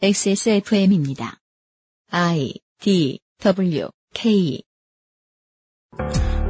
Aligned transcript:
XSFM입니다. 0.00 1.38
I 2.12 2.52
D 2.80 3.18
W 3.42 3.88
K 4.14 4.62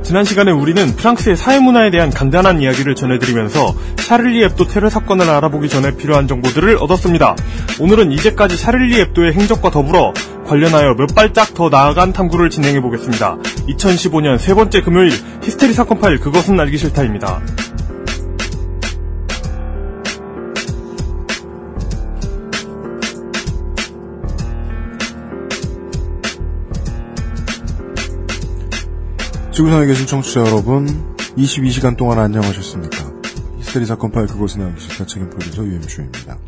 지난 0.02 0.24
시간에 0.24 0.50
우리는 0.50 0.94
프랑스의 0.94 1.34
사회문화에 1.34 1.90
대한 1.90 2.10
간단한 2.10 2.60
이야기를 2.60 2.94
전해드리면서 2.94 3.74
샤를리 4.00 4.44
앱도 4.44 4.66
테러 4.66 4.90
사건을 4.90 5.30
알아보기 5.30 5.70
전에 5.70 5.96
필요한 5.96 6.28
정보들을 6.28 6.76
얻었습니다. 6.76 7.36
오늘은 7.80 8.12
이제까지 8.12 8.58
샤를리 8.58 9.00
앱도의 9.00 9.32
행적과 9.32 9.70
더불어 9.70 10.12
관련하여 10.44 10.94
몇 10.98 11.14
발짝 11.14 11.54
더 11.54 11.70
나아간 11.70 12.12
탐구를 12.12 12.50
진행해 12.50 12.82
보겠습니다. 12.82 13.38
2015년 13.38 14.36
세 14.36 14.52
번째 14.52 14.82
금요일 14.82 15.10
히스테리 15.42 15.72
사건 15.72 16.00
파일 16.00 16.20
그것은 16.20 16.60
알기 16.60 16.76
싫다입니다. 16.76 17.40
지구상에 29.58 29.86
계신 29.86 30.06
청취자 30.06 30.38
여러분, 30.42 30.86
22시간 31.36 31.96
동안 31.96 32.20
안녕하셨습니까? 32.20 32.96
히스테리 33.58 33.86
사건 33.86 34.12
파일 34.12 34.28
그것은 34.28 34.62
알기 34.62 34.80
싫다 34.80 35.04
책임 35.06 35.30
프로듀서 35.30 35.64
UMC입니다. 35.64 36.38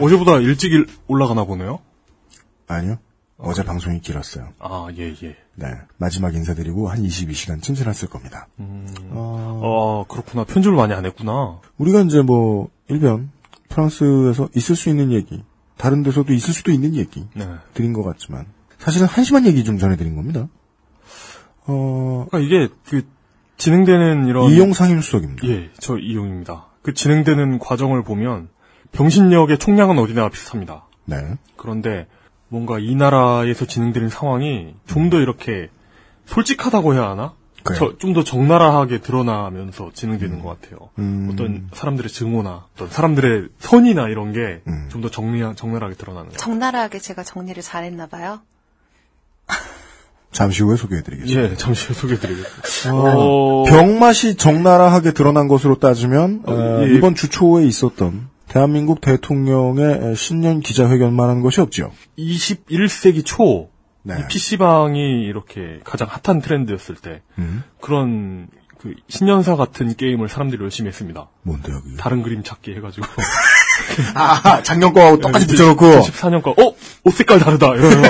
어제보다 0.00 0.38
일찍 0.38 0.72
일- 0.72 0.86
올라가나 1.08 1.44
보네요. 1.44 1.80
아니요. 2.68 2.96
어제 3.36 3.62
방송이 3.64 4.00
길었어요. 4.00 4.48
아, 4.60 4.88
예, 4.96 5.14
예. 5.24 5.36
네. 5.56 5.66
마지막 5.98 6.34
인사드리고 6.34 6.88
한 6.88 7.02
22시간쯤 7.02 7.76
지났을 7.76 8.08
겁니다. 8.08 8.48
어, 9.10 10.06
아, 10.08 10.10
그렇구나. 10.10 10.44
편집을 10.44 10.74
많이 10.74 10.94
안 10.94 11.04
했구나. 11.04 11.60
우리가 11.76 12.00
이제 12.00 12.22
뭐, 12.22 12.70
일변, 12.88 13.30
프랑스에서 13.68 14.48
있을 14.56 14.74
수 14.74 14.88
있는 14.88 15.12
얘기, 15.12 15.44
다른 15.76 16.02
데서도 16.02 16.32
있을 16.32 16.54
수도 16.54 16.72
있는 16.72 16.94
얘기, 16.94 17.26
네. 17.34 17.46
드린 17.74 17.92
것 17.92 18.02
같지만, 18.04 18.46
사실은 18.78 19.06
한심한 19.06 19.44
얘기 19.44 19.64
좀 19.64 19.76
전해드린 19.76 20.16
겁니다. 20.16 20.48
어, 21.66 22.26
그러니까 22.30 22.38
이게 22.38 22.72
그 22.88 23.02
진행되는 23.56 24.26
이런 24.26 24.50
이용 24.50 24.72
상임 24.72 25.00
수석입니다. 25.00 25.46
예, 25.48 25.70
저 25.78 25.96
이용입니다. 25.98 26.66
그 26.82 26.92
진행되는 26.92 27.58
과정을 27.58 28.02
보면 28.02 28.48
병신력의 28.92 29.58
총량은 29.58 29.98
어디나 29.98 30.28
비슷합니다. 30.28 30.86
네. 31.06 31.16
그런데 31.56 32.06
뭔가 32.48 32.78
이 32.78 32.94
나라에서 32.94 33.64
진행되는 33.66 34.08
상황이 34.08 34.74
좀 34.86 35.10
더 35.10 35.18
이렇게 35.20 35.68
솔직하다고 36.26 36.94
해야 36.94 37.10
하나? 37.10 37.34
그래요. 37.62 37.96
좀더 37.98 38.22
적나라하게 38.24 39.00
드러나면서 39.00 39.90
진행되는 39.94 40.42
것 40.42 40.60
같아요. 40.60 40.90
음. 40.98 41.30
어떤 41.32 41.68
사람들의 41.72 42.10
증오나 42.10 42.66
어떤 42.74 42.90
사람들의 42.90 43.48
선이나 43.58 44.08
이런 44.08 44.32
게좀 44.32 44.62
음. 44.68 45.00
더 45.00 45.10
정리 45.10 45.40
적나라하게 45.40 45.96
드러나는 45.96 46.28
것 46.28 46.36
같아요. 46.36 46.52
적나라하게 46.52 46.98
제가 46.98 47.22
정리를 47.22 47.62
잘했나 47.62 48.06
봐요. 48.06 48.42
잠시 50.34 50.62
후에 50.64 50.76
소개해드리겠습니다. 50.76 51.52
예, 51.52 51.56
잠시 51.56 51.86
후에 51.86 51.94
소개해드리겠습니다. 51.94 52.92
어, 52.92 53.62
어, 53.62 53.64
병맛이 53.64 54.34
적나라하게 54.34 55.12
드러난 55.12 55.48
것으로 55.48 55.78
따지면 55.78 56.42
어, 56.44 56.52
어, 56.52 56.84
예. 56.86 56.94
이번 56.94 57.14
주 57.14 57.30
초에 57.30 57.64
있었던 57.66 58.28
대한민국 58.48 59.00
대통령의 59.00 60.14
신년 60.16 60.60
기자회견만 60.60 61.28
한 61.28 61.40
것이 61.40 61.60
없죠. 61.60 61.92
21세기 62.18 63.24
초 63.24 63.70
네. 64.02 64.16
이 64.18 64.28
PC방이 64.28 65.22
이렇게 65.22 65.80
가장 65.82 66.08
핫한 66.10 66.42
트렌드였을 66.42 66.96
때 66.96 67.22
음, 67.38 67.62
그런 67.80 68.48
그 68.78 68.92
신년사 69.08 69.56
같은 69.56 69.96
게임을 69.96 70.28
사람들이 70.28 70.62
열심히 70.62 70.88
했습니다. 70.88 71.28
뭔데요, 71.42 71.80
그게? 71.80 71.96
다른 71.96 72.22
그림 72.22 72.42
찾기 72.42 72.74
해가지고 72.74 73.06
아, 74.14 74.62
작년 74.62 74.92
거하고 74.92 75.20
똑같이 75.20 75.46
네, 75.46 75.52
붙여놓고 75.52 75.86
14년과 75.86 76.58
어? 76.58 76.74
옷 77.04 77.14
색깔 77.14 77.38
다르다 77.38 77.74
이러면 77.74 78.02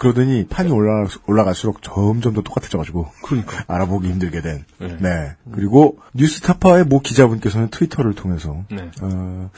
그러더니 0.00 0.46
판이 0.48 0.70
올라 0.70 1.06
올라갈수록 1.26 1.82
점점 1.82 2.32
더 2.32 2.40
똑같아져가지고 2.40 3.08
그러니까 3.22 3.64
알아보기 3.68 4.08
힘들게 4.08 4.40
된. 4.40 4.64
네. 4.78 4.96
네. 4.98 5.36
그리고 5.52 5.98
뉴스타파의 6.14 6.84
모 6.84 7.00
기자분께서는 7.00 7.68
트위터를 7.68 8.14
통해서 8.14 8.64
네. 8.70 8.90
어, 9.02 9.50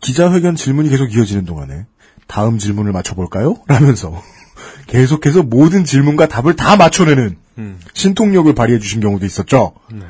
기자회견 0.00 0.56
질문이 0.56 0.88
계속 0.88 1.14
이어지는 1.14 1.44
동안에 1.44 1.86
다음 2.26 2.56
질문을 2.58 2.92
맞춰볼까요? 2.92 3.56
라면서 3.68 4.20
계속해서 4.88 5.42
모든 5.42 5.84
질문과 5.84 6.26
답을 6.26 6.56
다 6.56 6.76
맞춰내는 6.76 7.36
음. 7.58 7.78
신통력을 7.92 8.52
발휘해 8.54 8.78
주신 8.78 9.00
경우도 9.00 9.26
있었죠. 9.26 9.74
네. 9.92 10.00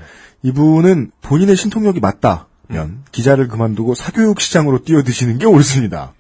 이분은 0.43 1.11
본인의 1.23 1.57
신통력이 1.57 1.99
맞다면 1.99 3.03
기자를 3.11 3.49
그만두고 3.49 3.97
사교육 3.97 4.41
시장으로 4.41 4.83
뛰어드시는 4.85 5.39
게 5.39 5.47
옳습니다. 5.47 6.15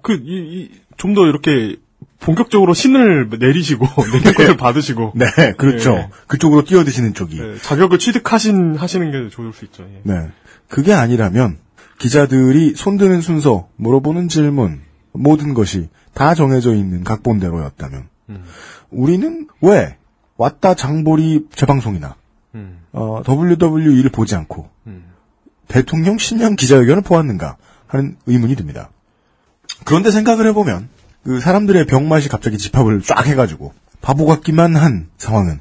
그 0.00 0.14
이 0.14 0.88
좀 0.98 1.14
더 1.14 1.26
이렇게 1.26 1.76
본격적으로 2.20 2.74
신을 2.74 3.28
내리시고 3.38 3.86
내릴 4.12 4.34
것을 4.34 4.56
받으시고 4.56 5.12
네, 5.14 5.52
그렇죠. 5.56 5.94
네. 5.94 6.10
그쪽으로 6.26 6.64
뛰어드시는 6.64 7.14
쪽이. 7.14 7.40
네, 7.40 7.58
자격을 7.58 7.98
취득하신 7.98 8.76
하시는 8.76 9.10
게 9.10 9.30
좋을 9.30 9.52
수 9.52 9.64
있죠. 9.66 9.84
예. 9.84 10.00
네. 10.02 10.28
그게 10.68 10.92
아니라면 10.92 11.58
기자들이 11.98 12.74
손드는 12.76 13.20
순서, 13.20 13.68
물어보는 13.76 14.28
질문, 14.28 14.82
모든 15.12 15.54
것이 15.54 15.88
다 16.14 16.34
정해져 16.34 16.74
있는 16.74 17.04
각본대로였다면 17.04 18.08
음. 18.30 18.44
우리는 18.90 19.46
왜 19.60 19.96
왔다 20.36 20.74
장보리 20.74 21.46
재방송이나 21.54 22.16
음. 22.54 22.80
어, 22.92 23.22
WWE를 23.26 24.10
보지 24.10 24.34
않고 24.36 24.68
음. 24.86 25.04
대통령 25.66 26.18
신년 26.18 26.56
기자회견을 26.56 27.02
보았는가 27.02 27.56
하는 27.86 28.16
의문이 28.26 28.54
듭니다. 28.56 28.90
그런데 29.84 30.10
생각을 30.10 30.46
해보면 30.48 30.88
그 31.28 31.40
사람들의 31.40 31.84
병맛이 31.84 32.30
갑자기 32.30 32.56
집합을 32.56 33.02
쫙 33.02 33.26
해가지고 33.26 33.74
바보 34.00 34.24
같기만 34.24 34.76
한 34.76 35.10
상황은 35.18 35.60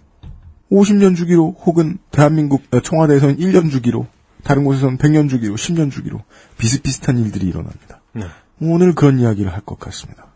50년 0.71 1.17
주기로 1.17 1.57
혹은 1.65 1.97
대한민국 2.09 2.63
어, 2.71 2.79
청와대에서는 2.79 3.35
1년 3.35 3.69
주기로 3.69 4.07
다른 4.45 4.63
곳에서는 4.63 4.97
100년 4.97 5.29
주기로 5.29 5.55
10년 5.55 5.91
주기로 5.91 6.23
비슷비슷한 6.57 7.17
일들이 7.17 7.47
일어납니다. 7.47 7.99
네. 8.13 8.27
오늘 8.61 8.95
그런 8.95 9.19
이야기를 9.19 9.51
할 9.51 9.59
것 9.59 9.77
같습니다. 9.77 10.27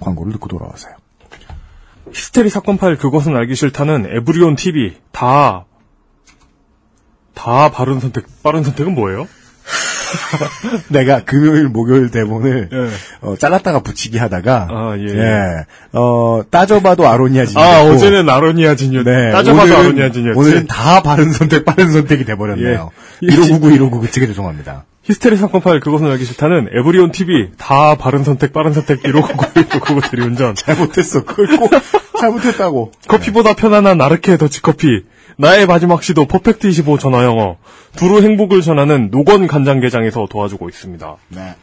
광고를 0.00 0.32
듣고 0.32 0.48
돌아와서요. 0.48 0.96
히스테리 2.12 2.50
사건 2.50 2.76
파일 2.76 2.98
그것은 2.98 3.36
알기 3.36 3.54
싫다는 3.54 4.06
에브리온 4.16 4.56
TV 4.56 4.96
다, 5.12 5.64
다 7.34 7.70
바른 7.70 8.00
선택, 8.00 8.26
빠른 8.42 8.64
선택은 8.64 8.96
뭐예요? 8.96 9.28
내가 10.88 11.20
금요일, 11.24 11.68
목요일 11.68 12.10
대본을 12.10 12.68
예. 12.72 12.88
어, 13.20 13.36
잘랐다가 13.36 13.80
붙이기 13.80 14.18
하다가 14.18 14.68
아, 14.70 14.94
예. 14.98 15.04
예. 15.18 15.64
어, 15.92 16.42
따져봐도 16.50 17.08
아로니아 17.08 17.44
진이 17.46 17.62
아, 17.62 17.80
됐고, 17.82 17.94
어제는 17.94 18.28
아로니아 18.28 18.74
진이었, 18.76 19.04
네, 19.04 19.32
따져봐도 19.32 19.72
오늘은- 19.72 19.78
아로니아 19.78 20.10
진이었지. 20.12 20.38
오늘은 20.38 20.66
다 20.66 21.02
바른 21.02 21.32
선택, 21.32 21.64
빠른 21.64 21.90
선택이 21.90 22.24
돼버렸네요. 22.24 22.90
예. 23.22 23.26
1599, 23.30 23.70
1599, 23.70 24.00
그치게 24.00 24.26
죄송합니다. 24.28 24.84
히스테리 25.04 25.36
사건 25.36 25.60
파일 25.60 25.80
그것은 25.80 26.06
알기 26.06 26.24
싫다는 26.24 26.68
에브리온 26.72 27.10
TV 27.10 27.50
다 27.58 27.96
바른 27.96 28.22
선택, 28.22 28.52
빠른 28.52 28.72
선택, 28.72 29.04
이러고 29.04 29.26
그거 29.80 30.00
대리운전. 30.00 30.54
잘못했어. 30.54 31.24
그걸 31.24 31.56
꼭 31.56 31.70
잘못했다고. 32.20 32.92
커피보다 33.08 33.54
편안한 33.54 34.00
아르케 34.00 34.36
더치커피. 34.36 35.02
나의 35.36 35.66
마지막 35.66 36.02
시도 36.02 36.26
퍼펙트 36.26 36.68
25 36.68 36.98
전화 36.98 37.24
영어. 37.24 37.56
두루 37.96 38.22
행복을 38.22 38.62
전하는 38.62 39.10
노건 39.10 39.46
간장게장에서 39.46 40.26
도와주고 40.30 40.68
있습니다. 40.68 41.16
네. 41.28 41.54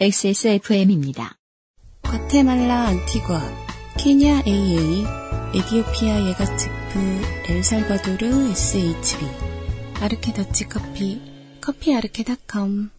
XSFM입니다. 0.00 1.36
과테말라 2.02 2.82
안티구아, 2.88 3.40
케냐 3.98 4.42
AA, 4.46 5.04
에디오피아 5.54 6.26
예가체프, 6.28 7.22
엘살바도르 7.48 8.50
SHB, 8.50 9.26
아르케 10.00 10.32
더치 10.32 10.68
커피, 10.68 11.20
커피 11.60 11.94
아르케닷컴. 11.94 12.90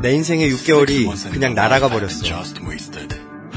내 0.00 0.12
인생의 0.12 0.50
6개월이 0.52 1.30
그냥 1.32 1.54
날아가 1.54 1.88
버렸어. 1.88 2.24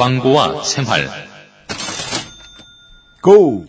광고와 0.00 0.62
생활 0.64 1.10
고! 3.20 3.66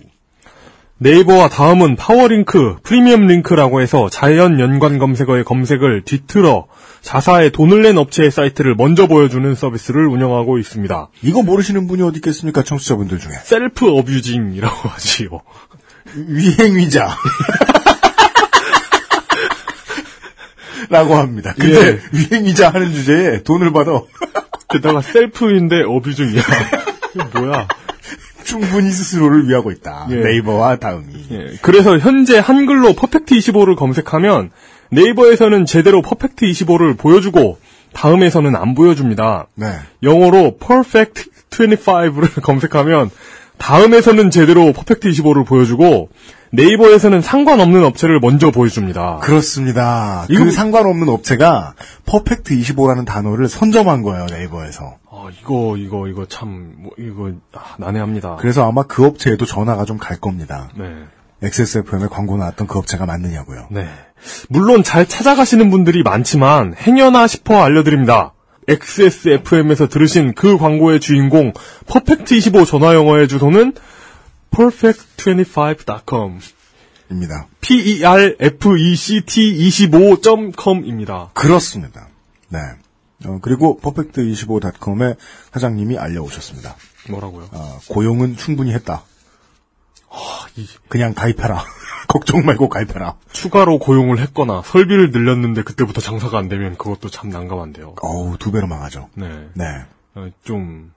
네이버와 0.97 1.49
다음은 1.49 1.97
파워링크, 1.97 2.77
프리미엄 2.83 3.27
링크라고 3.27 3.81
해서 3.81 4.07
자연 4.09 4.57
연관 4.61 4.97
검색어의 4.97 5.43
검색을 5.43 6.03
뒤틀어 6.05 6.67
자사의 7.01 7.51
돈을 7.51 7.81
낸 7.81 7.97
업체의 7.97 8.31
사이트를 8.31 8.75
먼저 8.75 9.07
보여주는 9.07 9.53
서비스를 9.55 10.07
운영하고 10.07 10.57
있습니다. 10.57 11.09
이거 11.23 11.41
모르시는 11.41 11.87
분이 11.87 12.01
어디 12.03 12.19
있겠습니까, 12.19 12.63
청취자분들 12.63 13.19
중에. 13.19 13.33
self 13.43 13.89
abusing이라고 13.89 14.87
하지요. 14.87 15.41
위행위자. 16.15 17.09
라고 20.89 21.15
합니다. 21.15 21.53
근데 21.59 21.99
위행위자 22.13 22.69
하는 22.69 22.93
주제에 22.93 23.43
돈을 23.43 23.73
받아 23.73 23.91
게다가 24.71 25.01
self인데 25.01 25.83
abusing이야. 25.83 26.41
이게 27.15 27.39
뭐야? 27.39 27.67
충분히 28.43 28.91
스스로를 28.91 29.47
위하고 29.47 29.71
있다. 29.71 30.07
예. 30.09 30.15
네이버와 30.15 30.77
다음이. 30.77 31.13
예, 31.31 31.53
그래서 31.61 31.97
현재 31.97 32.37
한글로 32.37 32.93
퍼펙트 32.93 33.35
25를 33.35 33.75
검색하면 33.75 34.51
네이버에서는 34.89 35.65
제대로 35.65 36.01
퍼펙트 36.01 36.45
25를 36.45 36.97
보여주고 36.97 37.59
다음에서는 37.93 38.55
안 38.55 38.75
보여줍니다. 38.75 39.47
네. 39.55 39.67
영어로 40.03 40.57
perfect 40.57 41.29
25를 41.49 42.41
검색하면 42.43 43.09
다음에서는 43.57 44.31
제대로 44.31 44.73
퍼펙트 44.73 45.09
25를 45.09 45.45
보여주고 45.45 46.09
네이버에서는 46.51 47.21
상관없는 47.21 47.83
업체를 47.83 48.19
먼저 48.19 48.51
보여줍니다. 48.51 49.19
그렇습니다. 49.21 50.25
이거- 50.29 50.43
그 50.45 50.51
상관없는 50.51 51.07
업체가 51.09 51.73
퍼펙트 52.05 52.55
25라는 52.55 53.05
단어를 53.05 53.47
선점한 53.47 54.01
거예요, 54.03 54.25
네이버에서. 54.29 54.95
아, 55.11 55.27
이거 55.41 55.75
이거 55.77 56.07
이거 56.07 56.25
참 56.27 56.73
뭐, 56.77 56.91
이거 56.97 57.31
아, 57.53 57.75
난해합니다. 57.77 58.35
그래서 58.39 58.67
아마 58.67 58.83
그 58.83 59.05
업체에도 59.05 59.45
전화가 59.45 59.85
좀 59.85 59.97
갈 59.97 60.17
겁니다. 60.19 60.69
네. 60.77 60.85
XSFM에 61.43 62.07
광고 62.11 62.37
나왔던 62.37 62.67
그 62.67 62.77
업체가 62.79 63.05
맞느냐고요. 63.05 63.67
네. 63.71 63.87
물론 64.49 64.83
잘 64.83 65.07
찾아가시는 65.07 65.69
분들이 65.71 66.03
많지만 66.03 66.75
행여나 66.77 67.27
싶어 67.27 67.63
알려드립니다. 67.63 68.33
XSFM에서 68.67 69.87
들으신 69.87 70.33
그 70.35 70.57
광고의 70.57 70.99
주인공 70.99 71.53
퍼펙트 71.87 72.35
25 72.35 72.65
전화 72.65 72.93
영어의 72.93 73.27
주소는 73.27 73.73
perfect25.com 74.51 76.39
입니다. 77.09 77.47
p 77.59 77.75
e 77.75 78.05
r 78.05 78.35
f 78.39 78.77
e 78.77 78.95
c 78.95 79.21
t 79.21 79.53
25.com입니다. 79.87 81.31
그렇습니다. 81.33 82.07
네. 82.49 82.59
어, 83.25 83.39
그리고 83.41 83.79
퍼펙트25.com의 83.81 85.17
사장님이 85.51 85.97
알려오셨습니다. 85.97 86.75
뭐라고요? 87.09 87.49
어, 87.51 87.79
고용은 87.89 88.35
충분히 88.37 88.71
했다. 88.73 89.03
이- 90.55 90.67
그냥 90.89 91.13
가입해라. 91.13 91.63
걱정 92.07 92.45
말고 92.45 92.67
가입해라. 92.69 93.15
추가로 93.31 93.79
고용을 93.79 94.19
했거나 94.19 94.61
설비를 94.65 95.11
늘렸는데 95.11 95.63
그때부터 95.63 96.01
장사가 96.01 96.37
안 96.37 96.49
되면 96.49 96.77
그것도 96.77 97.09
참 97.09 97.29
난감한데요. 97.29 97.95
어우, 98.01 98.37
두 98.37 98.51
배로 98.51 98.67
망하죠. 98.67 99.09
네. 99.15 99.49
네. 99.53 99.65
어, 100.15 100.27
좀 100.43 100.91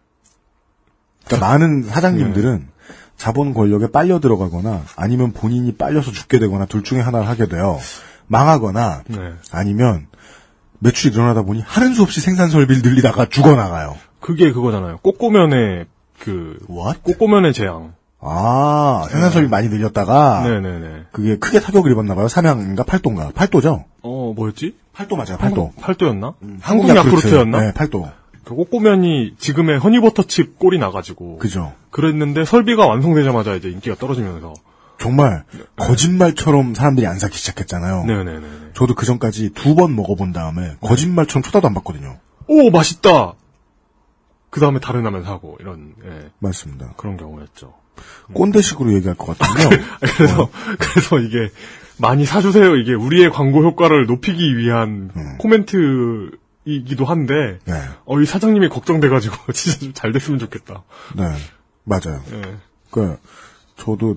그러니까 1.26 1.46
많은 1.48 1.84
사장님들은 1.84 2.68
자본 3.24 3.54
권력에 3.54 3.86
빨려 3.86 4.20
들어가거나 4.20 4.82
아니면 4.96 5.32
본인이 5.32 5.72
빨려서 5.72 6.10
죽게 6.12 6.38
되거나 6.40 6.66
둘 6.66 6.82
중에 6.84 7.00
하나를 7.00 7.26
하게 7.26 7.46
돼요. 7.46 7.78
망하거나 8.26 9.04
네. 9.06 9.16
아니면 9.50 10.08
매출이 10.80 11.14
늘어나다 11.14 11.40
보니 11.40 11.62
하는 11.62 11.94
수 11.94 12.02
없이 12.02 12.20
생산 12.20 12.50
설비를 12.50 12.82
늘리다가 12.82 13.24
죽어나가요. 13.24 13.96
그게 14.20 14.52
그거잖아요. 14.52 14.98
꼬꼬면의 14.98 15.86
그 16.20 16.58
What? 16.68 17.00
꼬꼬면의 17.02 17.54
재앙. 17.54 17.94
아, 18.20 19.06
생산 19.10 19.30
설비 19.30 19.48
많이 19.48 19.70
늘렸다가 19.70 20.42
네네네. 20.42 21.04
그게 21.12 21.38
크게 21.38 21.60
타격을 21.60 21.92
입었나 21.92 22.14
봐요. 22.14 22.28
삼양인가 22.28 22.82
팔도인가? 22.84 23.30
팔도죠? 23.34 23.86
어 24.02 24.32
뭐였지? 24.36 24.76
팔도 24.92 25.16
맞아요. 25.16 25.38
팔도. 25.38 25.72
팔도였나? 25.80 26.34
음, 26.42 26.58
한국 26.60 26.90
야쿠르트였나? 26.90 27.60
네, 27.60 27.72
팔도. 27.72 28.06
그 28.44 28.54
꼬꼬면이 28.54 29.34
지금의 29.38 29.78
허니버터칩 29.78 30.58
꼴이 30.58 30.78
나가지고 30.78 31.38
그죠. 31.38 31.72
그랬는데 31.90 32.44
설비가 32.44 32.86
완성되자마자 32.86 33.54
이제 33.54 33.68
인기가 33.70 33.94
떨어지면서 33.96 34.54
정말 34.98 35.44
거짓말처럼 35.76 36.74
사람들이 36.74 37.06
안 37.06 37.18
사기 37.18 37.36
시작했잖아요. 37.36 38.04
네네네. 38.04 38.46
저도 38.74 38.94
그 38.94 39.06
전까지 39.06 39.50
두 39.54 39.74
번 39.74 39.94
먹어본 39.96 40.32
다음에 40.32 40.76
거짓말처럼 40.80 41.42
쳐다도 41.42 41.66
안 41.68 41.74
봤거든요. 41.74 42.18
오 42.46 42.70
맛있다. 42.70 43.34
그 44.50 44.60
다음에 44.60 44.78
다른 44.78 45.02
라면 45.02 45.24
사고 45.24 45.56
이런 45.60 45.94
예, 46.04 46.30
맞습니다. 46.38 46.92
그런 46.96 47.16
경우였죠. 47.16 47.74
꼰대식으로 48.34 48.92
얘기할 48.94 49.16
것 49.16 49.36
같은데요. 49.36 49.84
그래서 50.16 50.48
그래서 50.78 51.18
이게 51.18 51.50
많이 51.98 52.24
사주세요. 52.24 52.76
이게 52.76 52.92
우리의 52.94 53.30
광고 53.30 53.62
효과를 53.64 54.06
높이기 54.06 54.56
위한 54.56 55.10
음. 55.16 55.38
코멘트 55.38 56.30
이기도 56.64 57.04
한데 57.04 57.58
네, 57.64 57.82
어 58.06 58.20
이 58.20 58.26
사장님이 58.26 58.68
걱정돼가지고 58.68 59.52
진짜 59.52 59.78
좀 59.78 59.92
잘 59.94 60.12
됐으면 60.12 60.38
좋겠다. 60.38 60.82
네, 61.16 61.24
맞아요. 61.84 62.22
예. 62.32 62.56
그 62.90 63.16
저도 63.76 64.16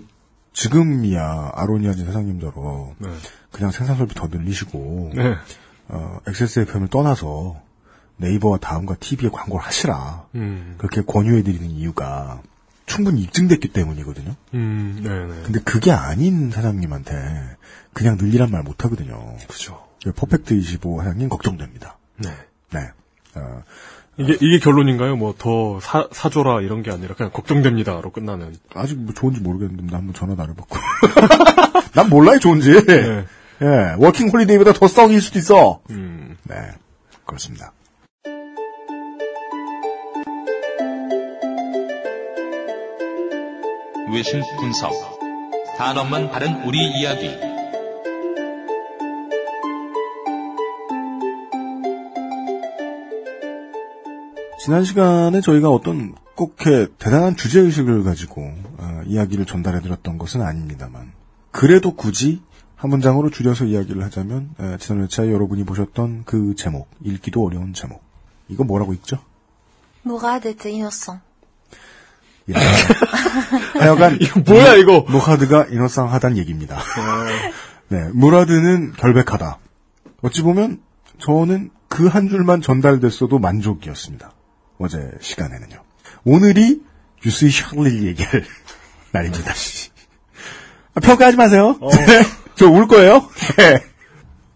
지금이야 0.54 1.52
아로니아진 1.54 2.06
사장님처럼 2.06 2.96
네. 2.98 3.10
그냥 3.52 3.72
생산 3.72 3.98
설비 3.98 4.16
더 4.16 4.28
늘리시고 4.28 5.12
네. 5.16 5.36
어, 5.90 6.20
XSFM을 6.28 6.88
떠나서 6.88 7.62
네이버와 8.18 8.58
다음과 8.58 8.96
TV에 8.96 9.30
광고를 9.30 9.64
하시라. 9.66 10.26
음. 10.36 10.76
그렇게 10.78 11.02
권유해드리는 11.04 11.70
이유가 11.70 12.42
충분히 12.88 13.22
입증됐기 13.22 13.68
때문이거든요. 13.70 14.36
음. 14.56 15.00
네네. 15.04 15.44
근데 15.44 15.60
그게 15.60 15.92
아닌 15.92 16.50
사장님한테 16.50 17.14
그냥 17.94 18.18
늘리란 18.20 18.50
말 18.50 18.64
못하거든요. 18.64 19.36
그죠. 19.48 19.86
퍼펙트 20.16 20.54
25 20.56 21.00
사장님 21.04 21.30
걱정됩니다. 21.30 21.97
네. 22.18 22.30
네. 22.72 22.80
어, 23.36 23.64
이게 24.18 24.38
이게 24.42 24.60
결론인가요? 24.60 25.16
뭐더 25.16 25.80
사줘라 26.12 26.62
이런 26.62 26.82
게 26.82 26.92
아니라 26.92 27.16
그냥 27.16 27.32
걱정됩니다로 27.32 28.12
끝나는. 28.12 28.56
아직 28.74 28.98
뭐 28.98 29.14
좋은지 29.14 29.42
모르겠는데 29.42 29.92
나 29.92 29.98
한번 29.98 30.14
전화도 30.14 30.42
안 30.42 30.50
해봤고. 30.50 30.78
난 31.94 32.10
몰라요 32.10 32.40
좋은지. 32.40 32.86
네. 32.86 33.26
예, 33.62 33.96
워킹 33.98 34.30
홀리데이보다 34.30 34.74
더 34.74 34.88
썩일 34.88 35.22
수도 35.22 35.40
있어. 35.40 35.82
음. 35.90 36.38
네, 36.44 36.56
그렇습니다. 37.26 37.74
외신 44.12 44.42
분석. 44.60 44.92
단어만 45.78 46.32
다른 46.32 46.64
우리 46.64 46.80
이야기. 47.00 47.57
지난 54.68 54.84
시간에 54.84 55.40
저희가 55.40 55.70
어떤 55.70 56.14
꼭 56.36 56.58
이렇게 56.60 56.92
대단한 57.00 57.38
주제의식을 57.38 58.04
가지고 58.04 58.42
어, 58.78 59.02
이야기를 59.06 59.46
전달해드렸던 59.46 60.18
것은 60.18 60.42
아닙니다만 60.42 61.14
그래도 61.52 61.96
굳이 61.96 62.42
한 62.76 62.90
문장으로 62.90 63.30
줄여서 63.30 63.64
이야기를 63.64 64.04
하자면 64.04 64.50
에, 64.60 64.78
지난 64.78 65.04
회차에 65.04 65.32
여러분이 65.32 65.64
보셨던 65.64 66.24
그 66.26 66.54
제목 66.58 66.90
읽기도 67.02 67.46
어려운 67.46 67.72
제목 67.74 68.04
이거 68.50 68.66
뭐라고 68.66 68.92
읽죠? 68.96 69.20
무가데트 70.04 70.68
이노성. 70.68 71.22
이런 72.48 72.62
하여간 73.80 74.18
이거 74.20 74.42
뭐야 74.42 74.76
이거? 74.76 75.06
무하드가 75.08 75.68
이너상하다는 75.68 76.36
얘기입니다. 76.40 76.78
네, 77.88 78.10
무라드는 78.14 78.92
결백하다. 78.98 79.60
어찌 80.24 80.42
보면 80.42 80.82
저는 81.20 81.70
그 81.88 82.10
한 82.10 82.28
줄만 82.28 82.62
전달됐어도 82.62 83.40
만족이었습니다. 83.40 84.34
어제 84.80 85.12
시간에는요. 85.20 85.82
오늘이 86.26 86.82
유스이 87.26 87.50
셜리 87.50 88.06
얘기할 88.08 88.44
날입니다. 89.12 89.54
아, 90.94 91.00
평가하지 91.00 91.38
마세요. 91.38 91.78
네, 91.82 92.24
저울 92.56 92.88
거예요. 92.88 93.28
네. 93.58 93.84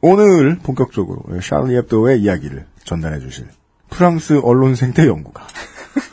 오늘 0.01 0.57
본격적으로 0.59 1.39
샤를리 1.41 1.77
앱도의 1.77 2.21
이야기를 2.21 2.65
전달해 2.83 3.19
주실 3.19 3.47
프랑스 3.91 4.39
언론 4.43 4.73
생태 4.73 5.05
연구가 5.05 5.45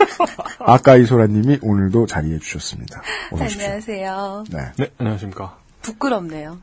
아까 0.61 0.97
이소라님이 0.97 1.61
오늘도 1.62 2.07
자리해 2.07 2.38
주셨습니다. 2.38 3.00
안녕하세요. 3.33 4.45
네, 4.50 4.73
네 4.77 4.91
안녕하십니까. 4.99 5.57
부끄럽네요. 5.81 6.59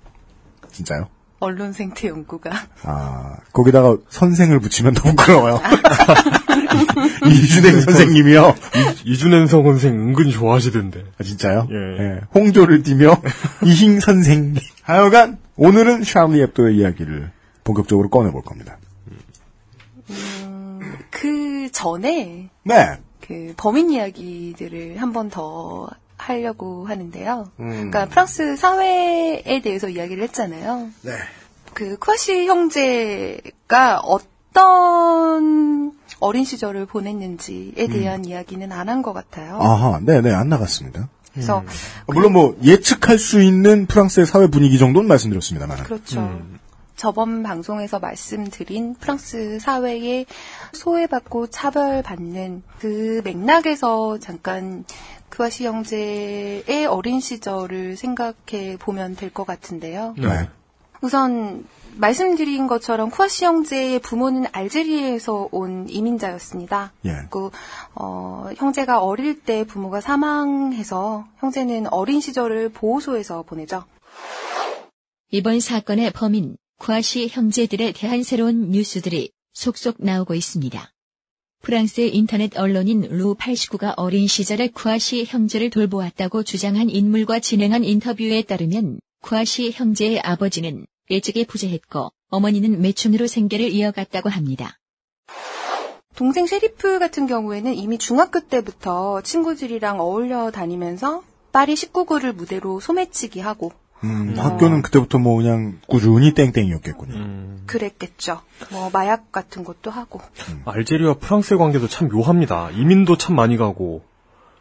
진짜요? 0.71 1.07
언론 1.39 1.73
생태 1.73 2.07
연구가. 2.09 2.51
아, 2.83 3.37
거기다가 3.53 3.97
선생을 4.09 4.59
붙이면 4.59 4.93
더 4.93 5.09
부끄러워요. 5.09 5.59
이준행 7.29 7.81
선생님이요. 7.81 8.55
이준현성 9.05 9.63
선생 9.63 9.93
은근히 9.93 10.31
좋아하시던데. 10.31 11.03
아, 11.19 11.23
진짜요? 11.23 11.67
예. 11.71 12.21
홍조를 12.33 12.83
띠며 12.83 13.21
이행 13.65 13.99
선생. 13.99 14.55
하여간 14.83 15.37
오늘은 15.55 16.03
샤를리 16.03 16.41
앱도의 16.43 16.77
이야기를 16.77 17.31
본격적으로 17.63 18.09
꺼내볼 18.09 18.41
겁니다. 18.43 18.77
그 21.09 21.69
전에 21.71 22.49
네. 22.63 22.97
그 23.21 23.53
범인 23.57 23.89
이야기들을 23.91 24.97
한 25.01 25.11
번 25.13 25.29
더 25.29 25.89
하려고 26.17 26.87
하는데요. 26.87 27.51
음. 27.59 27.69
그러니까 27.69 28.05
프랑스 28.05 28.55
사회에 28.55 29.61
대해서 29.63 29.89
이야기를 29.89 30.23
했잖아요. 30.23 30.89
네. 31.01 31.11
그 31.73 31.97
쿠아시 31.97 32.47
형제가 32.47 33.99
어떤 33.99 34.27
어린 36.19 36.45
시절을 36.45 36.85
보냈는지에 36.85 37.87
대한 37.87 38.25
이야기는 38.25 38.71
안 38.71 38.87
한 38.89 39.01
것 39.01 39.13
같아요. 39.13 39.59
아하, 39.61 39.99
네네, 40.01 40.31
안 40.33 40.49
나갔습니다. 40.49 41.09
그래서 41.33 41.63
물론 42.07 42.31
뭐, 42.33 42.55
예측할 42.63 43.19
수 43.19 43.41
있는 43.41 43.85
프랑스의 43.87 44.25
사회 44.25 44.47
분위기 44.47 44.77
정도는 44.77 45.07
말씀드렸습니다만. 45.09 45.83
그렇죠. 45.83 46.41
저번 46.95 47.43
방송에서 47.43 47.99
말씀드린 47.99 48.95
프랑스 48.95 49.59
사회에 49.59 50.25
소외받고 50.71 51.47
차별받는 51.47 52.63
그 52.79 53.19
맥락에서 53.25 54.17
잠깐 54.19 54.85
크와시 55.27 55.65
형제의 55.65 56.85
어린 56.85 57.19
시절을 57.19 57.97
생각해 57.97 58.77
보면 58.79 59.17
될 59.17 59.29
것 59.29 59.45
같은데요. 59.45 60.15
네. 60.17 60.47
우선 61.01 61.65
말씀드린 61.97 62.67
것처럼 62.67 63.09
쿠아시 63.09 63.45
형제의 63.45 63.99
부모는 63.99 64.45
알제리에서 64.51 65.49
온 65.51 65.87
이민자였습니다. 65.89 66.93
예. 67.05 67.11
그 67.29 67.49
어, 67.93 68.49
형제가 68.55 69.01
어릴 69.01 69.41
때 69.41 69.63
부모가 69.65 70.01
사망해서 70.01 71.25
형제는 71.39 71.87
어린 71.87 72.19
시절을 72.19 72.69
보호소에서 72.69 73.43
보내죠. 73.43 73.85
이번 75.31 75.59
사건의 75.59 76.11
범인 76.11 76.57
쿠아시 76.79 77.29
형제들에 77.29 77.93
대한 77.93 78.23
새로운 78.23 78.71
뉴스들이 78.71 79.31
속속 79.53 79.95
나오고 79.99 80.35
있습니다. 80.35 80.91
프랑스의 81.61 82.15
인터넷 82.15 82.55
언론인 82.59 83.01
루 83.09 83.33
89가 83.33 83.93
어린 83.97 84.27
시절에 84.27 84.67
쿠아시 84.67 85.25
형제를 85.25 85.71
돌보았다고 85.71 86.43
주장한 86.43 86.91
인물과 86.91 87.39
진행한 87.39 87.83
인터뷰에 87.83 88.43
따르면 88.43 88.99
쿠아시 89.25 89.71
형제의 89.71 90.19
아버지는 90.19 90.85
일찍이 91.07 91.45
부재했고 91.45 92.11
어머니는 92.29 92.79
매춘으로 92.79 93.25
생계를 93.25 93.69
이어갔다고 93.71 94.29
합니다. 94.29 94.77
동생 96.15 96.45
셰리프 96.45 96.99
같은 96.99 97.25
경우에는 97.25 97.73
이미 97.73 97.97
중학교 97.97 98.39
때부터 98.41 99.21
친구들이랑 99.21 99.99
어울려 99.99 100.51
다니면서 100.51 101.23
파리 101.51 101.73
19구를 101.73 102.33
무대로 102.33 102.79
소매치기 102.79 103.39
하고 103.39 103.71
음, 104.03 104.35
학교는 104.37 104.83
그때부터 104.83 105.17
뭐 105.17 105.37
그냥 105.37 105.79
꾸준히 105.87 106.35
땡땡이었겠군요. 106.35 107.15
음. 107.15 107.63
그랬겠죠. 107.65 108.41
뭐 108.71 108.91
마약 108.93 109.31
같은 109.31 109.63
것도 109.63 109.89
하고. 109.89 110.21
알제리와 110.65 111.15
프랑스의 111.15 111.57
관계도 111.57 111.87
참 111.87 112.09
묘합니다. 112.09 112.69
이민도 112.69 113.17
참 113.17 113.35
많이 113.35 113.57
가고 113.57 114.03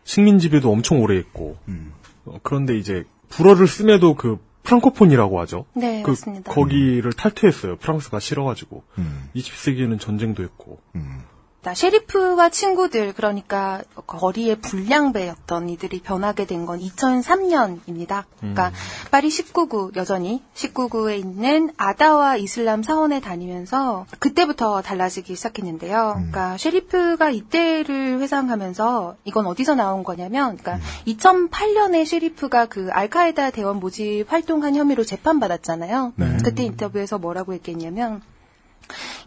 식민 0.05 0.39
지배도 0.39 0.73
엄청 0.73 1.03
오래 1.03 1.19
했고 1.19 1.59
음. 1.69 1.93
어, 2.25 2.39
그런데 2.43 2.79
이제 2.79 3.05
불어를 3.29 3.67
쓰매도 3.67 4.15
그 4.15 4.39
프랑코폰이라고 4.65 5.41
하죠. 5.41 5.67
네, 5.75 6.03
그 6.03 6.11
맞습니다. 6.11 6.53
거기를 6.53 7.13
탈퇴했어요. 7.13 7.77
프랑스가 7.77 8.19
싫어가지고 8.19 8.83
음, 8.99 9.29
20세기에는 9.37 10.01
전쟁도 10.01 10.43
했고 10.43 10.81
음. 10.97 11.23
나 11.65 11.73
셰리프와 11.73 12.51
친구들 12.51 13.15
그러니까 13.15 13.83
거리의 14.07 14.57
불량배였던 14.57 15.71
이들이 15.71 16.03
변하게 16.03 16.45
된 16.47 16.65
건 16.67 16.79
2003년입니다. 16.81 18.25
그러니까 18.39 18.71
파리 19.11 19.29
19구 19.29 19.97
여전히 19.97 20.43
19구에 20.55 21.19
있는 21.19 21.71
아다와 21.77 22.37
이슬람 22.37 22.83
사원에 22.83 23.21
다니면서 23.21 24.07
그때부터 24.19 24.83
달라지기 24.83 25.35
시작했는데요. 25.35 26.13
그러니까 26.17 26.57
셰리프가 26.59 27.31
이때를 27.31 28.21
회상하면서 28.21 29.17
이건 29.25 29.47
어디서 29.47 29.75
나온 29.75 30.05
거냐면 30.05 30.57
그러니까 30.59 30.79
2008년에 31.07 32.05
셰리프가 32.07 32.67
그 32.67 32.89
알카에다 32.93 33.51
대원 33.51 33.81
모집 33.81 34.27
활동한 34.29 34.75
혐의로 34.77 35.05
재판받았잖아요. 35.05 36.13
네. 36.17 36.37
그때 36.45 36.63
인터뷰에서 36.63 37.19
뭐라고 37.19 37.53
했겠냐면 37.55 38.21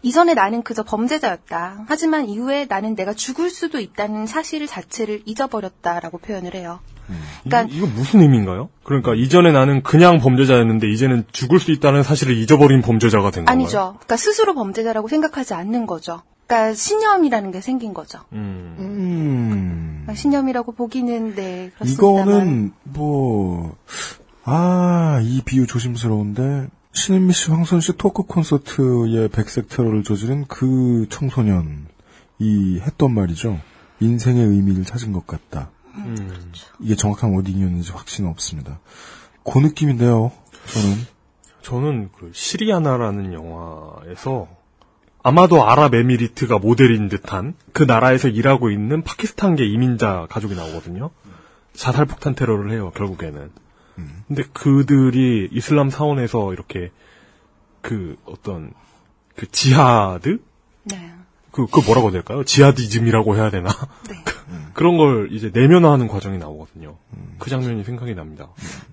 이전에 0.02 0.34
나는 0.34 0.62
그저 0.62 0.82
범죄자였다. 0.82 1.84
하지만 1.88 2.28
이후에 2.28 2.66
나는 2.68 2.94
내가 2.94 3.12
죽을 3.12 3.50
수도 3.50 3.80
있다는 3.80 4.26
사실 4.26 4.66
자체를 4.66 5.22
잊어버렸다라고 5.24 6.18
표현을 6.18 6.54
해요. 6.54 6.80
그러니까 7.44 7.74
이거, 7.74 7.86
이거 7.86 7.94
무슨 7.94 8.20
의미인가요? 8.20 8.68
그러니까 8.82 9.14
이전에 9.14 9.50
나는 9.52 9.82
그냥 9.82 10.18
범죄자였는데 10.18 10.90
이제는 10.90 11.24
죽을 11.32 11.58
수 11.58 11.72
있다는 11.72 12.02
사실을 12.02 12.36
잊어버린 12.36 12.82
범죄자가 12.82 13.30
된 13.30 13.44
건가요? 13.44 13.52
아니죠. 13.52 13.78
그러니까 13.98 14.16
스스로 14.16 14.54
범죄자라고 14.54 15.08
생각하지 15.08 15.54
않는 15.54 15.86
거죠. 15.86 16.22
그러니까 16.46 16.74
신념이라는 16.74 17.50
게 17.50 17.60
생긴 17.60 17.94
거죠. 17.94 18.20
음. 18.32 18.76
음. 18.78 20.00
그러니까 20.02 20.14
신념이라고 20.14 20.72
보기는 20.72 21.34
네 21.34 21.70
그렇습니다만 21.74 22.22
이거는 22.22 22.72
뭐, 22.84 23.76
아, 24.44 25.20
이 25.22 25.42
비유 25.44 25.66
조심스러운데, 25.66 26.68
신은미 26.92 27.32
씨, 27.32 27.50
황선 27.50 27.80
씨 27.80 27.96
토크 27.96 28.24
콘서트의 28.24 29.28
백색 29.28 29.68
테러를 29.68 30.02
저지른 30.02 30.46
그 30.46 31.06
청소년이 31.10 32.80
했던 32.80 33.14
말이죠. 33.14 33.60
인생의 34.00 34.44
의미를 34.46 34.84
찾은 34.84 35.12
것 35.12 35.26
같다. 35.26 35.70
음. 35.94 36.52
이게 36.80 36.94
정확한 36.94 37.34
워딩이었는지 37.34 37.92
확신은 37.92 38.30
없습니다. 38.30 38.80
그 39.44 39.58
느낌인데요, 39.58 40.32
저는. 40.66 40.96
저는 41.62 42.10
그 42.18 42.30
시리아나라는 42.32 43.32
영화에서 43.32 44.48
아마도 45.22 45.68
아랍 45.68 45.94
에미리트가 45.94 46.58
모델인 46.58 47.08
듯한 47.08 47.54
그 47.72 47.82
나라에서 47.82 48.28
일하고 48.28 48.70
있는 48.70 49.02
파키스탄계 49.02 49.66
이민자 49.66 50.26
가족이 50.30 50.54
나오거든요. 50.54 51.10
자살폭탄 51.74 52.34
테러를 52.34 52.70
해요, 52.72 52.92
결국에는. 52.94 53.50
근데 54.26 54.42
그들이 54.52 55.48
이슬람 55.52 55.90
사원에서 55.90 56.52
이렇게 56.52 56.90
그 57.80 58.16
어떤 58.24 58.72
그 59.34 59.50
지하드? 59.50 60.40
네. 60.84 61.17
그, 61.58 61.66
그 61.66 61.80
뭐라고 61.80 62.08
해야 62.08 62.12
될까요? 62.12 62.44
지하디즘이라고 62.44 63.34
해야 63.34 63.50
되나? 63.50 63.68
네. 64.08 64.14
그런 64.74 64.96
걸 64.96 65.28
이제 65.32 65.50
내면화하는 65.52 66.06
과정이 66.06 66.38
나오거든요. 66.38 66.96
그 67.38 67.50
장면이 67.50 67.82
생각이 67.82 68.14
납니다. 68.14 68.48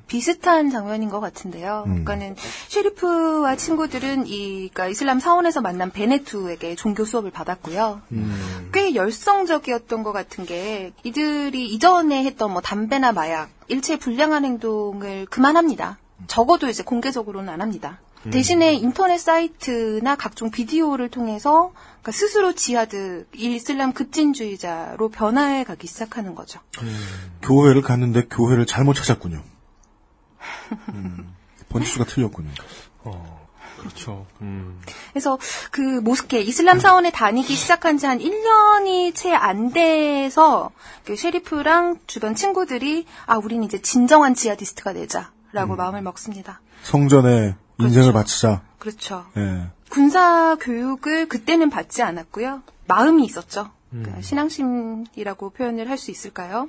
비슷한 0.08 0.72
장면인 0.72 1.10
것 1.10 1.20
같은데요. 1.20 1.84
음. 1.86 2.04
그러니까는 2.04 2.36
셰리프와 2.70 3.56
친구들은 3.56 4.26
이 4.26 4.70
그러니까 4.74 4.88
이슬람 4.88 5.20
사원에서 5.20 5.62
만난 5.62 5.92
베네투에게 5.92 6.74
종교 6.76 7.06
수업을 7.06 7.30
받았고요. 7.30 8.02
음. 8.14 8.70
꽤 8.74 8.96
열성적이었던 8.96 10.02
것 10.02 10.12
같은 10.12 10.46
게 10.46 10.92
이들이 11.04 11.68
이전에 11.68 12.24
했던 12.24 12.52
뭐 12.52 12.62
담배나 12.62 13.12
마약, 13.12 13.50
일체 13.68 14.00
불량한 14.00 14.44
행동을 14.44 15.28
그만합니다. 15.28 16.00
적어도 16.26 16.68
이제 16.68 16.82
공개적으로는 16.82 17.54
안 17.54 17.62
합니다. 17.62 18.00
대신에 18.32 18.74
인터넷 18.74 19.20
사이트나 19.20 20.16
각종 20.16 20.50
비디오를 20.50 21.10
통해서 21.10 21.72
그러니까 22.06 22.12
스스로 22.12 22.54
지하드 22.54 23.26
이슬람 23.34 23.92
급진주의자로 23.92 25.10
변화해 25.10 25.64
가기 25.64 25.88
시작하는 25.88 26.36
거죠. 26.36 26.60
교회를 27.42 27.82
갔는데 27.82 28.28
교회를 28.28 28.68
잘못 28.68 28.94
찾았군요. 28.94 29.42
음, 30.94 31.34
번지수가 31.70 32.06
틀렸군요. 32.06 32.52
어, 33.06 33.48
그렇죠. 33.80 34.28
음. 34.42 34.80
그래서 35.14 35.40
그 35.72 35.82
모스케 35.82 36.42
이슬람 36.42 36.80
사원에 36.80 37.10
다니기 37.12 37.56
시작한 37.56 37.98
지 37.98 38.06
한 38.06 38.20
1년이 38.20 39.16
채 39.16 39.34
안 39.34 39.72
돼서 39.74 40.70
그 41.06 41.16
셰리프랑 41.16 42.02
주변 42.06 42.36
친구들이 42.36 43.08
아 43.26 43.38
우리는 43.38 43.64
이제 43.64 43.82
진정한 43.82 44.36
지하디스트가 44.36 44.94
되자라고 44.94 45.76
마음을 45.76 46.04
먹습니다. 46.04 46.62
성전에 46.84 47.56
인생을 47.80 48.12
그렇죠. 48.12 48.14
바치자. 48.14 48.62
그렇죠. 48.78 49.26
예. 49.38 49.72
군사 49.96 50.58
교육을 50.60 51.30
그때는 51.30 51.70
받지 51.70 52.04
않았고요. 52.04 52.64
마음이 52.86 53.24
있었죠. 53.24 53.70
그러니까 53.92 54.20
신앙심이라고 54.20 55.52
표현을 55.52 55.90
할 55.90 55.98
수 55.98 56.12
있을까요? 56.12 56.68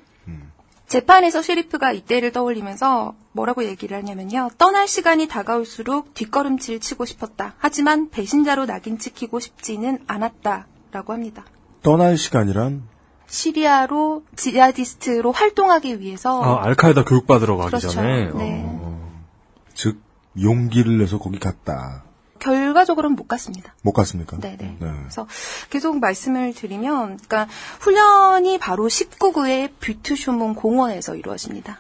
재판에서 0.87 1.43
셰리프가 1.43 1.91
이때를 1.91 2.31
떠올리면서 2.31 3.17
뭐라고 3.33 3.65
얘기를 3.65 3.97
하냐면요. 3.97 4.51
떠날 4.59 4.87
시간이 4.87 5.27
다가올수록 5.27 6.15
뒷걸음질 6.15 6.79
치고 6.79 7.05
싶었다. 7.05 7.55
하지만 7.59 8.11
배신자로 8.11 8.67
낙인 8.67 8.97
찍히고 8.97 9.41
싶지는 9.41 9.99
않았다. 10.07 10.69
라고 10.93 11.13
합니다. 11.13 11.45
떠날 11.83 12.17
시간이란 12.17 12.85
시리아로 13.27 14.23
지하디스트로 14.37 15.33
활동하기 15.33 15.99
위해서 15.99 16.41
아, 16.41 16.65
알카에다 16.65 17.03
교육받으러 17.05 17.57
가기 17.57 17.71
그렇죠. 17.71 17.89
전에. 17.89 18.31
네. 18.35 18.63
어. 18.65 19.21
즉 19.75 20.01
용기를 20.41 20.99
내서 20.99 21.19
거기 21.19 21.41
갔다. 21.41 22.06
결과적으로는 22.39 23.17
못 23.17 23.27
갔습니다. 23.29 23.75
못 23.83 23.93
갔습니까? 23.93 24.39
네네. 24.39 24.57
네. 24.79 24.91
그래서 25.01 25.27
계속 25.71 25.99
말씀을 25.99 26.53
드리면, 26.55 27.19
그러니까 27.27 27.47
훈련이 27.81 28.59
바로 28.59 28.87
19구의 28.89 29.71
뷰트쇼몬 29.81 30.55
공원에서 30.55 31.15
이루어집니다. 31.17 31.79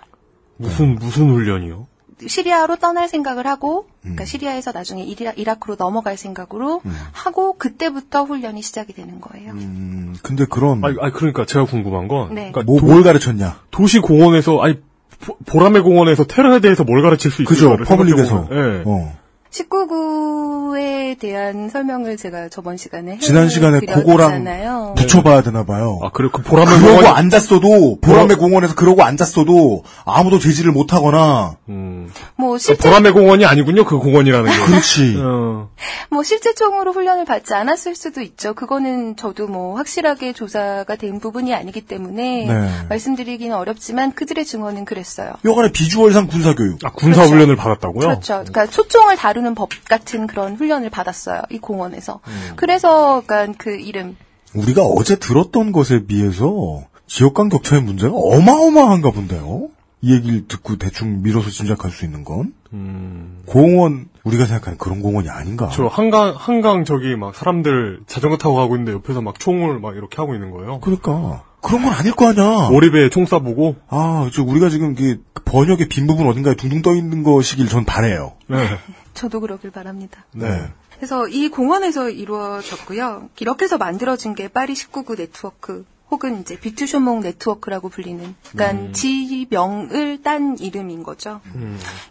무슨, 0.56 0.94
무슨 0.96 1.30
훈련이요? 1.32 1.86
시리아로 2.26 2.76
떠날 2.76 3.08
생각을 3.10 3.46
하고, 3.46 3.88
그러니까 4.00 4.24
시리아에서 4.24 4.72
나중에 4.72 5.02
이라, 5.02 5.32
이라 5.32 5.56
크로 5.56 5.76
넘어갈 5.76 6.16
생각으로 6.16 6.80
하고 7.12 7.58
그때부터 7.58 8.24
훈련이 8.24 8.62
시작이 8.62 8.94
되는 8.94 9.20
거예요. 9.20 9.52
음, 9.52 10.16
근데 10.22 10.46
그런 10.46 10.82
아니, 10.82 10.96
아니, 10.98 11.12
그러니까 11.12 11.44
제가 11.44 11.66
궁금한 11.66 12.08
건 12.08 12.28
네. 12.34 12.50
그러니까 12.52 12.62
뭐, 12.62 12.80
도, 12.80 12.86
뭘 12.86 13.02
가르쳤냐? 13.02 13.60
도시 13.70 13.98
공원에서 13.98 14.62
아니 14.62 14.76
보- 15.20 15.36
보라매 15.44 15.80
공원에서 15.80 16.24
테러에 16.24 16.60
대해서 16.60 16.84
뭘 16.84 17.02
가르칠 17.02 17.30
수 17.30 17.44
그죠? 17.44 17.66
있을까를 17.74 17.84
퍼블릭에서. 17.84 18.48
예. 18.50 18.82
어. 18.86 19.18
19구에 19.56 21.18
대한 21.18 21.68
설명을 21.70 22.16
제가 22.16 22.48
저번 22.48 22.76
시간에 22.76 23.18
지난 23.18 23.48
시간에 23.48 23.80
그거랑 23.80 24.32
해드렸잖아요. 24.32 24.94
붙여봐야 24.96 25.42
되나 25.42 25.64
봐요. 25.64 25.98
아 26.02 26.10
그래 26.12 26.28
그 26.32 26.42
보라매 26.42 26.78
그러고 26.78 26.96
공원 26.96 27.16
앉았어도 27.16 27.98
보라매 28.00 28.34
공원에서 28.34 28.74
그러고 28.74 29.02
앉았어도 29.02 29.84
아무도 30.04 30.38
제지를 30.38 30.72
못하거나 30.72 31.56
음. 31.68 32.10
뭐 32.36 32.58
실제 32.58 32.82
보라매 32.82 33.10
공원이 33.12 33.44
아니군요 33.46 33.84
그 33.84 33.98
공원이라는 33.98 34.50
게. 34.50 34.66
그렇지. 34.66 35.16
어. 35.22 35.68
뭐 36.10 36.22
실제적으로 36.22 36.92
훈련을 36.92 37.24
받지 37.24 37.54
않았을 37.54 37.94
수도 37.94 38.20
있죠. 38.20 38.54
그거는 38.54 39.16
저도 39.16 39.46
뭐 39.48 39.76
확실하게 39.76 40.32
조사가 40.32 40.96
된 40.96 41.20
부분이 41.20 41.54
아니기 41.54 41.80
때문에 41.82 42.46
네. 42.46 42.70
말씀드리기는 42.88 43.56
어렵지만 43.56 44.12
그들의 44.12 44.44
증언은 44.44 44.84
그랬어요. 44.84 45.32
여간의 45.44 45.72
비주얼상 45.72 46.26
군사교육. 46.26 46.84
아 46.84 46.90
군사 46.90 47.22
그렇죠. 47.22 47.34
훈련을 47.34 47.56
받았다고요? 47.56 48.06
그렇죠. 48.08 48.34
그러니까 48.46 48.66
초총을 48.66 49.16
다루는 49.16 49.45
법 49.54 49.70
같은 49.88 50.26
그런 50.26 50.56
훈련을 50.56 50.90
받았어요. 50.90 51.42
이 51.50 51.58
공원에서. 51.58 52.20
그래서 52.56 53.22
그러니까 53.26 53.54
그 53.58 53.76
이름 53.76 54.16
우리가 54.54 54.82
어제 54.82 55.16
들었던 55.16 55.72
것에 55.72 56.06
비해서 56.06 56.82
지역 57.06 57.34
간 57.34 57.48
격차의 57.48 57.82
문제가 57.82 58.14
어마어마한가 58.14 59.10
본데요. 59.10 59.68
이 60.02 60.12
얘기를 60.12 60.46
듣고 60.46 60.76
대충 60.76 61.22
밀어서 61.22 61.50
짐작할 61.50 61.90
수 61.90 62.04
있는 62.04 62.22
건 62.22 62.52
공원 63.46 64.08
우리가 64.24 64.44
생각하는 64.46 64.78
그런 64.78 65.00
공원이 65.00 65.28
아닌가. 65.28 65.70
저 65.72 65.86
한강 65.86 66.34
한강 66.36 66.84
저기 66.84 67.16
막 67.16 67.34
사람들 67.34 68.00
자전거 68.06 68.36
타고 68.36 68.56
가고 68.56 68.74
있는데 68.76 68.92
옆에서 68.92 69.22
막 69.22 69.38
총을 69.38 69.78
막 69.80 69.96
이렇게 69.96 70.16
하고 70.16 70.34
있는 70.34 70.50
거예요. 70.50 70.80
그러니까 70.80 71.44
그런 71.60 71.82
건 71.82 71.92
아닐 71.92 72.12
거 72.12 72.28
아니야. 72.28 72.68
오리배에 72.70 73.10
총 73.10 73.24
쏴보고. 73.24 73.76
아, 73.88 74.30
저 74.32 74.42
우리가 74.42 74.68
지금 74.68 74.94
그 74.94 75.24
번역의 75.44 75.88
빈 75.88 76.06
부분 76.06 76.28
어딘가에 76.28 76.54
둥둥 76.54 76.82
떠 76.82 76.94
있는 76.94 77.22
것이길 77.22 77.68
전 77.68 77.84
바래요. 77.84 78.34
네. 78.48 78.58
저도 79.16 79.40
그러길 79.40 79.70
바랍니다. 79.72 80.24
네. 80.32 80.72
그래서 80.94 81.26
이 81.26 81.48
공원에서 81.48 82.10
이루어졌고요. 82.10 83.30
이렇게 83.40 83.64
해서 83.64 83.78
만들어진 83.78 84.34
게 84.34 84.48
파리 84.48 84.74
19구 84.74 85.16
네트워크 85.16 85.84
혹은 86.10 86.40
이제 86.40 86.58
비투쇼몽 86.58 87.20
네트워크라고 87.20 87.88
불리는 87.88 88.34
그러니까 88.52 88.92
지명을 88.92 90.22
딴 90.22 90.56
이름인 90.58 91.02
거죠. 91.02 91.40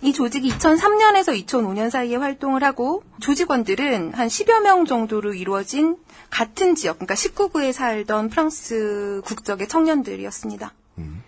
이 0.01 0.11
조직이 0.11 0.49
2003년에서 0.49 1.45
2005년 1.45 1.89
사이에 1.89 2.17
활동을 2.17 2.63
하고 2.63 3.03
조직원들은 3.21 4.13
한 4.13 4.27
10여 4.27 4.61
명 4.61 4.85
정도로 4.85 5.33
이루어진 5.33 5.95
같은 6.29 6.75
지역, 6.75 6.99
그러니까 6.99 7.15
19구에 7.15 7.71
살던 7.71 8.29
프랑스 8.29 9.21
국적의 9.23 9.69
청년들이었습니다. 9.69 10.73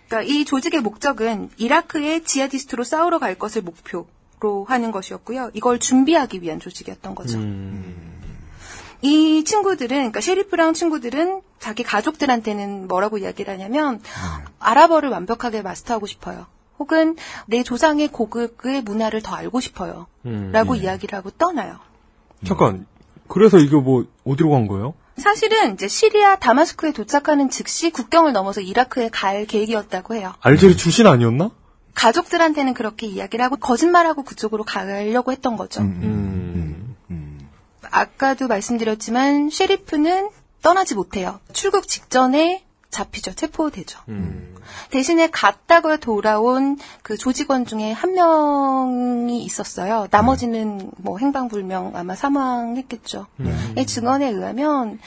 그러니까 0.08 0.22
이 0.22 0.44
조직의 0.44 0.82
목적은 0.82 1.48
이라크의 1.56 2.24
지하디스트로 2.24 2.84
싸우러 2.84 3.18
갈 3.18 3.34
것을 3.34 3.62
목표 3.62 4.06
로 4.40 4.64
하는 4.68 4.92
것이었고요. 4.92 5.50
이걸 5.54 5.78
준비하기 5.80 6.42
위한 6.42 6.60
조직이었던 6.60 7.14
거죠. 7.14 7.38
이 9.00 9.44
친구들은, 9.44 9.96
그러니까 9.96 10.20
셰리프랑 10.20 10.74
친구들은 10.74 11.40
자기 11.58 11.82
가족들한테는 11.82 12.88
뭐라고 12.88 13.18
이야기를 13.18 13.52
하냐면, 13.52 14.00
아랍어를 14.60 15.08
완벽하게 15.08 15.62
마스터하고 15.62 16.06
싶어요. 16.06 16.46
혹은 16.78 17.16
내 17.46 17.62
조상의 17.64 18.08
고국의 18.08 18.82
문화를 18.82 19.22
더 19.22 19.34
알고 19.34 19.58
싶어요. 19.60 20.06
라고 20.52 20.76
이야기를 20.76 21.16
하고 21.18 21.30
떠나요. 21.30 21.78
잠깐. 22.46 22.86
그래서 23.26 23.58
이게 23.58 23.76
뭐 23.76 24.06
어디로 24.24 24.50
간 24.50 24.66
거예요? 24.68 24.94
사실은 25.16 25.74
이제 25.74 25.88
시리아 25.88 26.36
다마스크에 26.36 26.92
도착하는 26.92 27.50
즉시 27.50 27.90
국경을 27.90 28.32
넘어서 28.32 28.60
이라크에 28.60 29.08
갈 29.08 29.46
계획이었다고 29.46 30.14
해요. 30.14 30.32
알제리 30.40 30.76
출신 30.76 31.08
아니었나? 31.08 31.50
가족들한테는 31.98 32.74
그렇게 32.74 33.08
이야기를 33.08 33.44
하고 33.44 33.56
거짓말하고 33.56 34.22
그쪽으로 34.22 34.62
가려고 34.62 35.32
했던 35.32 35.56
거죠. 35.56 35.80
음. 35.80 36.96
아까도 37.90 38.46
말씀드렸지만 38.46 39.50
셰리프는 39.50 40.30
떠나지 40.62 40.94
못해요. 40.94 41.40
출국 41.52 41.88
직전에 41.88 42.62
잡히죠. 42.90 43.34
체포되죠. 43.34 43.98
대신에 44.90 45.28
갔다가 45.28 45.96
돌아온 45.96 46.78
그 47.02 47.16
조직원 47.16 47.66
중에 47.66 47.90
한 47.92 48.12
명이 48.12 49.42
있었어요. 49.42 50.06
나머지는 50.10 50.92
뭐 50.98 51.18
행방불명 51.18 51.96
아마 51.96 52.14
사망했겠죠. 52.14 53.26
이 53.76 53.86
증언에 53.86 54.28
의하면 54.28 55.00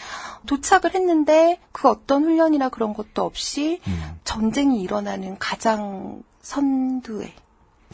도착을 0.45 0.93
했는데 0.93 1.57
그 1.71 1.87
어떤 1.87 2.23
훈련이나 2.25 2.67
그런 2.69 2.93
것도 2.93 3.23
없이 3.23 3.79
전쟁이 4.25 4.81
일어나는 4.81 5.37
가장 5.39 6.21
선두에 6.41 7.33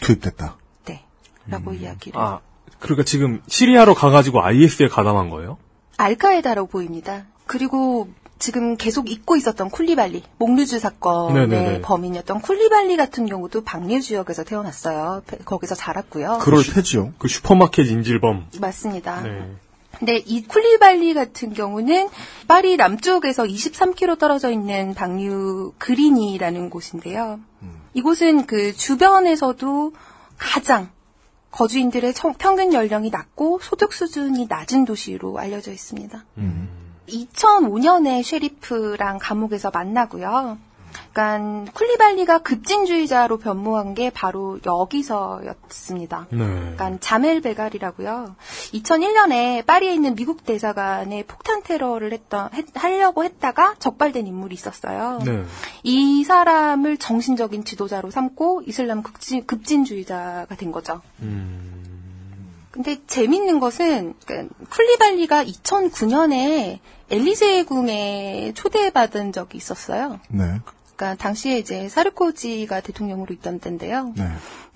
투입됐다. 0.01 0.57
네. 0.85 1.03
라고 1.47 1.73
이야기를. 1.73 2.19
아, 2.19 2.39
그러니까 2.79 3.03
지금 3.03 3.41
시리아로 3.47 3.93
가가지고 3.93 4.43
IS에 4.43 4.87
가담한 4.87 5.29
거예요? 5.29 5.57
알카에다라고 5.97 6.67
보입니다. 6.67 7.25
그리고 7.45 8.09
지금 8.39 8.77
계속 8.77 9.09
잊고 9.09 9.35
있었던 9.35 9.69
쿨리발리, 9.69 10.23
몽루주 10.37 10.77
사건의 10.79 11.47
네네네. 11.47 11.81
범인이었던 11.81 12.41
쿨리발리 12.41 12.95
같은 12.95 13.25
경우도 13.25 13.63
방리유 13.63 13.99
지역에서 13.99 14.43
태어났어요. 14.43 15.23
거기서 15.43 15.73
자랐고요. 15.73 16.37
그럴 16.41 16.63
테지요. 16.63 17.13
그 17.17 17.27
슈퍼마켓 17.27 17.87
인질범. 17.87 18.47
맞습니다. 18.59 19.21
네. 19.21 19.55
근데 19.99 20.17
이 20.17 20.43
쿨리발리 20.43 21.13
같은 21.13 21.53
경우는 21.53 22.09
파리 22.47 22.77
남쪽에서 22.77 23.43
23km 23.43 24.19
떨어져 24.19 24.51
있는 24.51 24.93
방리유 24.93 25.73
그리니라는 25.77 26.69
곳인데요. 26.69 27.39
이곳은 27.93 28.45
그 28.45 28.73
주변에서도 28.75 29.93
가장 30.37 30.89
거주인들의 31.51 32.13
청- 32.13 32.35
평균 32.37 32.73
연령이 32.73 33.09
낮고 33.09 33.59
소득 33.63 33.91
수준이 33.93 34.45
낮은 34.47 34.85
도시로 34.85 35.39
알려져 35.39 35.71
있습니다. 35.71 36.23
2005년에 37.09 38.21
쉐리프랑 38.23 39.17
감옥에서 39.19 39.71
만나고요. 39.71 40.57
그러니까 41.21 41.71
쿨리발리가 41.73 42.37
급진주의자로 42.39 43.37
변모한 43.39 43.95
게 43.95 44.11
바로 44.11 44.59
여기서였습니다. 44.63 46.27
네. 46.29 46.37
그러니까 46.37 46.97
자멜 46.99 47.41
베갈이라고요. 47.41 48.35
2001년에 48.73 49.65
파리에 49.65 49.93
있는 49.95 50.13
미국 50.13 50.45
대사관에 50.45 51.23
폭탄 51.23 51.63
테러를 51.63 52.13
했던 52.13 52.49
했- 52.53 52.67
하려고 52.75 53.23
했다가 53.23 53.75
적발된 53.79 54.27
인물이 54.27 54.53
있었어요. 54.53 55.19
네. 55.25 55.43
이 55.81 56.23
사람을 56.23 56.97
정신적인 56.97 57.63
지도자로 57.65 58.11
삼고 58.11 58.61
이슬람 58.67 59.01
급진, 59.01 59.47
급진주의자가 59.47 60.55
된 60.55 60.71
거죠. 60.71 61.01
근데 62.69 62.97
재밌는 63.07 63.59
것은 63.59 64.13
그러니까 64.23 64.53
쿨리발리가 64.69 65.45
2009년에 65.45 66.77
엘리제 67.09 67.63
궁에 67.63 68.51
초대받은 68.53 69.31
적이 69.31 69.57
있었어요. 69.57 70.19
네. 70.29 70.59
그러니까 70.97 71.15
당시에 71.15 71.59
이제 71.59 71.87
사르코지가 71.87 72.81
대통령으로 72.81 73.33
있던 73.35 73.59
때인데요. 73.59 74.13
네. 74.17 74.27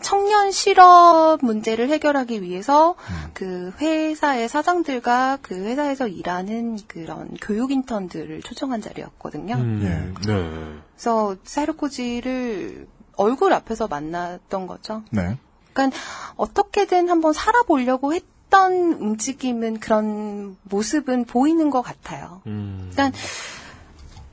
청년 0.02 0.52
실업 0.52 1.40
문제를 1.42 1.90
해결하기 1.90 2.44
위해서 2.44 2.96
그 3.34 3.74
회사의 3.80 4.48
사장들과 4.48 5.40
그 5.42 5.56
회사에서 5.56 6.08
일하는 6.08 6.78
그런 6.88 7.36
교육 7.42 7.72
인턴들을 7.72 8.42
초청한 8.44 8.82
자리였거든요. 8.82 9.56
음, 9.56 9.80
네. 9.84 10.14
그래서 10.16 11.36
사르코지를 11.44 12.88
얼굴 13.16 13.54
앞에서 13.54 13.88
만났던 13.88 14.68
거죠. 14.68 15.04
네. 15.12 15.38
그러니까 15.74 15.98
어떻게든 16.36 17.10
한번 17.10 17.34
살아보려고 17.34 18.14
했던 18.14 18.94
움직임은 18.94 19.80
그런 19.80 20.58
모습은 20.64 21.26
보이는 21.26 21.70
것 21.70 21.82
같아요. 21.82 22.42
음. 22.46 22.90
그러니까 22.92 23.18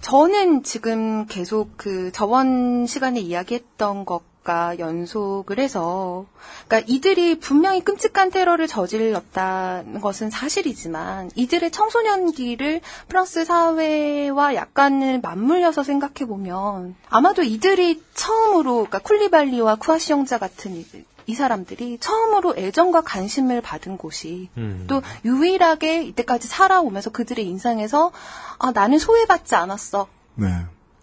저는 0.01 0.63
지금 0.63 1.27
계속 1.27 1.71
그 1.77 2.11
저번 2.13 2.87
시간에 2.87 3.21
이야기했던 3.21 4.05
것과 4.05 4.79
연속을 4.79 5.59
해서, 5.59 6.25
그러니까 6.67 6.91
이들이 6.93 7.39
분명히 7.41 7.81
끔찍한 7.81 8.31
테러를 8.31 8.67
저질렀다는 8.69 10.01
것은 10.01 10.31
사실이지만, 10.31 11.31
이들의 11.35 11.71
청소년기를 11.71 12.81
프랑스 13.09 13.45
사회와 13.45 14.55
약간을 14.55 15.21
맞물려서 15.21 15.83
생각해 15.83 16.27
보면, 16.27 16.95
아마도 17.11 17.43
이들이 17.43 18.03
처음으로, 18.15 18.87
그러니까 18.87 19.01
쿨리발리와 19.01 19.77
쿠아시 19.77 20.13
형자 20.13 20.39
같은 20.39 20.75
이, 21.29 21.33
이 21.33 21.35
사람들이 21.35 21.99
처음으로 22.01 22.55
애정과 22.57 23.03
관심을 23.03 23.61
받은 23.61 23.99
곳이 23.99 24.49
음. 24.57 24.85
또 24.89 25.03
유일하게 25.25 26.05
이때까지 26.05 26.49
살아오면서 26.49 27.11
그들의 27.11 27.47
인상에서 27.47 28.13
아 28.59 28.73
나는 28.73 28.99
소외받지 28.99 29.55
않았어. 29.55 30.09
네. 30.35 30.49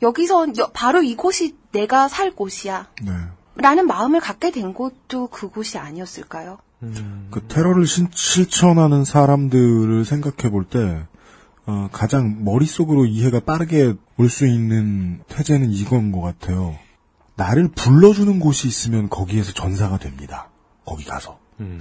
여기서 0.01 0.47
여- 0.57 0.71
바로 0.73 1.01
이곳이 1.01 1.55
내가 1.71 2.07
살 2.07 2.31
곳이야. 2.31 2.87
네. 3.03 3.11
라는 3.57 3.87
마음을 3.87 4.19
갖게 4.19 4.51
된 4.51 4.73
곳도 4.73 5.27
그곳이 5.27 5.77
아니었을까요? 5.77 6.57
음. 6.83 7.27
그 7.31 7.47
테러를 7.47 7.85
신- 7.87 8.09
실천하는 8.13 9.05
사람들을 9.05 10.03
생각해 10.03 10.51
볼 10.51 10.65
때, 10.65 11.05
어, 11.65 11.87
가장 11.91 12.43
머릿속으로 12.43 13.05
이해가 13.05 13.39
빠르게 13.39 13.93
올 14.17 14.29
수 14.29 14.45
있는 14.45 15.21
태제는 15.29 15.71
이건 15.71 16.11
것 16.11 16.21
같아요. 16.21 16.75
나를 17.35 17.69
불러주는 17.69 18.39
곳이 18.39 18.67
있으면 18.67 19.09
거기에서 19.09 19.53
전사가 19.53 19.97
됩니다. 19.97 20.49
거기 20.85 21.03
가서. 21.03 21.39
음. 21.59 21.79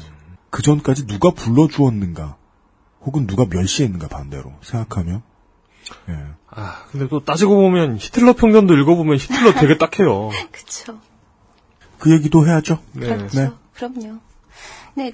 그 0.50 0.62
전까지 0.62 1.06
누가 1.06 1.30
불러주었는가, 1.30 2.36
혹은 3.02 3.26
누가 3.26 3.44
멸시했는가 3.48 4.08
반대로 4.08 4.52
생각하면, 4.62 5.22
예. 6.08 6.14
아, 6.50 6.84
근데 6.90 7.08
또 7.08 7.24
따지고 7.24 7.56
보면 7.56 7.98
히틀러 7.98 8.34
평전도 8.34 8.74
읽어보면 8.74 9.16
히틀러 9.18 9.52
되게 9.60 9.76
딱해요. 9.76 10.30
그쵸. 10.50 10.98
그 11.98 12.12
얘기도 12.12 12.46
해야죠. 12.46 12.80
네. 12.92 13.06
그렇죠. 13.06 13.40
네. 13.40 13.50
그럼요. 13.74 14.18
네. 14.94 15.12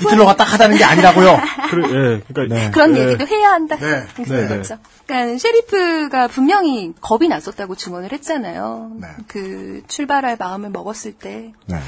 히틀러가 0.00 0.36
딱하다는 0.36 0.76
게 0.76 0.84
아니라고요. 0.84 1.38
그래, 1.70 1.88
예, 1.88 2.20
그러니까 2.26 2.54
네. 2.54 2.70
그런 2.70 2.92
네. 2.92 3.00
얘기도 3.00 3.26
해야 3.26 3.50
한다. 3.52 3.76
네. 3.76 4.06
네, 4.16 4.46
그렇죠. 4.48 4.78
그러니까 5.06 5.38
셰리프가 5.38 6.28
분명히 6.28 6.92
겁이 7.00 7.28
났었다고 7.28 7.74
증언을 7.74 8.12
했잖아요. 8.12 8.92
네. 9.00 9.08
그 9.28 9.82
출발할 9.88 10.36
마음을 10.38 10.70
먹었을 10.70 11.12
때. 11.12 11.52
네. 11.66 11.78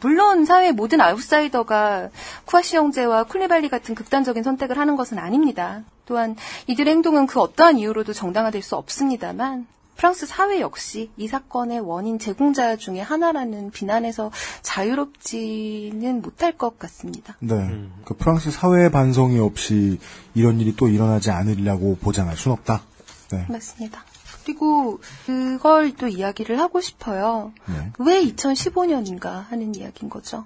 물론 0.00 0.44
사회의 0.44 0.72
모든 0.72 1.00
아웃사이더가 1.00 2.10
쿠아시 2.44 2.76
형제와 2.76 3.24
쿨리발리 3.24 3.70
같은 3.70 3.94
극단적인 3.94 4.42
선택을 4.42 4.78
하는 4.78 4.96
것은 4.96 5.18
아닙니다. 5.18 5.82
또한 6.04 6.36
이들의 6.66 6.92
행동은 6.92 7.26
그 7.26 7.40
어떠한 7.40 7.78
이유로도 7.78 8.12
정당화될 8.12 8.62
수 8.62 8.76
없습니다만 8.76 9.66
프랑스 9.96 10.26
사회 10.26 10.60
역시 10.60 11.10
이 11.16 11.28
사건의 11.28 11.80
원인 11.80 12.18
제공자 12.18 12.76
중에 12.76 13.00
하나라는 13.00 13.70
비난에서 13.70 14.30
자유롭지는 14.62 16.22
못할 16.22 16.52
것 16.52 16.78
같습니다. 16.78 17.36
네. 17.40 17.88
그 18.04 18.14
프랑스 18.14 18.50
사회 18.50 18.90
반성이 18.90 19.38
없이 19.38 19.98
이런 20.34 20.60
일이 20.60 20.74
또 20.76 20.88
일어나지 20.88 21.30
않으려고 21.30 21.96
보장할 21.96 22.36
순 22.36 22.52
없다. 22.52 22.82
네. 23.30 23.46
맞습니다. 23.48 24.04
그리고 24.44 25.00
그걸 25.26 25.94
또 25.96 26.06
이야기를 26.06 26.60
하고 26.60 26.80
싶어요. 26.80 27.52
네. 27.66 27.92
왜 27.98 28.22
2015년인가 28.22 29.48
하는 29.48 29.74
이야기인 29.74 30.10
거죠. 30.10 30.44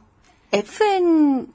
FN 0.53 1.49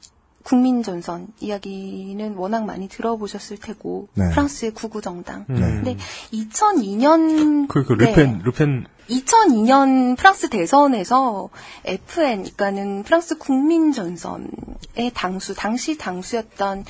국민전선 0.43 1.27
이야기는 1.39 2.35
워낙 2.35 2.65
많이 2.65 2.87
들어보셨을 2.87 3.57
테고 3.57 4.09
네. 4.13 4.29
프랑스의 4.31 4.71
구구정당. 4.71 5.45
음. 5.49 5.55
근데 5.55 5.97
2002년 6.33 7.67
그, 7.67 7.83
그, 7.85 7.93
네. 7.93 8.09
르펜, 8.09 8.41
르펜, 8.43 8.85
2002년 9.09 10.17
프랑스 10.17 10.49
대선에서 10.49 11.49
FN, 11.85 12.43
그러니까는 12.43 13.03
프랑스 13.03 13.37
국민전선의 13.37 15.11
당수, 15.13 15.55
당시 15.55 15.97
당수였던 15.97 16.85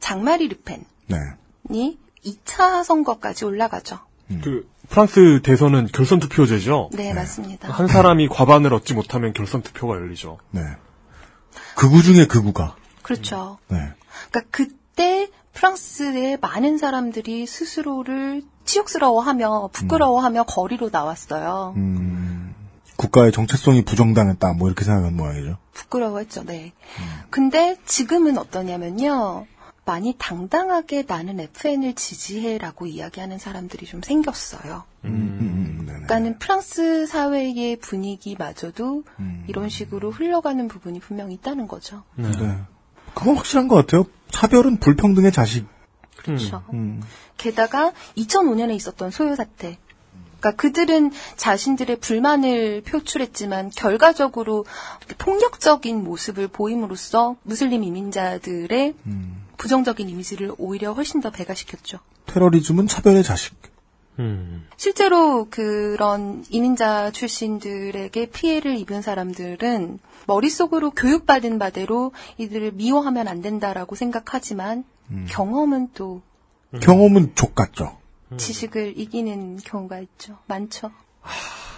장마리 0.00 0.48
르펜이 0.48 0.84
네. 1.06 1.96
2차 2.24 2.84
선거까지 2.84 3.44
올라가죠. 3.44 3.98
그, 4.42 4.68
프랑스 4.88 5.40
대선은 5.42 5.88
결선 5.92 6.18
투표제죠? 6.18 6.90
네, 6.92 7.12
맞습니다. 7.12 7.70
한 7.70 7.86
사람이 7.88 8.28
과반을 8.28 8.72
얻지 8.74 8.94
못하면 8.94 9.32
결선 9.32 9.62
투표가 9.62 9.96
열리죠. 9.96 10.38
네. 10.50 10.62
극우 11.76 12.02
중에 12.02 12.26
극우가. 12.26 12.76
그렇죠. 13.08 13.58
네. 13.68 13.76
그러니까 14.30 14.50
그때 14.50 15.28
프랑스의 15.54 16.38
많은 16.40 16.76
사람들이 16.76 17.46
스스로를 17.46 18.42
치욕스러워하며 18.64 19.70
부끄러워하며 19.72 20.44
거리로 20.44 20.90
나왔어요. 20.92 21.72
음, 21.76 22.54
국가의 22.96 23.32
정체성이 23.32 23.82
부정당했다. 23.84 24.52
뭐 24.52 24.68
이렇게 24.68 24.84
생각한 24.84 25.16
모양이죠. 25.16 25.56
부끄러워했죠. 25.72 26.44
네. 26.44 26.72
근데 27.30 27.76
지금은 27.86 28.36
어떠냐면요. 28.36 29.46
많이 29.86 30.14
당당하게 30.18 31.04
나는 31.08 31.40
FN을 31.40 31.94
지지해라고 31.94 32.84
이야기하는 32.84 33.38
사람들이 33.38 33.86
좀 33.86 34.02
생겼어요. 34.02 34.84
음, 35.06 35.10
음, 35.10 35.76
네네. 35.78 35.86
그러니까는 35.86 36.38
프랑스 36.38 37.06
사회의 37.06 37.76
분위기마저도 37.76 39.04
음. 39.18 39.44
이런 39.48 39.70
식으로 39.70 40.10
흘러가는 40.10 40.68
부분이 40.68 41.00
분명히 41.00 41.36
있다는 41.36 41.68
거죠. 41.68 42.02
네. 42.16 42.28
그건 43.18 43.34
확실한 43.36 43.66
것 43.66 43.74
같아요. 43.74 44.04
차별은 44.30 44.76
불평등의 44.76 45.32
자식. 45.32 45.66
그렇죠. 46.16 46.62
음. 46.72 47.02
게다가 47.36 47.92
2005년에 48.16 48.76
있었던 48.76 49.10
소요 49.10 49.34
사태. 49.34 49.76
그러니까 50.38 50.62
그들은 50.62 51.10
자신들의 51.36 51.98
불만을 51.98 52.82
표출했지만 52.82 53.70
결과적으로 53.74 54.64
폭력적인 55.18 56.04
모습을 56.04 56.46
보임으로써 56.46 57.34
무슬림 57.42 57.82
이민자들의 57.82 58.94
음. 59.06 59.44
부정적인 59.56 60.08
이미지를 60.08 60.52
오히려 60.56 60.92
훨씬 60.92 61.20
더 61.20 61.30
배가시켰죠. 61.30 61.98
테러리즘은 62.26 62.86
차별의 62.86 63.24
자식. 63.24 63.56
음. 64.20 64.68
실제로 64.76 65.48
그런 65.50 66.44
이민자 66.50 67.10
출신들에게 67.10 68.26
피해를 68.26 68.78
입은 68.78 69.02
사람들은 69.02 69.98
머릿속으로 70.28 70.90
교육받은 70.90 71.58
바대로 71.58 72.12
이들을 72.36 72.72
미워하면 72.72 73.26
안 73.26 73.40
된다라고 73.42 73.96
생각하지만 73.96 74.84
음. 75.10 75.26
경험은 75.28 75.88
또 75.94 76.22
경험은 76.80 77.32
족 77.34 77.54
같죠. 77.54 77.96
지식을 78.36 78.98
이기는 78.98 79.56
경우가 79.56 80.00
있죠. 80.00 80.36
많죠. 80.46 80.90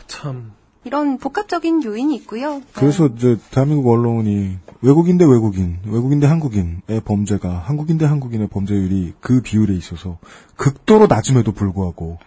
참. 0.08 0.52
이런 0.82 1.18
복합적인 1.18 1.84
요인이 1.84 2.14
있고요. 2.16 2.60
그래서 2.72 3.04
어, 3.04 3.10
이제 3.14 3.36
대한민국 3.50 3.90
언론이 3.90 4.56
외국인 4.82 5.18
대 5.18 5.24
외국인, 5.24 5.78
외국인 5.86 6.18
대 6.18 6.26
한국인의 6.26 7.02
범죄가 7.04 7.50
한국인 7.50 7.98
대 7.98 8.06
한국인의 8.06 8.48
범죄율이 8.48 9.14
그 9.20 9.42
비율에 9.42 9.74
있어서 9.74 10.18
극도로 10.56 11.06
낮음에도 11.06 11.52
불구하고 11.52 12.18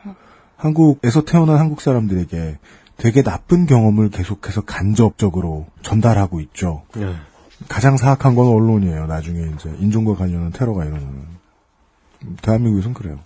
한국에서 0.56 1.26
태어난 1.26 1.58
한국 1.58 1.82
사람들에게 1.82 2.60
되게 2.98 3.22
나쁜 3.24 3.66
경험을 3.66 4.10
계속해서 4.10 4.62
간접적으로 4.62 5.66
전달하고 5.82 6.40
있죠. 6.42 6.84
네. 6.96 7.14
가장 7.70 7.98
사악한 7.98 8.36
건 8.36 8.48
언론이에요. 8.48 9.08
나중에 9.08 9.52
이제 9.56 9.74
인종과 9.80 10.16
관련한 10.16 10.52
테러가 10.52 10.86
일어나는. 10.86 11.26
대한민국에선 12.42 12.94
그래요. 12.94 13.20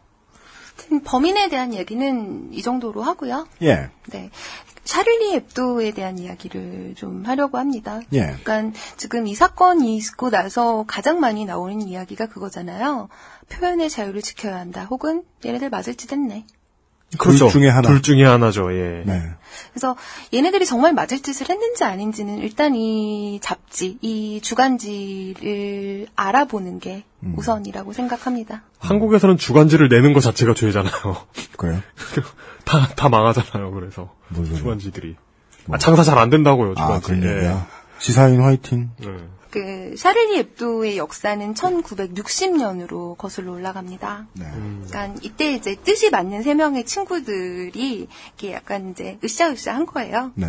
범인에 1.06 1.50
대한 1.50 1.74
얘기는 1.74 2.54
이 2.54 2.62
정도로 2.62 3.02
하고요. 3.04 3.48
예. 3.64 3.90
네. 4.10 4.30
샤를리 4.84 5.36
앱도에 5.36 5.92
대한 5.92 6.18
이야기를 6.18 6.94
좀 6.96 7.26
하려고 7.26 7.58
합니다. 7.58 8.00
예. 8.14 8.36
그러니까 8.44 8.80
지금 8.96 9.28
이 9.28 9.36
사건이 9.36 9.98
있고 9.98 10.30
나서 10.30 10.86
가장 10.88 11.20
많이 11.20 11.46
나오는 11.46 11.82
이야기가 11.82 12.28
그거잖아요. 12.28 13.10
표현의 13.50 13.90
자유를 13.90 14.22
지켜야 14.22 14.58
한다. 14.58 14.86
혹은 14.86 15.24
얘네들 15.46 15.70
맞을 15.70 15.96
짓 15.96 16.12
했네. 16.12 16.46
둘 17.20 17.38
중에 17.38 17.70
하나. 17.70 17.88
둘 17.88 18.02
중에 18.02 18.24
하나죠, 18.26 18.74
예. 18.74 19.04
네. 19.06 19.24
그래서 19.72 19.96
얘네들이 20.34 20.66
정말 20.66 20.94
맞을 20.94 21.20
짓을 21.22 21.50
했는지 21.50 21.84
아닌지는 21.84 22.40
일단 22.40 22.76
이 22.76 23.40
잡지, 23.42 23.98
이 24.02 24.42
주간지를 24.42 26.08
알아보는 26.16 26.80
게 26.80 27.04
음. 27.22 27.34
우선이라고 27.38 27.94
생각합니다. 27.94 28.64
한국에서는 28.80 29.38
주간지를 29.38 29.90
내는 29.90 30.14
것 30.14 30.20
자체가 30.20 30.54
죄잖아요. 30.54 30.92
그래요? 31.58 31.82
다, 32.66 32.88
다 32.96 33.10
망하잖아요, 33.10 33.72
그래서. 33.72 34.14
주간지들이. 34.34 35.16
아, 35.72 35.78
장사 35.78 36.04
잘 36.04 36.18
안 36.18 36.30
된다고요, 36.30 36.74
아, 36.78 37.00
주간지. 37.00 37.08
그런 37.08 37.24
예. 37.24 37.36
얘기야. 37.38 37.68
시사인 38.00 38.42
화이팅. 38.42 38.92
네. 39.00 39.08
그 39.50 39.96
샤를리 39.98 40.40
앱도의 40.40 40.98
역사는 40.98 41.54
1960년으로 41.54 43.18
거슬러 43.18 43.54
올라갑니다. 43.54 44.28
네. 44.34 44.46
그러니까 44.88 45.20
이때 45.22 45.54
이제 45.54 45.76
뜻이 45.76 46.10
맞는 46.10 46.44
세 46.44 46.54
명의 46.54 46.86
친구들이 46.86 48.08
이렇게 48.28 48.54
약간 48.54 48.92
이제 48.92 49.18
으쌰으쌰한 49.24 49.86
거예요. 49.86 50.32
네. 50.36 50.48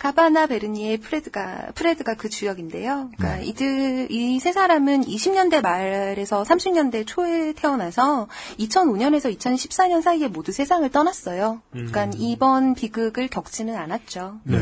카바나 0.00 0.46
베르니에 0.46 0.96
프레드가 0.96 1.72
프레드가 1.74 2.14
그 2.14 2.28
주역인데요. 2.28 3.10
그러니까 3.16 3.36
네. 3.36 3.44
이들 3.44 4.08
이 4.10 4.40
세 4.40 4.52
사람은 4.52 5.02
20년대 5.02 5.60
말에서 5.60 6.42
30년대 6.42 7.06
초에 7.06 7.52
태어나서 7.52 8.26
2005년에서 8.58 9.36
2014년 9.36 10.00
사이에 10.00 10.28
모두 10.28 10.50
세상을 10.50 10.88
떠났어요. 10.90 11.60
그러니까 11.70 12.10
이번 12.16 12.74
비극을 12.74 13.28
겪지는 13.28 13.76
않았죠. 13.76 14.40
네. 14.44 14.56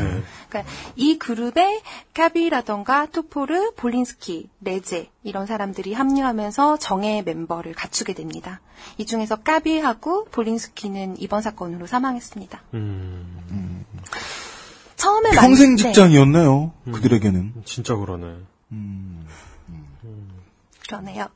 그러니까 0.48 0.72
이 0.96 1.16
그룹에 1.16 1.80
카비라던가 2.12 3.06
토포르, 3.06 3.72
볼린스키, 3.76 4.50
레제 4.62 5.08
이런 5.22 5.46
사람들이 5.46 5.94
합류하면서 5.94 6.78
정예 6.78 7.22
멤버를 7.22 7.72
갖추게 7.72 8.14
됩니다. 8.14 8.60
이 8.96 9.06
중에서 9.06 9.36
까비하고 9.36 10.24
볼린스키는 10.26 11.16
이번 11.20 11.42
사건으로 11.42 11.86
사망했습니다. 11.86 12.62
음, 12.74 13.84
처음에 15.08 15.30
평생 15.30 15.68
만- 15.70 15.76
네. 15.76 15.82
직장이었네요. 15.82 16.72
그들에게는. 16.92 17.54
진짜 17.64 17.94
그러네. 17.96 18.36
그러네요. 20.86 21.28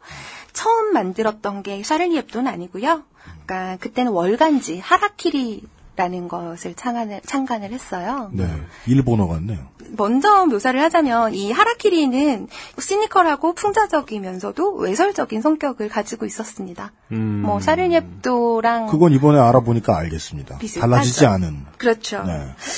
처음 0.52 0.92
만들었던 0.92 1.62
게 1.62 1.82
샤를리 1.82 2.16
앱도는 2.18 2.50
아니고요. 2.50 3.02
그러니까 3.46 3.76
그때는 3.78 4.12
월간지 4.12 4.78
하라키리라는 4.78 6.28
것을 6.28 6.74
창간을, 6.74 7.20
창간을 7.26 7.72
했어요. 7.72 8.30
네. 8.32 8.46
일본어 8.86 9.26
같네요. 9.28 9.68
먼저 9.96 10.46
묘사를 10.46 10.80
하자면 10.80 11.34
이 11.34 11.52
하라키리는 11.52 12.48
시니컬하고 12.78 13.54
풍자적이면서도 13.54 14.74
외설적인 14.74 15.40
성격을 15.40 15.88
가지고 15.88 16.26
있었습니다. 16.26 16.92
음. 17.12 17.42
뭐 17.42 17.60
샤를리앱도랑 17.60 18.86
그건 18.86 19.12
이번에 19.12 19.38
알아보니까 19.38 19.96
알겠습니다. 19.96 20.58
비슷하죠. 20.58 20.90
달라지지 20.90 21.26
않은. 21.26 21.66
그렇죠. 21.78 22.22
네. 22.24 22.32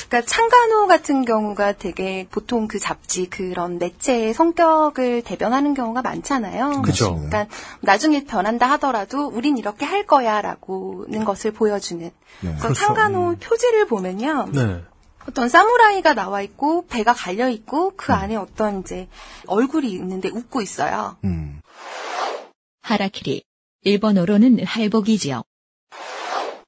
그러니까 0.09 0.22
창간호 0.22 0.87
같은 0.87 1.24
경우가 1.24 1.72
되게 1.72 2.27
보통 2.31 2.68
그 2.68 2.79
잡지 2.79 3.29
그런 3.29 3.79
매체의 3.79 4.35
성격을 4.35 5.22
대변하는 5.22 5.74
경우가 5.74 6.03
많잖아요. 6.03 6.83
그쵸. 6.83 7.14
그러니까 7.14 7.46
나중에 7.81 8.24
변한다 8.24 8.70
하더라도 8.72 9.27
우린 9.29 9.59
이렇게 9.59 9.85
할 9.85 10.07
거야라고는 10.07 11.24
것을 11.24 11.53
보여주는. 11.53 12.05
네. 12.05 12.12
그래서 12.40 12.62
그렇죠. 12.62 12.74
창간호 12.74 13.37
표지를 13.37 13.87
보면요. 13.87 14.48
네. 14.53 14.83
어떤 15.28 15.48
사무라이가 15.48 16.14
나와 16.14 16.42
있고 16.42 16.87
배가 16.87 17.12
갈려 17.12 17.48
있고 17.48 17.92
그 17.96 18.12
안에 18.12 18.37
어떤 18.37 18.80
이제 18.80 19.08
얼굴이 19.46 19.90
있는데 19.92 20.28
웃고 20.28 20.60
있어요. 20.62 21.16
음. 21.24 21.60
하라키리. 22.82 23.44
일본어로는 23.82 24.64
할복이지요. 24.64 25.42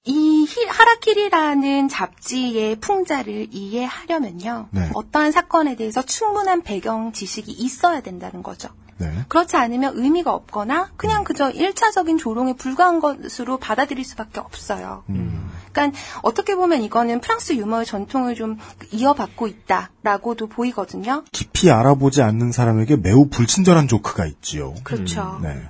이 0.05 0.45
히- 0.47 0.67
하라키리라는 0.67 1.89
잡지의 1.89 2.77
풍자를 2.77 3.49
이해하려면요. 3.51 4.69
네. 4.71 4.91
어떠한 4.95 5.33
사건에 5.33 5.77
대해서 5.77 6.03
충분한 6.03 6.63
배경 6.63 7.13
지식이 7.13 7.51
있어야 7.53 8.01
된다는 8.03 8.43
거죠. 8.43 8.69
네. 8.99 9.25
그렇지 9.29 9.57
않으면 9.57 9.93
의미가 9.97 10.33
없거나 10.33 10.91
그냥 10.97 11.25
그저 11.25 11.51
일차적인 11.51 12.19
조롱에 12.19 12.55
불과한 12.55 13.01
것으로 13.01 13.59
받아들일 13.59 14.05
수밖에 14.05 14.41
없어요. 14.41 15.05
음. 15.11 15.51
그러니까 15.73 15.99
어떻게 16.23 16.55
보면 16.57 16.83
이거는 16.83 17.21
프랑스 17.21 17.53
유머의 17.53 17.85
전통을 17.85 18.35
좀 18.35 18.59
이어받고 18.93 19.47
있다라고도 19.47 20.47
보이거든요. 20.47 21.25
깊이 21.33 21.71
알아보지 21.71 22.23
않는 22.23 22.53
사람에게 22.53 22.97
매우 22.97 23.29
불친절한 23.29 23.87
조크가 23.89 24.25
있지요. 24.27 24.75
그렇죠. 24.83 25.39
네. 25.43 25.69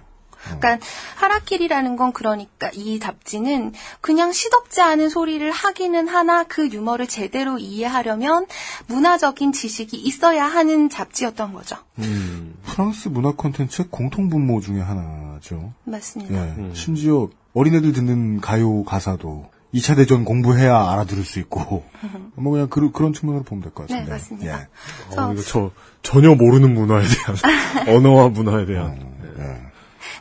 그러니까 0.59 0.79
하라킬이라는 1.17 1.97
건 1.97 2.13
그러니까 2.13 2.71
이 2.73 2.99
잡지는 2.99 3.73
그냥 4.01 4.33
시덥지 4.33 4.81
않은 4.81 5.09
소리를 5.09 5.51
하기는 5.51 6.09
하나 6.09 6.45
그 6.45 6.69
유머를 6.69 7.07
제대로 7.09 7.59
이해하려면 7.59 8.47
문화적인 8.87 9.53
지식이 9.53 9.97
있어야 9.97 10.47
하는 10.47 10.89
잡지였던 10.91 11.53
거죠. 11.53 11.77
음. 11.99 12.55
프랑스 12.65 13.09
문화 13.09 13.33
콘텐츠의 13.33 13.89
공통 13.91 14.29
분모 14.29 14.61
중에 14.61 14.81
하나죠. 14.81 15.73
맞습니다. 15.85 16.35
예. 16.35 16.75
심지어 16.75 17.29
어린애들 17.55 17.93
듣는 17.93 18.41
가요 18.41 18.85
가사도 18.85 19.49
2차 19.75 19.97
대전 19.97 20.25
공부해야 20.25 20.75
알아들을 20.91 21.25
수 21.25 21.39
있고, 21.41 21.83
뭐 22.35 22.53
그냥 22.53 22.69
그, 22.69 22.91
그런 22.93 23.13
측면으로 23.13 23.45
보면 23.45 23.63
될 23.63 23.73
것 23.73 23.83
같습니다. 23.89 24.07
네, 24.07 24.11
맞습니다. 24.13 24.47
예. 24.61 25.17
어, 25.19 25.33
이거 25.33 25.43
저 25.43 25.71
전혀 26.03 26.35
모르는 26.35 26.73
문화에 26.73 27.03
대한 27.05 27.37
언어와 27.95 28.29
문화에 28.29 28.65
대한 28.65 28.97
예. 29.01 29.06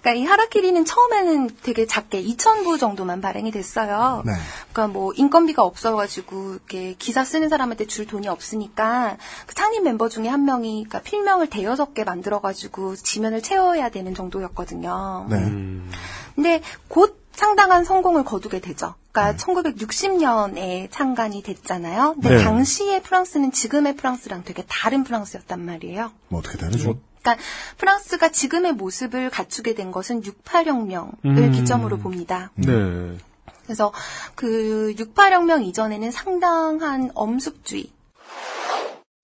그러니까 0.05 0.13
이 0.13 0.25
하라키리는 0.25 0.85
처음에는 0.85 1.49
되게 1.63 1.87
작게 1.87 2.21
2,000부 2.21 2.79
정도만 2.79 3.21
발행이 3.21 3.49
됐어요. 3.49 4.21
네. 4.23 4.33
그러니까 4.71 4.87
뭐 4.87 5.11
인건비가 5.15 5.63
없어가지고 5.63 6.53
이렇게 6.53 6.93
기사 6.99 7.25
쓰는 7.25 7.49
사람한테 7.49 7.87
줄 7.87 8.05
돈이 8.05 8.27
없으니까 8.27 9.17
그 9.47 9.55
창립 9.55 9.81
멤버 9.81 10.07
중에 10.07 10.27
한 10.27 10.45
명이 10.45 10.85
그러니까 10.87 10.99
필명을 10.99 11.49
대여섯 11.49 11.95
개 11.95 12.03
만들어가지고 12.03 12.97
지면을 12.97 13.41
채워야 13.41 13.89
되는 13.89 14.13
정도였거든요. 14.13 15.25
네. 15.27 15.37
음. 15.37 15.89
근데 16.35 16.61
곧 16.87 17.19
상당한 17.31 17.83
성공을 17.83 18.25
거두게 18.25 18.61
되죠. 18.61 18.93
그러니까 19.11 19.43
1960년에 19.43 20.91
창간이 20.91 21.41
됐잖아요. 21.41 22.13
근데 22.13 22.37
네. 22.37 22.43
당시의 22.43 23.01
프랑스는 23.01 23.51
지금의 23.51 23.95
프랑스랑 23.95 24.43
되게 24.43 24.63
다른 24.67 25.03
프랑스였단 25.03 25.65
말이에요. 25.65 26.11
뭐 26.27 26.41
어떻게 26.41 26.57
다르죠? 26.59 26.99
그러니까 27.25 27.37
프랑스가 27.77 28.29
지금의 28.29 28.73
모습을 28.73 29.31
갖추게 29.31 29.73
된 29.73 29.91
것은 29.91 30.21
68혁명을 30.21 31.25
음. 31.25 31.51
기점으로 31.51 31.97
봅니다. 31.97 32.51
네. 32.55 33.17
그래서 33.63 33.91
그 34.35 34.93
68혁명 34.95 35.65
이전에는 35.65 36.11
상당한 36.11 37.09
엄숙주의, 37.15 37.89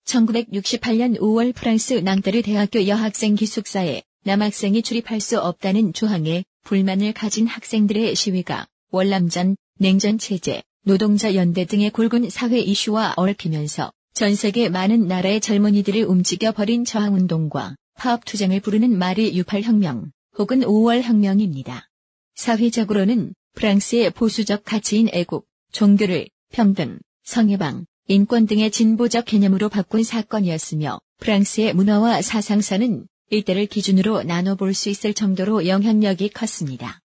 1968년 0.04 1.18
5월 1.20 1.54
프랑스 1.54 1.94
낭테르 1.94 2.42
대학교 2.42 2.88
여학생 2.88 3.36
기숙사에 3.36 4.02
남학생이 4.24 4.82
출입할 4.82 5.20
수 5.20 5.40
없다는 5.40 5.92
조항에 5.92 6.44
불만을 6.64 7.12
가진 7.12 7.46
학생들의 7.46 8.14
시위가 8.16 8.66
월남전, 8.90 9.56
냉전 9.78 10.18
체제, 10.18 10.62
노동자 10.84 11.34
연대 11.36 11.64
등의 11.64 11.90
굵은 11.90 12.30
사회 12.30 12.58
이슈와 12.58 13.14
얽히면서 13.16 13.92
전 14.14 14.34
세계 14.34 14.68
많은 14.68 15.06
나라의 15.06 15.40
젊은이들을 15.40 16.04
움직여 16.04 16.52
버린 16.52 16.84
저항 16.84 17.14
운동과 17.14 17.76
파업투쟁을 17.94 18.60
부르는 18.60 18.96
말이 18.96 19.32
68혁명 19.34 20.10
혹은 20.38 20.60
5월 20.60 21.02
혁명입니다. 21.02 21.88
사회적으로는 22.34 23.34
프랑스의 23.54 24.10
보수적 24.10 24.64
가치인 24.64 25.08
애국, 25.12 25.46
종교를 25.72 26.28
평등, 26.50 26.98
성해방, 27.24 27.84
인권 28.08 28.46
등의 28.46 28.70
진보적 28.70 29.26
개념으로 29.26 29.68
바꾼 29.68 30.02
사건이었으며 30.02 31.00
프랑스의 31.18 31.74
문화와 31.74 32.22
사상사는 32.22 33.06
일대를 33.30 33.66
기준으로 33.66 34.24
나눠볼 34.24 34.74
수 34.74 34.88
있을 34.88 35.14
정도로 35.14 35.66
영향력이 35.66 36.30
컸습니다. 36.30 37.00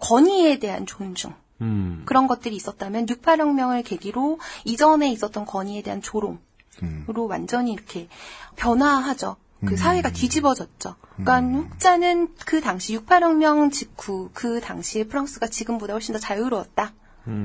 권위에 0.00 0.58
대한 0.58 0.86
존중, 0.86 1.34
음. 1.60 2.02
그런 2.06 2.26
것들이 2.26 2.56
있었다면 2.56 3.06
68혁명을 3.06 3.84
계기로 3.84 4.40
이전에 4.64 5.12
있었던 5.12 5.44
권위에 5.44 5.82
대한 5.82 6.00
조롱으로 6.00 6.38
음. 6.82 7.04
완전히 7.28 7.72
이렇게 7.72 8.08
변화하죠. 8.56 9.36
그 9.64 9.72
음. 9.72 9.76
사회가 9.76 10.10
뒤집어졌죠. 10.10 10.96
그러니까 11.16 11.58
혹자는 11.58 12.28
그 12.46 12.60
당시 12.60 12.96
68혁명 12.98 13.70
직후 13.70 14.30
그 14.32 14.60
당시에 14.60 15.04
프랑스가 15.04 15.48
지금보다 15.48 15.92
훨씬 15.92 16.14
더 16.14 16.18
자유로웠다. 16.18 16.94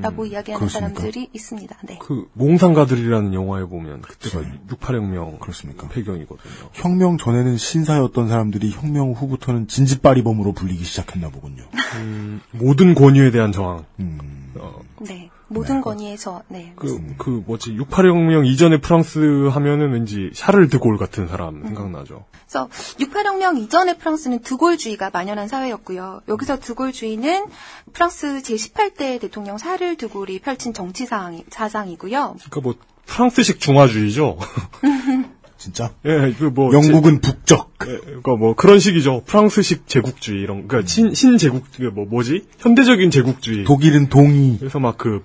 라고 0.02 0.26
이야기하는 0.26 0.67
그렇습니까? 0.67 1.02
사람들이 1.02 1.30
있습니다. 1.34 1.78
네. 1.84 2.00
그 2.02 2.30
몽상가들이라는 2.34 3.34
영화에 3.34 3.65
보면 3.65 4.02
그때가 4.02 4.41
68혁명 4.69 5.39
그렇습니까? 5.39 5.88
배경이거든요. 5.89 6.69
혁명 6.71 7.17
전에는 7.17 7.58
신사였던 7.58 8.30
사람들이 8.30 8.71
혁명 8.71 9.12
후부터는 9.12 9.67
진지빠리범으로 9.67 10.54
불리기 10.54 10.84
시작했나 10.84 11.30
보군요. 11.30 11.65
음, 11.98 12.41
모든 12.52 12.95
권위에 12.95 13.32
대한 13.32 13.52
저항. 13.52 13.86
음. 14.00 14.54
어, 14.56 14.80
네. 15.02 15.30
모든 15.48 15.82
권위에서, 15.82 16.44
네. 16.48 16.74
그, 16.76 17.00
그, 17.18 17.44
뭐지, 17.46 17.78
68혁명 17.78 18.46
이전에 18.46 18.80
프랑스 18.80 19.50
하면은 19.52 19.92
왠지 19.92 20.32
샤를 20.34 20.70
드골 20.70 20.98
같은 20.98 21.28
사람 21.28 21.64
생각나죠. 21.64 22.26
그래서 22.46 22.70
68혁명 23.00 23.58
이전의 23.58 23.98
프랑스는 23.98 24.40
드골주의가 24.40 25.10
만연한 25.12 25.48
사회였고요. 25.48 26.22
여기서 26.28 26.60
드골주의는 26.60 27.46
프랑스 27.94 28.42
제18대 28.42 29.20
대통령 29.20 29.58
샤를 29.58 29.96
드골이 29.98 30.40
펼친 30.40 30.74
정치 30.74 31.06
사항이, 31.06 31.46
사상이고요. 31.50 32.36
그러니까 32.38 32.62
뭐, 32.62 32.76
프랑스식 33.06 33.60
중화주의죠. 33.60 34.38
진짜? 35.58 35.92
예, 36.06 36.34
그 36.38 36.46
뭐. 36.46 36.74
영국은 36.74 37.22
북적. 37.22 37.74
제, 37.84 37.92
예, 37.92 37.98
그러니까 37.98 38.36
뭐, 38.36 38.56
그런 38.56 38.80
식이죠. 38.80 39.24
프랑스식 39.26 39.88
제국주의, 39.88 40.42
이런, 40.42 40.68
그러니까 40.68 40.88
신, 40.88 41.14
신제국, 41.14 41.64
그 41.76 41.84
뭐, 41.84 42.06
뭐지? 42.06 42.46
현대적인 42.60 43.10
제국주의. 43.10 43.64
독일은 43.64 44.10
동의. 44.10 44.58
그래서 44.60 44.80
막 44.80 44.98
그, 44.98 45.24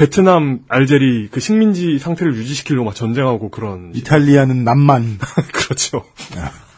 베트남, 0.00 0.60
알제리, 0.68 1.28
그 1.30 1.40
식민지 1.40 1.98
상태를 1.98 2.34
유지시키려고 2.34 2.86
막 2.86 2.94
전쟁하고 2.94 3.50
그런. 3.50 3.92
이탈리아는 3.94 4.64
남만. 4.64 5.18
그렇죠. 5.52 6.06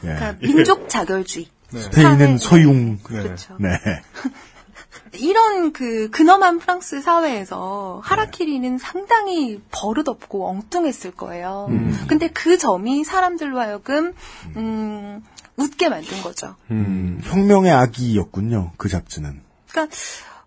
예. 0.02 0.08
그러니까 0.08 0.34
민족 0.40 0.88
자결주의. 0.88 1.46
스페인은 1.70 2.38
사회- 2.38 2.38
서융. 2.38 2.98
그렇죠. 2.98 3.56
네. 3.60 3.70
이런 5.14 5.72
그 5.72 6.10
근엄한 6.10 6.58
프랑스 6.58 7.00
사회에서 7.00 8.00
하라키리는 8.02 8.78
상당히 8.78 9.60
버릇없고 9.70 10.48
엉뚱했을 10.48 11.12
거예요. 11.12 11.68
근데 12.08 12.28
그 12.28 12.58
점이 12.58 13.04
사람들로 13.04 13.60
하여금 13.60 14.14
음, 14.56 15.22
웃게 15.56 15.88
만든 15.88 16.20
거죠. 16.22 16.56
음. 16.72 17.20
혁명의 17.24 17.70
악이였군요. 17.70 18.72
그 18.78 18.88
잡지는. 18.88 19.42
그러니까 19.70 19.94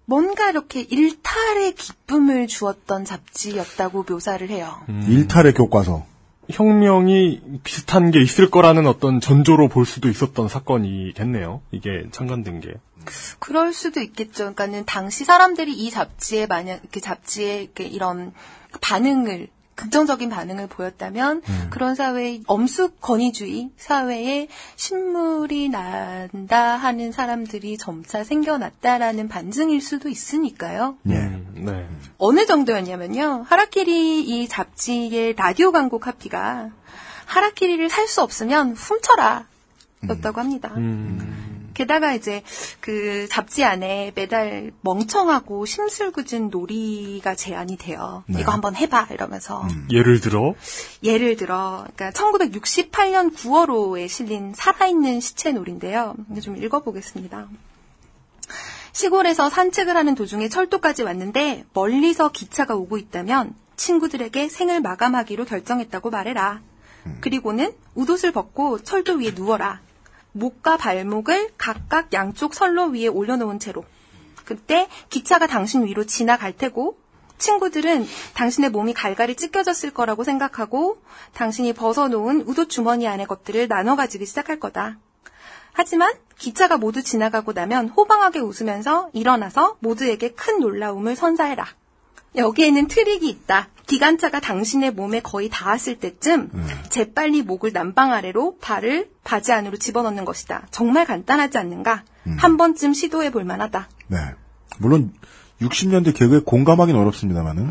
뭔가 0.06 0.50
이렇게 0.50 0.82
일탈의 0.82 1.76
기쁨을 1.76 2.48
주었던 2.48 3.06
잡지였다고 3.06 4.06
묘사를 4.08 4.48
해요. 4.50 4.82
일탈의 5.08 5.54
교과서. 5.54 6.06
혁명이 6.50 7.41
비슷한 7.63 8.12
게 8.12 8.22
있을 8.22 8.52
거라는 8.52 8.86
어떤 8.86 9.20
전조로 9.20 9.68
볼 9.68 9.86
수도 9.86 10.10
있었던 10.10 10.48
사건이겠네요. 10.48 11.62
이게 11.72 12.06
창간된 12.12 12.62
게. 12.62 12.76
그럴 13.39 13.74
수도 13.74 14.00
있겠죠. 14.00 14.54
그러니까는 14.54 14.86
당시 14.86 15.26
사람들이 15.26 15.74
이 15.74 15.89
잡지에 15.89 16.46
만약 16.46 16.82
이렇게 16.82 17.00
잡지에 17.00 17.63
이렇게 17.63 17.86
이런 17.86 18.32
반응을 18.82 19.48
긍정적인 19.76 20.30
반응을 20.30 20.68
보였다면 20.68 21.42
그런 21.70 21.96
사회의 21.96 22.44
엄숙 22.48 23.02
권위주의 23.02 23.70
사회에 23.78 24.48
신물이 24.76 25.70
난다 25.70 26.78
하는 26.78 27.12
사람들이 27.12 27.78
점차 27.78 28.24
생겨났다라는 28.24 29.28
반증일 29.28 29.82
수도 29.82 30.10
있으니까요. 30.10 30.98
예. 31.10 31.14
음. 31.16 31.54
네. 31.66 31.88
어느 32.18 32.46
정도였냐면요. 32.46 33.46
하라키리 33.48 34.22
이 34.24 34.48
잡지의 34.48 35.34
라디오 35.36 35.72
광고 35.72 36.00
카피가 36.00 36.70
하라키리를 37.26 37.90
살 37.90 38.08
수 38.08 38.22
없으면 38.22 38.74
훔쳐라 38.74 39.46
였다고 40.10 40.40
합니다. 40.40 40.72
음. 40.78 41.45
게다가 41.76 42.14
이제 42.16 42.42
그 42.80 43.28
잡지 43.30 43.64
안에 43.64 44.14
매달 44.16 44.72
멍청하고 44.82 45.66
심술궂은 45.66 46.50
놀이가 46.50 47.36
제안이 47.36 47.78
돼요. 47.78 48.24
네. 48.28 48.42
이거 48.42 48.52
한번 48.52 48.76
해봐 48.76 49.10
이러면서 49.12 49.68
예를 49.92 50.20
들어 50.20 50.56
예를 51.04 51.36
들어 51.36 51.86
그러니까 51.96 52.10
1968년 52.20 53.36
9월호에 53.36 54.08
실린 54.08 54.54
살아있는 54.56 55.20
시체 55.20 55.52
놀인데요. 55.52 56.16
좀 56.42 56.58
읽어보겠습니다. 56.58 57.48
시골에서 58.94 59.50
산책을 59.50 59.98
하는 59.98 60.16
도중에 60.16 60.48
철도까지 60.48 61.04
왔는데 61.04 61.66
멀리서 61.74 62.32
기차가 62.32 62.76
오고 62.76 62.98
있다면 62.98 63.54
친구들에게 63.76 64.48
생을 64.48 64.80
마감하기로 64.80 65.44
결정했다고 65.44 66.10
말해라. 66.10 66.62
그리고는 67.20 67.74
웃옷을 67.94 68.32
벗고 68.32 68.82
철도 68.82 69.16
위에 69.16 69.34
누워라. 69.36 69.82
목과 70.36 70.76
발목을 70.76 71.52
각각 71.58 72.12
양쪽 72.12 72.54
선로 72.54 72.88
위에 72.88 73.08
올려놓은 73.08 73.58
채로. 73.58 73.86
그때 74.43 74.89
기차가 75.10 75.48
당신 75.48 75.86
위로 75.86 76.06
지나갈 76.06 76.56
테고 76.56 76.98
친구들은 77.38 78.06
당신의 78.34 78.69
몸이 78.69 78.93
갈갈이 78.93 79.36
찢겨졌을 79.38 79.91
거라고 79.91 80.26
생각하고 80.26 81.02
당신이 81.34 81.74
벗어놓은 81.74 82.41
웃옷 82.48 82.69
주머니 82.69 83.08
안의 83.08 83.28
것들을 83.28 83.69
나눠 83.69 83.95
가지기 83.95 84.26
시작할 84.26 84.60
거다. 84.60 84.98
하지만 85.71 86.13
기차가 86.38 86.78
모두 86.78 87.02
지나가고 87.02 87.54
나면 87.54 87.89
호방하게 87.89 88.39
웃으면서 88.39 89.10
일어나서 89.13 89.78
모두에게 89.80 90.34
큰 90.34 90.60
놀라움을 90.60 91.15
선사해라. 91.15 91.65
여기에는 92.36 92.88
트릭이 92.88 93.30
있다. 93.30 93.69
기관차가 93.88 94.39
당신의 94.39 94.91
몸에 94.91 95.21
거의 95.21 95.50
닿았을 95.50 96.00
때쯤 96.00 96.50
재빨리 96.89 97.43
목을 97.43 97.71
난방 97.74 98.12
아래로 98.12 98.58
발을 98.60 99.10
바지 99.24 99.52
안으로 99.52 99.78
집어넣는 99.78 100.26
것이다. 100.26 100.67
정말 100.71 101.06
간단하지 101.06 101.58
않는가? 101.58 102.04
한 102.38 102.58
번쯤 102.58 102.93
시도해 102.93 103.32
볼 103.32 103.43
만하다. 103.43 103.88
네. 104.08 104.17
물론 104.80 105.13
60년대 105.62 106.13
개그에 106.13 106.39
공감하기는 106.39 107.00
어렵습니다만은 107.00 107.69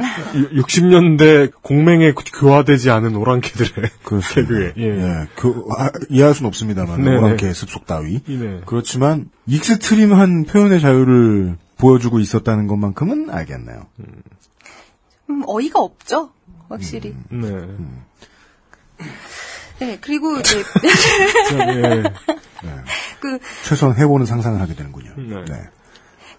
60년대 0.55 1.53
공맹에 1.63 2.13
교화되지 2.13 2.91
않은 2.91 3.15
오랑캐들의. 3.15 3.91
개그에 4.35 4.73
예. 4.79 4.83
예, 4.83 5.27
그 5.37 5.67
아, 5.77 5.91
이해할 6.09 6.35
수는 6.35 6.49
없습니다만 6.49 7.03
네네. 7.03 7.17
오랑캐 7.19 7.53
습속 7.53 7.87
따위. 7.87 8.23
네. 8.25 8.61
그렇지만 8.65 9.29
extreme한 9.47 10.45
표현의 10.45 10.81
자유를 10.81 11.59
보여주고 11.77 12.21
있었다는 12.21 12.67
것만큼은 12.69 13.29
알겠네요. 13.31 13.87
음, 14.01 14.07
어이가 15.47 15.81
없죠. 15.81 16.31
확실히. 16.69 17.15
네. 17.31 17.49
네, 19.81 19.99
그리고 20.01 20.37
이제 20.39 20.59
예. 21.55 22.03
그 23.21 23.39
최소한 23.65 23.97
해보는 23.97 24.27
상상을 24.27 24.61
하게 24.61 24.75
되는군요. 24.75 25.15
네. 25.17 25.45
네. 25.45 25.69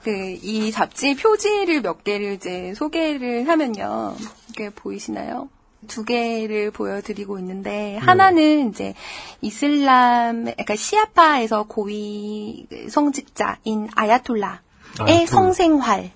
그, 0.04 0.12
이 0.12 0.72
잡지 0.72 1.16
표지를 1.16 1.82
몇 1.82 2.04
개를 2.04 2.34
이제 2.34 2.74
소개를 2.76 3.48
하면요. 3.48 4.16
이게 4.50 4.70
보이시나요? 4.70 5.50
두 5.88 6.04
개를 6.04 6.72
보여드리고 6.72 7.40
있는데, 7.40 7.98
하나는 7.98 8.70
이제 8.70 8.94
이슬람, 9.42 10.44
그러니까 10.44 10.76
시아파에서 10.76 11.64
고위 11.64 12.68
성직자인 12.90 13.90
아야톨라의 13.96 14.60
아야톨라. 15.00 15.26
성생활. 15.26 16.12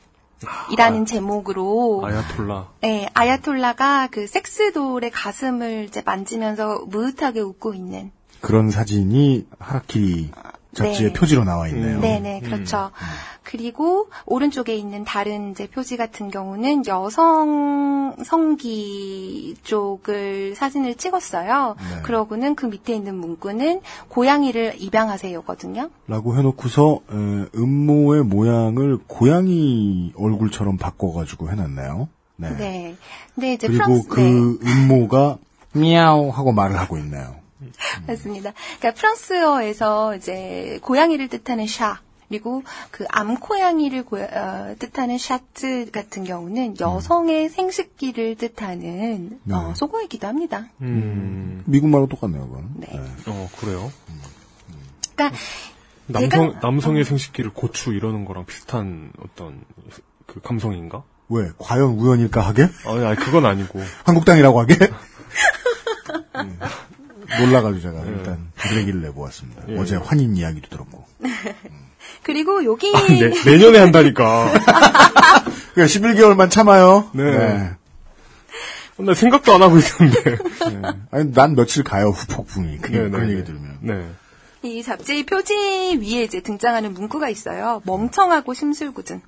이라는 0.71 1.05
제목으로 1.05 2.03
아야톨라. 2.05 2.67
네, 2.81 3.09
아야톨라가 3.13 4.07
그 4.07 4.27
섹스돌의 4.27 5.11
가슴을 5.11 5.85
이제 5.85 6.01
만지면서 6.05 6.85
무릇하게 6.87 7.41
웃고 7.41 7.73
있는 7.73 8.11
그런 8.41 8.69
사진이 8.71 9.47
하라키리 9.59 10.31
잡지의 10.83 11.13
네. 11.13 11.19
표지로 11.19 11.43
나와 11.43 11.67
있네요. 11.67 11.99
네 11.99 12.19
네, 12.19 12.39
그렇죠. 12.41 12.91
그리고 13.43 14.09
오른쪽에 14.25 14.75
있는 14.75 15.03
다른 15.03 15.51
이제 15.51 15.67
표지 15.67 15.97
같은 15.97 16.29
경우는 16.29 16.85
여성 16.85 18.15
성기 18.23 19.55
쪽을 19.63 20.55
사진을 20.55 20.95
찍었어요. 20.95 21.75
네. 21.77 22.01
그러고는 22.03 22.53
그 22.55 22.67
밑에 22.67 22.93
있는 22.93 23.15
문구는 23.15 23.81
고양이를 24.09 24.75
입양하세요거든요. 24.77 25.89
라고 26.07 26.37
해놓고서 26.37 26.99
에, 27.11 27.45
음모의 27.55 28.23
모양을 28.23 28.99
고양이 29.07 30.13
얼굴처럼 30.15 30.77
바꿔가지고 30.77 31.49
해놨네요. 31.49 32.07
네. 32.35 32.55
네. 32.55 32.95
근데 33.33 33.53
이제 33.53 33.67
그리고 33.67 33.83
프랑스 33.83 34.07
그 34.09 34.59
네, 34.61 34.71
음모가 34.71 35.37
미야오 35.73 36.31
하고 36.31 36.51
말을 36.51 36.79
하고 36.79 36.97
있네요. 36.97 37.38
맞습니다. 38.07 38.53
그러니까 38.79 38.99
프랑스어에서 38.99 40.15
이제 40.15 40.79
고양이를 40.81 41.27
뜻하는 41.27 41.67
샤 41.67 41.99
그리고 42.27 42.61
그 42.91 43.05
암고양이를 43.09 44.03
고- 44.05 44.19
어, 44.19 44.75
뜻하는 44.77 45.17
샤트 45.17 45.89
같은 45.91 46.23
경우는 46.23 46.75
여성의 46.79 47.49
생식기를 47.49 48.35
뜻하는 48.35 49.39
네. 49.43 49.55
어, 49.55 49.73
속어이기도 49.75 50.27
합니다. 50.27 50.67
음. 50.81 51.63
미국 51.65 51.89
말로 51.89 52.05
똑같네요, 52.07 52.47
그건. 52.47 52.69
네. 52.75 52.87
어, 53.25 53.49
그래요? 53.59 53.91
그러니까 55.15 55.37
남성, 56.05 56.51
내가- 56.51 56.59
남성의 56.61 57.03
생식기를 57.03 57.51
고추 57.51 57.93
이러는 57.93 58.25
거랑 58.25 58.45
비슷한 58.45 59.11
어떤 59.23 59.63
그 60.27 60.39
감성인가? 60.41 61.01
왜? 61.29 61.49
과연 61.57 61.97
우연일까 61.97 62.41
하게? 62.41 62.69
아니, 62.85 63.05
아니, 63.05 63.15
그건 63.17 63.45
아니고. 63.47 63.79
한국당이라고 64.05 64.59
하게? 64.61 64.75
음, 66.35 66.59
놀라가지고 67.39 67.81
제가 67.81 68.03
일단 68.05 68.51
부드레기를 68.55 69.01
내보았습니다. 69.01 69.63
예. 69.69 69.77
어제 69.77 69.95
환인 69.95 70.35
이야기도 70.35 70.69
들었고. 70.69 71.05
그리고 72.23 72.63
여기 72.65 72.91
아니, 72.95 73.19
내, 73.19 73.29
내년에 73.45 73.79
한다니까. 73.79 74.53
그러니까 75.73 75.99
11개월만 75.99 76.49
참아요. 76.49 77.09
네. 77.13 77.71
나 78.97 79.13
생각도 79.13 79.53
안 79.53 79.61
하고 79.61 79.77
있었는데. 79.77 80.23
네. 80.31 80.81
아니, 81.11 81.31
난 81.33 81.55
며칠 81.55 81.83
가요, 81.83 82.09
후폭풍이. 82.09 82.79
그, 82.79 82.91
네, 82.91 83.09
그런 83.09 83.27
네, 83.27 83.33
얘기 83.33 83.37
네. 83.37 83.43
들으면. 83.45 83.77
네. 83.81 84.09
이 84.61 84.83
잡지 84.83 85.25
표지 85.25 85.53
위에 86.01 86.23
이제 86.23 86.41
등장하는 86.41 86.93
문구가 86.93 87.29
있어요. 87.29 87.81
멍청하고 87.85 88.53
심술궂은. 88.53 89.21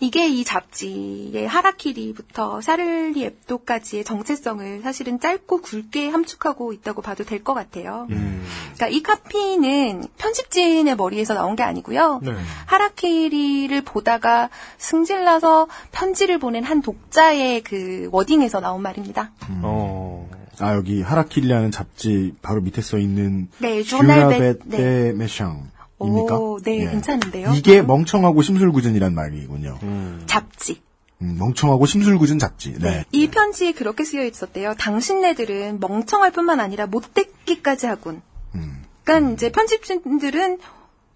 이게 0.00 0.28
이 0.28 0.44
잡지의 0.44 1.46
하라키리부터 1.48 2.60
샤를리 2.60 3.24
앱도까지의 3.24 4.04
정체성을 4.04 4.82
사실은 4.82 5.18
짧고 5.20 5.62
굵게 5.62 6.08
함축하고 6.08 6.72
있다고 6.72 7.02
봐도 7.02 7.24
될 7.24 7.42
것 7.42 7.54
같아요. 7.54 8.06
음. 8.10 8.44
그러니까 8.74 8.88
이 8.88 9.02
카피는 9.02 10.04
편집진의 10.18 10.96
머리에서 10.96 11.34
나온 11.34 11.54
게 11.56 11.62
아니고요. 11.62 12.20
네. 12.22 12.32
하라키리를 12.66 13.80
보다가 13.82 14.50
승질나서 14.78 15.68
편지를 15.92 16.38
보낸 16.38 16.64
한 16.64 16.82
독자의 16.82 17.62
그 17.62 18.08
워딩에서 18.12 18.60
나온 18.60 18.82
말입니다. 18.82 19.32
어. 19.62 20.28
아, 20.58 20.74
여기 20.74 21.02
하라키리라는 21.02 21.70
잡지 21.70 22.34
바로 22.42 22.60
밑에 22.62 22.80
써 22.80 22.96
있는 22.98 23.48
네, 23.58 23.82
조날 23.82 24.28
베- 24.30 24.58
베데 24.58 25.12
메샹 25.12 25.54
입니까? 26.00 26.38
오, 26.38 26.58
네, 26.62 26.78
괜찮은데요? 26.90 27.52
이게 27.54 27.82
멍청하고 27.82 28.42
심술궂은이란 28.42 29.14
말이군요. 29.14 29.78
음. 29.82 30.22
잡지. 30.26 30.82
음, 31.22 31.36
멍청하고 31.38 31.86
심술궂은 31.86 32.38
잡지. 32.38 32.74
네. 32.78 33.04
이 33.12 33.28
편지에 33.28 33.72
그렇게 33.72 34.04
쓰여 34.04 34.24
있었대요. 34.24 34.74
당신네들은 34.78 35.80
멍청할 35.80 36.32
뿐만 36.32 36.60
아니라 36.60 36.86
못됐기까지 36.86 37.86
하군. 37.86 38.20
음. 38.54 38.82
그러니까 39.04 39.32
이제 39.32 39.50
편집진들은 39.50 40.58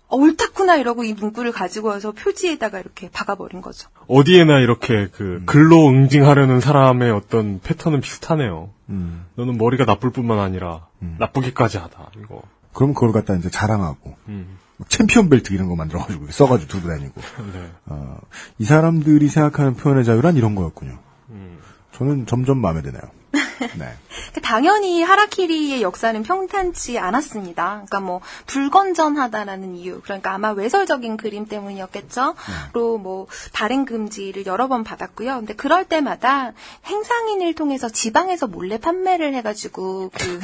어, 0.08 0.16
옳다구나 0.16 0.76
이러고 0.76 1.04
이 1.04 1.12
문구를 1.12 1.52
가지고 1.52 1.88
와서 1.88 2.12
표지에다가 2.12 2.80
이렇게 2.80 3.10
박아버린 3.10 3.60
거죠. 3.60 3.88
어디에나 4.08 4.58
이렇게 4.60 5.08
그 5.12 5.42
글로 5.46 5.88
응징하려는 5.88 6.60
사람의 6.60 7.10
어떤 7.12 7.60
패턴은 7.60 8.00
비슷하네요. 8.00 8.70
음. 8.88 9.26
너는 9.36 9.58
머리가 9.58 9.84
나쁠 9.84 10.10
뿐만 10.10 10.38
아니라 10.38 10.86
나쁘기까지 11.18 11.78
하다. 11.78 12.10
이거. 12.18 12.42
그럼 12.72 12.94
그걸 12.94 13.12
갖다 13.12 13.34
이제 13.34 13.50
자랑하고 13.50 14.16
음. 14.28 14.58
막 14.80 14.88
챔피언 14.88 15.28
벨트 15.28 15.52
이런 15.52 15.68
거 15.68 15.76
만들어가지고 15.76 16.30
써가지고 16.30 16.72
들고 16.72 16.88
다니고. 16.88 17.20
네. 17.52 17.70
어, 17.86 18.16
이 18.58 18.64
사람들이 18.64 19.28
생각하는 19.28 19.74
표현의 19.76 20.06
자유란 20.06 20.36
이런 20.36 20.54
거였군요. 20.54 20.98
음. 21.28 21.58
저는 21.92 22.24
점점 22.26 22.58
마음에 22.58 22.80
드네요. 22.80 23.02
네. 23.78 23.94
그 24.32 24.40
당연히 24.40 25.02
하라키리의 25.02 25.82
역사는 25.82 26.22
평탄치 26.22 26.98
않았습니다. 26.98 27.72
그러니까 27.86 28.00
뭐 28.00 28.22
불건전하다라는 28.46 29.76
이유, 29.76 30.00
그러니까 30.00 30.32
아마 30.32 30.50
외설적인 30.52 31.18
그림 31.18 31.46
때문이었겠죠. 31.46 32.34
로 32.72 32.96
뭐 32.98 33.26
발행 33.52 33.84
금지를 33.84 34.46
여러 34.46 34.66
번 34.66 34.82
받았고요. 34.82 35.36
근데 35.36 35.54
그럴 35.54 35.84
때마다 35.84 36.52
행상인을 36.86 37.54
통해서 37.54 37.88
지방에서 37.90 38.46
몰래 38.46 38.78
판매를 38.78 39.34
해가지고 39.34 40.10
그 40.14 40.40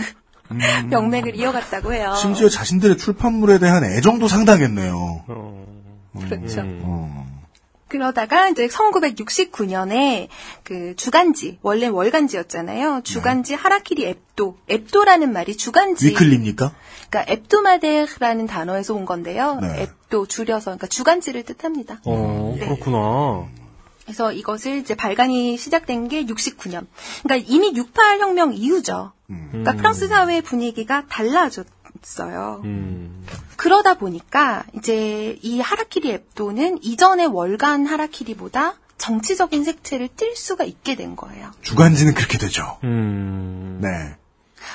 명맥을 0.90 1.36
이어갔다고 1.36 1.92
해요. 1.92 2.14
심지어 2.20 2.49
자신들의 2.49 2.99
출판물에 2.99 3.59
대한 3.59 3.84
애정도 3.84 4.28
상당했네요. 4.28 5.24
어. 5.28 5.66
그렇죠. 6.28 6.61
음. 6.61 6.80
어. 6.84 7.26
그러다가 7.88 8.49
이제 8.49 8.66
1969년에 8.66 10.28
그 10.64 10.94
주간지 10.97 11.59
원래 11.62 11.86
월간지였잖아요. 11.86 13.03
주간지 13.05 13.53
네. 13.53 13.57
하라키리 13.57 14.07
앱도 14.07 14.59
앱도라는 14.68 15.32
말이 15.32 15.57
주간지 15.57 16.09
위클리입니까? 16.09 16.72
그러니까 17.09 17.32
앱도마데라는 17.32 18.47
단어에서 18.47 18.94
온 18.94 19.05
건데요. 19.05 19.61
네. 19.61 19.82
앱도 19.82 20.26
줄여서 20.26 20.64
그러니까 20.64 20.88
주간지를 20.88 21.44
뜻합니다. 21.44 22.01
어, 22.05 22.57
네. 22.59 22.66
그렇구나. 22.66 23.47
그래서 24.07 24.32
이것을 24.32 24.76
이제 24.76 24.94
발간이 24.94 25.59
시작된 25.59 26.09
게 26.09 26.24
69년. 26.24 26.86
그러니까 27.24 27.46
이미 27.52 27.72
68 27.74 28.20
혁명 28.20 28.54
이후죠. 28.54 29.12
음. 29.30 29.48
그러니까 29.50 29.72
프랑스 29.74 30.07
사회 30.07 30.40
분위기가 30.40 31.04
달라졌어요. 31.09 32.62
음. 32.64 33.26
그러다 33.57 33.94
보니까 33.94 34.64
이제 34.74 35.36
이 35.42 35.61
하라키리 35.61 36.12
앱도는 36.12 36.78
이전의 36.82 37.26
월간 37.26 37.86
하라키리보다 37.86 38.74
정치적인 38.96 39.64
색채를 39.64 40.09
띨 40.16 40.36
수가 40.36 40.64
있게 40.64 40.94
된 40.94 41.16
거예요. 41.16 41.50
주간지는 41.62 42.14
그렇게 42.14 42.38
되죠. 42.38 42.78
음. 42.84 43.80
네. 43.82 44.16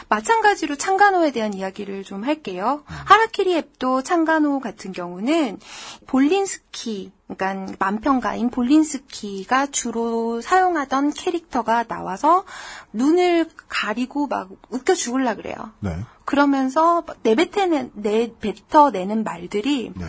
마찬가지로 0.10 0.76
창간호에 0.76 1.32
대한 1.32 1.54
이야기를 1.54 2.04
좀 2.04 2.24
할게요. 2.24 2.84
하라키리 2.86 3.56
앱도 3.58 4.04
창간호 4.04 4.60
같은 4.60 4.92
경우는 4.92 5.60
볼린스키, 6.08 7.12
그러니까 7.28 7.76
만평가인 7.80 8.50
볼린스키가 8.50 9.68
주로 9.68 10.42
사용하던 10.42 11.14
캐릭터가 11.14 11.84
나와서 11.84 12.46
눈을 12.94 13.50
가리고 13.68 14.28
막 14.28 14.50
웃겨 14.70 14.96
죽을라 14.96 15.36
그래요. 15.36 15.56
네. 15.80 15.96
그러면서 16.26 17.04
내뱉어내는, 17.24 17.92
내뱉어내는 17.96 19.24
말들이 19.24 19.92
네. 19.96 20.06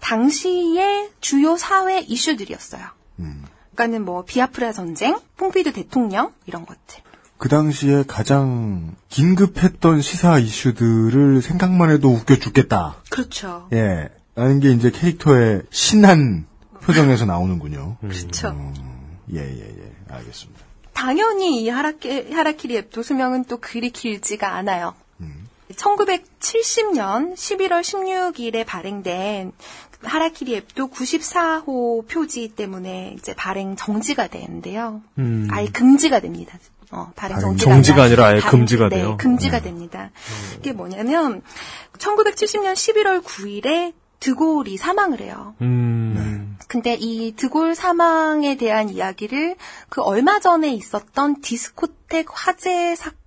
당시의 0.00 1.10
주요 1.20 1.56
사회 1.56 2.00
이슈들이었어요. 2.00 2.84
음. 3.20 3.44
그러니까는 3.72 4.04
뭐 4.04 4.24
비아프라 4.24 4.72
전쟁, 4.72 5.18
퐁피드 5.36 5.72
대통령 5.72 6.32
이런 6.46 6.66
것들. 6.66 7.02
그 7.42 7.48
당시에 7.48 8.04
가장 8.06 8.94
긴급했던 9.08 10.00
시사 10.00 10.38
이슈들을 10.38 11.42
생각만 11.42 11.90
해도 11.90 12.10
웃겨 12.10 12.36
죽겠다. 12.36 13.02
그렇죠. 13.10 13.66
예. 13.72 14.10
라는 14.36 14.60
게 14.60 14.70
이제 14.70 14.92
캐릭터의 14.92 15.62
신한 15.70 16.46
표정에서 16.82 17.24
나오는군요. 17.24 17.96
그렇죠. 18.08 18.50
음, 18.50 19.18
예, 19.34 19.40
예, 19.40 19.60
예. 19.60 19.92
알겠습니다. 20.08 20.60
당연히 20.92 21.64
이 21.64 21.68
하라키, 21.68 22.32
하라키리 22.32 22.76
앱도 22.76 23.02
수명은 23.02 23.46
또 23.46 23.56
그리 23.56 23.90
길지가 23.90 24.54
않아요. 24.54 24.94
음. 25.18 25.48
1970년 25.72 27.34
11월 27.34 27.80
16일에 27.80 28.64
발행된 28.64 29.50
하라키리 30.04 30.54
앱도 30.58 30.90
94호 30.90 32.06
표지 32.06 32.52
때문에 32.54 33.16
이제 33.18 33.34
발행 33.34 33.74
정지가 33.74 34.28
되는데요. 34.28 35.02
음. 35.18 35.48
아예 35.50 35.66
금지가 35.66 36.20
됩니다. 36.20 36.56
어, 36.92 37.10
발행 37.16 37.40
정지가, 37.40 37.70
정지가 37.70 38.02
아니라, 38.04 38.26
아예 38.26 38.40
발행, 38.40 38.50
금지가 38.50 38.88
네, 38.90 38.96
돼요. 38.96 39.16
금지가 39.18 39.58
네. 39.58 39.64
됩니다. 39.64 40.10
이게 40.58 40.72
뭐냐면 40.72 41.42
1970년 41.98 42.74
11월 42.74 43.22
9일에 43.22 43.94
드골이 44.20 44.76
사망을 44.76 45.20
해요. 45.20 45.54
음. 45.62 46.14
네. 46.16 46.66
근데 46.68 46.96
이 46.98 47.34
드골 47.34 47.74
사망에 47.74 48.56
대한 48.56 48.88
이야기를 48.88 49.56
그 49.88 50.02
얼마 50.02 50.38
전에 50.38 50.72
있었던 50.74 51.40
디스코텍 51.40 52.26
화재 52.30 52.94
사건 52.94 53.21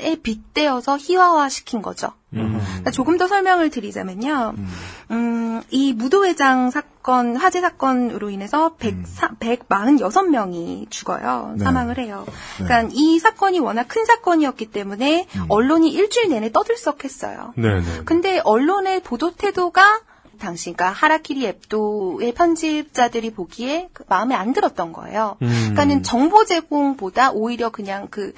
에 0.00 0.16
빗대어서 0.16 0.98
희화화시킨 0.98 1.82
거죠. 1.82 2.08
음. 2.32 2.60
그러니까 2.64 2.90
조금 2.90 3.16
더 3.16 3.28
설명을 3.28 3.70
드리자면요. 3.70 4.54
음. 4.56 4.68
음, 5.12 5.62
이 5.70 5.92
무도회장 5.92 6.70
사건, 6.70 7.36
화재 7.36 7.60
사건으로 7.60 8.30
인해서 8.30 8.74
100, 8.76 8.94
음. 8.94 9.04
146명이 9.38 10.90
죽어요. 10.90 11.54
네. 11.56 11.64
사망을 11.64 11.98
해요. 11.98 12.24
네. 12.58 12.64
그러니까 12.64 12.92
이 12.92 13.18
사건이 13.18 13.60
워낙 13.60 13.86
큰 13.88 14.04
사건이었기 14.04 14.66
때문에 14.66 15.28
음. 15.36 15.46
언론이 15.48 15.90
일주일 15.90 16.30
내내 16.30 16.50
떠들썩했어요. 16.50 17.54
네, 17.56 17.80
네. 17.80 18.02
근데 18.04 18.40
언론의 18.44 19.02
보도 19.02 19.32
태도가 19.32 20.00
당시 20.38 20.72
그러니까 20.72 20.90
하라키리 20.90 21.46
앱도의 21.46 22.32
편집자들이 22.34 23.32
보기에 23.32 23.88
그 23.92 24.04
마음에 24.08 24.34
안 24.34 24.52
들었던 24.52 24.92
거예요. 24.92 25.36
음. 25.42 25.48
그러니까는 25.48 26.02
정보 26.02 26.44
제공보다 26.44 27.32
오히려 27.32 27.70
그냥 27.70 28.08
그 28.10 28.32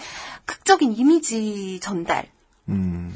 극적인 0.44 0.96
이미지 0.96 1.80
전달 1.80 2.26
음. 2.68 3.14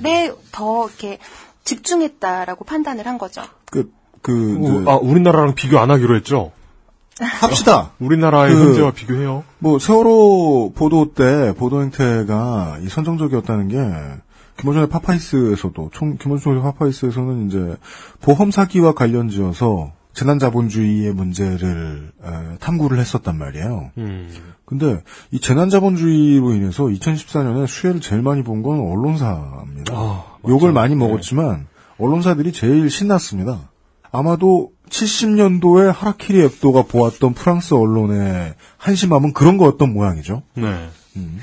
더 0.53 0.87
이렇게 0.89 1.18
집중했다라고 1.64 2.64
판단을 2.64 3.07
한 3.07 3.18
거죠. 3.18 3.43
그, 3.70 3.93
그, 4.22 4.59
그 4.59 4.91
아, 4.91 4.97
우리나라랑 4.97 5.55
비교 5.55 5.78
안 5.78 5.91
하기로 5.91 6.16
했죠? 6.16 6.53
합시다. 7.20 7.93
우리나라의 8.01 8.55
그, 8.55 8.66
현재와 8.66 8.93
비교해요. 8.93 9.45
뭐, 9.59 9.78
세월호 9.78 10.72
보도 10.74 11.12
때 11.12 11.53
보도 11.57 11.83
행태가 11.83 12.78
이 12.83 12.89
선정적이었다는 12.89 13.68
게, 13.68 13.76
김호준의 14.61 14.89
파파이스에서도, 14.89 15.91
총, 15.93 16.17
김호준의 16.19 16.63
파파이스에서는 16.63 17.47
이제, 17.49 17.77
보험 18.21 18.51
사기와 18.51 18.93
관련 18.95 19.29
지어서, 19.29 19.93
재난자본주의의 20.13 21.13
문제를 21.15 22.11
에, 22.25 22.57
탐구를 22.59 22.99
했었단 22.99 23.39
말이에요. 23.39 23.93
음. 23.99 24.29
근데 24.65 25.03
이 25.31 25.41
재난자본주의로 25.41 26.53
인해서 26.55 26.85
2014년에 26.85 27.67
수혜를 27.67 28.01
제일 28.01 28.21
많이 28.23 28.43
본 28.43 28.63
건 28.63 28.81
언론사입니다. 28.81 29.95
아, 29.95 30.25
욕을 30.49 30.73
많이 30.73 30.95
네. 30.95 30.99
먹었지만 31.07 31.69
언론사들이 31.99 32.53
제일 32.53 32.91
신났습니다. 32.91 33.71
아마도 34.11 34.73
70년도에 34.91 35.93
하라키리 35.93 36.43
앱도가 36.43 36.83
보았던 36.83 37.35
프랑스 37.35 37.75
언론의 37.75 38.55
한심함은 38.79 39.33
그런 39.33 39.57
거였던 39.59 39.93
모양이죠. 39.93 40.43
네. 40.55 40.89
음. 41.17 41.39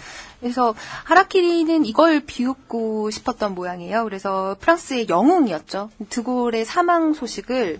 그래서 0.47 0.73
하라키리는 1.03 1.85
이걸 1.85 2.21
비웃고 2.21 3.11
싶었던 3.11 3.53
모양이에요. 3.53 4.03
그래서 4.05 4.55
프랑스의 4.59 5.09
영웅이었죠. 5.09 5.89
드골의 6.09 6.63
사망 6.65 7.13
소식을 7.13 7.79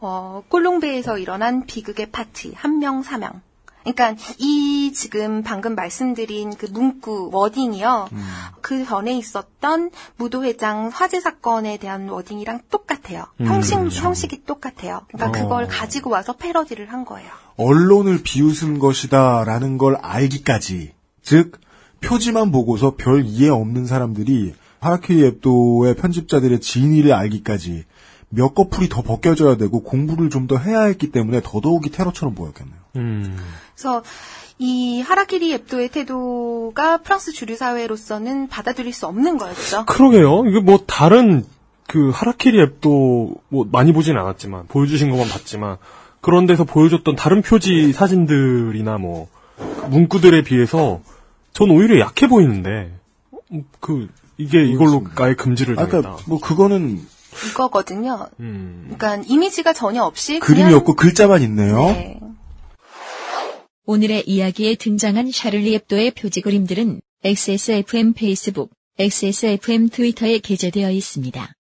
어, 0.00 0.42
콜롱베에서 0.48 1.18
일어난 1.18 1.66
비극의 1.66 2.10
파티 2.12 2.52
한 2.54 2.78
명 2.78 3.02
사망. 3.02 3.40
그러니까 3.84 4.14
이 4.38 4.92
지금 4.94 5.42
방금 5.42 5.74
말씀드린 5.74 6.54
그 6.56 6.66
문구 6.66 7.30
워딩이요. 7.32 8.08
음. 8.12 8.26
그 8.62 8.84
전에 8.86 9.12
있었던 9.18 9.90
무도회장 10.16 10.90
화재 10.92 11.20
사건에 11.20 11.76
대한 11.76 12.08
워딩이랑 12.08 12.60
똑같아요. 12.70 13.26
음, 13.40 13.46
형식. 13.46 13.74
형식이 13.76 14.44
똑같아요. 14.44 15.02
그러니까 15.12 15.28
어. 15.28 15.42
그걸 15.42 15.66
가지고 15.68 16.10
와서 16.10 16.32
패러디를 16.32 16.92
한 16.92 17.04
거예요. 17.04 17.28
언론을 17.56 18.22
비웃은 18.22 18.78
것이다라는 18.78 19.76
걸 19.78 19.96
알기까지 19.96 20.94
즉 21.22 21.60
표지만 22.08 22.50
보고서 22.52 22.94
별 22.96 23.24
이해 23.24 23.48
없는 23.48 23.86
사람들이 23.86 24.54
하라키 24.80 25.24
앱도의 25.24 25.96
편집자들의 25.96 26.60
진위를 26.60 27.12
알기까지 27.12 27.84
몇 28.28 28.54
거풀이 28.54 28.88
더 28.88 29.02
벗겨져야 29.02 29.56
되고 29.56 29.82
공부를 29.82 30.28
좀 30.28 30.46
더 30.46 30.58
해야 30.58 30.82
했기 30.82 31.10
때문에 31.10 31.40
더더욱이 31.42 31.90
테러처럼 31.90 32.34
보였겠네요. 32.34 32.76
음. 32.96 33.36
그래서 33.74 34.02
이 34.58 35.00
하라키리 35.00 35.52
앱도의 35.54 35.88
태도가 35.88 36.98
프랑스 36.98 37.32
주류 37.32 37.56
사회로서는 37.56 38.48
받아들일 38.48 38.92
수 38.92 39.06
없는 39.06 39.38
거였죠. 39.38 39.86
그러게요. 39.86 40.44
이게 40.46 40.60
뭐 40.60 40.80
다른 40.86 41.44
그 41.86 42.10
하라키리 42.10 42.60
앱도 42.60 43.34
뭐 43.48 43.66
많이 43.70 43.92
보진 43.92 44.16
않았지만 44.16 44.66
보여주신 44.68 45.10
것만 45.10 45.28
봤지만 45.28 45.76
그런 46.20 46.46
데서 46.46 46.64
보여줬던 46.64 47.16
다른 47.16 47.42
표지 47.42 47.92
사진들이나 47.92 48.98
뭐 48.98 49.28
문구들에 49.90 50.42
비해서 50.42 51.00
전 51.54 51.70
오히려 51.70 52.00
약해 52.00 52.26
보이는데 52.28 52.92
그 53.80 54.08
이게 54.36 54.64
이걸로 54.64 55.04
아예 55.16 55.34
금지를 55.34 55.76
당했다. 55.76 55.98
아까 55.98 56.18
뭐 56.26 56.40
그거는 56.40 57.00
이거거든요. 57.50 58.28
음. 58.40 58.92
그러니까 58.96 59.24
이미지가 59.26 59.72
전혀 59.72 60.02
없이 60.02 60.40
그림이 60.40 60.64
그냥... 60.64 60.78
없고 60.78 60.94
글자만 60.94 61.42
있네요. 61.42 61.76
네. 61.78 62.20
오늘의 63.86 64.24
이야기에 64.28 64.76
등장한 64.76 65.30
샤를리 65.30 65.74
앱도의 65.74 66.12
표지 66.12 66.40
그림들은 66.40 67.00
XSFM 67.22 68.14
페이스북, 68.14 68.70
XSFM 68.98 69.90
트위터에 69.90 70.38
게재되어 70.38 70.90
있습니다. 70.90 71.54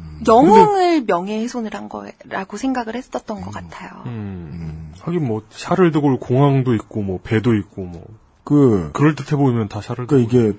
음. 0.00 0.24
영웅을 0.26 1.00
근데... 1.00 1.12
명예훼손을 1.12 1.74
한 1.74 1.88
거라고 1.88 2.56
생각을 2.56 2.96
했었던 2.96 3.38
음. 3.38 3.42
것 3.42 3.50
같아요. 3.52 4.02
음. 4.06 4.10
음. 4.10 4.92
하긴 5.00 5.24
뭐 5.26 5.42
샤를 5.50 5.92
드골 5.92 6.18
공항도 6.18 6.74
있고 6.74 7.02
뭐 7.02 7.20
배도 7.22 7.54
있고 7.54 7.82
뭐 7.82 8.04
그 8.44 8.90
그럴 8.92 9.14
듯해 9.14 9.36
보이면 9.36 9.68
다 9.68 9.80
샤를 9.80 10.06
그 10.06 10.20
이게 10.20 10.52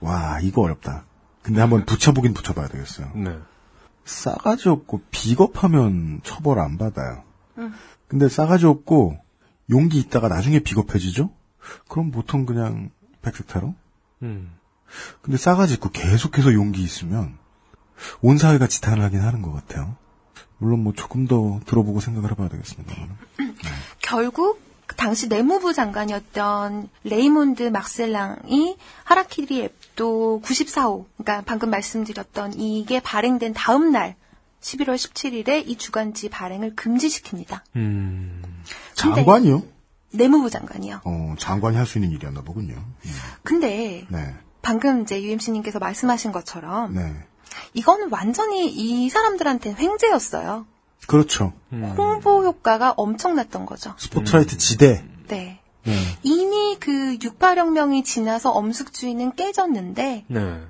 와 0.00 0.40
이거 0.40 0.62
어렵다. 0.62 1.04
근데 1.42 1.60
한번 1.60 1.84
붙여보긴 1.84 2.34
붙여봐야 2.34 2.68
되겠어요. 2.68 3.10
네. 3.14 3.38
싸가지 4.04 4.68
없고 4.68 5.02
비겁하면 5.10 6.20
처벌 6.22 6.58
안 6.58 6.78
받아요. 6.78 7.22
응. 7.58 7.72
근데 8.08 8.28
싸가지 8.28 8.66
없고 8.66 9.18
용기 9.70 9.98
있다가 9.98 10.28
나중에 10.28 10.58
비겁해지죠? 10.60 11.30
그럼 11.88 12.10
보통 12.10 12.46
그냥 12.46 12.90
백색테러? 13.22 13.74
음. 14.22 14.52
근데 15.22 15.36
싸가지 15.36 15.74
있고 15.74 15.90
계속해서 15.90 16.52
용기 16.52 16.82
있으면 16.82 17.38
온 18.20 18.38
사회가 18.38 18.66
지탄을 18.66 19.02
하긴 19.04 19.20
하는 19.20 19.42
것 19.42 19.52
같아요. 19.52 19.96
물론 20.58 20.82
뭐 20.82 20.92
조금 20.92 21.26
더 21.26 21.60
들어보고 21.66 22.00
생각을 22.00 22.30
해봐야 22.32 22.48
되겠습니다. 22.48 22.94
결국 24.02 24.60
당시 24.96 25.28
내무부 25.28 25.72
장관이었던 25.72 26.88
레이몬드 27.04 27.64
막셀랑이 27.64 28.76
하라키리 29.04 29.62
엡도 29.62 30.42
94호, 30.44 31.04
그러니까 31.16 31.42
방금 31.46 31.70
말씀드렸던 31.70 32.54
이게 32.54 33.00
발행된 33.00 33.54
다음 33.54 33.92
날 33.92 34.16
11월 34.60 34.94
17일에 34.96 35.66
이 35.66 35.76
주간지 35.76 36.28
발행을 36.28 36.74
금지시킵니다. 36.76 37.60
음. 37.76 38.42
장관이요? 38.94 39.62
내무부 40.12 40.50
장관이요. 40.50 41.00
어, 41.04 41.34
장관이 41.38 41.76
할 41.76 41.86
수 41.86 41.98
있는 41.98 42.10
일이었나 42.10 42.42
보군요. 42.42 42.74
근데 43.42 44.06
네. 44.08 44.34
방금 44.60 45.02
이제 45.02 45.22
UMC님께서 45.22 45.78
말씀하신 45.78 46.32
것처럼 46.32 46.94
네. 46.94 47.14
이거는 47.74 48.08
완전히 48.10 48.68
이 48.68 49.08
사람들한테는 49.08 49.78
횡재였어요. 49.78 50.66
그렇죠. 51.06 51.52
홍보 51.70 52.44
효과가 52.44 52.94
엄청났던 52.96 53.66
거죠. 53.66 53.94
스포트라이트 53.98 54.56
지대. 54.58 55.04
네. 55.28 55.60
네. 55.82 55.94
이미 56.22 56.76
그 56.78 57.16
육파혁명이 57.22 58.04
지나서 58.04 58.50
엄숙주의는 58.52 59.34
깨졌는데, 59.34 60.24
네. 60.28 60.62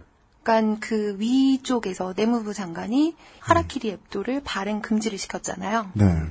그러니까 0.43 0.79
그 0.81 1.17
위쪽에서 1.19 2.15
내무부 2.17 2.55
장관이 2.55 3.17
하라키리 3.41 3.91
앱도를 3.91 4.43
발행 4.45 4.81
금지를 4.81 5.19
시켰잖아요. 5.19 5.91
네. 5.95 6.23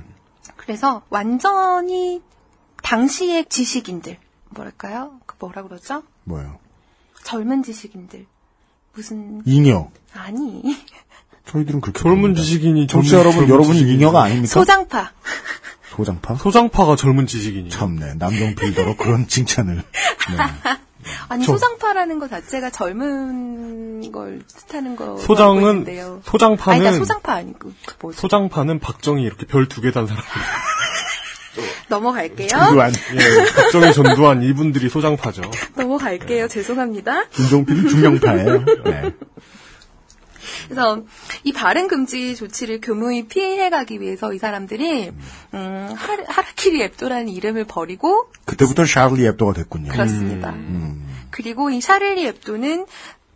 그래서 0.56 1.02
완전히 1.10 2.22
당시의 2.82 3.46
지식인들, 3.48 4.18
뭐랄까요? 4.50 5.20
그 5.26 5.36
뭐라 5.38 5.62
그러죠? 5.62 6.02
뭐요? 6.24 6.58
젊은 7.24 7.62
지식인들. 7.62 8.26
무슨, 8.94 9.42
잉여. 9.44 9.90
아니. 10.14 10.62
저희들은 11.50 11.80
그렇게 11.80 12.00
젊은 12.00 12.20
봅니다. 12.20 12.42
지식인이 12.42 12.86
정치 12.86 13.10
젊은- 13.10 13.18
여러분, 13.18 13.48
여러분이 13.48 13.80
지식인이- 13.80 13.94
잉여가 13.94 14.22
아닙니까? 14.22 14.48
소장파. 14.48 15.10
소장파? 15.96 16.34
소장파가 16.36 16.96
젊은 16.96 17.26
지식인이요. 17.26 17.70
참네. 17.70 18.14
남경 18.18 18.54
필더로 18.54 18.96
그런 18.96 19.26
칭찬을. 19.28 19.76
네. 19.76 20.72
아니, 21.28 21.44
저- 21.44 21.52
소장파라는 21.52 22.18
것 22.18 22.30
자체가 22.30 22.70
젊은 22.70 24.12
걸 24.12 24.40
뜻하는 24.46 24.94
거. 24.96 25.16
소장은 25.18 25.84
소장파는 26.24 26.72
아니, 26.72 26.80
그러니까 26.80 26.98
소장파 27.04 27.32
아니고, 27.34 27.72
그 27.86 27.94
뭐지? 28.00 28.18
소장파는 28.20 28.78
박정희 28.78 29.22
이렇게 29.24 29.46
별 29.46 29.66
두 29.66 29.80
개 29.80 29.90
단 29.90 30.06
사람. 30.06 30.22
넘어갈게요. 31.88 32.48
전두환. 32.48 32.92
예, 32.92 33.52
박정희 33.52 33.92
전두환 33.94 34.42
이분들이 34.44 34.88
소장파죠. 34.88 35.42
넘어갈게요. 35.76 36.46
죄송합니다. 36.48 37.28
김종필은 37.30 37.88
중경파예요. 37.88 38.64
네. 38.84 39.14
그래서 40.70 41.02
이 41.42 41.52
발행 41.52 41.88
금지 41.88 42.36
조치를 42.36 42.80
교무히 42.80 43.26
피해가기 43.26 44.00
위해서 44.00 44.32
이 44.32 44.38
사람들이 44.38 45.10
음, 45.54 45.94
하라, 45.96 46.24
하라키리 46.28 46.80
앱도라는 46.82 47.28
이름을 47.28 47.64
버리고 47.64 48.30
그때부터 48.44 48.86
샤를리 48.86 49.26
앱도가 49.26 49.52
됐군요. 49.52 49.90
그렇습니다. 49.90 50.50
음. 50.50 51.08
그리고 51.30 51.70
이 51.70 51.80
샤를리 51.80 52.24
앱도는 52.26 52.86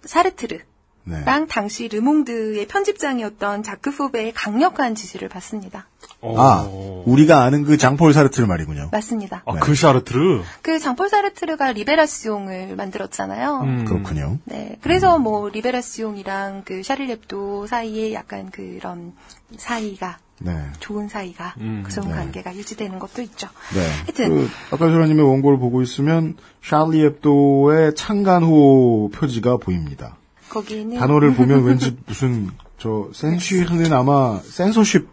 사르트르 0.05 0.59
네. 0.59 0.65
랑 1.07 1.47
당시 1.47 1.89
르몽드의 1.89 2.67
편집장이었던 2.67 3.63
자크 3.63 3.95
포베의 3.95 4.33
강력한 4.33 4.95
지지를 4.95 5.29
받습니다. 5.29 5.87
아, 6.23 6.67
우리가 7.05 7.43
아는 7.43 7.65
그 7.65 7.77
장폴 7.77 8.15
사르트르 8.15 8.47
말이군요. 8.47 8.89
맞습니다. 8.91 9.43
아, 9.45 9.55
그 9.57 9.75
샤르트르? 9.75 10.43
그 10.63 10.79
장폴 10.79 11.11
사르트르가 11.11 11.73
리베라시옹을 11.73 12.77
만들었잖아요. 12.77 13.61
음. 13.61 13.85
그렇군요. 13.85 14.39
네, 14.45 14.79
그래서 14.81 15.19
뭐 15.19 15.51
리베라시옹이랑 15.51 16.63
그 16.65 16.83
샤를렙도 16.83 17.67
사이에 17.67 18.15
약간 18.15 18.51
그런 18.51 19.13
사이가 19.59 20.19
네. 20.41 20.53
좋은 20.81 21.09
사이가 21.09 21.55
음, 21.59 21.83
그 21.87 21.93
좋은 21.93 22.09
네. 22.09 22.15
관계가 22.15 22.55
유지되는 22.55 22.99
것도 22.99 23.23
있죠. 23.23 23.49
네. 23.75 23.87
하여튼 24.05 24.29
그, 24.29 24.51
아까 24.71 24.89
소라님의 24.89 25.25
원고를 25.25 25.59
보고 25.59 25.83
있으면 25.83 26.37
샤를리 26.63 27.05
앱도의 27.05 27.95
창간호 27.95 29.11
표지가 29.15 29.59
보입니다. 29.59 30.17
거기에는 30.49 30.99
단어를 30.99 31.35
보면 31.35 31.65
왠지 31.67 31.97
무슨 32.07 32.51
저 32.79 33.09
센슈는 33.13 33.93
아마 33.93 34.41
센서십 34.41 35.09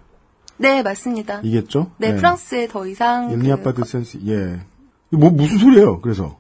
네 0.58 0.84
맞습니다. 0.84 1.42
이겠죠? 1.44 1.92
네, 1.98 2.16
프랑스에 2.16 2.68
더 2.68 2.86
이상 2.86 3.32
일리아파드 3.32 3.84
센스 3.84 4.20
예. 4.28 4.60
뭐 5.10 5.32
무슨 5.32 5.58
소리예요? 5.58 6.02
그래서 6.02 6.38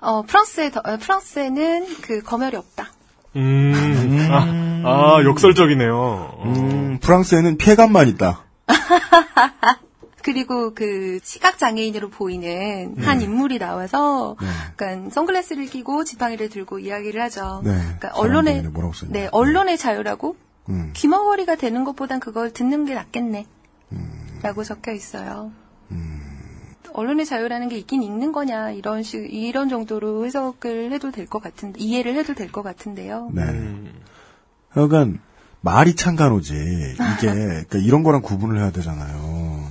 어 0.00 0.22
프랑스에 0.22 0.70
더, 0.70 0.80
어, 0.84 0.96
프랑스에는 0.98 1.86
그 2.02 2.22
검열이 2.22 2.56
없다. 2.56 2.88
음, 3.36 4.28
아, 4.30 4.44
아, 4.84 5.24
역설적이네요. 5.24 6.42
음, 6.44 6.98
프랑스에는 7.00 7.56
폐감만 7.56 8.08
있다. 8.08 8.44
그리고 10.22 10.74
그 10.74 11.18
시각 11.22 11.58
장애인으로 11.58 12.10
보이는 12.10 12.96
한 12.98 13.18
네. 13.18 13.24
인물이 13.24 13.58
나와서 13.58 14.36
그러니까 14.76 15.10
선글라스를 15.10 15.66
끼고 15.66 16.04
지팡이를 16.04 16.48
들고 16.48 16.78
이야기를 16.78 17.20
하죠. 17.22 17.62
네. 17.64 17.72
그러니까 17.72 18.10
언론의 18.14 18.62
써있나? 18.62 19.12
네 19.12 19.28
언론의 19.32 19.78
자유라고 19.78 20.36
음. 20.68 20.90
귀머거리가 20.94 21.56
되는 21.56 21.84
것보단 21.84 22.20
그걸 22.20 22.52
듣는 22.52 22.84
게 22.84 22.94
낫겠네. 22.94 23.46
음. 23.92 24.38
라고 24.42 24.64
적혀 24.64 24.92
있어요. 24.92 25.52
언론의 26.94 27.24
자유라는 27.24 27.68
게 27.68 27.78
있긴 27.78 28.02
있는 28.02 28.32
거냐 28.32 28.70
이런 28.72 29.02
식 29.02 29.32
이런 29.32 29.68
정도로 29.70 30.26
해석을 30.26 30.92
해도 30.92 31.10
될 31.10 31.26
것 31.26 31.42
같은데 31.42 31.80
이해를 31.80 32.16
해도 32.16 32.34
될 32.34 32.52
것 32.52 32.62
같은데요. 32.62 33.30
네. 33.32 33.42
하여간 34.70 35.20
말이 35.62 35.94
창간호지 35.96 36.52
이게 36.54 36.96
그러니까 37.32 37.78
이런 37.78 38.02
거랑 38.02 38.20
구분을 38.22 38.58
해야 38.60 38.70
되잖아요. 38.72 39.61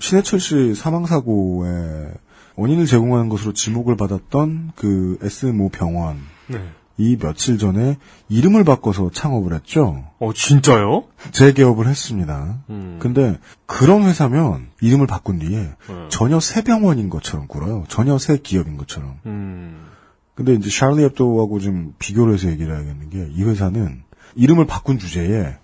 신해철 0.00 0.40
씨 0.40 0.74
사망 0.74 1.06
사고에 1.06 2.12
원인을 2.56 2.86
제공하는 2.86 3.28
것으로 3.28 3.52
지목을 3.52 3.96
받았던 3.96 4.72
그 4.76 5.18
S모 5.22 5.68
병원 5.70 6.18
네. 6.48 6.60
이 6.98 7.16
며칠 7.16 7.56
전에 7.58 7.96
이름을 8.28 8.64
바꿔서 8.64 9.10
창업을 9.10 9.54
했죠. 9.54 10.04
어, 10.18 10.32
진짜요? 10.34 11.04
재개업을 11.32 11.86
했습니다. 11.88 12.58
음. 12.68 12.98
근데 13.00 13.38
그런 13.66 14.02
회사면 14.02 14.68
이름을 14.82 15.06
바꾼 15.06 15.38
뒤에 15.38 15.58
네. 15.58 16.08
전혀 16.10 16.38
새 16.38 16.62
병원인 16.62 17.08
것처럼 17.08 17.46
굴어요. 17.46 17.84
전혀 17.88 18.18
새 18.18 18.36
기업인 18.38 18.76
것처럼. 18.76 19.16
음. 19.26 19.86
근데 20.34 20.54
이제 20.54 20.68
샤를리 20.70 21.04
앱도하고 21.04 21.58
좀 21.60 21.94
비교를 21.98 22.34
해서 22.34 22.48
얘기를 22.48 22.74
해야겠는 22.74 23.10
게 23.10 23.28
이 23.34 23.42
회사는 23.42 24.02
이름을 24.34 24.66
바꾼 24.66 24.98
주제에 24.98 25.56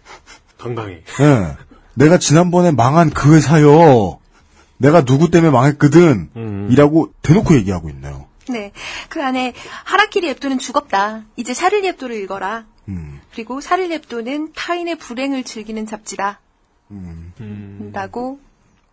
당당히. 0.59 0.95
예, 1.21 1.57
내가 1.95 2.19
지난번에 2.19 2.71
망한 2.71 3.11
그 3.11 3.35
회사요. 3.35 4.18
내가 4.79 5.05
누구 5.05 5.31
때문에 5.31 5.51
망했거든. 5.51 6.31
음. 6.37 6.69
이라고 6.71 7.13
대놓고 7.23 7.55
얘기하고 7.57 7.91
있네요. 7.91 8.27
네. 8.49 8.73
그 9.09 9.23
안에 9.23 9.53
하라키리 9.85 10.29
앱도는 10.31 10.59
죽었다. 10.59 11.25
이제 11.37 11.53
샤를리 11.53 11.87
앱도를 11.89 12.17
읽어라. 12.23 12.65
음. 12.89 13.21
그리고 13.33 13.61
샤를리 13.61 13.95
앱도는 13.95 14.53
타인의 14.55 14.97
불행을 14.97 15.45
즐기는 15.45 15.85
잡지다. 15.87 16.41
음. 16.91 17.91
라고 17.93 18.41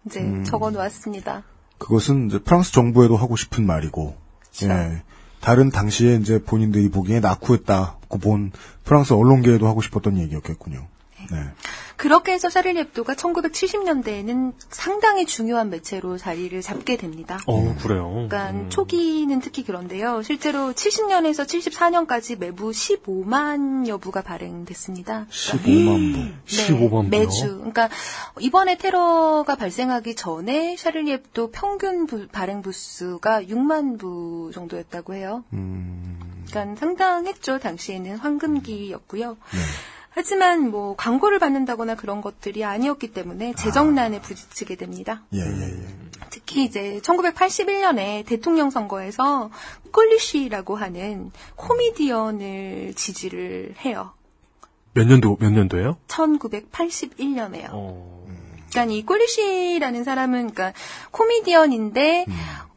이제 0.06 0.20
음. 0.20 0.44
적어 0.44 0.72
놓았습니다. 0.72 1.44
그것은 1.78 2.28
이제 2.28 2.40
프랑스 2.40 2.72
정부에도 2.72 3.18
하고 3.18 3.36
싶은 3.36 3.66
말이고, 3.66 4.16
예, 4.64 5.04
다른 5.42 5.70
당시에 5.70 6.16
이제 6.16 6.42
본인들이 6.42 6.90
보기에 6.90 7.20
낙후했다고 7.20 8.18
본 8.20 8.52
프랑스 8.84 9.14
언론계에도 9.14 9.68
하고 9.68 9.82
싶었던 9.82 10.18
얘기였겠군요. 10.18 10.88
네. 11.32 11.38
그렇게 11.98 12.34
해서 12.34 12.50
샤를리 12.50 12.80
앱도가 12.80 13.14
1970년대에는 13.16 14.54
상당히 14.70 15.26
중요한 15.26 15.70
매체로 15.70 16.18
자리를 16.18 16.60
잡게 16.62 16.98
됩니다. 16.98 17.40
어, 17.48 17.76
그래요. 17.82 18.10
그러니까 18.12 18.50
음. 18.52 18.70
초기는 18.70 19.40
특히 19.40 19.64
그런데요. 19.64 20.22
실제로 20.22 20.74
70년에서 20.74 21.46
74년까지 21.48 22.38
매부 22.38 22.72
15만 22.72 23.88
여 23.88 23.98
부가 23.98 24.22
발행됐습니다. 24.22 25.28
15만 25.30 26.14
부. 26.14 26.20
네, 26.20 26.34
15만 26.46 26.90
부요? 26.90 27.04
매주. 27.10 27.56
그러니까 27.58 27.90
이번에 28.40 28.78
테러가 28.78 29.56
발생하기 29.56 30.16
전에 30.16 30.76
샤를리 30.78 31.12
앱도 31.14 31.52
평균 31.52 32.06
부- 32.08 32.28
발행 32.28 32.62
부수가 32.62 33.44
6만 33.44 33.98
부 34.00 34.52
정도였다고 34.54 35.14
해요. 35.14 35.44
음. 35.54 36.20
그러니까 36.50 36.80
상당했죠. 36.80 37.60
당시에는 37.60 38.18
황금기였고요. 38.18 39.30
네. 39.32 39.60
하지만 40.16 40.72
뭐 40.72 40.96
광고를 40.96 41.40
받는다거나 41.40 41.96
그런 41.96 42.22
것들이 42.22 42.64
아니었기 42.64 43.12
때문에 43.12 43.54
재정난에 43.54 44.22
부딪히게 44.22 44.78
됩니다. 44.78 45.24
예, 45.34 45.40
예, 45.40 45.44
예. 45.44 45.88
특히 46.30 46.64
이제 46.64 47.02
1981년에 47.04 48.26
대통령 48.26 48.70
선거에서 48.70 49.52
꼴리쉬라고 49.92 50.78
하는 50.78 51.32
코미디언을 51.58 52.94
지지를 52.96 53.76
해요. 53.84 54.14
몇 54.94 55.06
년도, 55.06 55.36
몇 55.42 55.52
년도예요? 55.52 55.98
1981년에요. 56.08 57.68
어. 57.74 58.26
그러니까 58.70 58.94
이 58.94 59.04
꼴리쉬라는 59.04 60.06
사람은 60.06 60.52
그러니까 60.52 60.72
코미디언인데 61.12 62.26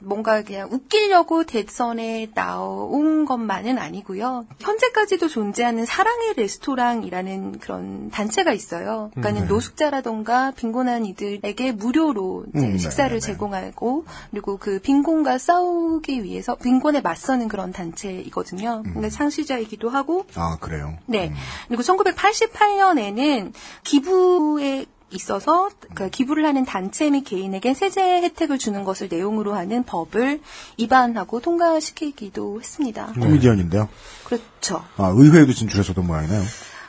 뭔가 0.00 0.42
그냥 0.42 0.68
웃기려고 0.70 1.44
대선에 1.44 2.30
나온 2.34 3.24
것만은 3.24 3.78
아니고요. 3.78 4.46
현재까지도 4.60 5.28
존재하는 5.28 5.84
사랑의 5.84 6.34
레스토랑이라는 6.36 7.58
그런 7.58 8.10
단체가 8.10 8.52
있어요. 8.52 9.10
그러니까 9.14 9.40
는 9.40 9.48
노숙자라던가 9.48 10.52
빈곤한 10.52 11.06
이들에게 11.06 11.72
무료로 11.72 12.46
음, 12.54 12.60
네, 12.60 12.78
식사를 12.78 13.10
네, 13.10 13.20
네. 13.20 13.32
제공하고 13.32 14.04
그리고 14.30 14.56
그 14.56 14.78
빈곤과 14.80 15.38
싸우기 15.38 16.22
위해서 16.22 16.54
빈곤에 16.54 17.00
맞서는 17.00 17.48
그런 17.48 17.72
단체이거든요. 17.72 18.82
근데 18.84 19.10
창시자이기도 19.10 19.88
하고 19.88 20.26
아, 20.34 20.58
그래요. 20.60 20.96
네. 21.06 21.32
그리고 21.68 21.82
1988년에는 21.82 23.52
기부에 23.84 24.86
있어서 25.10 25.70
그 25.94 26.10
기부를 26.10 26.44
하는 26.44 26.64
단체 26.64 27.10
및 27.10 27.22
개인에게 27.22 27.74
세제 27.74 28.00
혜택을 28.22 28.58
주는 28.58 28.84
것을 28.84 29.08
내용으로 29.10 29.54
하는 29.54 29.84
법을 29.84 30.40
입안하고 30.76 31.40
통과시키기도 31.40 32.60
했습니다. 32.60 33.12
코미디언인데요. 33.14 33.88
그렇죠. 34.24 34.84
아, 34.96 35.12
의회에도 35.14 35.52
진출했었던 35.52 36.06
모양이네요. 36.06 36.42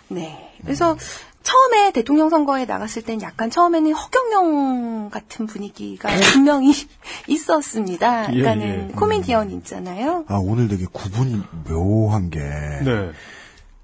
네. 0.09 0.53
그래서 0.63 0.97
처음에 1.43 1.91
대통령 1.91 2.29
선거에 2.29 2.65
나갔을 2.65 3.01
땐 3.01 3.21
약간 3.21 3.49
처음에는 3.49 3.93
허경영 3.93 5.09
같은 5.09 5.47
분위기가 5.47 6.09
분명히 6.33 6.73
있었습니다. 7.27 8.33
예, 8.33 8.41
그러니까는 8.41 8.89
예. 8.89 8.93
코미디언 8.93 9.51
있잖아요. 9.51 10.25
아, 10.27 10.35
오늘 10.35 10.67
되게 10.67 10.85
구분이 10.91 11.41
묘한 11.67 12.29
게. 12.29 12.39
네. 12.39 13.11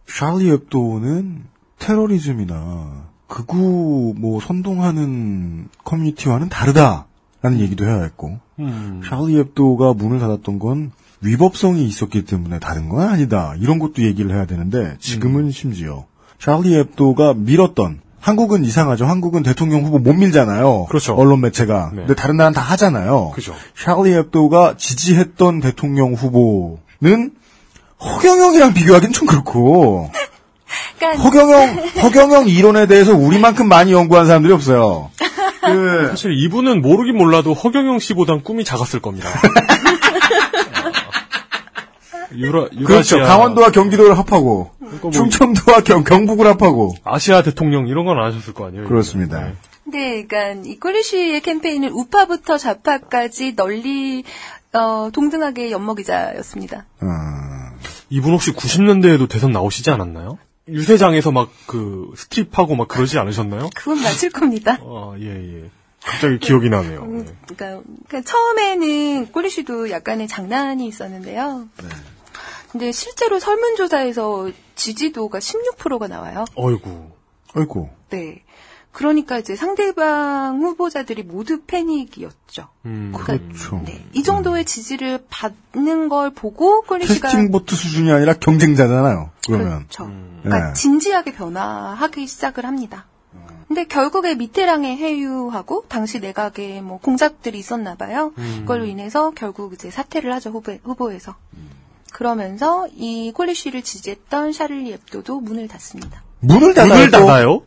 샤리 0.08 0.52
앱도는 0.52 1.46
테러리즘이나 1.80 3.10
극우 3.28 4.14
뭐 4.18 4.40
선동하는 4.40 5.68
커뮤니티와는 5.84 6.50
다르다라는 6.50 7.60
얘기도 7.60 7.86
해야 7.86 8.04
했고 8.04 8.40
음. 8.60 9.02
샤리 9.04 9.40
앱도가 9.40 9.94
문을 9.94 10.20
닫았던 10.20 10.60
건 10.60 10.92
위법성이 11.22 11.86
있었기 11.86 12.26
때문에 12.26 12.60
다른 12.60 12.90
건 12.90 13.08
아니다 13.08 13.56
이런 13.60 13.80
것도 13.80 14.04
얘기를 14.04 14.32
해야 14.32 14.46
되는데 14.46 14.96
지금은 15.00 15.52
심지어 15.52 16.06
샤리 16.40 16.76
앱도가 16.76 17.34
밀었던 17.34 18.02
한국은 18.20 18.64
이상하죠. 18.64 19.06
한국은 19.06 19.44
대통령 19.44 19.86
후보 19.86 20.00
못 20.00 20.14
밀잖아요. 20.14 20.86
그렇죠. 20.86 21.14
언론 21.14 21.42
매체가. 21.42 21.92
네. 21.94 21.98
근데 21.98 22.16
다른 22.16 22.38
나라는 22.38 22.56
다 22.56 22.62
하잖아요. 22.62 23.30
그죠. 23.36 23.54
샤리 23.78 24.16
앱도가 24.16 24.78
지지했던 24.78 25.60
대통령 25.60 26.16
후보는 26.16 27.32
허경영이랑 28.02 28.74
비교하기는 28.74 29.14
좀 29.14 29.28
그렇고 29.28 30.10
그러니까 30.98 31.22
허경영 31.24 31.76
허경영 32.04 32.48
이론에 32.48 32.88
대해서 32.88 33.16
우리만큼 33.16 33.68
많이 33.68 33.92
연구한 33.92 34.26
사람들이 34.28 34.54
없어요. 34.54 35.12
그 35.66 36.08
사실 36.12 36.32
이분은 36.34 36.82
모르긴 36.82 37.18
몰라도 37.18 37.54
허경영 37.54 38.00
씨보단 38.00 38.42
꿈이 38.44 38.64
작았을 38.64 39.00
겁니다. 39.02 39.30
유라, 42.36 42.68
유라시아, 42.74 43.18
그렇죠. 43.18 43.20
강원도와 43.24 43.70
경기도를 43.72 44.18
합하고 44.18 44.72
뭐- 44.80 45.12
충청도와 45.12 45.82
경, 45.82 46.04
경북을 46.04 46.48
합하고 46.48 46.94
아시아 47.04 47.42
대통령 47.44 47.88
이런 47.88 48.06
건 48.06 48.18
안 48.20 48.26
하셨을 48.32 48.54
거 48.54 48.68
아니에요? 48.68 48.88
그렇습니다. 48.88 49.40
네. 49.42 49.54
네, 49.88 50.26
그러니까 50.26 50.62
이 50.70 50.78
꿀리쉬의 50.80 51.42
캠페인은 51.42 51.90
우파부터 51.92 52.58
좌파까지 52.58 53.56
널리 53.56 54.24
어, 54.74 55.10
동등하게 55.14 55.72
엿먹이자였습니다. 55.72 56.86
어, 57.02 57.06
이분 58.10 58.34
혹시 58.34 58.52
90년대에도 58.52 59.30
대선 59.30 59.52
나오시지 59.52 59.92
않았나요? 59.92 60.38
유세장에서 60.68 61.32
막 61.32 61.50
그 61.68 62.12
스트립하고 62.16 62.76
막 62.76 62.88
그러지 62.88 63.18
않으셨나요? 63.20 63.70
그건 63.76 64.02
맞을 64.02 64.30
겁니다. 64.30 64.80
아, 64.82 65.16
예, 65.20 65.26
예. 65.62 65.70
갑자기 66.04 66.38
기억이 66.38 66.70
나네요. 66.70 67.02
음, 67.02 67.26
네. 67.26 67.36
그러니까, 67.48 67.84
그러니까 68.08 68.22
처음에는 68.32 69.32
꿀리쉬도 69.32 69.90
약간의 69.90 70.28
장난이 70.28 70.88
있었는데요. 70.88 71.68
근데 72.72 72.92
실제로 72.92 73.40
설문조사에서 73.40 74.52
지지도가 74.76 75.40
16%가 75.40 76.08
나와요. 76.08 76.46
어이구. 76.56 77.10
아이고. 77.56 77.90
네. 78.10 78.44
그러니까 78.96 79.38
이제 79.38 79.58
상대방 79.58 80.62
후보자들이 80.62 81.24
모두 81.24 81.60
패닉이었죠. 81.68 82.70
음. 82.86 83.12
그렇죠. 83.14 83.84
네. 83.86 84.06
이 84.14 84.24
정도의 84.24 84.64
지지를 84.64 85.26
받는 85.30 86.08
걸 86.08 86.30
보고 86.30 86.82
꿀리쉬가 86.84 87.28
캐스팅 87.28 87.52
보트 87.52 87.76
수준이 87.76 88.10
아니라 88.10 88.36
경쟁자잖아요. 88.36 89.32
그러면 89.46 89.80
그렇죠. 89.80 90.10
그러니까 90.42 90.68
네. 90.68 90.74
진지하게 90.74 91.34
변화하기 91.34 92.26
시작을 92.26 92.66
합니다. 92.66 93.06
근데 93.68 93.84
결국에 93.84 94.36
미테랑에 94.36 94.96
회유하고 94.96 95.84
당시 95.90 96.22
내각에 96.22 96.80
뭐 96.80 97.00
공작들이 97.00 97.60
있었나 97.60 97.96
봐요. 97.96 98.32
그걸로 98.36 98.86
인해서 98.86 99.32
결국 99.36 99.74
이제 99.74 99.92
사퇴를 99.92 100.32
하죠 100.36 100.52
후보, 100.52 100.72
후보에서. 100.72 101.36
그러면서 102.14 102.88
이 102.96 103.34
콜리쉬를 103.36 103.82
지지했던 103.82 104.54
샤를리 104.54 104.94
앱도도 104.94 105.42
문을 105.42 105.68
닫습니다. 105.68 106.24
문을 106.40 106.74
닫아요. 106.74 106.94
문을 106.94 107.12
또? 107.12 107.18
닫아요? 107.18 107.62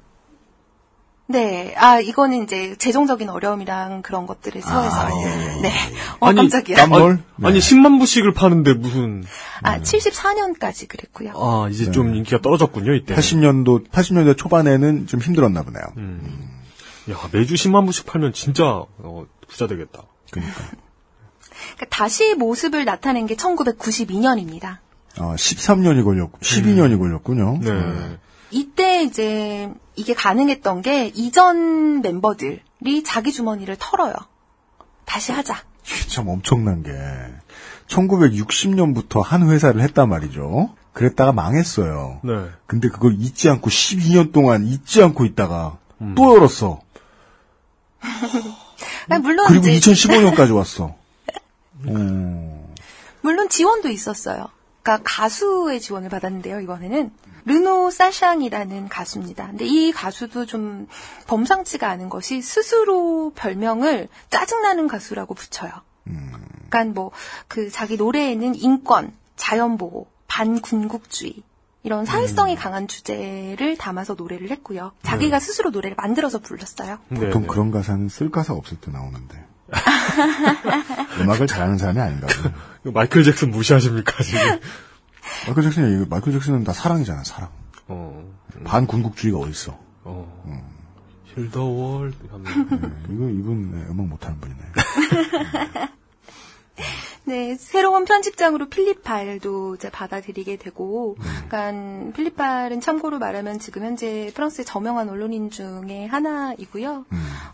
네, 1.30 1.74
아 1.76 2.00
이거는 2.00 2.44
이제 2.44 2.74
재정적인 2.78 3.28
어려움이랑 3.28 4.00
그런 4.00 4.26
것들을 4.26 4.62
서해서 4.62 4.96
아, 4.96 5.10
예, 5.10 5.24
예, 5.26 5.56
예. 5.56 5.60
네, 5.60 5.72
어 6.20 6.28
아니, 6.28 6.36
깜짝이야. 6.36 6.76
깜놀? 6.78 7.18
아니, 7.36 7.46
아니 7.46 7.58
10만 7.58 7.98
부씩을 8.00 8.32
파는데 8.32 8.72
무슨 8.72 9.24
아 9.62 9.78
74년까지 9.78 10.88
그랬고요. 10.88 11.32
아 11.36 11.68
이제 11.68 11.90
좀 11.90 12.14
인기가 12.14 12.40
떨어졌군요 12.40 12.94
이때. 12.94 13.14
80년도 13.14 13.90
80년대 13.90 14.38
초반에는 14.38 15.06
좀 15.06 15.20
힘들었나 15.20 15.62
보네요. 15.64 15.84
음. 15.98 16.48
야 17.10 17.16
매주 17.30 17.54
10만 17.54 17.84
부씩 17.84 18.06
팔면 18.06 18.32
진짜 18.32 18.64
어, 18.64 19.26
부자 19.48 19.66
되겠다. 19.66 20.04
그러니까 20.30 20.62
그러니까 21.74 21.86
다시 21.90 22.34
모습을 22.36 22.86
나타낸 22.86 23.26
게 23.26 23.34
1992년입니다. 23.34 24.78
어, 25.18 25.34
13년이 25.34 26.04
걸렸고 26.04 26.38
12년이 26.38 26.98
걸렸군요. 26.98 27.58
네. 27.60 28.18
이때 28.50 29.02
이제 29.02 29.72
이게 29.96 30.14
가능했던 30.14 30.82
게 30.82 31.06
이전 31.14 32.00
멤버들이 32.02 33.02
자기 33.04 33.32
주머니를 33.32 33.76
털어요. 33.78 34.14
다시 35.04 35.32
하자. 35.32 35.56
참 36.08 36.28
엄청난 36.28 36.82
게 36.82 36.92
1960년부터 37.88 39.22
한 39.22 39.48
회사를 39.48 39.80
했단 39.80 40.08
말이죠. 40.08 40.74
그랬다가 40.92 41.32
망했어요. 41.32 42.20
네. 42.24 42.32
근데 42.66 42.88
그걸 42.88 43.14
잊지 43.18 43.48
않고 43.48 43.70
12년 43.70 44.32
동안 44.32 44.66
잊지 44.66 45.02
않고 45.02 45.24
있다가 45.24 45.78
음. 46.00 46.14
또 46.14 46.34
열었어. 46.34 46.80
아니, 49.08 49.22
물론 49.22 49.46
그리고 49.48 49.68
이제 49.68 49.92
2015년까지 49.92 50.54
왔어. 50.54 50.94
어, 51.86 52.74
물론 53.22 53.48
지원도 53.48 53.88
있었어요. 53.88 54.48
그러니까 54.88 55.02
가수의 55.04 55.80
지원을 55.80 56.08
받았는데요. 56.08 56.60
이번에는 56.60 57.10
르노 57.44 57.90
사샹이라는 57.90 58.88
가수입니다. 58.88 59.48
근데 59.48 59.66
이 59.66 59.92
가수도 59.92 60.46
좀 60.46 60.88
범상치가 61.26 61.88
않은 61.90 62.08
것이 62.08 62.40
스스로 62.40 63.32
별명을 63.34 64.08
짜증나는 64.30 64.88
가수라고 64.88 65.34
붙여요. 65.34 65.70
그러니까 66.70 66.84
뭐 66.94 67.10
그 67.48 67.70
자기 67.70 67.96
노래에는 67.98 68.54
인권, 68.54 69.12
자연보호, 69.36 70.06
반군국주의 70.26 71.42
이런 71.82 72.06
사회성이 72.06 72.56
강한 72.56 72.88
주제를 72.88 73.76
담아서 73.76 74.14
노래를 74.14 74.50
했고요. 74.50 74.92
자기가 75.02 75.38
스스로 75.38 75.70
노래를 75.70 75.96
만들어서 75.96 76.38
불렀어요. 76.38 76.98
네, 77.08 77.20
보통 77.20 77.42
네. 77.42 77.48
그런 77.48 77.70
가사는 77.70 78.08
쓸 78.08 78.30
가사 78.30 78.54
없을 78.54 78.78
때 78.80 78.90
나오는데. 78.90 79.44
음악을 81.20 81.46
잘하는 81.46 81.76
사람이 81.76 82.00
아닌가 82.00 82.26
보네. 82.26 82.54
마이클 82.84 83.24
잭슨 83.24 83.50
무시하십니까 83.50 84.22
지금? 84.22 84.40
마이클 85.46 85.62
잭슨이 85.62 85.96
이거- 85.96 86.06
마이클 86.08 86.32
잭슨은 86.32 86.64
다 86.64 86.72
사랑이잖아, 86.72 87.24
사랑. 87.24 87.50
어. 87.88 88.24
반군국주의가 88.64 89.38
어딨어. 89.38 89.78
어. 90.04 90.64
Heal 91.34 91.51
the 91.51 91.64
World 91.64 92.16
하면 92.30 92.44
네, 92.80 93.14
이거 93.14 93.28
이분 93.28 93.70
네, 93.70 93.84
음악 93.90 94.06
못하는 94.06 94.40
분이네. 94.40 94.60
네, 97.24 97.56
새로운 97.56 98.04
편집장으로 98.06 98.68
필립 98.70 99.02
발도 99.02 99.74
이제 99.74 99.90
받아들이게 99.90 100.56
되고, 100.56 101.16
그러니까 101.48 102.12
필립 102.14 102.36
발은 102.36 102.80
참고로 102.80 103.18
말하면 103.18 103.58
지금 103.58 103.84
현재 103.84 104.32
프랑스의 104.34 104.64
저명한 104.64 105.10
언론인 105.10 105.50
중에 105.50 106.06
하나이고요. 106.06 107.04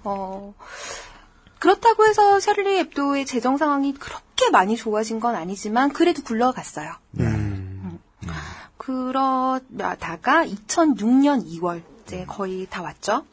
어, 0.05 0.55
그렇다고 1.59 2.07
해서 2.07 2.39
샤를리 2.39 2.79
엡도의 2.81 3.27
재정 3.27 3.57
상황이 3.57 3.93
그렇게 3.95 4.25
많이 4.51 4.77
좋아진 4.77 5.21
건 5.21 5.35
아니지만 5.35 5.93
그래도 5.93 6.23
굴러갔어요. 6.23 6.93
음. 7.21 7.99
그러다가 8.77 10.45
2006년 10.45 11.47
2월 11.47 11.83
이제 12.05 12.25
거의 12.27 12.67
다 12.69 12.83
왔죠. 12.83 13.25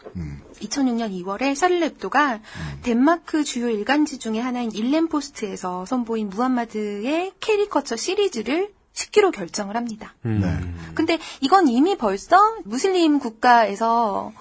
2006년 0.61 1.11
2월에 1.11 1.55
샤를리 1.55 1.85
엡도가 1.85 2.39
덴마크 2.83 3.43
주요 3.43 3.69
일간지 3.69 4.17
중에 4.17 4.39
하나인 4.39 4.71
일렘포스트에서 4.71 5.85
선보인 5.85 6.29
무함마드의 6.29 7.33
캐리커처 7.39 7.95
시리즈를 7.97 8.73
싣기로 8.93 9.31
결정을 9.31 9.75
합니다. 9.75 10.13
음. 10.25 10.39
네. 10.41 10.93
근데 10.95 11.17
이건 11.41 11.67
이미 11.67 11.97
벌써 11.97 12.37
무슬림 12.65 13.19
국가에서 13.19 14.31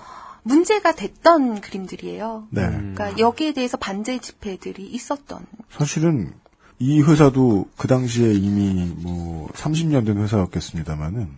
문제가 0.43 0.93
됐던 0.93 1.61
그림들이에요. 1.61 2.49
네. 2.51 2.63
그러니까 2.67 3.19
여기에 3.19 3.53
대해서 3.53 3.77
반대 3.77 4.19
집회들이 4.19 4.87
있었던. 4.87 5.47
사실은 5.71 6.35
이 6.81 7.03
회사도 7.03 7.69
그 7.77 7.87
당시에 7.87 8.33
이미 8.33 8.93
뭐 8.97 9.49
30년 9.49 10.07
된 10.07 10.17
회사였겠습니다만은 10.17 11.29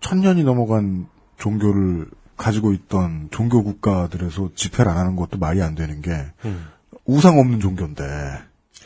천년이 0.00 0.44
넘어간 0.44 1.06
종교를 1.38 2.06
가지고 2.36 2.72
있던 2.72 3.28
종교 3.30 3.64
국가들에서 3.64 4.50
집회를 4.54 4.90
안 4.90 4.98
하는 4.98 5.16
것도 5.16 5.38
말이 5.38 5.62
안 5.62 5.74
되는 5.74 6.02
게 6.02 6.12
음. 6.44 6.66
우상 7.06 7.38
없는 7.38 7.60
종교인데 7.60 8.04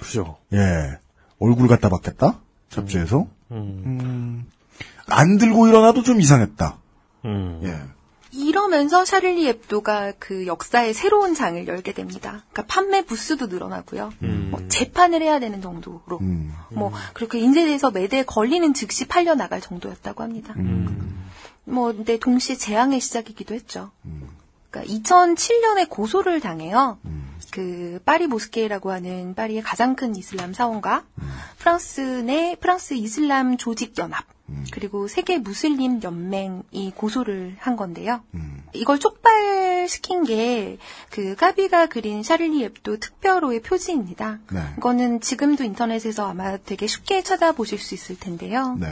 그죠. 0.01 0.37
예 0.53 0.99
얼굴 1.41 1.67
갖다 1.67 1.89
받겠다 1.89 2.41
잡지에서 2.69 3.27
음. 3.51 3.83
음, 3.85 4.45
안 5.09 5.37
들고 5.37 5.67
일어나도 5.67 6.05
좀 6.05 6.21
이상했다. 6.21 6.79
음. 7.25 7.61
예. 7.65 7.94
이러면서 8.35 9.05
샤를리 9.05 9.49
앱도가 9.49 10.13
그 10.19 10.47
역사의 10.47 10.95
새로운 10.95 11.35
장을 11.35 11.67
열게 11.67 11.93
됩니다. 11.93 12.45
그러니까 12.51 12.65
판매 12.67 13.05
부수도 13.05 13.47
늘어나고요. 13.47 14.13
음. 14.23 14.49
뭐 14.51 14.61
재판을 14.69 15.23
해야 15.23 15.39
되는 15.39 15.63
정도로. 15.63 16.19
음, 16.21 16.53
뭐 16.71 16.93
그렇게 17.13 17.39
인쇄돼서 17.39 17.91
매대에 17.91 18.25
걸리는 18.25 18.75
즉시 18.75 19.07
팔려 19.07 19.35
나갈 19.35 19.61
정도였다고 19.61 20.23
합니다. 20.23 20.55
음. 20.57 21.25
뭐 21.65 21.93
근데 21.93 22.19
동시에 22.19 22.57
재앙의 22.57 23.01
시작이기도 23.01 23.55
했죠. 23.55 23.91
그러니까 24.71 24.93
2007년에 24.93 25.89
고소를 25.89 26.41
당해요. 26.41 26.99
그 27.51 28.01
파리 28.05 28.27
모스케라고 28.27 28.91
하는 28.91 29.35
파리의 29.35 29.63
가장 29.63 29.95
큰 29.95 30.17
이슬람 30.17 30.53
사원과 30.53 31.05
프랑스 31.59 32.01
내 32.01 32.57
프랑스 32.61 32.95
이슬람 32.95 33.57
조직 33.57 33.97
연합 33.99 34.34
그리고 34.73 35.09
세계 35.09 35.39
무슬림 35.39 36.03
연맹이 36.03 36.93
고소를 36.95 37.57
한 37.59 37.77
건데요. 37.77 38.23
이걸 38.75 38.99
촉발시킨 38.99 40.25
게 40.25 40.79
그 41.11 41.35
까비가 41.37 41.87
그린 41.87 42.23
샤를리 42.23 42.65
앱도 42.65 42.99
특별호의 42.99 43.61
표지입니다. 43.63 44.41
네. 44.53 44.61
이거는 44.79 45.21
지금도 45.21 45.65
인터넷에서 45.65 46.29
아마 46.29 46.57
되게 46.59 46.87
쉽게 46.87 47.23
찾아보실 47.23 47.79
수 47.79 47.95
있을 47.95 48.19
텐데요. 48.19 48.77
네. 48.81 48.89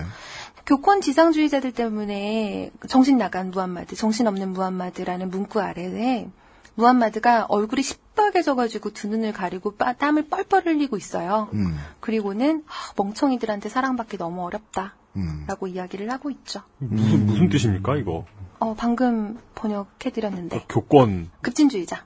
교권 0.66 1.00
지상주의자들 1.00 1.72
때문에 1.72 2.70
정신 2.88 3.18
나간 3.18 3.50
무함마드, 3.50 3.96
정신 3.96 4.26
없는 4.28 4.52
무함마드라는 4.52 5.30
문구 5.30 5.60
아래에 5.60 6.28
무함마드가 6.76 7.46
얼굴이 7.48 7.82
시뻘개져가지고 7.82 8.90
두 8.90 9.08
눈을 9.08 9.32
가리고 9.32 9.72
빠- 9.76 9.92
땀을 9.92 10.28
뻘뻘 10.28 10.66
흘리고 10.66 10.96
있어요. 10.96 11.48
음, 11.52 11.76
그리고는 12.00 12.62
아, 12.66 12.92
멍청이들한테 12.96 13.68
사랑받기 13.68 14.16
너무 14.18 14.44
어렵다. 14.44 14.94
음. 15.16 15.44
라고 15.46 15.66
이야기를 15.66 16.10
하고 16.10 16.30
있죠. 16.30 16.60
무슨 16.78 17.26
무슨 17.26 17.48
뜻입니까 17.48 17.96
이거? 17.96 18.24
어, 18.58 18.74
방금 18.76 19.38
번역해드렸는데. 19.54 20.64
교권 20.68 21.30
급진주의자. 21.42 22.04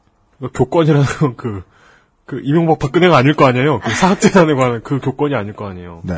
교권이라는 0.55 1.07
건 1.07 1.37
그, 1.37 1.63
그, 2.25 2.41
이명박 2.43 2.79
박근혜가 2.79 3.17
아닐 3.17 3.35
거 3.35 3.47
아니에요? 3.47 3.81
그 3.81 3.91
사학재단에 3.91 4.55
관한 4.55 4.83
그 4.83 4.99
교권이 5.01 5.35
아닐 5.35 5.55
거 5.55 5.67
아니에요? 5.69 6.01
네. 6.05 6.15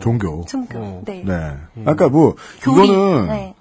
종교. 0.00 0.44
충교. 0.46 0.78
어. 0.78 1.02
네. 1.06 1.22
네. 1.24 1.56
아까 1.84 2.08
뭐 2.08 2.36
교리. 2.62 2.88
이거는 2.88 3.28
네. 3.28 3.54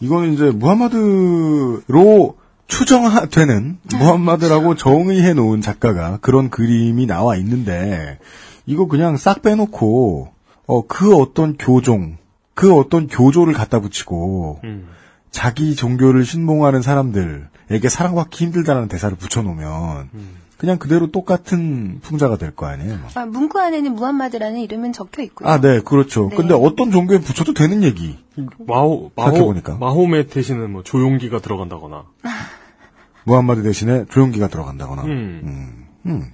이거는 0.00 0.32
이제 0.34 0.50
무함마드로 0.50 2.36
추정되는 2.66 3.78
무함마드라고 3.98 4.74
정의해 4.74 5.32
놓은 5.34 5.60
작가가 5.60 6.18
그런 6.20 6.50
그림이 6.50 7.06
나와 7.06 7.36
있는데 7.36 8.18
이거 8.66 8.86
그냥 8.86 9.16
싹 9.16 9.42
빼놓고 9.42 10.32
어 10.66 10.82
그 10.88 11.16
어떤 11.16 11.56
교종 11.56 12.16
그 12.56 12.74
어떤 12.74 13.06
교조를 13.06 13.52
갖다 13.52 13.80
붙이고 13.80 14.60
음. 14.64 14.88
자기 15.30 15.76
종교를 15.76 16.24
신봉하는 16.24 16.80
사람들에게 16.80 17.88
사랑받기 17.88 18.46
힘들다는 18.46 18.88
대사를 18.88 19.14
붙여놓으면 19.16 20.08
그냥 20.56 20.78
그대로 20.78 21.10
똑같은 21.10 22.00
풍자가 22.00 22.38
될 22.38 22.52
거 22.56 22.64
아니에요. 22.66 22.98
아, 23.14 23.26
문구 23.26 23.60
안에는 23.60 23.92
무함마드라는 23.94 24.58
이름은 24.60 24.94
적혀 24.94 25.22
있고요. 25.24 25.46
아, 25.46 25.60
네, 25.60 25.80
그렇죠. 25.82 26.28
네. 26.30 26.36
근데 26.36 26.54
어떤 26.54 26.90
종교에 26.90 27.20
붙여도 27.20 27.52
되는 27.52 27.82
얘기. 27.82 28.18
마호, 28.66 29.10
마호. 29.14 29.52
마호메 29.78 30.28
대신은 30.28 30.70
뭐 30.72 30.82
조용기가 30.82 31.40
들어간다거나. 31.40 32.04
무함마드 33.24 33.62
대신에 33.64 34.06
조용기가 34.08 34.48
들어간다거나. 34.48 35.02
음. 35.02 35.08
음. 35.44 35.86
음. 36.06 36.32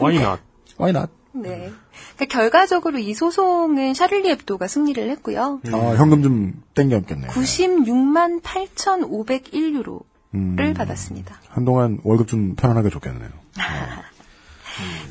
Why 0.00 0.16
not? 0.16 0.42
Why 0.80 0.90
not? 0.96 1.12
네. 1.42 1.70
그러니까 2.16 2.38
결과적으로 2.38 2.98
이 2.98 3.14
소송은 3.14 3.94
샤를리 3.94 4.30
앱도가 4.30 4.66
승리를 4.66 5.10
했고요. 5.10 5.60
아, 5.72 5.76
현금 5.96 6.22
좀 6.22 6.62
땡겨없겠네. 6.74 7.28
96만 7.28 8.42
8,501유로를 8.42 10.00
음. 10.34 10.74
받았습니다. 10.76 11.40
한동안 11.48 11.98
월급 12.04 12.28
좀 12.28 12.54
편안하게 12.54 12.90
줬겠네요. 12.90 13.30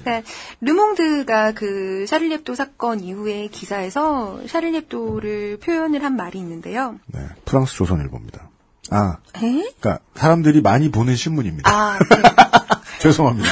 그러니까 0.03 0.29
르몽드가 0.61 1.51
그 1.51 2.05
샤를리 2.07 2.33
앱도 2.35 2.55
사건 2.55 3.01
이후에 3.01 3.47
기사에서 3.47 4.39
샤를리 4.47 4.77
앱도를 4.77 5.57
표현을 5.57 6.03
한 6.03 6.15
말이 6.15 6.39
있는데요. 6.39 6.99
네. 7.07 7.19
프랑스 7.45 7.75
조선일보입니다. 7.75 8.49
아, 8.91 9.17
에? 9.35 9.39
그러니까 9.79 9.99
사람들이 10.15 10.61
많이 10.61 10.89
보는 10.91 11.15
신문입니다. 11.15 11.69
아, 11.69 11.99
네. 11.99 12.21
죄송합니다. 12.99 13.49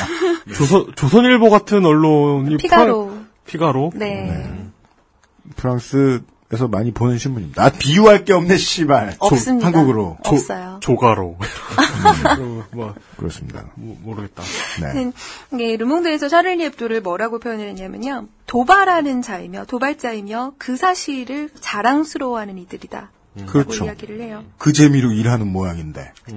조선, 0.54 0.92
조선일보 0.96 1.50
같은 1.50 1.86
언론이. 1.86 2.58
피가로. 2.58 3.08
프라- 3.08 3.26
피가로? 3.46 3.92
네. 3.96 4.52
프랑스에서 5.56 6.68
많이 6.70 6.92
보는 6.92 7.18
신문입니다. 7.18 7.64
아, 7.64 7.70
비유할 7.70 8.26
게 8.26 8.34
없네, 8.34 8.58
씨발. 8.58 9.16
없습니다. 9.20 9.68
한국으로. 9.68 10.18
없어요. 10.24 10.80
조가로. 10.82 11.38
뭐, 12.72 12.94
그렇습니다. 13.18 13.66
뭐, 13.76 13.98
모르겠다. 14.02 14.44
네. 14.82 15.12
이게 15.54 15.78
르몽드에서 15.78 16.30
샤를리 16.30 16.64
앱도를 16.66 17.02
뭐라고 17.02 17.40
표현을 17.40 17.68
했냐면요. 17.70 18.28
도발하는 18.48 19.22
자이며 19.22 19.66
도발자이며 19.66 20.54
그 20.58 20.76
사실을 20.78 21.50
자랑스러워하는 21.60 22.58
이들이다. 22.60 23.12
그렇죠. 23.48 23.86
이야기를 23.86 24.22
해요. 24.22 24.44
그 24.58 24.72
재미로 24.74 25.12
일하는 25.12 25.48
모양인데. 25.52 26.14
그 26.24 26.32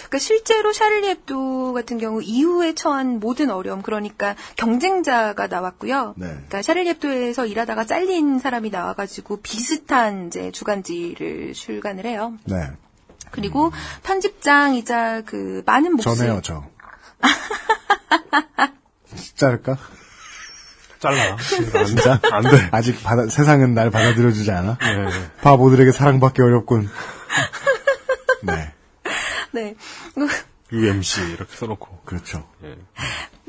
러니까 0.00 0.18
실제로 0.18 0.72
샤를리 0.72 1.10
앱도 1.10 1.72
같은 1.72 1.98
경우 1.98 2.20
이후에 2.22 2.74
처한 2.74 3.20
모든 3.20 3.50
어려움 3.50 3.82
그러니까 3.82 4.34
경쟁자가 4.56 5.46
나왔고요. 5.46 6.14
네. 6.16 6.28
그러니까 6.28 6.62
샤를리 6.62 6.90
앱도에서 6.90 7.46
일하다가 7.46 7.84
잘린 7.84 8.38
사람이 8.38 8.70
나와가지고 8.70 9.40
비슷한 9.42 10.28
이제 10.28 10.50
주간지를 10.50 11.52
출간을 11.54 12.06
해요. 12.06 12.34
네. 12.44 12.70
그리고 13.30 13.72
편집장이자 14.02 15.22
그 15.24 15.62
많은 15.66 15.92
목숨 15.92 16.14
전해요, 16.14 16.40
저. 16.42 16.64
자를까? 19.36 19.78
잘라. 21.00 21.32
안 21.32 21.86
진짜? 21.86 22.20
안 22.30 22.42
돼. 22.42 22.68
아직 22.70 23.02
받아, 23.02 23.26
세상은 23.26 23.74
날 23.74 23.90
받아들여주지 23.90 24.50
않아? 24.52 24.78
네. 24.80 25.30
바보들에게 25.42 25.90
사랑받기 25.90 26.42
어렵군. 26.42 26.88
네. 28.42 28.71
네. 29.54 29.74
UMC 30.72 31.20
이렇게 31.32 31.54
써놓고. 31.56 32.00
그렇죠. 32.04 32.48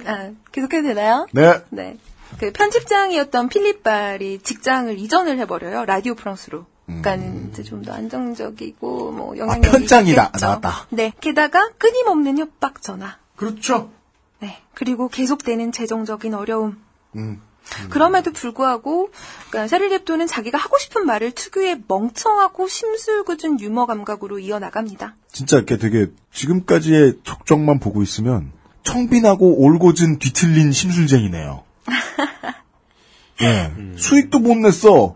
아, 0.06 0.32
계속해도 0.52 0.88
되나요? 0.90 1.28
네. 1.32 1.62
네. 1.70 1.98
그 2.40 2.52
편집장이었던 2.52 3.50
필립 3.50 3.84
발이 3.84 4.40
직장을 4.40 4.98
이전을 4.98 5.38
해버려요. 5.40 5.86
라디오 5.86 6.16
프랑스로. 6.16 6.66
그러니까는 6.86 7.50
이제 7.52 7.64
좀 7.64 7.82
더 7.84 7.94
안정적이고 7.94 9.12
뭐 9.12 9.38
영향력이 9.38 9.68
음. 9.68 9.74
아, 9.76 9.78
편장이다. 9.78 10.24
있겠죠. 10.26 10.46
나왔다. 10.46 10.88
네. 10.90 11.14
게다가 11.22 11.70
끊임없는 11.78 12.38
협박 12.40 12.82
전화. 12.82 13.18
그렇죠. 13.38 13.92
네. 14.40 14.62
그리고 14.74 15.08
계속되는 15.08 15.72
재정적인 15.72 16.34
어려움. 16.34 16.82
음. 17.16 17.42
그럼에도 17.90 18.32
불구하고 18.32 19.12
그러니까 19.50 19.68
샤를리 19.68 19.96
앱도는 19.96 20.28
자기가 20.28 20.58
하고 20.58 20.78
싶은 20.78 21.06
말을 21.06 21.32
특유의 21.32 21.84
멍청하고 21.88 22.68
심술궂은 22.68 23.60
유머 23.60 23.86
감각으로 23.86 24.40
이어나갑니다. 24.40 25.16
진짜 25.32 25.58
이렇게 25.58 25.78
되게 25.78 26.08
지금까지의 26.32 27.20
족적만 27.24 27.80
보고 27.80 28.04
있으면 28.04 28.52
청빈하고 28.84 29.62
올곧은 29.64 30.20
뒤틀린 30.20 30.72
심술쟁이네요. 30.72 31.64
예. 33.42 33.72
수익도 33.98 34.40
못 34.40 34.56
냈어. 34.58 35.16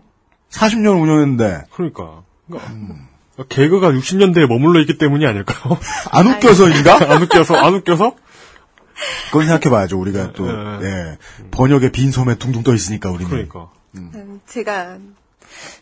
40년 0.50 1.00
운영했는데. 1.00 1.64
그러니까. 1.70 2.22
그러니까 2.48 2.98
개그가 3.48 3.92
60년대에 3.92 4.46
머물러 4.46 4.80
있기 4.80 4.98
때문이 4.98 5.26
아닐까요? 5.26 5.78
안 6.10 6.26
웃겨서인가? 6.26 6.98
안 7.12 7.22
웃겨서, 7.22 7.54
안 7.54 7.74
웃겨서? 7.74 8.16
그건 9.30 9.46
생각해봐야죠. 9.46 9.98
우리가 9.98 10.32
또, 10.32 10.46
네. 10.80 10.86
예. 10.86 11.18
번역의 11.50 11.92
빈 11.92 12.10
섬에 12.10 12.36
둥둥 12.38 12.62
떠 12.62 12.74
있으니까, 12.74 13.10
우리는. 13.10 13.30
그러니까. 13.30 13.70
음, 13.96 14.40
제가 14.46 14.98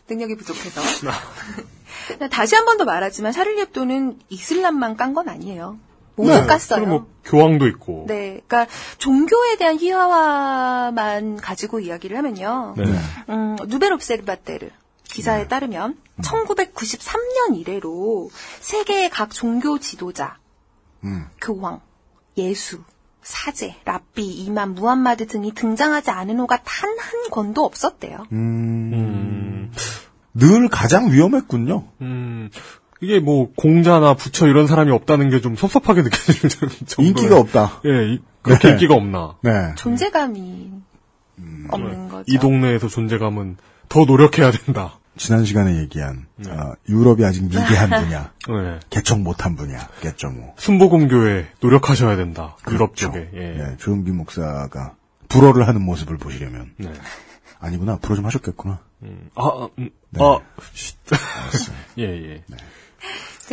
능력이 0.09 0.35
부족해서. 0.37 0.81
다시 2.31 2.55
한 2.55 2.65
번 2.65 2.77
더 2.77 2.85
말하지만 2.85 3.31
샤를리 3.33 3.61
앱도는 3.61 4.19
이슬람만 4.29 4.95
깐 4.97 5.13
건 5.13 5.27
아니에요. 5.29 5.77
모두 6.15 6.31
네. 6.31 6.45
깠어요. 6.47 6.75
그리고 6.75 6.87
뭐 6.87 7.07
교황도 7.25 7.67
있고. 7.67 8.05
네, 8.07 8.41
그러니까 8.47 8.67
종교에 8.97 9.57
대한 9.57 9.77
희화화만 9.77 11.37
가지고 11.37 11.79
이야기를 11.79 12.17
하면요. 12.17 12.73
네. 12.77 12.83
음, 13.29 13.55
누벨 13.67 13.93
옵세르바테르 13.93 14.69
기사에 15.03 15.47
따르면 15.47 15.97
1993년 16.21 17.55
이래로 17.57 18.29
세계의 18.61 19.09
각 19.09 19.31
종교 19.33 19.79
지도자 19.79 20.37
음. 21.03 21.27
교황, 21.41 21.81
예수, 22.37 22.81
사제, 23.27 23.75
랍비, 23.83 24.25
이만, 24.25 24.73
무함마드 24.73 25.27
등이 25.27 25.51
등장하지 25.53 26.11
않은 26.11 26.39
호가 26.39 26.61
단 26.63 26.87
한 26.97 27.29
권도 27.29 27.65
없었대요. 27.65 28.25
음, 28.31 28.91
음, 28.93 29.71
늘 30.33 30.69
가장 30.69 31.11
위험했군요. 31.11 31.83
음, 32.01 32.49
이게 33.01 33.19
뭐 33.19 33.51
공자나 33.55 34.13
부처 34.15 34.47
이런 34.47 34.65
사람이 34.65 34.91
없다는 34.91 35.29
게 35.29 35.41
좀 35.41 35.55
섭섭하게 35.57 36.01
느껴지는 36.07 36.49
정도로 36.87 37.07
인기가 37.07 37.37
없다. 37.39 37.81
예, 37.85 38.13
이- 38.13 38.19
그렇게 38.41 38.69
네. 38.69 38.73
인기가 38.75 38.95
없나. 38.95 39.35
네. 39.43 39.51
존재감이 39.75 40.71
없는 41.69 42.07
거죠. 42.07 42.23
이 42.27 42.37
동네에서 42.39 42.87
존재감은 42.87 43.57
더 43.89 44.05
노력해야 44.05 44.51
된다. 44.51 44.96
지난 45.17 45.45
시간에 45.45 45.77
얘기한 45.79 46.25
어, 46.47 46.73
유럽이 46.87 47.23
아직 47.25 47.43
미개한 47.43 47.89
분야, 48.03 48.31
네. 48.47 48.79
개척 48.89 49.19
못한 49.19 49.55
분야겠죠 49.55 50.29
뭐. 50.29 50.53
순복음교회 50.57 51.47
노력하셔야 51.59 52.15
된다. 52.15 52.55
유럽 52.69 52.95
그렇죠. 52.95 53.07
쪽에. 53.07 53.29
예. 53.33 53.39
네, 53.57 53.77
조용기 53.77 54.11
목사가 54.11 54.95
불어를 55.29 55.67
하는 55.67 55.81
모습을 55.81 56.17
보시려면 56.17 56.73
네. 56.77 56.91
아니구나 57.59 57.97
불어 57.97 58.15
좀 58.15 58.25
하셨겠구나. 58.25 58.79
음, 59.03 59.29
아, 59.35 59.43
아, 59.45 59.69
음, 59.77 59.89
네. 60.09 60.23
아, 60.23 60.39
쉿. 60.73 60.97
예, 61.99 62.03
예. 62.03 62.43
네, 62.47 62.57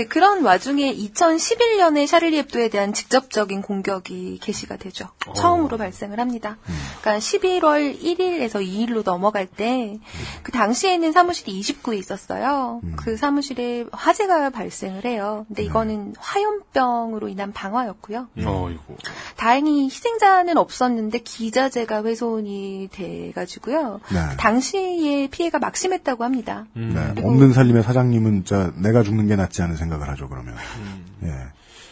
그런 0.08 0.42
와중에 0.44 0.94
2011년에 0.94 2.06
샤를리 2.06 2.38
앱도에 2.38 2.68
대한 2.68 2.92
직접적인 2.92 3.62
공격이 3.62 4.38
개시가 4.42 4.76
되죠. 4.76 5.08
처음으로 5.36 5.76
발생을 5.78 6.18
합니다. 6.20 6.58
그러니까 7.00 7.18
11월 7.18 8.00
1일에서 8.00 8.64
2일로 8.66 9.04
넘어갈 9.04 9.46
때 9.46 9.98
그 10.42 10.52
당시에는 10.52 11.12
사무실이 11.12 11.60
29에 11.60 11.98
있었어요. 11.98 12.80
그 12.96 13.16
사무실에 13.16 13.84
화재가 13.92 14.50
발생을 14.50 15.04
해요. 15.04 15.44
근데 15.48 15.62
이거는 15.62 16.14
화염병으로 16.18 17.28
인한 17.28 17.52
방화였고요. 17.52 18.28
어이고. 18.36 18.96
다행히 19.36 19.84
희생자는 19.84 20.56
없었는데 20.56 21.18
기자재가 21.20 22.04
훼손이 22.04 22.88
돼가지고요. 22.92 24.00
네. 24.12 24.36
당시에 24.38 25.28
피해가 25.28 25.58
막심했다고 25.58 26.24
합니다. 26.24 26.66
음. 26.76 26.92
네, 27.14 27.22
없는 27.22 27.52
살림의 27.52 27.82
사장님은 27.82 28.44
자 28.44 28.72
내가 28.76 29.02
죽는 29.02 29.26
게 29.26 29.36
낫지 29.36 29.62
않은 29.62 29.76
생각을 29.84 30.08
하죠 30.10 30.28
그러면. 30.28 30.54
음. 30.78 31.04
예. 31.24 31.32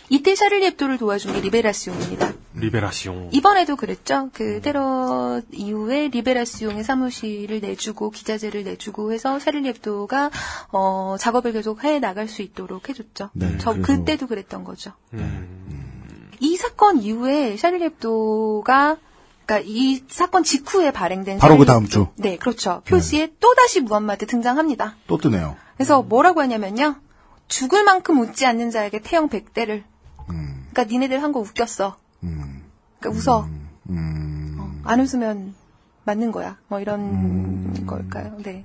이때 0.08 0.34
샤를리 0.34 0.66
앱도를 0.66 0.98
도와준 0.98 1.32
게 1.32 1.40
리베라시옹입니다. 1.40 2.32
리베라시옹. 2.54 3.30
이번에도 3.32 3.76
그랬죠. 3.76 4.28
그 4.34 4.60
테러 4.60 5.40
이후에 5.52 6.08
리베라시옹의 6.08 6.84
사무실을 6.84 7.60
내주고 7.60 8.10
기자재를 8.10 8.64
내주고 8.64 9.12
해서 9.14 9.38
샤를리 9.38 9.68
앱도가 9.70 10.30
어, 10.72 11.16
작업을 11.18 11.52
계속 11.52 11.82
해 11.84 11.98
나갈 11.98 12.28
수 12.28 12.42
있도록 12.42 12.90
해줬죠. 12.90 13.30
네, 13.32 13.56
저 13.58 13.72
그래서- 13.72 13.86
그때도 13.86 14.26
그랬던 14.26 14.64
거죠. 14.64 14.92
음. 15.14 16.28
이 16.40 16.56
사건 16.56 16.98
이후에 17.00 17.56
샤를리 17.56 17.84
앱도가 17.84 18.96
그러니까 19.46 19.66
이 19.66 20.02
사건 20.08 20.44
직후에 20.44 20.90
발행된 20.90 21.38
바로 21.38 21.56
그 21.56 21.64
다음 21.64 21.86
주. 21.86 22.08
네, 22.16 22.36
그렇죠. 22.36 22.82
표지에 22.84 23.32
또 23.40 23.54
다시 23.54 23.80
무함마드 23.80 24.26
등장합니다. 24.26 24.96
또 25.06 25.16
뜨네요. 25.16 25.56
그래서 25.76 26.02
뭐라고 26.02 26.40
하냐면요. 26.40 26.96
죽을 27.52 27.84
만큼 27.84 28.18
웃지 28.20 28.46
않는 28.46 28.70
자에게 28.70 29.00
태형 29.00 29.28
백대를. 29.28 29.84
음, 30.30 30.66
그러니까 30.72 30.84
니네들 30.84 31.22
한 31.22 31.32
거 31.32 31.40
웃겼어. 31.40 31.96
음, 32.22 32.62
그러니까 32.98 33.20
웃어. 33.32 33.46
음, 33.90 34.56
어, 34.58 34.80
안 34.84 35.00
웃으면 35.00 35.54
맞는 36.04 36.32
거야. 36.32 36.56
뭐 36.68 36.80
이런 36.80 37.00
음. 37.00 37.84
걸까요? 37.86 38.38
네. 38.42 38.62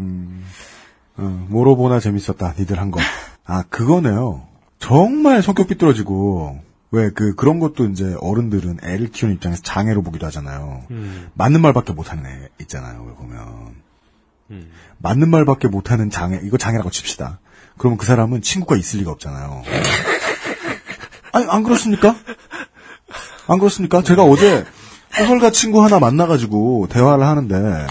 어, 1.17 1.21
뭐로 1.49 1.75
보나 1.75 1.99
재밌었다 1.99 2.53
니들 2.57 2.79
한 2.79 2.91
거. 2.91 2.99
아 3.45 3.63
그거네요. 3.63 4.47
정말 4.79 5.41
성격 5.43 5.67
삐뚤어지고 5.67 6.59
왜 6.91 7.09
그 7.13 7.35
그런 7.35 7.59
것도 7.59 7.87
이제 7.87 8.15
어른들은 8.21 8.77
애를 8.83 9.11
키우는 9.11 9.35
입장에서 9.35 9.61
장애로 9.63 10.01
보기도 10.03 10.25
하잖아요. 10.27 10.83
음. 10.91 11.29
맞는 11.33 11.61
말밖에 11.61 11.91
못하는 11.91 12.25
애 12.25 12.47
있잖아요. 12.61 13.03
왜 13.05 13.13
보면 13.15 13.75
음. 14.51 14.71
맞는 14.99 15.29
말밖에 15.29 15.67
못하는 15.67 16.09
장애 16.09 16.39
이거 16.43 16.57
장애라고 16.57 16.89
칩시다. 16.89 17.39
그러면 17.77 17.97
그 17.97 18.05
사람은 18.05 18.41
친구가 18.41 18.75
있을 18.75 18.99
리가 18.99 19.11
없잖아요. 19.11 19.63
아니 21.31 21.45
안 21.49 21.63
그렇습니까? 21.63 22.15
안 23.47 23.59
그렇습니까? 23.59 24.01
제가 24.01 24.23
어제 24.23 24.65
소설가 25.11 25.51
친구 25.51 25.83
하나 25.83 25.99
만나가지고 25.99 26.87
대화를 26.89 27.25
하는데 27.25 27.57
네. 27.59 27.87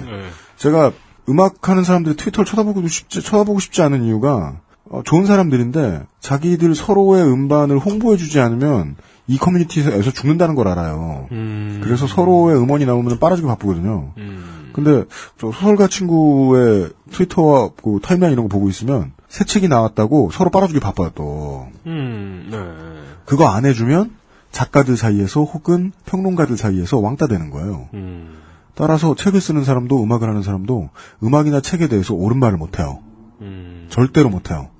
제가 0.57 0.93
음악하는 1.28 1.82
사람들이 1.82 2.16
트위터를 2.16 2.47
쳐다보고도 2.47 2.89
싶지, 2.89 3.22
쳐다보고 3.22 3.59
싶지 3.59 3.82
않은 3.82 4.05
이유가 4.05 4.61
어, 4.89 5.03
좋은 5.05 5.26
사람들인데 5.26 6.03
자기들 6.20 6.74
서로의 6.74 7.24
음반을 7.24 7.78
홍보해주지 7.78 8.39
않으면 8.41 8.97
이 9.26 9.39
커뮤니티에서 9.39 10.12
죽는다는 10.12 10.55
걸 10.55 10.68
알아요. 10.68 11.26
음. 11.32 11.80
그래서 11.82 12.07
서로의 12.07 12.57
음원이 12.59 12.87
나오면 12.87 13.18
빨아주기 13.18 13.49
바쁘거든요. 13.49 14.12
음. 14.18 14.70
근데 14.72 15.05
저 15.41 15.51
소설가 15.51 15.89
친구의 15.89 16.91
트위터와 17.11 17.70
그 17.82 17.99
타임라인 18.03 18.32
이런 18.32 18.45
거 18.45 18.49
보고 18.49 18.68
있으면 18.68 19.12
새 19.29 19.45
책이 19.45 19.68
나왔다고 19.68 20.31
서로 20.33 20.51
빨아주기 20.51 20.81
바빠요 20.81 21.11
또. 21.14 21.68
음. 21.87 22.49
네. 22.51 23.16
그거 23.24 23.49
안 23.49 23.64
해주면 23.64 24.14
작가들 24.53 24.97
사이에서 24.97 25.43
혹은 25.43 25.93
평론가들 26.07 26.57
사이에서 26.57 26.99
왕따 26.99 27.27
되는 27.27 27.51
거예요. 27.51 27.89
음. 27.95 28.39
따라서 28.74 29.14
책을 29.14 29.41
쓰는 29.41 29.64
사람도 29.64 30.03
음악을 30.03 30.29
하는 30.29 30.43
사람도 30.43 30.91
음악이나 31.22 31.61
책에 31.61 31.89
대해서 31.89 32.14
옳은 32.14 32.39
말을 32.39 32.57
못해요. 32.57 33.01
음. 33.41 33.87
절대로 33.91 34.29
못해요. 34.29 34.70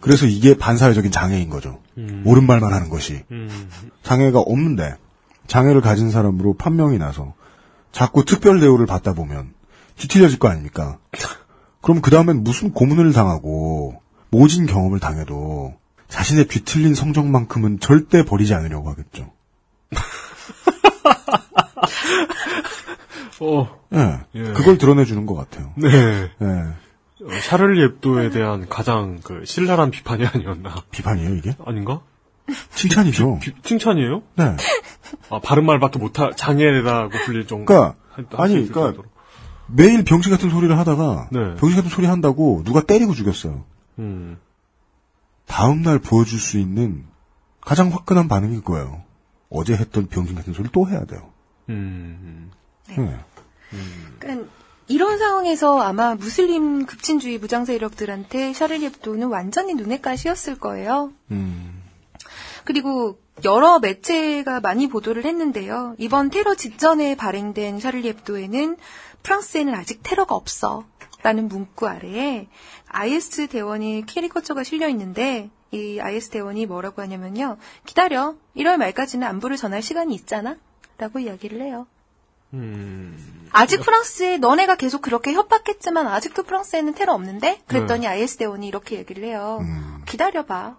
그래서 0.00 0.26
이게 0.26 0.56
반사회적인 0.56 1.10
장애인 1.10 1.50
거죠. 1.50 1.80
음. 1.96 2.22
옳은 2.26 2.46
말만 2.46 2.72
하는 2.72 2.90
것이. 2.90 3.22
음. 3.30 3.48
장애가 4.02 4.40
없는데 4.40 4.96
장애를 5.46 5.80
가진 5.80 6.10
사람으로 6.10 6.54
판명이 6.54 6.98
나서 6.98 7.34
자꾸 7.92 8.24
특별 8.24 8.60
대우를 8.60 8.86
받다 8.86 9.14
보면 9.14 9.54
뒤틀려질 9.96 10.38
거 10.38 10.48
아닙니까? 10.48 10.98
그럼 11.84 12.00
그 12.00 12.10
다음엔 12.10 12.42
무슨 12.44 12.72
고문을 12.72 13.12
당하고 13.12 14.00
모진 14.30 14.64
경험을 14.64 15.00
당해도 15.00 15.74
자신의 16.08 16.46
뒤틀린 16.48 16.94
성적만큼은 16.94 17.78
절대 17.78 18.24
버리지 18.24 18.54
않으려고 18.54 18.88
하겠죠. 18.88 19.30
어. 23.40 23.68
예, 23.92 24.20
예. 24.34 24.42
그걸 24.54 24.78
드러내주는 24.78 25.26
것 25.26 25.34
같아요. 25.34 25.72
네. 25.76 25.88
예, 25.90 26.30
어, 26.46 26.74
샤를리 27.42 27.84
앱도에 27.84 28.30
대한 28.30 28.66
가장 28.68 29.20
그 29.22 29.44
신랄한 29.44 29.90
비판이 29.90 30.26
아니었나. 30.26 30.74
비판이에요 30.90 31.34
이게? 31.34 31.54
아닌가? 31.66 32.00
칭찬이죠. 32.74 33.40
비- 33.40 33.52
칭찬이에요? 33.62 34.22
네. 34.36 34.56
아, 35.28 35.38
바른 35.42 35.66
말밖에 35.66 35.98
못하, 35.98 36.30
장애라고 36.34 37.10
불릴 37.26 37.46
정도. 37.46 37.66
그러니까 37.66 37.96
아니, 38.42 38.54
그러니까 38.54 38.80
정도로. 38.80 39.08
매일 39.66 40.04
병신 40.04 40.30
같은 40.30 40.50
소리를 40.50 40.76
하다가 40.78 41.28
네. 41.32 41.54
병신 41.56 41.76
같은 41.76 41.90
소리 41.90 42.06
한다고 42.06 42.62
누가 42.64 42.82
때리고 42.82 43.14
죽였어요. 43.14 43.64
음. 43.98 44.38
다음 45.46 45.82
날 45.82 45.98
보여줄 45.98 46.38
수 46.38 46.58
있는 46.58 47.04
가장 47.60 47.92
화끈한 47.92 48.28
반응일 48.28 48.62
거예요. 48.62 49.02
어제 49.50 49.74
했던 49.74 50.06
병신 50.06 50.34
같은 50.34 50.52
소리 50.52 50.68
또 50.72 50.88
해야 50.88 51.04
돼요. 51.04 51.30
음. 51.68 52.50
네. 52.88 53.18
그러니까 54.18 54.48
이런 54.86 55.18
상황에서 55.18 55.80
아마 55.80 56.14
무슬림 56.14 56.84
급진주의 56.84 57.38
무장 57.38 57.64
세력들한테 57.64 58.52
샤를리 58.52 58.84
앱도는 58.86 59.28
완전히 59.28 59.74
눈의 59.74 60.02
가시였을 60.02 60.58
거예요. 60.58 61.12
음. 61.30 61.82
그리고 62.64 63.18
여러 63.44 63.78
매체가 63.78 64.60
많이 64.60 64.88
보도를 64.88 65.24
했는데요. 65.24 65.94
이번 65.98 66.30
테러 66.30 66.54
직전에 66.54 67.16
발행된 67.16 67.80
샤를리 67.80 68.08
앱도에는 68.08 68.76
프랑스에는 69.24 69.74
아직 69.74 70.00
테러가 70.02 70.36
없어. 70.36 70.84
라는 71.22 71.48
문구 71.48 71.88
아래에 71.88 72.48
IS 72.88 73.48
대원의 73.48 74.04
캐리커처가 74.06 74.62
실려 74.62 74.88
있는데 74.90 75.50
이 75.72 75.98
IS 75.98 76.28
대원이 76.28 76.66
뭐라고 76.66 77.02
하냐면요. 77.02 77.56
기다려. 77.86 78.36
1월 78.56 78.76
말까지는 78.76 79.26
안부를 79.26 79.56
전할 79.56 79.82
시간이 79.82 80.14
있잖아. 80.14 80.56
라고 80.98 81.18
이야기를 81.18 81.62
해요. 81.62 81.86
음. 82.52 83.48
아직 83.50 83.80
프랑스에 83.80 84.36
너네가 84.36 84.76
계속 84.76 85.00
그렇게 85.00 85.32
협박했지만 85.32 86.06
아직도 86.06 86.42
프랑스에는 86.44 86.94
테러 86.94 87.14
없는데? 87.14 87.62
그랬더니 87.66 88.06
IS 88.06 88.36
대원이 88.36 88.68
이렇게 88.68 88.96
얘기를 88.96 89.24
해요. 89.24 89.58
음. 89.62 90.02
기다려봐. 90.06 90.76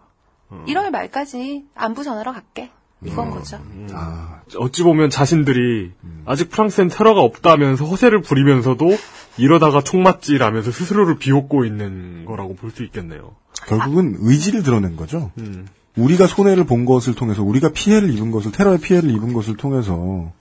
1월 0.67 0.91
말까지 0.91 1.65
안부 1.73 2.03
전하러 2.03 2.31
갈게. 2.31 2.71
이건 3.03 3.31
거죠. 3.31 3.59
아, 3.93 4.41
어찌 4.57 4.83
보면 4.83 5.09
자신들이 5.09 5.91
아직 6.25 6.49
프랑스엔 6.49 6.87
테러가 6.87 7.21
없다면서 7.21 7.85
허세를 7.85 8.21
부리면서도 8.21 8.89
이러다가 9.37 9.81
총 9.81 10.01
맞지라면서 10.03 10.71
스스로를 10.71 11.17
비웃고 11.17 11.65
있는 11.65 12.25
거라고 12.25 12.55
볼 12.55 12.71
수 12.71 12.83
있겠네요. 12.83 13.35
결국은 13.67 14.15
의지를 14.19 14.63
드러낸 14.63 14.95
거죠. 14.95 15.31
음. 15.37 15.67
우리가 15.97 16.27
손해를 16.27 16.65
본 16.65 16.85
것을 16.85 17.15
통해서 17.15 17.41
우리가 17.43 17.69
피해를 17.73 18.09
입은 18.13 18.31
것을 18.31 18.51
테러의 18.51 18.79
피해를 18.79 19.09
입은 19.11 19.33
것을 19.33 19.55
통해서 19.55 20.31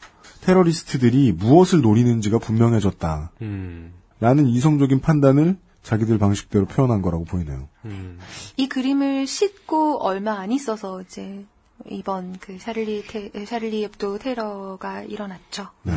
테러리스트들이 0.43 1.33
무엇을 1.33 1.81
노리는지가 1.81 2.39
분명해졌다. 2.39 3.33
음. 3.43 3.93
라는 4.21 4.47
이성적인 4.47 5.01
판단을 5.01 5.57
자기들 5.83 6.19
방식대로 6.19 6.67
표현한 6.67 7.03
거라고 7.03 7.25
보이네요. 7.25 7.69
음. 7.85 8.19
이 8.57 8.69
그림을 8.69 9.27
싣고 9.27 10.03
얼마 10.03 10.39
안 10.41 10.51
있어서 10.51 11.03
이제 11.03 11.45
이번 11.91 12.37
그 12.39 12.59
샤를리 12.59 13.05
테, 13.07 13.31
샤를리 13.45 13.85
앱도 13.85 14.19
테러가 14.19 15.03
일어났죠. 15.03 15.69
네. 15.83 15.93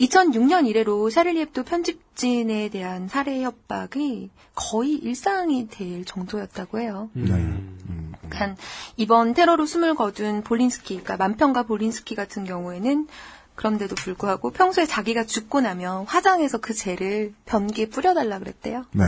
2006년 0.00 0.66
이래로 0.66 1.10
샤를리 1.10 1.40
앱도 1.42 1.64
편집진에 1.64 2.68
대한 2.70 3.08
살해 3.08 3.42
협박이 3.42 4.30
거의 4.54 4.94
일상이 4.94 5.68
될 5.68 6.04
정도였다고 6.04 6.80
해요. 6.80 7.10
네. 7.12 7.32
음, 7.32 8.12
그러니까 8.28 8.60
이번 8.96 9.34
테러로 9.34 9.66
숨을 9.66 9.94
거둔 9.94 10.42
볼린스키, 10.42 11.02
그러니까 11.02 11.16
만평가 11.16 11.64
볼린스키 11.64 12.14
같은 12.14 12.44
경우에는 12.44 13.06
그런데도 13.54 13.94
불구하고 13.96 14.50
평소에 14.50 14.86
자기가 14.86 15.24
죽고 15.24 15.60
나면 15.60 16.04
화장해서 16.06 16.58
그 16.58 16.74
죄를 16.74 17.34
변기에 17.44 17.88
뿌려달라 17.88 18.38
그랬대요. 18.38 18.84
네. 18.92 19.04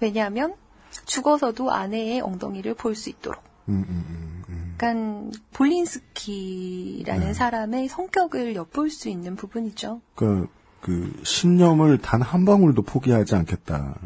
왜냐하면 0.00 0.54
죽어서도 1.06 1.70
아내의 1.70 2.20
엉덩이를 2.20 2.74
볼 2.74 2.94
수 2.94 3.10
있도록. 3.10 3.42
음, 3.68 3.74
음, 3.76 3.84
음, 3.88 4.04
음. 4.08 4.37
약간 4.78 5.32
볼린스키라는 5.54 7.26
네. 7.26 7.34
사람의 7.34 7.88
성격을 7.88 8.54
엿볼 8.54 8.90
수 8.90 9.08
있는 9.08 9.34
부분이죠. 9.34 10.00
그, 10.14 10.48
그, 10.80 11.20
신념을 11.24 11.98
단 11.98 12.22
한 12.22 12.44
방울도 12.44 12.82
포기하지 12.82 13.34
않겠다. 13.34 13.96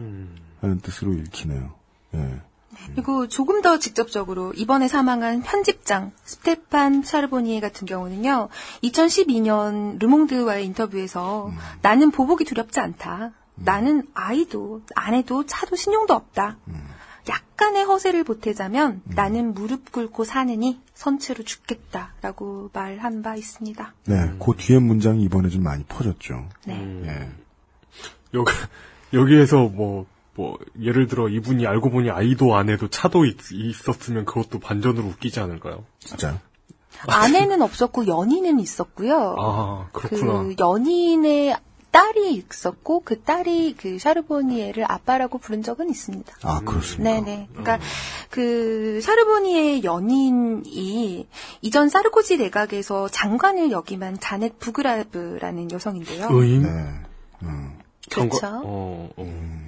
하는 0.62 0.80
뜻으로 0.80 1.12
읽히네요. 1.12 1.74
예. 2.14 2.40
그리고 2.94 3.28
조금 3.28 3.60
더 3.60 3.78
직접적으로 3.78 4.54
이번에 4.54 4.88
사망한 4.88 5.42
편집장 5.42 6.12
스테판 6.24 7.02
샤르보니에 7.02 7.60
같은 7.60 7.86
경우는요. 7.86 8.48
2012년 8.82 10.00
르몽드와의 10.00 10.64
인터뷰에서 10.64 11.50
나는 11.82 12.10
보복이 12.10 12.44
두렵지 12.44 12.80
않다. 12.80 13.32
나는 13.56 14.08
아이도 14.14 14.80
아내도 14.96 15.44
차도 15.44 15.76
신용도 15.76 16.14
없다. 16.14 16.56
약간의 17.28 17.84
허세를 17.84 18.24
보태자면 18.24 19.02
나는 19.04 19.54
무릎 19.54 19.92
꿇고 19.92 20.24
사느니 20.24 20.80
선체로 20.94 21.44
죽겠다라고 21.44 22.70
말한 22.72 23.22
바 23.22 23.36
있습니다. 23.36 23.94
네. 24.06 24.32
그 24.38 24.52
뒤에 24.56 24.78
문장이 24.78 25.22
이번에 25.22 25.48
좀 25.48 25.62
많이 25.62 25.84
퍼졌죠. 25.84 26.48
네. 26.66 27.02
예. 27.06 27.28
여기, 28.34 28.52
여기에서 29.12 29.68
뭐, 29.68 30.06
뭐, 30.34 30.58
예를 30.80 31.06
들어 31.06 31.28
이분이 31.28 31.66
알고 31.66 31.90
보니 31.90 32.10
아이도 32.10 32.56
아내도 32.56 32.88
차도 32.88 33.24
있, 33.26 33.36
있었으면 33.52 34.24
그것도 34.24 34.58
반전으로 34.58 35.06
웃기지 35.06 35.40
않을까요? 35.40 35.84
진짜. 36.00 36.40
아내는 37.06 37.62
없었고 37.62 38.06
연인은 38.06 38.60
있었고요. 38.60 39.36
아, 39.38 39.88
그렇구나. 39.92 40.42
그 40.42 40.54
연인의 40.58 41.56
딸이 41.93 42.34
있었고 42.34 43.03
그 43.05 43.20
딸이 43.22 43.76
그 43.76 43.99
샤르보니에를 43.99 44.90
아빠라고 44.90 45.38
부른 45.38 45.62
적은 45.62 45.90
있습니다. 45.90 46.34
아, 46.43 46.61
그렇습니까? 46.64 47.20
네네. 47.20 47.49
그러니까 47.51 47.78
그 48.30 49.01
샤르보니의 49.03 49.84
연인이 49.84 51.28
이전 51.61 51.88
사르코지 51.90 52.38
내각에서 52.38 53.09
장관을 53.09 53.70
역임한 53.70 54.18
자넷 54.20 54.59
부그라브라는 54.59 55.70
여성인데요. 55.70 56.28
의인? 56.30 56.62
네. 56.62 56.68
음. 57.43 57.78
그렇죠. 58.11 58.62
어, 58.64 59.11
어. 59.16 59.62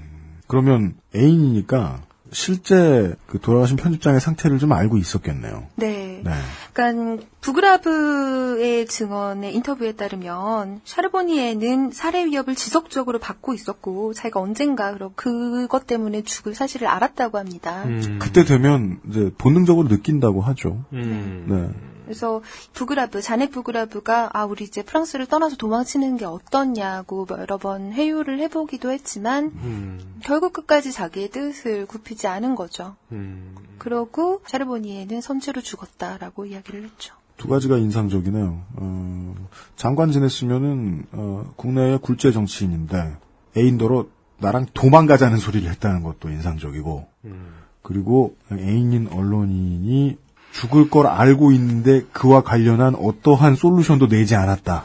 그러면 0.47 0.97
애인이니까 1.15 2.03
실제 2.35 3.15
그 3.27 3.39
돌아가신 3.39 3.77
편집장의 3.77 4.21
상태를 4.21 4.59
좀 4.59 4.73
알고 4.73 4.99
있었겠네요. 4.99 5.69
네. 5.77 6.21
네. 6.25 6.31
그러니까 6.73 7.25
부그라브의 7.41 8.87
증언의 8.87 9.55
인터뷰에 9.55 9.93
따르면 9.93 10.81
샤르보니에는 10.85 11.93
살해 11.93 12.27
위협을 12.27 12.57
지속적으로 12.57 13.21
받고 13.21 13.55
있었고 13.55 14.15
자기가 14.15 14.41
언젠가 14.41 14.97
그것 15.15 15.87
때문에 15.87 16.23
죽을 16.23 16.55
사실을 16.55 16.89
알았다고 16.89 17.39
합니다. 17.39 17.85
음. 17.85 18.19
그때 18.21 18.45
되면 18.45 18.99
이제 19.09 19.31
본능적으로 19.39 19.89
느낀다고 19.89 20.41
하죠. 20.41 20.85
음. 20.93 21.47
네. 21.49 21.94
그래서 22.05 22.43
부그라브, 22.73 23.21
자넷 23.21 23.51
부그라브가 23.51 24.31
아 24.33 24.45
우리 24.45 24.65
이제 24.65 24.83
프랑스를 24.83 25.27
떠나서 25.27 25.57
도망치는 25.57 26.17
게 26.17 26.25
어떻냐고 26.25 27.27
여러 27.31 27.59
번 27.59 27.93
회유를 27.93 28.39
해보기도 28.41 28.91
했지만 28.91 29.47
음. 29.47 30.15
결국 30.21 30.53
끝까지 30.53 30.93
자기의 30.93 31.31
뜻을 31.31 31.87
굽히지 31.87 32.27
않은 32.27 32.55
거죠. 32.55 32.97
음. 33.13 33.55
그러고 33.79 34.43
샤르보니에는 34.47 35.21
선체로 35.21 35.61
죽었다라고 35.61 36.47
이야기를 36.47 36.85
했죠. 36.85 37.15
두 37.37 37.49
가지가 37.49 37.79
인상적이네요. 37.79 38.63
어, 38.77 39.35
장관 39.77 40.13
지냈으면은 40.13 41.07
어, 41.13 41.53
국내의 41.57 41.99
굴제 41.99 42.33
정치인인데 42.33 43.17
애인더러 43.57 44.07
나랑 44.39 44.67
도망가자는 44.75 45.39
소리를 45.39 45.69
했다는 45.71 46.03
것도 46.03 46.29
인상적이고 46.29 47.07
음. 47.25 47.55
그리고 47.83 48.37
애인인 48.51 49.09
언론인이 49.09 50.17
죽을 50.55 50.89
걸 50.89 51.07
알고 51.09 51.51
있는데 51.53 52.03
그와 52.13 52.43
관련한 52.43 52.95
어떠한 52.95 53.57
solution도 53.57 54.09
내지 54.09 54.37
않았다. 54.37 54.85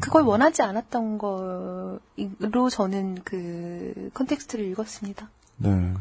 그걸 0.00 0.22
원하지 0.22 0.62
않았던 0.62 1.18
거로 1.18 2.00
저는 2.70 3.18
그 3.22 4.10
context를 4.14 4.64
읽었습니다. 4.70 5.28
네. 5.58 5.94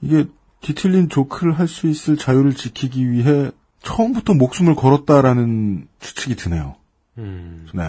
이게 0.00 0.26
뒤틀린 0.62 1.08
조크를 1.10 1.58
할 1.58 1.68
수 1.68 1.86
있을 1.86 2.16
자유를 2.16 2.54
지키기 2.54 3.10
위해 3.10 3.50
처음부터 3.82 4.32
목숨을 4.34 4.74
걸었다라는 4.74 5.86
추측이 6.00 6.36
드네요. 6.36 6.76
음. 7.18 7.66
네. 7.74 7.82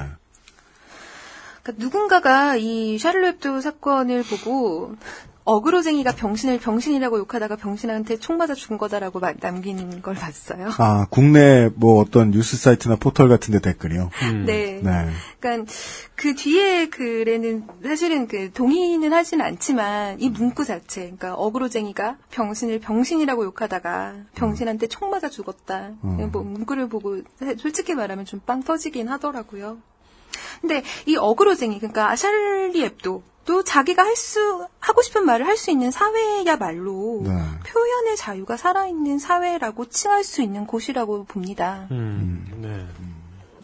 그러니까 1.63 1.83
누군가가 1.83 2.57
이 2.57 2.97
샤를리 2.97 3.27
엡도 3.27 3.61
사건을 3.61 4.23
보고 4.23 4.95
어그로쟁이가 5.45 6.13
병신을 6.15 6.59
병신이라고 6.59 7.19
욕하다가 7.19 7.55
병신한테 7.55 8.17
총 8.17 8.37
맞아 8.37 8.55
죽은 8.55 8.77
거다라고 8.79 9.19
마- 9.19 9.33
남기는 9.39 10.01
걸 10.01 10.15
봤어요. 10.15 10.69
아, 10.79 11.05
국내 11.11 11.69
뭐 11.75 12.01
어떤 12.01 12.31
뉴스 12.31 12.57
사이트나 12.57 12.95
포털 12.95 13.29
같은 13.29 13.51
데 13.53 13.59
댓글이요. 13.59 14.09
음. 14.23 14.45
네. 14.45 14.81
네. 14.83 15.09
그러니까 15.39 15.71
그 16.15 16.33
뒤에 16.35 16.89
글에는 16.89 17.67
사실은 17.83 18.27
그 18.27 18.51
동의는 18.51 19.13
하진 19.13 19.39
않지만 19.41 20.19
이 20.19 20.29
문구 20.31 20.65
자체, 20.65 21.01
그러니까 21.01 21.35
어그로쟁이가 21.35 22.17
병신을 22.31 22.79
병신이라고 22.79 23.45
욕하다가 23.45 24.15
병신한테 24.33 24.87
총 24.87 25.11
맞아 25.11 25.29
죽었다. 25.29 25.91
음. 26.03 26.29
뭐 26.31 26.41
문구를 26.41 26.89
보고 26.89 27.21
솔직히 27.59 27.93
말하면 27.93 28.25
좀 28.25 28.41
빵 28.45 28.63
터지긴 28.63 29.07
하더라고요. 29.09 29.77
근데 30.61 30.83
이 31.05 31.15
어그로쟁이, 31.17 31.77
그러니까 31.79 32.15
샬리 32.15 32.83
앱도 32.83 33.23
또 33.45 33.63
자기가 33.63 34.03
할 34.03 34.15
수 34.15 34.67
하고 34.79 35.01
싶은 35.01 35.25
말을 35.25 35.45
할 35.45 35.57
수 35.57 35.71
있는 35.71 35.91
사회야말로 35.91 37.21
네. 37.23 37.31
표현의 37.65 38.17
자유가 38.17 38.57
살아있는 38.57 39.19
사회라고 39.19 39.85
칭할 39.85 40.23
수 40.23 40.41
있는 40.41 40.65
곳이라고 40.67 41.25
봅니다. 41.25 41.87
음. 41.91 42.45
네. 42.61 42.85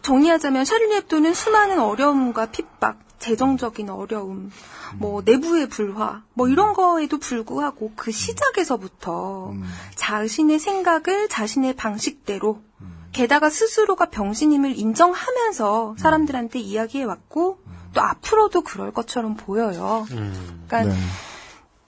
정리하자면 0.02 0.64
샤를리 0.64 0.94
heb도는 0.96 1.32
수많은 1.34 1.78
어려움과 1.78 2.46
핍박, 2.46 2.98
재정적인 3.20 3.88
어려움, 3.88 4.50
뭐 4.98 5.22
내부의 5.24 5.68
불화, 5.68 6.22
뭐 6.34 6.48
이런 6.48 6.72
거에도 6.72 7.18
불구하고 7.18 7.92
그 7.94 8.10
시작에서부터 8.10 9.54
자신의 9.94 10.58
생각을 10.58 11.28
자신의 11.28 11.74
방식대로 11.74 12.60
게다가 13.12 13.48
스스로가 13.48 14.06
병신임을 14.06 14.76
인정하면서 14.76 15.96
사람들한테 15.98 16.58
이야기해 16.58 17.04
왔고 17.04 17.60
또 17.92 18.00
앞으로도 18.00 18.62
그럴 18.62 18.92
것처럼 18.92 19.36
보여요. 19.36 20.06
음. 20.12 20.64
그러니까 20.66 20.94
네. 20.94 21.00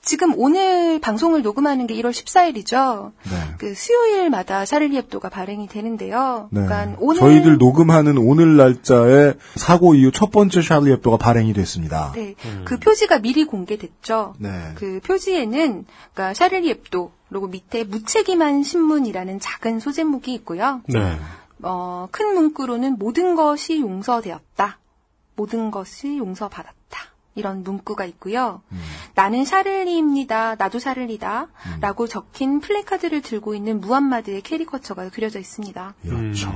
지금 0.04 0.34
오늘 0.36 1.00
방송을 1.00 1.42
녹음하는 1.42 1.86
게 1.86 1.94
1월 1.94 2.10
14일이죠. 2.10 3.12
네. 3.24 3.54
그 3.58 3.74
수요일마다 3.74 4.66
샤를리 4.66 4.96
heb도가 4.96 5.30
발행이 5.30 5.66
되는데요. 5.66 6.48
네. 6.50 6.66
그러니까 6.66 6.96
오늘 7.00 7.18
저희들 7.20 7.56
녹음하는 7.56 8.18
오늘 8.18 8.56
날짜에 8.56 9.32
사고 9.56 9.94
이후 9.94 10.12
첫 10.12 10.30
번째 10.30 10.60
샬리 10.60 10.92
앱도가 10.92 11.16
발행이 11.16 11.54
됐습니다. 11.54 12.12
네, 12.14 12.34
그 12.64 12.78
표지가 12.78 13.20
미리 13.20 13.44
공개됐죠. 13.44 14.34
네. 14.38 14.50
그 14.74 15.00
표지에는 15.02 15.86
그러니까 16.12 16.34
샤를리 16.34 16.68
엡도 16.68 17.12
그리고 17.30 17.48
밑에 17.48 17.84
무책임한 17.84 18.62
신문이라는 18.62 19.40
작은 19.40 19.80
소제목이 19.80 20.34
있고요. 20.34 20.82
네. 20.86 21.16
어, 21.62 22.08
큰 22.10 22.34
문구로는 22.34 22.98
모든 22.98 23.34
것이 23.34 23.80
용서되었다. 23.80 24.78
모든 25.36 25.70
것이 25.70 26.18
용서받았다. 26.18 26.74
이런 27.36 27.64
문구가 27.64 28.04
있고요. 28.04 28.62
나는 29.16 29.44
샤를리입니다. 29.44 30.54
나도 30.54 30.78
샤를리다. 30.78 31.48
라고 31.80 32.06
적힌 32.06 32.60
플래카드를 32.60 33.22
들고 33.22 33.56
있는 33.56 33.80
무함마드의 33.80 34.40
캐리커처가 34.42 35.08
그려져 35.10 35.40
있습니다. 35.40 35.94
그렇죠. 36.02 36.52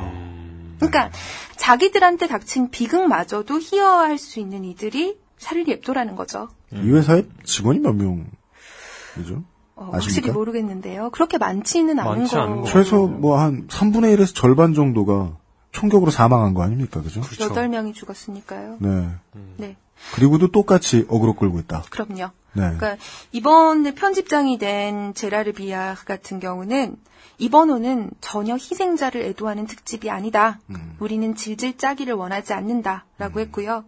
그러니까 0.77 1.11
자기들한테 1.57 2.29
닥친 2.29 2.71
비극마저도 2.71 3.59
희화화할 3.59 4.19
수 4.19 4.39
있는 4.39 4.65
이들이 4.65 5.19
샤를리 5.39 5.73
엡도라는 5.73 6.15
거죠. 6.15 6.49
이 6.73 6.77
회사에 6.91 7.25
직원이 7.43 7.81
몇 7.81 7.95
명이죠? 7.95 9.43
어? 9.75 9.91
확실히 9.93 10.31
모르겠는데요. 10.31 11.11
그렇게 11.11 11.39
많지는 11.39 11.99
않은 11.99 12.11
많지 12.19 12.35
거. 12.37 12.41
않은 12.43 12.61
거. 12.61 12.67
최소 12.69 13.09
뭐 13.09 13.41
한 13.41 13.67
3분의 13.67 14.17
1에서 14.17 14.33
절반 14.35 14.75
정도가 14.75 15.37
총격으로 15.73 16.11
사망한 16.11 16.55
거 16.55 16.63
아닙니까? 16.63 17.03
그죠? 17.03 17.21
그렇죠. 17.21 17.45
여덟 17.45 17.69
명이 17.69 17.93
죽었으니까요. 17.93 18.79
네. 18.81 19.09
네, 19.57 19.77
그리고도 20.15 20.51
똑같이 20.51 21.07
어그로 21.09 21.35
끌고 21.35 21.59
있다. 21.61 21.85
그럼요. 21.91 22.31
네. 22.55 22.63
그러니까 22.77 22.97
이번에 23.33 23.95
편집장이 23.95 24.59
된 24.59 25.15
제라르 25.15 25.53
비아 25.53 25.95
같은 25.95 26.41
경우는 26.41 26.97
이번 27.39 27.71
호는 27.71 28.11
전혀 28.21 28.55
희생자를 28.55 29.23
애도하는 29.23 29.67
특집이 29.67 30.11
아니다. 30.11 30.59
음. 30.71 30.97
우리는 30.99 31.35
질질 31.35 31.79
짜기를 31.79 32.15
원하지 32.15 32.53
않는다라고 32.53 33.41
했고요. 33.41 33.85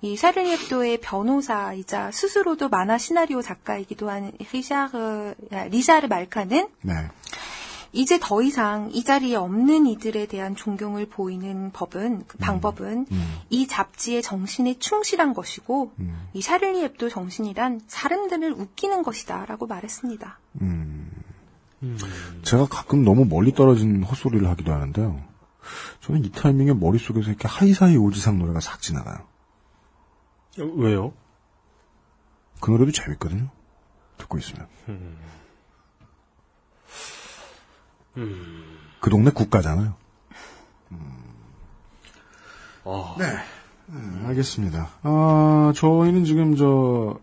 이 0.00 0.16
샤를리 0.16 0.52
앱도의 0.52 0.98
변호사이자 1.00 2.10
스스로도 2.12 2.68
만화 2.68 2.98
시나리오 2.98 3.42
작가이기도 3.42 4.08
한 4.08 4.32
리샤르, 4.52 5.34
리샤르 5.70 6.06
말카는 6.06 6.68
네. 6.82 6.94
이제 7.92 8.18
더 8.20 8.42
이상 8.42 8.90
이 8.92 9.02
자리에 9.02 9.36
없는 9.36 9.86
이들에 9.86 10.26
대한 10.26 10.54
존경을 10.54 11.06
보이는 11.06 11.70
법은 11.72 12.24
그 12.26 12.38
방법은 12.38 13.06
이 13.50 13.66
잡지의 13.66 14.22
정신에 14.22 14.78
충실한 14.78 15.34
것이고 15.34 15.92
이 16.34 16.42
샤를리 16.42 16.84
앱도 16.84 17.08
정신이란 17.08 17.80
사람들을 17.86 18.52
웃기는 18.52 19.02
것이다라고 19.02 19.66
말했습니다. 19.66 20.38
제가 22.42 22.66
가끔 22.66 23.04
너무 23.04 23.24
멀리 23.24 23.52
떨어진 23.52 24.02
헛소리를 24.02 24.48
하기도 24.48 24.72
하는데요. 24.72 25.22
저는 26.00 26.24
이 26.24 26.30
타이밍에 26.30 26.72
머릿속에서 26.72 27.30
이렇게 27.30 27.46
하이사이 27.48 27.96
오지상 27.96 28.38
노래가 28.38 28.60
싹 28.60 28.80
지나가요. 28.80 29.18
왜요? 30.58 31.12
그 32.60 32.70
노래도 32.70 32.90
재밌거든요. 32.90 33.48
듣고 34.16 34.38
있으면. 34.38 34.66
그 39.00 39.10
동네 39.10 39.30
국가잖아요. 39.30 39.94
네. 43.18 43.24
음, 43.90 44.24
알겠습니다. 44.26 44.88
아, 45.02 45.72
저희는 45.74 46.24
지금 46.24 46.56
저, 46.56 47.18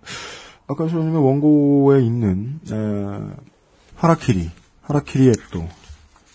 아까 0.67 0.87
저님의 0.87 1.23
원고에 1.23 2.03
있는, 2.03 2.59
에, 2.71 3.33
하라키리, 3.95 4.51
하라키리 4.81 5.29
앱도, 5.29 5.67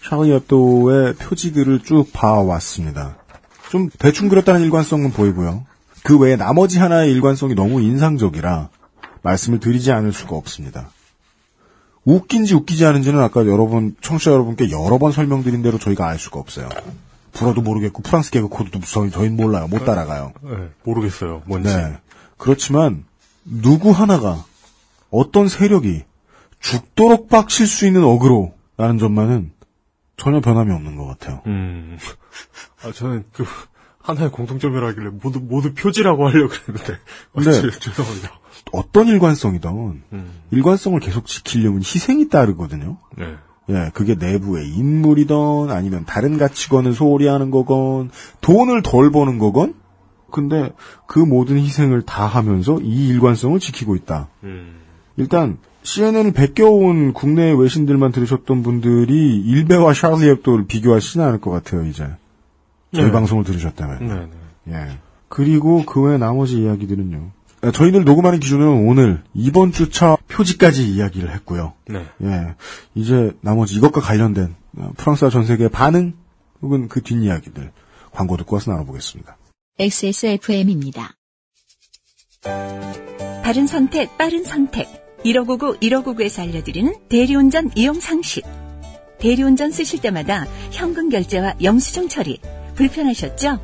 샤리 0.02 0.32
앱도의 0.32 1.14
표지들을 1.14 1.80
쭉 1.80 2.12
봐왔습니다. 2.12 3.16
좀 3.70 3.88
대충 3.98 4.28
그렸다는 4.28 4.62
일관성은 4.62 5.12
보이고요. 5.12 5.64
그 6.02 6.18
외에 6.18 6.36
나머지 6.36 6.78
하나의 6.78 7.12
일관성이 7.12 7.54
너무 7.54 7.80
인상적이라 7.80 8.70
말씀을 9.22 9.60
드리지 9.60 9.92
않을 9.92 10.12
수가 10.12 10.36
없습니다. 10.36 10.90
웃긴지 12.14 12.54
웃기지 12.54 12.84
않은지는 12.86 13.20
아까 13.20 13.46
여러분, 13.46 13.94
청취자 14.00 14.32
여러분께 14.32 14.70
여러 14.70 14.98
번 14.98 15.12
설명드린 15.12 15.62
대로 15.62 15.78
저희가 15.78 16.06
알 16.08 16.18
수가 16.18 16.40
없어요. 16.40 16.68
불어도 17.32 17.62
모르겠고 17.62 18.02
프랑스 18.02 18.30
개그 18.30 18.48
코드도 18.48 18.80
저희, 18.80 19.10
저희는 19.10 19.36
몰라요. 19.36 19.68
못 19.68 19.84
따라가요. 19.84 20.32
네, 20.42 20.68
모르겠어요. 20.84 21.42
뭔지. 21.46 21.74
네. 21.74 21.98
그렇지만 22.36 23.04
누구 23.44 23.90
하나가 23.90 24.44
어떤 25.10 25.48
세력이 25.48 26.02
죽도록 26.58 27.28
빡칠 27.28 27.66
수 27.66 27.86
있는 27.86 28.02
어그로라는 28.04 28.98
점만은 28.98 29.52
전혀 30.16 30.40
변함이 30.40 30.72
없는 30.72 30.96
것 30.96 31.06
같아요. 31.06 31.40
음. 31.46 31.96
아, 32.82 32.92
저는 32.92 33.24
그, 33.32 33.44
하나의 34.02 34.30
공통점이라길래 34.32 35.10
모두, 35.22 35.40
모두 35.40 35.72
표지라고 35.74 36.26
하려고 36.28 36.48
그랬는데. 36.48 36.92
아, 37.34 37.40
네. 37.42 37.52
죄- 37.70 37.78
죄송합니다. 37.78 38.39
어떤 38.72 39.08
일관성이든 39.08 39.70
음. 40.12 40.30
일관성을 40.50 40.98
계속 41.00 41.26
지키려면 41.26 41.80
희생이 41.80 42.28
따르거든요. 42.28 42.96
네. 43.16 43.34
예, 43.70 43.90
그게 43.94 44.14
내부의 44.14 44.68
인물이던 44.70 45.70
아니면 45.70 46.04
다른 46.04 46.38
가치관을 46.38 46.92
소홀히 46.92 47.26
하는 47.28 47.50
거건 47.50 48.10
돈을 48.40 48.82
덜 48.82 49.10
버는 49.10 49.38
거건 49.38 49.74
근데 50.30 50.72
그 51.06 51.18
모든 51.18 51.56
희생을 51.58 52.02
다 52.02 52.26
하면서 52.26 52.78
이 52.80 53.08
일관성을 53.08 53.58
지키고 53.60 53.96
있다. 53.96 54.28
음. 54.44 54.76
일단 55.16 55.58
CNN을 55.82 56.32
베껴온 56.32 57.12
국내 57.12 57.52
외신들만 57.52 58.12
들으셨던 58.12 58.62
분들이 58.62 59.40
일베와 59.40 59.94
샤를리 59.94 60.28
앱도를 60.30 60.66
비교하시지 60.66 61.20
않을 61.20 61.40
것 61.40 61.50
같아요, 61.50 61.84
이제. 61.86 62.06
저희 62.94 63.06
네. 63.06 63.10
방송을 63.12 63.44
들으셨다면. 63.44 63.98
네, 64.06 64.28
네. 64.64 64.74
예. 64.76 64.98
그리고 65.28 65.84
그 65.84 66.02
외 66.02 66.18
나머지 66.18 66.60
이야기들은요. 66.62 67.30
아, 67.62 67.70
저희들 67.70 68.04
녹음하는 68.04 68.40
기준은 68.40 68.88
오늘 68.88 69.22
이번 69.34 69.72
주차 69.72 70.16
표지까지 70.28 70.88
이야기를 70.88 71.32
했고요. 71.34 71.74
네. 71.88 72.06
예. 72.22 72.54
이제 72.94 73.32
나머지 73.42 73.74
이것과 73.76 74.00
관련된 74.00 74.54
어, 74.78 74.92
프랑스와 74.96 75.30
전 75.30 75.44
세계의 75.44 75.68
반응 75.70 76.14
혹은 76.62 76.88
그 76.88 77.02
뒷이야기들 77.02 77.72
광고 78.12 78.36
듣고 78.36 78.56
와서 78.56 78.70
나눠보겠습니다. 78.70 79.36
XSFM입니다. 79.78 81.14
바른 83.42 83.66
선택, 83.66 84.16
빠른 84.16 84.44
선택. 84.44 84.88
1599, 85.24 85.80
1599에서 85.80 86.40
알려드리는 86.42 86.94
대리운전 87.08 87.70
이용 87.74 88.00
상식. 88.00 88.44
대리운전 89.18 89.70
쓰실 89.70 90.00
때마다 90.00 90.46
현금 90.70 91.10
결제와 91.10 91.56
영수증 91.62 92.08
처리 92.08 92.40
불편하셨죠? 92.74 93.58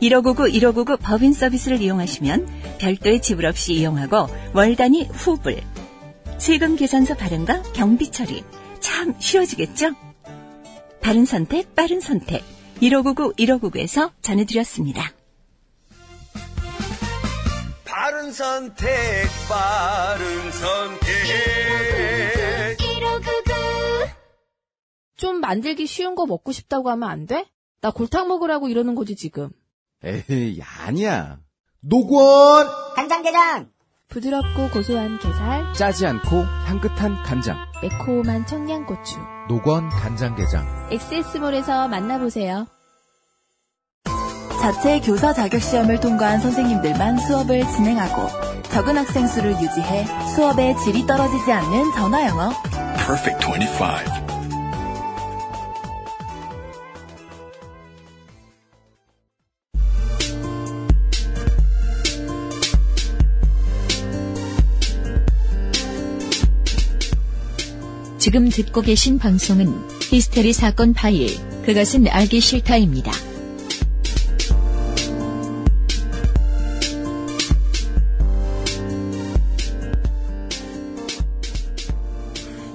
1599, 0.00 0.50
1599 0.50 0.96
법인 0.98 1.32
서비스를 1.32 1.80
이용하시면 1.80 2.46
별도의 2.82 3.22
지불 3.22 3.46
없이 3.46 3.74
이용하고 3.74 4.26
월 4.54 4.74
단위 4.74 5.04
후불. 5.04 5.62
세금 6.38 6.74
계산서 6.74 7.14
발행과 7.14 7.62
경비 7.72 8.10
처리 8.10 8.42
참 8.80 9.14
쉬워지겠죠? 9.20 9.92
바른 11.00 11.24
선택, 11.24 11.76
빠른 11.76 12.00
선택. 12.00 12.42
1599, 12.80 13.34
1599에서 13.34 14.10
전해드렸습니다. 14.20 15.12
바른 17.84 18.32
선택, 18.32 18.88
바른 19.48 20.50
선택. 20.50 21.12
좀 25.16 25.40
만들기 25.40 25.86
쉬운 25.86 26.16
거 26.16 26.26
먹고 26.26 26.50
싶다고 26.50 26.90
하면 26.90 27.08
안 27.08 27.26
돼? 27.26 27.46
나 27.80 27.92
골탕 27.92 28.26
먹으라고 28.26 28.68
이러는 28.68 28.96
거지 28.96 29.14
지금. 29.14 29.50
에이, 30.02 30.60
아니야. 30.60 31.38
노건! 31.84 32.68
간장게장! 32.94 33.66
부드럽고 34.08 34.70
고소한 34.70 35.18
게살, 35.18 35.72
짜지 35.74 36.06
않고 36.06 36.44
향긋한 36.66 37.20
간장. 37.24 37.58
매콤한 37.82 38.46
청양고추. 38.46 39.18
노건 39.48 39.88
간장게장. 39.88 40.88
엑세스몰에서 40.92 41.88
만나보세요. 41.88 42.66
자체 44.60 45.00
교사 45.00 45.32
자격 45.32 45.60
시험을 45.60 45.98
통과한 45.98 46.38
선생님들만 46.38 47.18
수업을 47.18 47.66
진행하고 47.66 48.28
적은 48.70 48.96
학생 48.96 49.26
수를 49.26 49.50
유지해 49.60 50.04
수업의 50.36 50.76
질이 50.84 51.04
떨어지지 51.04 51.50
않는 51.50 51.92
전화 51.96 52.28
영어. 52.28 52.50
Perfect 52.96 53.44
25. 53.44 54.31
지금 68.32 68.48
듣고 68.48 68.80
계신 68.80 69.18
방송은 69.18 69.66
히스테리 70.10 70.54
사건 70.54 70.94
파일, 70.94 71.28
그것은 71.66 72.08
알기 72.08 72.40
싫다입니다. 72.40 73.12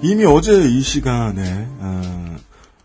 이미 0.03 0.25
어제 0.25 0.69
이 0.69 0.79
시간에 0.81 1.67
어, 1.79 2.35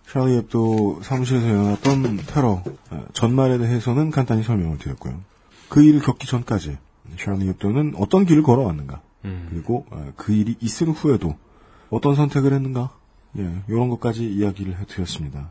샤리 0.06 0.38
앱도 0.38 1.00
사무실에서 1.02 1.46
일어났던 1.46 2.20
테러 2.26 2.62
어, 2.88 3.04
전말에 3.12 3.58
대해서는 3.58 4.10
간단히 4.10 4.42
설명을 4.42 4.78
드렸고요. 4.78 5.20
그 5.68 5.82
일을 5.82 6.00
겪기 6.00 6.26
전까지 6.26 6.78
샤리 7.18 7.50
앱도는 7.50 7.96
어떤 7.98 8.24
길을 8.24 8.42
걸어왔는가 8.42 9.02
음. 9.26 9.48
그리고 9.50 9.84
어, 9.90 10.10
그 10.16 10.32
일이 10.32 10.56
있은 10.58 10.88
후에도 10.88 11.36
어떤 11.92 12.14
선택을 12.14 12.52
했는가 12.54 12.90
예, 13.38 13.62
이런 13.68 13.88
것까지 13.90 14.24
이야기를 14.26 14.78
해드렸습니다. 14.80 15.50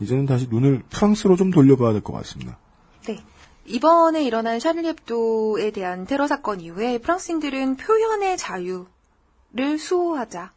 이제는 0.00 0.26
다시 0.26 0.48
눈을 0.48 0.82
프랑스로 0.90 1.36
좀 1.36 1.50
돌려봐야 1.50 1.92
될 1.92 2.02
것 2.02 2.12
같습니다. 2.14 2.58
네. 3.06 3.22
이번에 3.66 4.24
일어난 4.24 4.58
샤를리 4.58 4.88
앱도에 4.88 5.70
대한 5.70 6.04
테러 6.06 6.26
사건 6.26 6.60
이후에 6.60 6.98
프랑스인들은 6.98 7.76
표현의 7.76 8.36
자유를 8.36 8.86
수호하자. 9.78 10.52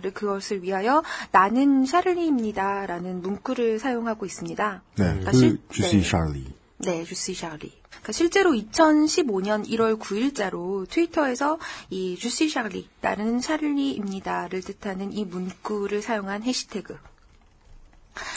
를 0.00 0.12
그것을 0.14 0.62
위하여 0.62 1.02
나는 1.32 1.84
샤를리입니다라는 1.84 3.22
문구를 3.22 3.80
사용하고 3.80 4.24
있습니다. 4.24 4.82
네, 4.96 5.04
그러니까 5.04 5.30
그 5.32 5.36
실- 5.36 5.58
주시 5.68 5.96
네. 5.96 6.02
샤리. 6.04 6.44
네, 6.78 7.04
주시 7.04 7.34
샤리. 7.34 7.72
그러니까 7.88 8.12
실제로 8.12 8.52
2015년 8.52 9.68
1월 9.68 9.98
9일자로 9.98 10.88
트위터에서 10.88 11.58
이 11.90 12.16
주시 12.18 12.48
샤리라는 12.48 13.40
샤를리입니다를 13.40 14.62
뜻하는 14.62 15.12
이 15.12 15.24
문구를 15.24 16.02
사용한 16.02 16.42
해시태그. 16.42 16.98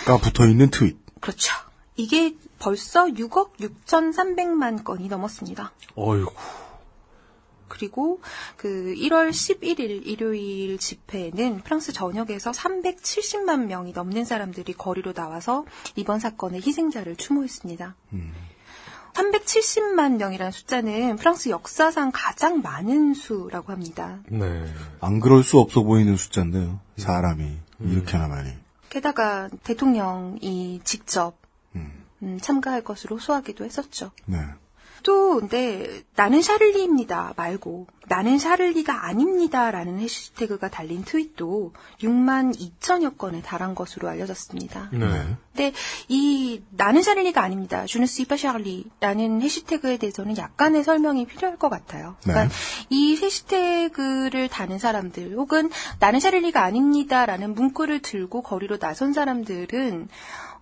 가 0.05 0.17
붙어 0.17 0.47
있는 0.47 0.69
트윗. 0.69 0.97
그렇죠. 1.19 1.51
이게 1.95 2.35
벌써 2.59 3.05
6억 3.05 3.57
6,300만 3.59 4.83
건이 4.83 5.07
넘었습니다. 5.07 5.71
어이구. 5.95 6.31
그리고 7.67 8.21
그 8.55 8.93
1월 8.95 9.29
11일 9.29 10.05
일요일 10.05 10.77
집회에는 10.77 11.61
프랑스 11.61 11.93
전역에서 11.93 12.51
370만 12.51 13.65
명이 13.65 13.93
넘는 13.93 14.25
사람들이 14.25 14.73
거리로 14.73 15.13
나와서 15.13 15.65
이번 15.95 16.19
사건의 16.19 16.61
희생자를 16.61 17.15
추모했습니다. 17.15 17.95
370만 19.13 20.17
명이라는 20.17 20.51
숫자는 20.51 21.15
프랑스 21.15 21.49
역사상 21.49 22.11
가장 22.13 22.61
많은 22.61 23.13
수라고 23.13 23.71
합니다. 23.71 24.19
네. 24.29 24.65
안 25.01 25.19
그럴 25.19 25.43
수 25.43 25.59
없어 25.59 25.81
보이는 25.81 26.15
숫자인데요. 26.15 26.79
사람이 26.97 27.57
이렇게나 27.79 28.27
많이. 28.27 28.51
게다가 28.89 29.49
대통령이 29.63 30.81
직접 30.83 31.35
음, 32.23 32.39
참가할 32.39 32.83
것으로 32.83 33.19
소하기도 33.19 33.65
했었죠. 33.65 34.11
네. 34.25 34.39
또 35.03 35.39
근데 35.39 36.03
나는 36.15 36.41
샤를리입니다 36.41 37.33
말고 37.35 37.87
나는 38.07 38.39
샤를리가 38.39 39.05
아닙니다라는 39.05 39.99
해시태그가 39.99 40.69
달린 40.69 41.03
트윗도 41.03 41.73
6만 41.99 42.57
2천여 42.57 43.17
건에 43.17 43.41
달한 43.41 43.75
것으로 43.75 44.07
알려졌습니다. 44.07 44.89
네. 44.93 45.07
근데 45.53 45.73
이 46.07 46.61
나는 46.69 47.01
샤를리가 47.01 47.41
아닙니다. 47.41 47.85
주네스 47.85 48.21
이파 48.21 48.37
샤를리라는 48.37 49.41
해시태그에 49.41 49.97
대해서는 49.97 50.37
약간의 50.37 50.83
설명이 50.83 51.25
필요할 51.25 51.57
것 51.57 51.69
같아요. 51.69 52.15
그러니까 52.23 52.47
네. 52.47 52.53
이 52.89 53.17
해시태그를 53.17 54.47
다는 54.47 54.79
사람들 54.79 55.33
혹은 55.33 55.69
나는 55.99 56.19
샤를리가 56.21 56.63
아닙니다라는 56.63 57.55
문구를 57.55 58.01
들고 58.01 58.41
거리로 58.41 58.77
나선 58.77 59.11
사람들은 59.11 60.07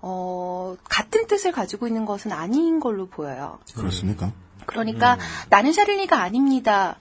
어, 0.07 0.76
같은 0.84 1.26
뜻을 1.26 1.52
가지고 1.52 1.88
있는 1.88 2.06
것은 2.06 2.32
아닌 2.32 2.80
걸로 2.80 3.07
보여요. 3.07 3.57
그렇습니까? 3.73 4.32
그러니까 4.68 5.18
나는 5.49 5.73
샤를리가 5.73 6.22
아닙니다. 6.22 6.98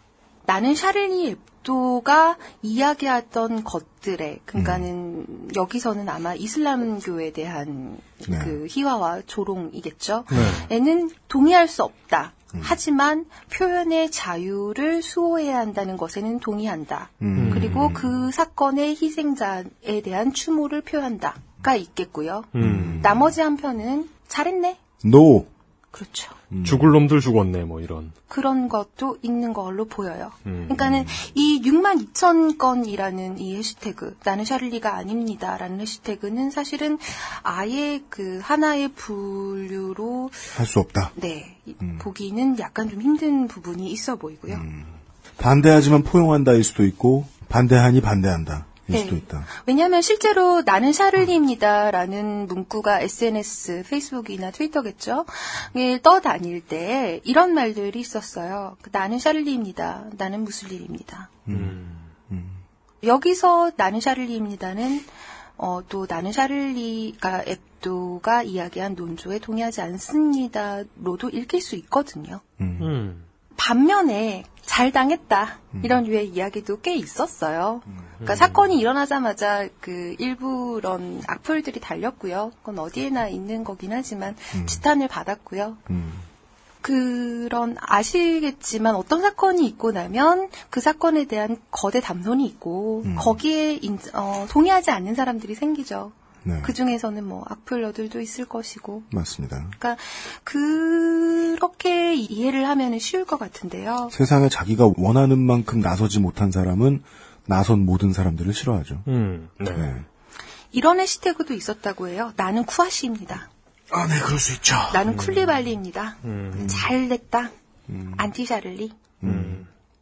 나는 0.46 0.74
샤를리 0.74 1.36
앱도가 1.64 2.38
이야기했던 2.62 3.64
것들에 3.64 4.40
그러니까는 4.46 5.50
여기서는 5.54 6.08
아마 6.08 6.34
이슬람교에 6.34 7.32
대한 7.32 7.98
네. 8.26 8.38
그 8.38 8.66
희화와 8.70 9.22
조롱이겠죠. 9.26 10.24
네. 10.30 10.76
에는 10.76 11.10
동의할 11.28 11.68
수 11.68 11.82
없다. 11.82 12.32
하지만 12.60 13.26
표현의 13.52 14.12
자유를 14.12 15.02
수호해야 15.02 15.58
한다는 15.58 15.96
것에는 15.96 16.38
동의한다. 16.38 17.10
음. 17.20 17.50
그리고 17.52 17.90
그 17.92 18.30
사건의 18.30 18.90
희생자에 18.90 20.02
대한 20.04 20.32
추모를 20.32 20.80
표한다 20.82 21.34
가 21.64 21.74
있겠고요. 21.74 22.44
음. 22.54 23.00
나머지 23.02 23.40
한 23.40 23.56
편은 23.56 24.08
잘했네. 24.28 24.76
노. 25.06 25.46
그렇죠. 25.90 26.32
죽을 26.64 26.90
놈들 26.90 27.20
죽었네, 27.20 27.64
뭐 27.64 27.80
이런. 27.80 28.12
그런 28.28 28.68
것도 28.68 29.16
있는 29.22 29.52
걸로 29.52 29.84
보여요. 29.86 30.30
음. 30.46 30.64
그러니까는 30.68 31.04
이 31.34 31.62
6만 31.64 32.12
2천 32.12 32.58
건이라는 32.58 33.38
이 33.38 33.56
해시태그, 33.56 34.18
나는 34.24 34.44
샤를리가 34.44 34.94
아닙니다라는 34.94 35.80
해시태그는 35.80 36.50
사실은 36.50 36.98
아예 37.42 38.00
그 38.08 38.40
하나의 38.42 38.88
분류로 38.88 40.30
할 40.56 40.66
수 40.66 40.80
없다. 40.80 41.12
네 41.16 41.56
보기는 42.00 42.58
약간 42.58 42.88
좀 42.90 43.00
힘든 43.00 43.46
부분이 43.48 43.90
있어 43.90 44.16
보이고요. 44.16 44.54
음. 44.56 44.84
반대하지만 45.38 46.02
포용한다일 46.02 46.62
수도 46.62 46.84
있고 46.84 47.26
반대하니 47.48 48.00
반대한다. 48.00 48.66
일 48.88 48.92
네. 48.94 48.98
수도 48.98 49.16
있다. 49.16 49.44
왜냐하면 49.66 50.02
실제로 50.02 50.62
나는 50.62 50.92
샤를리입니다라는 50.92 52.46
문구가 52.46 53.00
SNS, 53.00 53.84
페이스북이나 53.88 54.50
트위터겠죠. 54.50 55.24
에 55.76 56.00
떠다닐 56.02 56.60
때 56.60 57.20
이런 57.24 57.54
말들이 57.54 58.00
있었어요. 58.00 58.76
그 58.82 58.90
나는 58.92 59.18
샤를리입니다. 59.18 60.06
나는 60.16 60.44
무슬림입니다. 60.44 61.30
음. 61.48 61.94
여기서 63.04 63.72
나는 63.76 64.00
샤를리입니다는 64.00 65.04
어, 65.56 65.80
또 65.88 66.06
나는 66.08 66.32
샤를리가 66.32 67.44
앱도가 67.46 68.42
이야기한 68.42 68.94
논조에 68.94 69.38
동의하지 69.38 69.82
않습니다로도 69.82 71.30
읽힐 71.30 71.60
수 71.60 71.76
있거든요. 71.76 72.40
음. 72.60 73.24
반면에 73.56 74.44
잘 74.62 74.92
당했다 74.92 75.58
이런 75.82 76.04
류의 76.04 76.28
이야기도 76.28 76.80
꽤 76.80 76.94
있었어요. 76.96 77.82
그러니까 78.14 78.34
사건이 78.36 78.78
일어나자마자 78.78 79.68
그 79.80 80.14
일부 80.18 80.80
런 80.82 81.22
악플들이 81.26 81.80
달렸고요. 81.80 82.52
그건 82.58 82.78
어디에나 82.78 83.28
있는 83.28 83.62
거긴 83.64 83.92
하지만 83.92 84.36
지탄을 84.66 85.08
받았고요. 85.08 85.76
그런 86.80 87.76
아시겠지만 87.80 88.94
어떤 88.94 89.22
사건이 89.22 89.66
있고 89.68 89.92
나면 89.92 90.50
그 90.70 90.80
사건에 90.80 91.24
대한 91.24 91.56
거대 91.70 92.00
담론이 92.00 92.44
있고 92.46 93.02
거기에 93.16 93.74
인- 93.76 93.98
어, 94.12 94.46
동의하지 94.50 94.90
않는 94.90 95.14
사람들이 95.14 95.54
생기죠. 95.54 96.12
네. 96.44 96.60
그 96.62 96.72
중에서는 96.72 97.24
뭐 97.24 97.44
악플러들도 97.48 98.20
있을 98.20 98.44
것이고. 98.44 99.02
맞습니다. 99.10 99.56
그러니까 99.78 99.96
그렇게 100.44 102.14
이해를 102.14 102.68
하면 102.68 102.98
쉬울 102.98 103.24
것 103.24 103.38
같은데요. 103.38 104.08
세상에 104.12 104.48
자기가 104.48 104.92
원하는 104.96 105.38
만큼 105.38 105.80
나서지 105.80 106.20
못한 106.20 106.50
사람은 106.52 107.02
나선 107.46 107.84
모든 107.84 108.12
사람들을 108.12 108.52
싫어하죠. 108.52 109.02
음. 109.08 109.48
네. 109.58 110.02
이런 110.72 111.00
해시태그도 111.00 111.54
있었다고 111.54 112.08
해요. 112.08 112.32
나는 112.36 112.64
쿠아시입니다. 112.64 113.50
아, 113.90 114.06
네, 114.06 114.18
그럴 114.20 114.38
수 114.38 114.52
있죠. 114.54 114.74
나는 114.92 115.16
쿨리발리입니다. 115.16 116.16
음. 116.24 116.66
잘 116.70 117.08
됐다. 117.08 117.50
안티샤를리. 118.16 118.92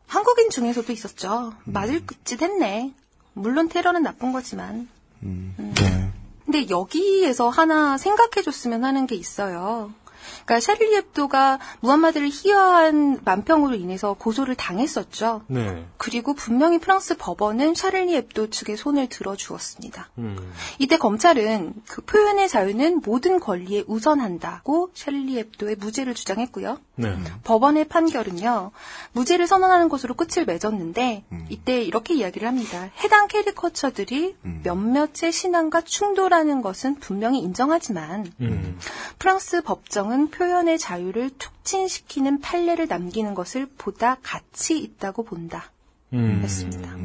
한국인 0.06 0.50
중에서도 0.50 0.92
있었죠. 0.92 1.54
맞을 1.64 2.02
짓 2.24 2.40
했네. 2.42 2.92
물론 3.32 3.68
테러는 3.68 4.02
나쁜 4.02 4.32
거지만. 4.32 4.88
네. 5.20 6.12
근데 6.52 6.68
여기에서 6.68 7.48
하나 7.48 7.96
생각해줬으면 7.96 8.84
하는 8.84 9.06
게 9.06 9.14
있어요. 9.14 9.94
그러니까 10.44 10.60
샤를리 10.60 10.96
앱도가 10.96 11.58
무함마드를 11.80 12.28
희화한 12.30 13.20
만평으로 13.24 13.74
인해서 13.74 14.14
고소를 14.14 14.54
당했었죠. 14.54 15.42
네. 15.46 15.84
그리고 15.96 16.34
분명히 16.34 16.78
프랑스 16.78 17.16
법원은 17.16 17.74
샤를리 17.74 18.16
앱도 18.16 18.50
측에 18.50 18.76
손을 18.76 19.08
들어주었습니다. 19.08 20.10
음. 20.18 20.52
이때 20.78 20.96
검찰은 20.96 21.74
그 21.88 22.02
표현의 22.02 22.48
자유는 22.48 23.02
모든 23.04 23.40
권리에 23.40 23.84
우선한다고 23.86 24.90
샤를리 24.94 25.38
앱도의 25.38 25.76
무죄를 25.76 26.14
주장했고요. 26.14 26.78
네. 26.96 27.16
법원의 27.44 27.86
판결은요, 27.88 28.70
무죄를 29.12 29.46
선언하는 29.46 29.88
것으로 29.88 30.14
끝을 30.14 30.44
맺었는데, 30.44 31.24
이때 31.48 31.82
이렇게 31.82 32.14
이야기를 32.14 32.46
합니다. 32.46 32.90
해당 33.02 33.28
캐리커처들이 33.28 34.36
몇몇의 34.62 35.32
신앙과 35.32 35.80
충돌하는 35.80 36.60
것은 36.60 36.96
분명히 36.96 37.38
인정하지만, 37.40 38.30
음. 38.40 38.78
프랑스 39.18 39.62
법정은 39.62 40.30
표현의 40.32 40.78
자유를 40.78 41.30
촉진시키는 41.38 42.40
판례를 42.40 42.88
남기는 42.88 43.34
것을 43.34 43.66
보다 43.78 44.16
가치 44.22 44.78
있다고 44.78 45.24
본다. 45.24 45.70
음. 46.12 46.40
했습니다. 46.42 46.96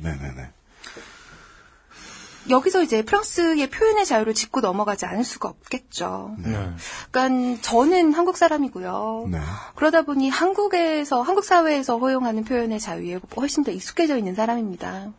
네네네. 0.00 0.50
여기서 2.48 2.82
이제 2.82 3.02
프랑스의 3.02 3.68
표현의 3.70 4.06
자유를 4.06 4.32
짚고 4.34 4.60
넘어가지 4.60 5.04
않을 5.04 5.24
수가 5.24 5.48
없겠죠. 5.48 6.36
네. 6.38 6.70
그러니까 7.10 7.60
저는 7.62 8.12
한국 8.12 8.36
사람이고요. 8.36 9.28
네. 9.32 9.40
그러다 9.74 10.02
보니 10.02 10.28
한국에서 10.28 11.22
한국 11.22 11.44
사회에서 11.44 11.98
허용하는 11.98 12.44
표현의 12.44 12.78
자유에 12.78 13.18
훨씬 13.36 13.64
더 13.64 13.72
익숙해져 13.72 14.16
있는 14.16 14.36
사람입니다. 14.36 15.12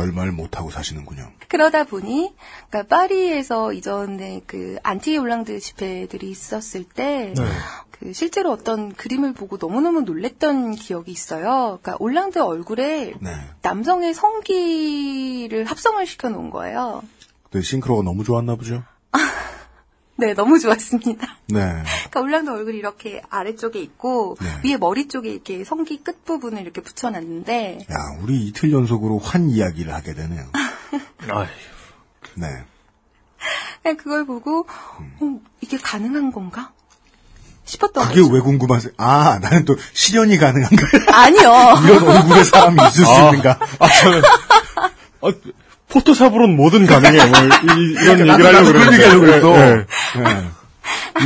별말 0.00 0.32
못하고 0.32 0.70
사시는군요. 0.70 1.30
그러다 1.48 1.84
보니 1.84 2.34
그러니까 2.70 2.96
파리에서 2.96 3.74
이전에 3.74 4.40
그 4.46 4.78
안티 4.82 5.18
올랑드 5.18 5.60
집회들이 5.60 6.30
있었을 6.30 6.84
때 6.84 7.34
네. 7.36 7.44
그 7.90 8.14
실제로 8.14 8.50
어떤 8.50 8.94
그림을 8.94 9.34
보고 9.34 9.58
너무너무 9.58 10.00
놀랬던 10.00 10.76
기억이 10.76 11.12
있어요. 11.12 11.78
그러니까 11.82 11.96
올랑드 11.98 12.38
얼굴에 12.38 13.12
네. 13.20 13.30
남성의 13.60 14.14
성기를 14.14 15.66
합성을 15.66 16.06
시켜 16.06 16.30
놓은 16.30 16.48
거예요. 16.48 17.02
네, 17.50 17.60
싱크로가 17.60 18.02
너무 18.02 18.24
좋았나 18.24 18.56
보죠? 18.56 18.82
네, 20.20 20.34
너무 20.34 20.58
좋았습니다. 20.58 21.26
네. 21.48 21.82
그러니까 21.84 22.20
올랑드 22.20 22.50
얼굴이 22.50 22.76
이렇게 22.76 23.22
아래쪽에 23.30 23.80
있고 23.80 24.36
네. 24.40 24.70
위에 24.70 24.76
머리 24.76 25.08
쪽에 25.08 25.30
이렇게 25.30 25.64
성기 25.64 26.04
끝 26.04 26.24
부분을 26.26 26.60
이렇게 26.60 26.82
붙여놨는데 26.82 27.86
야, 27.90 27.96
우리 28.20 28.46
이틀 28.46 28.70
연속으로 28.70 29.18
환 29.18 29.48
이야기를 29.48 29.92
하게 29.94 30.12
되네요. 30.14 30.44
아이. 31.32 31.46
네. 32.34 32.46
그냥 33.82 33.96
그걸 33.96 34.26
보고 34.26 34.66
어, 34.68 35.40
이게 35.62 35.78
가능한 35.78 36.32
건가 36.32 36.72
싶었던 37.64 38.08
그게 38.08 38.20
거죠. 38.20 38.34
왜 38.34 38.40
궁금하세요? 38.40 38.92
아, 38.98 39.38
나는 39.40 39.64
또 39.64 39.76
실현이 39.94 40.36
가능한가요? 40.36 41.14
아니요. 41.14 41.52
이런 41.84 42.08
얼굴의 42.08 42.44
사람이 42.44 42.76
있을 42.88 43.04
수 43.06 43.10
아. 43.10 43.24
있는가? 43.30 43.58
아, 43.78 43.88
저는, 43.88 44.22
아, 45.22 45.32
포토샵으로는 45.90 46.56
뭐든 46.56 46.86
가능해. 46.86 47.18
뭐, 47.18 47.26
이, 47.76 47.94
런 47.94 48.18
나도- 48.18 48.30
얘기를 48.30 48.46
하려고 48.46 48.64
그런 48.66 48.72
그랬는데. 48.72 48.94
얘기 48.94 49.04
하려고 49.04 49.20
그랬어. 49.26 49.52
네, 49.52 49.74
네. 49.74 49.84
네. 50.24 50.46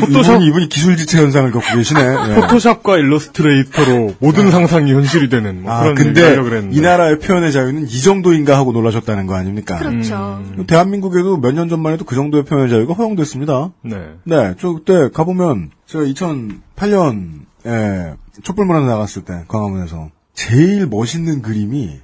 포토샵 0.01 0.43
이분이, 0.43 0.69
기술지체 0.69 1.19
현상을 1.19 1.51
겪고 1.53 1.77
계시네. 1.77 2.01
예. 2.03 2.35
포토샵과 2.35 2.97
일러스트레이터로 2.99 4.15
모든 4.19 4.51
상상이 4.51 4.93
현실이 4.93 5.29
되는 5.29 5.63
뭐 5.63 5.73
아, 5.73 5.83
그런 5.83 5.95
근데. 5.95 6.37
이 6.73 6.81
나라의 6.81 7.21
표현의 7.21 7.53
자유는 7.53 7.87
이 7.89 8.01
정도인가 8.01 8.57
하고 8.59 8.73
놀라셨다는 8.73 9.27
거 9.27 9.37
아닙니까? 9.37 9.79
그렇죠. 9.79 10.43
음. 10.59 10.65
대한민국에도 10.67 11.37
몇 11.39 11.53
년 11.53 11.69
전만 11.69 11.93
해도 11.93 12.05
그 12.05 12.15
정도의 12.17 12.45
표현의 12.45 12.69
자유가 12.71 12.95
허용됐습니다. 12.95 13.71
네. 13.83 13.97
네, 14.25 14.55
저 14.61 14.73
그때 14.73 15.09
가보면 15.15 15.71
제가 15.87 16.05
2008년에 16.05 18.17
촛불문화에 18.43 18.85
나갔을 18.87 19.23
때 19.23 19.45
광화문에서 19.49 20.11
제일 20.35 20.87
멋있는 20.89 21.41
그림이 21.43 22.01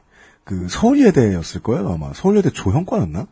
그 0.51 0.67
서울예대였을 0.69 1.63
거예요 1.63 1.93
아마 1.93 2.13
서울예대 2.13 2.51
조형과였나? 2.51 3.29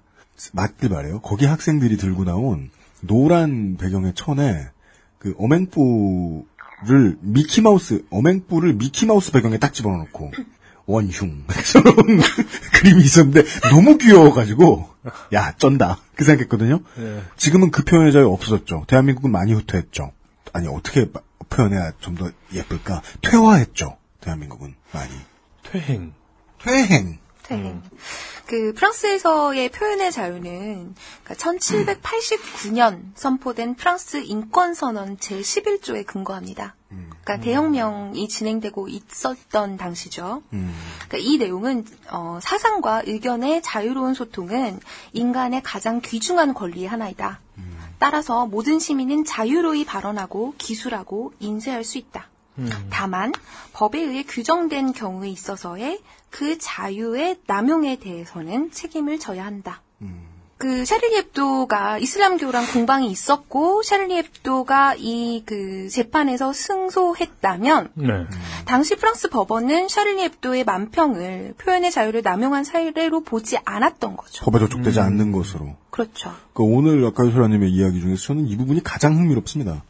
맞길 0.52 0.90
말해요. 0.90 1.20
거기 1.20 1.46
학생들이 1.46 1.96
들고 1.96 2.22
나온 2.24 2.70
노란 3.00 3.76
배경의 3.76 4.12
천에 4.14 4.68
그 5.18 5.34
어맹뿌를 5.36 7.16
미키마우스 7.20 8.04
어맹뿌를 8.10 8.74
미키마우스 8.74 9.32
배경에 9.32 9.58
딱 9.58 9.74
집어넣고 9.74 10.30
원흉 10.86 11.44
저런 11.72 11.92
그림이 12.74 13.02
있었는데 13.02 13.42
너무 13.72 13.98
귀여워가지고 13.98 14.88
야 15.34 15.52
쩐다 15.56 15.98
그 16.14 16.22
생각했거든요. 16.24 16.80
네. 16.96 17.22
지금은 17.36 17.72
그 17.72 17.82
표현의 17.82 18.12
자유 18.12 18.28
없어졌죠. 18.30 18.84
대한민국은 18.86 19.32
많이 19.32 19.52
후퇴했죠. 19.54 20.12
아니 20.52 20.68
어떻게 20.68 21.06
마- 21.12 21.20
표현해야 21.50 21.92
좀 21.98 22.14
더 22.14 22.30
예쁠까? 22.54 23.02
퇴화했죠. 23.22 23.96
대한민국은 24.20 24.74
많이 24.92 25.10
퇴행. 25.64 26.12
퇴행. 26.58 27.18
퇴행. 27.42 27.82
그 28.46 28.72
프랑스에서의 28.74 29.70
표현의 29.70 30.10
자유는 30.10 30.94
그러니까 31.22 31.34
1789년 31.34 33.12
선포된 33.14 33.74
프랑스 33.74 34.22
인권 34.24 34.74
선언 34.74 35.16
제11조에 35.18 36.06
근거합니다. 36.06 36.74
그러니까 36.88 37.44
대혁명이 37.44 38.26
진행되고 38.28 38.88
있었던 38.88 39.76
당시죠. 39.76 40.42
그러니까 40.50 41.18
이 41.18 41.36
내용은 41.36 41.84
어, 42.10 42.38
사상과 42.40 43.02
의견의 43.04 43.62
자유로운 43.62 44.14
소통은 44.14 44.80
인간의 45.12 45.62
가장 45.62 46.00
귀중한 46.00 46.54
권리의 46.54 46.88
하나이다. 46.88 47.40
따라서 47.98 48.46
모든 48.46 48.78
시민은 48.78 49.24
자유로이 49.24 49.84
발언하고 49.84 50.54
기술하고 50.56 51.32
인쇄할 51.40 51.84
수 51.84 51.98
있다. 51.98 52.28
다만 52.90 53.32
법에 53.72 54.00
의해 54.00 54.24
규정된 54.24 54.92
경우에 54.92 55.28
있어서의 55.28 56.00
그 56.30 56.58
자유의 56.58 57.38
남용에 57.46 57.96
대해서는 57.96 58.70
책임을 58.70 59.18
져야 59.18 59.44
한다. 59.44 59.82
그 60.58 60.84
샤를리 60.84 61.14
heb도가 61.14 61.98
이슬람교랑 61.98 62.66
공방이 62.72 63.08
있었고 63.12 63.84
샤를리 63.84 64.16
heb도가 64.16 64.96
이 64.98 65.44
그 65.46 65.88
재판에서 65.88 66.52
승소했다면 66.52 67.90
네. 67.94 68.26
당시 68.66 68.96
프랑스 68.96 69.30
법원은 69.30 69.88
샤를리 69.88 70.20
heb도의 70.22 70.64
만평을 70.64 71.54
표현의 71.58 71.92
자유를 71.92 72.22
남용한 72.22 72.64
사례로 72.64 73.22
보지 73.22 73.58
않았던 73.64 74.16
거죠. 74.16 74.44
법에 74.44 74.58
저촉되지 74.58 74.98
않는 74.98 75.30
것으로. 75.30 75.76
그렇죠. 75.90 76.34
그 76.54 76.64
오늘 76.64 77.04
아까 77.06 77.24
유소라님의 77.24 77.70
이야기 77.70 78.00
중에서 78.00 78.20
저는 78.20 78.48
이 78.48 78.56
부분이 78.56 78.82
가장 78.82 79.16
흥미롭습니다. 79.16 79.84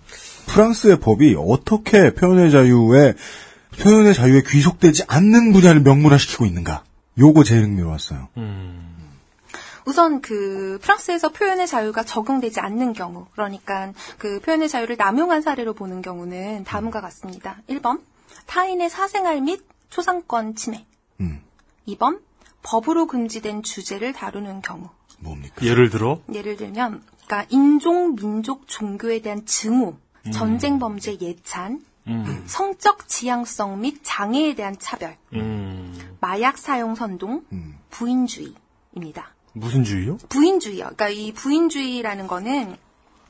프랑스의 0.49 1.01
법이 1.01 1.35
어떻게 1.39 2.13
표현의 2.13 2.51
자유에 2.51 3.15
표현의 3.77 4.15
자유에 4.15 4.43
귀속되지 4.47 5.05
않는 5.09 5.53
분야를 5.53 5.81
명문화시키고 5.83 6.47
있는가? 6.47 6.85
요거 7.19 7.45
제일 7.45 7.65
흥미로웠어요. 7.65 8.29
우선 9.85 10.21
그 10.21 10.79
프랑스에서 10.83 11.31
표현의 11.31 11.67
자유가 11.67 12.03
적용되지 12.05 12.61
않는 12.61 12.93
경우, 12.93 13.27
그러니까 13.33 13.93
그 14.19 14.39
표현의 14.41 14.69
자유를 14.69 14.97
남용한 14.99 15.41
사례로 15.41 15.73
보는 15.73 16.03
경우는 16.03 16.65
다음과 16.65 17.01
같습니다. 17.01 17.57
1번, 17.69 18.03
타인의 18.47 18.91
사생활 18.91 19.41
및 19.41 19.65
초상권 19.89 20.57
침해. 20.57 20.85
음. 21.21 21.41
2번, 21.89 22.21
법으로 22.63 23.07
금지된 23.07 23.63
주제를 23.63 24.13
다루는 24.13 24.61
경우. 24.61 24.91
뭡니까? 25.21 25.65
예를 25.65 25.89
들어 25.89 26.21
예를 26.35 26.57
들면, 26.57 27.03
그러니까 27.27 27.47
인종, 27.49 28.15
민족, 28.15 28.69
종교에 28.69 29.23
대한 29.23 29.47
증오, 29.47 29.97
음. 30.27 30.33
전쟁 30.33 30.79
범죄 30.79 31.17
예찬, 31.19 31.83
음. 32.09 32.45
성적 32.47 33.09
지향성 33.09 33.81
및 33.81 34.01
장애에 34.03 34.55
대한 34.55 34.77
차별, 34.79 35.17
음. 35.35 36.17
마약 36.21 36.59
사용 36.59 36.95
선동, 36.95 37.45
부인주의입니다. 37.91 39.35
무슨 39.53 39.85
주의요? 39.85 40.19
부인주의요. 40.29 40.85
그러니까 40.85 41.09
이 41.11 41.33
부인주의라는 41.33 42.27
거는 42.27 42.77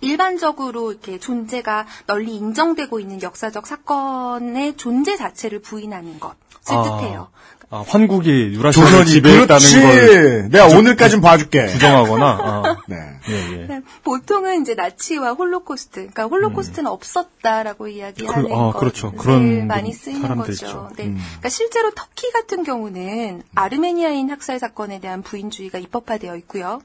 일반적으로 0.00 0.92
이렇게 0.92 1.18
존재가 1.18 1.86
널리 2.06 2.36
인정되고 2.36 3.00
있는 3.00 3.20
역사적 3.20 3.66
사건의 3.66 4.76
존재 4.76 5.16
자체를 5.16 5.60
부인하는 5.60 6.20
것을 6.20 6.36
뜻해요. 6.64 7.30
아, 7.70 7.84
환국이 7.86 8.30
유라시아를 8.54 8.90
조선이 8.90 9.10
지배했다는. 9.10 9.82
걸 9.82 10.48
내가 10.50 10.68
오늘까진 10.68 11.20
봐줄게. 11.20 11.66
부정하거나. 11.66 12.26
아. 12.26 12.76
네. 12.88 12.96
예, 13.28 13.52
예. 13.60 13.66
네, 13.66 13.80
보통은 14.04 14.62
이제 14.62 14.74
나치와 14.74 15.32
홀로코스트, 15.34 15.92
그러니까 15.96 16.24
홀로코스트는 16.24 16.90
없었다라고 16.90 17.88
이야기하는 17.88 18.48
그- 18.48 18.54
아, 18.54 18.72
것을 18.72 18.78
그렇죠. 18.80 19.12
그런 19.12 19.66
많이 19.66 19.90
분- 19.90 19.98
쓰이는 19.98 20.36
거죠. 20.36 20.52
있죠. 20.52 20.90
네, 20.96 21.04
음. 21.08 21.18
그러니까 21.20 21.48
실제로 21.50 21.90
터키 21.90 22.32
같은 22.32 22.64
경우는 22.64 23.42
아르메니아인 23.54 24.30
학살 24.30 24.58
사건에 24.58 24.98
대한 24.98 25.20
부인주의가 25.22 25.78
입법화되어 25.78 26.36
있고요. 26.36 26.80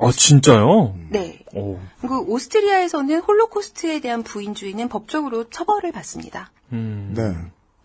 아, 0.00 0.10
진짜요? 0.10 0.94
네. 1.10 1.40
오. 1.52 1.78
그리고 2.00 2.24
오스트리아에서는 2.32 3.20
홀로코스트에 3.20 4.00
대한 4.00 4.22
부인주의는 4.22 4.88
법적으로 4.88 5.44
처벌을 5.50 5.92
받습니다. 5.92 6.50
음. 6.72 7.12
네. 7.14 7.34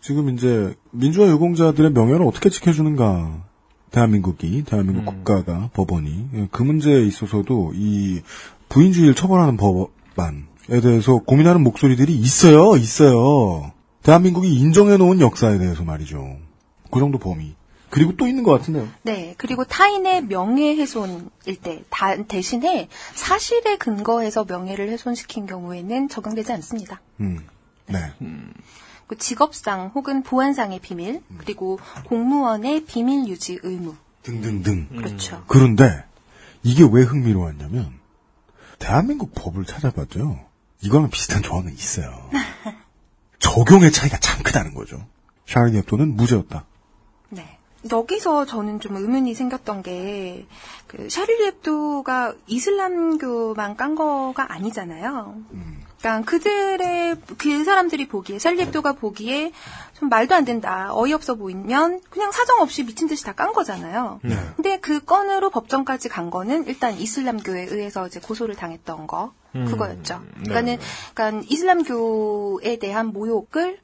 지금 0.07 0.29
이제 0.29 0.73
민주화 0.91 1.27
유공자들의 1.27 1.91
명예를 1.91 2.25
어떻게 2.25 2.49
지켜주는가? 2.49 3.43
대한민국이, 3.91 4.63
대한민국 4.63 5.05
국가가, 5.05 5.69
법원이 5.73 6.29
예, 6.33 6.47
그 6.49 6.63
문제에 6.63 7.03
있어서도 7.03 7.73
이 7.75 8.21
부인주의를 8.69 9.15
처벌하는 9.15 9.57
법안에 9.57 10.79
대해서 10.81 11.17
고민하는 11.19 11.61
목소리들이 11.61 12.15
있어요, 12.15 12.77
있어요. 12.77 13.73
대한민국이 14.03 14.53
인정해놓은 14.57 15.19
역사에 15.19 15.57
대해서 15.57 15.83
말이죠. 15.83 16.37
그 16.89 16.99
정도 17.01 17.17
범위. 17.17 17.53
그리고 17.89 18.15
또 18.15 18.27
있는 18.27 18.43
것 18.43 18.51
같은데요. 18.51 18.87
네, 19.03 19.35
그리고 19.37 19.65
타인의 19.65 20.23
명예훼손일 20.27 21.55
때 21.61 21.83
다- 21.89 22.15
대신에 22.23 22.87
사실에 23.13 23.75
근거해서 23.75 24.45
명예를 24.45 24.87
훼손시킨 24.89 25.47
경우에는 25.47 26.07
적용되지 26.07 26.53
않습니다. 26.53 27.01
음. 27.19 27.39
네. 27.87 27.97
그 28.19 28.25
직업상 29.15 29.91
혹은 29.95 30.23
보안상의 30.23 30.79
비밀, 30.79 31.21
그리고 31.37 31.79
공무원의 32.05 32.85
비밀 32.85 33.27
유지 33.27 33.59
의무. 33.63 33.95
등등등. 34.23 34.89
그렇죠. 34.89 35.43
그런데 35.47 36.03
이게 36.63 36.83
왜 36.89 37.03
흥미로웠냐면 37.03 37.93
대한민국 38.79 39.33
법을 39.33 39.65
찾아봤죠. 39.65 40.39
이거는 40.81 41.09
비슷한 41.09 41.41
조항은 41.41 41.73
있어요. 41.73 42.29
적용의 43.39 43.91
차이가 43.91 44.17
참 44.19 44.43
크다는 44.43 44.73
거죠. 44.73 45.05
샤르니 45.45 45.77
앱도는 45.79 46.15
무죄였다. 46.15 46.65
네. 47.29 47.57
여기서 47.89 48.45
저는 48.45 48.79
좀 48.79 48.97
의문이 48.97 49.33
생겼던 49.33 49.83
게, 49.83 50.45
그, 50.87 51.09
샤를리 51.09 51.45
heb도가 51.45 52.33
이슬람교만 52.47 53.77
깐 53.77 53.95
거가 53.95 54.51
아니잖아요. 54.53 55.35
그 55.49 55.76
러니까 56.01 56.21
그들의, 56.29 57.17
그 57.37 57.63
사람들이 57.63 58.07
보기에, 58.07 58.37
heb도가 58.37 58.93
보기에 58.93 59.51
좀 59.93 60.09
말도 60.09 60.35
안 60.35 60.45
된다, 60.45 60.89
어이없어 60.93 61.35
보이면 61.35 62.01
그냥 62.09 62.31
사정 62.31 62.61
없이 62.61 62.83
미친 62.85 63.07
듯이 63.07 63.23
다 63.23 63.33
깐 63.33 63.51
거잖아요. 63.53 64.19
네. 64.23 64.35
근데 64.55 64.79
그 64.79 64.99
건으로 65.03 65.49
법정까지 65.49 66.09
간 66.09 66.29
거는 66.29 66.67
일단 66.67 66.97
이슬람교에 66.97 67.63
의해서 67.65 68.07
이제 68.07 68.19
고소를 68.19 68.55
당했던 68.55 69.07
거, 69.07 69.33
음, 69.55 69.65
그거였죠. 69.65 70.21
네. 70.37 70.43
그러니까는, 70.49 70.79
그러니까 71.13 71.45
이슬람교에 71.49 72.77
대한 72.77 73.07
모욕을 73.07 73.79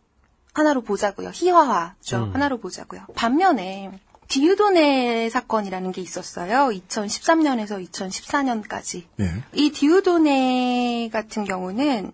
하나로 0.54 0.82
보자고요. 0.82 1.32
희화화죠. 1.34 2.18
음. 2.26 2.34
하나로 2.34 2.60
보자고요. 2.60 3.02
반면에 3.16 3.92
디유도네 4.28 5.30
사건이라는 5.30 5.92
게 5.92 6.02
있었어요. 6.02 6.70
2013년에서 6.70 7.88
2014년까지. 7.90 9.04
예. 9.20 9.44
이 9.54 9.72
디유도네 9.72 11.10
같은 11.12 11.44
경우는 11.46 12.12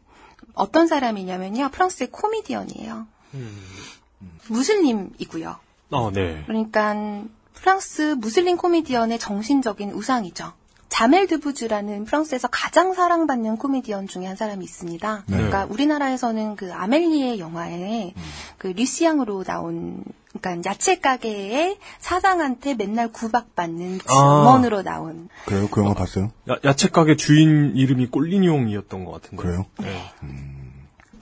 어떤 0.53 0.87
사람이냐면요. 0.87 1.69
프랑스의 1.69 2.09
코미디언이에요. 2.11 3.07
무슬림이고요. 4.47 5.55
아, 5.91 6.11
네. 6.13 6.43
그러니까 6.45 7.23
프랑스 7.53 8.15
무슬림 8.17 8.57
코미디언의 8.57 9.19
정신적인 9.19 9.91
우상이죠. 9.91 10.53
자멜 10.89 11.27
드부즈라는 11.27 12.05
프랑스에서 12.05 12.47
가장 12.49 12.93
사랑받는 12.93 13.57
코미디언 13.57 14.07
중에 14.07 14.25
한 14.25 14.35
사람이 14.35 14.65
있습니다. 14.65 15.23
네. 15.27 15.35
그러니까 15.35 15.65
우리나라에서는 15.69 16.55
그 16.55 16.73
아멜리에 16.73 17.37
영화에 17.39 18.13
그 18.57 18.67
류시앙으로 18.67 19.43
나온 19.43 20.03
그러니까 20.39 20.69
야채 20.69 20.99
가게의 20.99 21.77
사장한테 21.99 22.75
맨날 22.75 23.11
구박받는 23.11 23.99
아. 24.07 24.13
증언으로 24.13 24.83
나온 24.83 25.29
그래요? 25.45 25.67
그 25.69 25.81
영화 25.81 25.93
봤어요? 25.93 26.31
야, 26.65 26.73
채 26.73 26.89
가게 26.89 27.15
주인 27.15 27.73
이름이 27.75 28.07
꼴리니용이었던 28.07 29.05
것 29.05 29.11
같은데. 29.11 29.43
그래요? 29.43 29.65
네. 29.79 30.11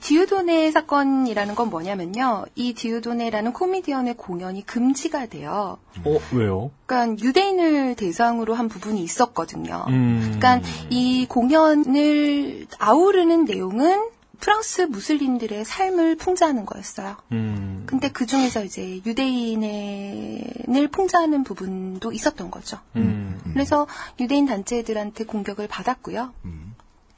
디우도네 0.00 0.70
사건이라는 0.70 1.54
건 1.54 1.70
뭐냐면요. 1.70 2.46
이 2.54 2.72
디우도네라는 2.72 3.52
코미디언의 3.52 4.14
공연이 4.16 4.64
금지가 4.64 5.26
돼요. 5.26 5.78
어, 6.04 6.18
왜요? 6.32 6.70
그러니까 6.86 7.22
유대인을 7.24 7.96
대상으로 7.96 8.54
한 8.54 8.68
부분이 8.68 9.02
있었거든요. 9.02 9.84
음. 9.88 10.38
그러니까 10.38 10.60
이 10.88 11.26
공연을 11.28 12.66
아우르는 12.78 13.44
내용은 13.44 14.08
프랑스 14.40 14.82
무슬림들의 14.82 15.64
삶을 15.64 16.16
풍자하는 16.16 16.64
거였어요. 16.66 17.16
음. 17.32 17.84
근데 17.86 18.10
그 18.10 18.24
중에서 18.26 18.64
이제 18.64 19.00
유대인을 19.04 20.88
풍자하는 20.88 21.44
부분도 21.44 22.12
있었던 22.12 22.50
거죠. 22.50 22.78
음. 22.96 23.38
그래서 23.52 23.86
유대인 24.20 24.46
단체들한테 24.46 25.24
공격을 25.24 25.66
받았고요. 25.68 26.32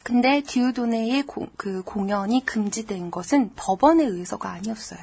근데 0.03 0.43
디우도네의 0.43 1.25
고- 1.25 1.49
그 1.57 1.83
공연이 1.83 2.45
금지된 2.47 3.11
것은 3.11 3.53
법원의 3.55 4.07
의서가 4.07 4.51
아니었어요. 4.51 5.01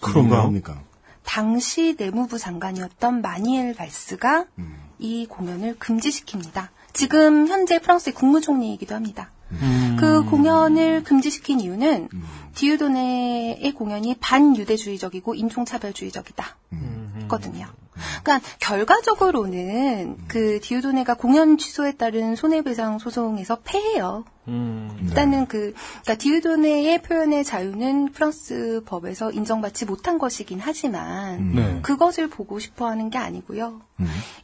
그런가 0.00 0.42
합니까? 0.42 0.80
당시 1.22 1.94
내무부 1.98 2.38
장관이었던 2.38 3.20
마니엘 3.20 3.74
발스가 3.74 4.46
이 4.98 5.26
공연을 5.26 5.76
금지시킵니다. 5.78 6.68
지금 6.94 7.46
현재 7.46 7.78
프랑스의 7.78 8.14
국무총리이기도 8.14 8.94
합니다. 8.94 9.30
그 9.98 10.24
공연을 10.24 11.04
금지시킨 11.04 11.60
이유는 11.60 12.08
디우도네의 12.54 13.72
공연이 13.74 14.14
반유대주의적이고 14.20 15.34
인종차별주의적이다. 15.34 16.56
거든요. 17.28 17.66
그러니까 18.22 18.46
결과적으로는 18.58 20.16
그 20.28 20.60
디우도네가 20.60 21.14
공연 21.14 21.56
취소에 21.58 21.92
따른 21.92 22.36
손해배상 22.36 22.98
소송에서 22.98 23.58
패해요. 23.64 24.24
일단은 24.46 25.46
그 25.46 25.72
그러니까 26.02 26.14
디우도네의 26.16 27.02
표현의 27.02 27.44
자유는 27.44 28.12
프랑스 28.12 28.82
법에서 28.86 29.30
인정받지 29.30 29.84
못한 29.84 30.18
것이긴 30.18 30.58
하지만 30.60 31.54
네. 31.54 31.80
그것을 31.82 32.28
보고 32.28 32.58
싶어하는 32.58 33.10
게 33.10 33.18
아니고요. 33.18 33.80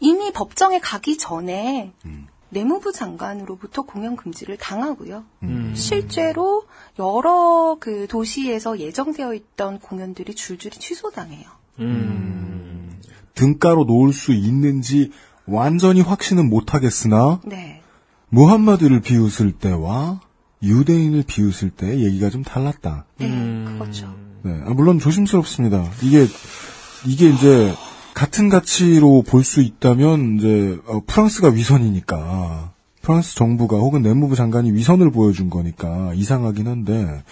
이미 0.00 0.30
법정에 0.32 0.78
가기 0.78 1.18
전에 1.18 1.92
내무부 2.50 2.92
장관으로부터 2.92 3.82
공연 3.82 4.16
금지를 4.16 4.56
당하고요. 4.56 5.24
실제로 5.74 6.64
여러 6.98 7.76
그 7.78 8.06
도시에서 8.08 8.78
예정되어 8.78 9.34
있던 9.34 9.78
공연들이 9.80 10.34
줄줄이 10.34 10.78
취소당해요. 10.78 11.48
등가로 13.34 13.84
놓을 13.84 14.12
수 14.12 14.32
있는지 14.32 15.12
완전히 15.46 16.00
확신은 16.00 16.48
못하겠으나 16.48 17.40
네. 17.44 17.82
무함마드를 18.30 19.00
비웃을 19.00 19.52
때와 19.52 20.20
유대인을 20.62 21.24
비웃을 21.26 21.70
때 21.70 22.00
얘기가 22.00 22.30
좀 22.30 22.42
달랐다. 22.42 23.06
네, 23.18 23.28
그거죠. 23.64 24.14
네, 24.42 24.60
아, 24.66 24.70
물론 24.70 24.98
조심스럽습니다. 24.98 25.88
이게 26.02 26.26
이게 27.06 27.28
이제 27.30 27.74
같은 28.18 28.48
가치로 28.48 29.22
볼 29.22 29.44
수 29.44 29.60
있다면 29.60 30.38
이제 30.38 30.76
어, 30.88 31.00
프랑스가 31.06 31.50
위선이니까 31.50 32.72
프랑스 33.00 33.36
정부가 33.36 33.76
혹은 33.76 34.02
내무부 34.02 34.34
장관이 34.34 34.72
위선을 34.72 35.12
보여준 35.12 35.48
거니까 35.50 36.12
이상하긴 36.14 36.66
한데 36.66 37.22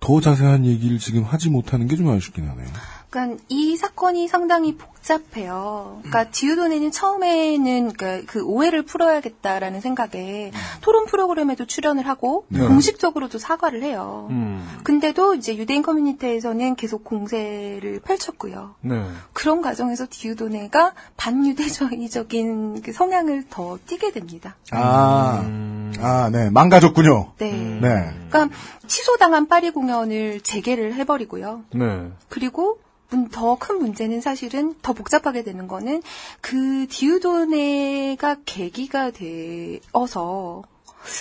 더 0.00 0.20
자세한 0.20 0.66
얘기를 0.66 0.98
지금 0.98 1.22
하지 1.22 1.48
못하는 1.48 1.88
게 1.88 1.96
좀 1.96 2.10
아쉽긴 2.10 2.46
하네요. 2.46 2.66
그러니까 3.14 3.44
이 3.48 3.76
사건이 3.76 4.26
상당히 4.26 4.76
복잡해요. 4.76 6.00
그러니까 6.02 6.32
디우도네는 6.32 6.90
처음에는 6.90 7.92
그러니까 7.92 8.26
그 8.32 8.42
오해를 8.42 8.82
풀어야겠다라는 8.82 9.80
생각에 9.80 10.50
토론 10.80 11.06
프로그램에도 11.06 11.64
출연을 11.64 12.08
하고 12.08 12.44
네. 12.48 12.66
공식적으로도 12.66 13.38
사과를 13.38 13.84
해요. 13.84 14.26
음. 14.30 14.66
근데도 14.82 15.34
이제 15.34 15.56
유대인 15.56 15.82
커뮤니티에서는 15.82 16.74
계속 16.74 17.04
공세를 17.04 18.00
펼쳤고요. 18.00 18.74
네. 18.80 19.06
그런 19.32 19.62
과정에서 19.62 20.08
디우도네가 20.10 20.94
반유대주의적인 21.16 22.82
그 22.82 22.92
성향을 22.92 23.44
더 23.48 23.78
띠게 23.86 24.10
됩니다. 24.10 24.56
아, 24.72 25.40
아, 26.00 26.30
네, 26.32 26.50
망가졌군요. 26.50 27.34
네. 27.38 27.52
네. 27.52 28.12
그러니까 28.28 28.48
취소당한 28.88 29.46
파리 29.46 29.70
공연을 29.70 30.40
재개를 30.40 30.94
해버리고요. 30.94 31.62
네. 31.74 32.10
그리고 32.28 32.78
더 33.30 33.56
큰 33.56 33.78
문제는 33.78 34.20
사실은 34.20 34.74
더 34.82 34.92
복잡하게 34.92 35.42
되는 35.42 35.68
거는 35.68 36.02
그 36.40 36.86
디우도네가 36.88 38.36
계기가 38.44 39.10
되어서 39.10 40.62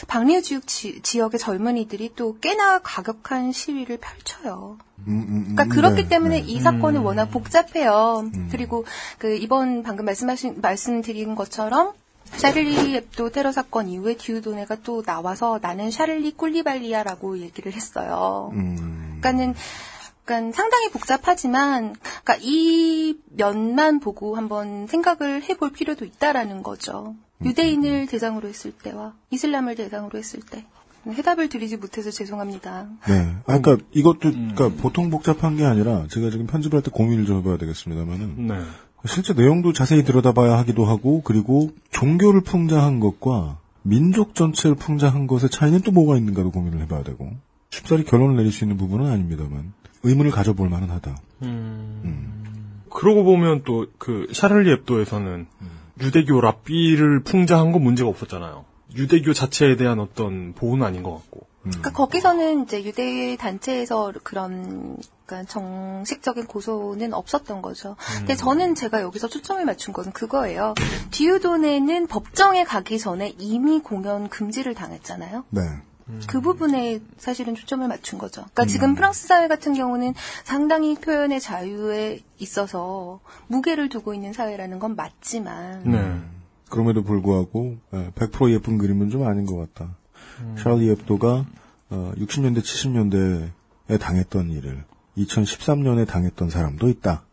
방리우 0.08 0.42
지역 0.42 0.66
지, 0.68 1.02
지역 1.02 1.34
의 1.34 1.40
젊은이들이 1.40 2.14
또 2.16 2.38
꽤나 2.40 2.80
가격한 2.80 3.52
시위를 3.52 3.98
펼쳐요. 3.98 4.78
그러니까 5.06 5.66
그렇기 5.66 6.08
때문에 6.08 6.40
이 6.40 6.60
사건은 6.60 7.02
워낙 7.02 7.26
복잡해요. 7.26 8.30
그리고 8.52 8.86
그 9.18 9.36
이번 9.36 9.84
방금 9.84 10.06
말씀하신 10.06 10.62
말씀드린 10.62 11.36
것처럼 11.36 11.92
샤를리 12.38 12.96
앱도 12.96 13.32
테러 13.32 13.52
사건 13.52 13.90
이후에 13.90 14.16
디우도네가 14.16 14.78
또 14.84 15.04
나와서 15.04 15.60
나는 15.62 15.92
샤를리 15.92 16.32
꿀리발리아라고 16.32 17.40
얘기를 17.40 17.74
했어요. 17.74 18.52
그러니까는 18.54 19.54
그러니까 20.26 20.56
상당히 20.56 20.90
복잡하지만 20.90 21.96
그러니까 22.24 22.38
이 22.42 23.18
면만 23.36 24.00
보고 24.00 24.36
한번 24.36 24.88
생각을 24.88 25.44
해볼 25.44 25.72
필요도 25.72 26.06
있다라는 26.06 26.64
거죠. 26.64 27.16
유대인을 27.44 28.08
대상으로 28.08 28.48
했을 28.48 28.72
때와 28.72 29.14
이슬람을 29.32 29.76
대상으로 29.76 30.18
했을 30.18 30.40
때 30.40 30.66
해답을 31.06 31.50
드리지 31.50 31.78
못해서 31.78 32.10
죄송합니다. 32.12 32.88
네. 33.08 33.36
아, 33.46 33.60
그러니까 33.60 33.86
이것도 33.92 34.20
그러니까 34.20 34.70
보통 34.70 35.10
복잡한 35.10 35.58
게 35.58 35.66
아니라 35.66 36.08
제가 36.10 36.30
지금 36.30 36.48
편집을 36.48 36.78
할때 36.78 36.92
고민을 36.92 37.26
좀 37.26 37.40
해봐야 37.40 37.58
되겠습니다만은 37.58 38.48
네. 38.48 38.60
실제 39.06 39.34
내용도 39.34 39.74
자세히 39.74 40.04
들여다봐야 40.06 40.58
하기도 40.60 40.86
하고 40.86 41.22
그리고 41.24 41.72
종교를 41.92 42.42
풍자한 42.42 43.02
것과 43.02 43.58
민족 43.82 44.34
전체를 44.34 44.78
풍자한 44.78 45.28
것의 45.28 45.50
차이는 45.50 45.82
또 45.82 45.92
뭐가 45.92 46.16
있는가도 46.16 46.52
고민을 46.52 46.80
해봐야 46.84 47.04
되고 47.04 47.34
쉽사리 47.70 48.06
결론을 48.06 48.38
내릴 48.38 48.54
수 48.54 48.64
있는 48.64 48.78
부분은 48.78 49.12
아닙니다만 49.12 49.74
의문을 50.04 50.32
가져볼 50.32 50.70
만은 50.70 50.90
하다. 50.90 51.18
그러고 52.90 53.24
보면 53.24 53.64
또 53.64 53.86
그 53.98 54.28
샤를리 54.32 54.72
앱도에서는 54.72 55.48
유대교 56.02 56.42
랍비를 56.42 57.24
풍자한 57.24 57.72
건 57.72 57.82
문제가 57.84 58.10
없었잖아요. 58.10 58.66
유대교 58.96 59.34
자체에 59.34 59.76
대한 59.78 60.00
어떤 60.00 60.54
보호는 60.54 60.86
아닌 60.86 61.04
것 61.04 61.14
같고. 61.14 61.48
그러니까 61.64 61.92
거기서는 61.92 62.64
이제 62.64 62.84
유대 62.84 63.38
단체에서 63.38 64.12
그런 64.24 64.98
그러니까 65.26 65.50
정식적인 65.50 66.46
고소는 66.48 67.14
없었던 67.14 67.62
거죠. 67.62 67.96
근데 68.18 68.36
저는 68.36 68.76
제가 68.76 69.02
여기서 69.02 69.30
초점을 69.30 69.64
맞춘 69.64 69.94
거는 69.94 70.12
그거예요. 70.12 70.74
디우도네는 71.12 72.08
법정에 72.08 72.66
가기 72.66 73.00
전에 73.00 73.34
이미 73.40 73.80
공연 73.80 74.28
금지를 74.28 74.76
당했잖아요. 74.76 75.46
네. 75.52 75.62
그 76.28 76.42
부분에 76.42 77.00
사실은 77.18 77.56
초점을 77.56 77.88
맞춘 77.88 78.20
거죠. 78.20 78.42
그러니까 78.54 78.66
지금 78.66 78.96
프랑스 78.96 79.28
사회 79.28 79.48
같은 79.48 79.74
경우는 79.74 80.14
상당히 80.44 80.96
표현의 80.96 81.40
자유에 81.40 82.20
있어서 82.40 83.20
무게를 83.48 83.90
두고 83.90 84.14
있는 84.14 84.34
사회라는 84.34 84.80
건 84.80 84.96
맞지만 84.96 85.84
네. 85.86 86.20
그럼에도 86.70 87.04
불구하고 87.04 87.78
예, 87.94 88.12
100% 88.16 88.52
예쁜 88.54 88.78
그림은 88.78 89.10
좀 89.10 89.28
아닌 89.28 89.46
것 89.46 89.58
같다. 89.58 89.96
샤를리 90.58 90.90
앱도가 90.92 91.46
어, 91.90 92.12
60년대 92.18 92.62
70년대에 92.62 94.00
당했던 94.00 94.52
일을 94.52 94.84
2013년에 95.18 96.08
당했던 96.08 96.50
사람도 96.50 96.90
있다. 96.90 97.24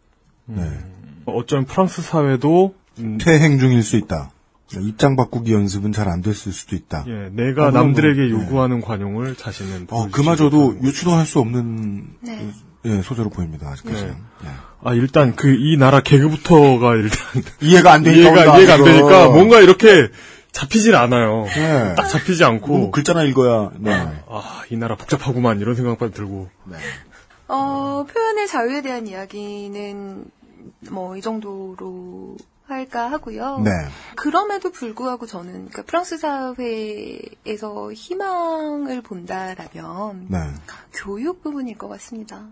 네. 0.47 0.78
어쩌면 1.27 1.65
프랑스 1.65 2.02
사회도 2.02 2.74
음, 2.98 3.19
퇴행 3.19 3.59
중일 3.59 3.82
수 3.82 3.97
있다. 3.97 4.31
네, 4.72 4.80
입장 4.82 5.16
바꾸기 5.16 5.52
연습은 5.52 5.92
잘 5.92 6.09
안 6.09 6.20
됐을 6.22 6.52
수도 6.52 6.76
있다. 6.76 7.05
예, 7.09 7.28
내가 7.32 7.66
아, 7.68 7.70
남들에게 7.70 8.32
뭐, 8.32 8.42
요구하는 8.42 8.80
관용을 8.80 9.34
자신은 9.36 9.86
어, 9.90 10.09
그마저도 10.10 10.78
유추도 10.82 11.10
할 11.12 11.26
수 11.26 11.38
없는 11.40 12.06
네. 12.20 12.51
예, 12.86 13.02
소재로 13.02 13.30
보입니다. 13.30 13.68
아직까지는. 13.68 14.14
네. 14.42 14.48
아 14.82 14.94
일단 14.94 15.34
그 15.36 15.48
이 15.55 15.76
나라 15.76 16.01
개그부터가 16.01 16.94
일단 16.97 17.18
이해가 17.60 17.92
안 17.92 18.02
되니까 18.02 18.30
이해가 18.30 18.56
이해가 18.59 18.74
안. 18.74 18.84
되니까 18.84 19.28
뭔가 19.28 19.60
이렇게 19.60 20.09
잡히질 20.52 20.94
않아요. 20.97 21.44
네. 21.55 21.94
딱 21.97 22.06
잡히지 22.09 22.42
않고 22.44 22.78
뭐 22.78 22.90
글자나 22.90 23.22
읽어야. 23.24 23.70
네. 23.78 23.92
아이 23.92 24.76
나라 24.78 24.97
복잡하구만 24.97 25.60
이런 25.60 25.74
생각만 25.74 26.12
들고 26.12 26.48
어, 27.48 28.06
표현의 28.12 28.47
자유에 28.48 28.82
대한 28.82 29.06
이야기는 29.09 30.24
뭐 30.90 31.16
이 31.16 31.20
정도로 31.20 32.36
할까 32.74 33.10
하고요. 33.10 33.60
네. 33.60 33.70
그럼에도 34.16 34.70
불구하고 34.70 35.26
저는 35.26 35.52
그러니까 35.52 35.82
프랑스 35.82 36.18
사회에서 36.18 37.92
희망을 37.92 39.02
본다라면 39.02 40.26
네. 40.28 40.38
교육 40.92 41.42
부분일 41.42 41.78
것 41.78 41.88
같습니다. 41.88 42.47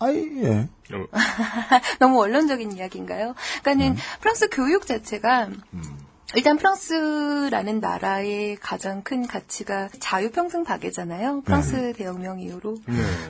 아이, 0.00 0.42
예. 0.42 0.68
너무 1.98 2.18
원론적인 2.18 2.72
이야기인가요? 2.76 3.34
그러니까는 3.62 3.96
프랑스 4.20 4.48
교육 4.48 4.86
자체가 4.86 5.48
일단 6.36 6.58
프랑스라는 6.58 7.80
나라의 7.80 8.56
가장 8.56 9.02
큰 9.02 9.26
가치가 9.26 9.88
자유평등 9.98 10.62
박애잖아요. 10.62 11.40
프랑스 11.40 11.94
대혁명 11.94 12.40
이후로. 12.40 12.76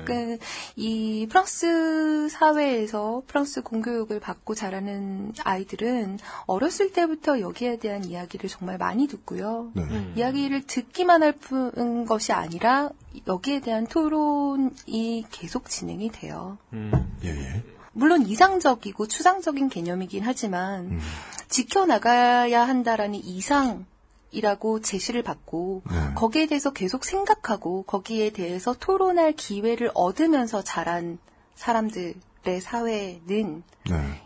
그러니까 0.04 0.44
이 0.74 1.26
프랑스 1.30 2.28
사회에서 2.28 3.22
프랑스 3.28 3.62
공교육을 3.62 4.18
받고 4.18 4.56
자라는 4.56 5.32
아이들은 5.44 6.18
어렸을 6.46 6.92
때부터 6.92 7.38
여기에 7.40 7.78
대한 7.78 8.04
이야기를 8.04 8.50
정말 8.50 8.78
많이 8.78 9.06
듣고요. 9.06 9.72
이야기를 10.16 10.66
듣기만 10.66 11.22
할 11.22 11.32
뿐 11.38 12.04
것이 12.04 12.32
아니라 12.32 12.90
여기에 13.28 13.60
대한 13.60 13.86
토론이 13.86 15.24
계속 15.30 15.68
진행이 15.70 16.10
돼요. 16.10 16.58
예, 16.74 17.28
예. 17.28 17.62
물론 17.98 18.26
이상적이고 18.26 19.08
추상적인 19.08 19.68
개념이긴 19.68 20.22
하지만 20.24 21.00
지켜나가야 21.48 22.66
한다라는 22.66 23.16
이상 23.16 23.86
이라고 24.30 24.80
제시를 24.80 25.24
받고 25.24 25.82
거기에 26.14 26.46
대해서 26.46 26.72
계속 26.72 27.04
생각하고 27.04 27.82
거기에 27.82 28.30
대해서 28.30 28.72
토론할 28.78 29.32
기회를 29.32 29.90
얻으면서 29.94 30.62
자란 30.62 31.18
사람들의 31.56 32.14
사회는 32.62 33.64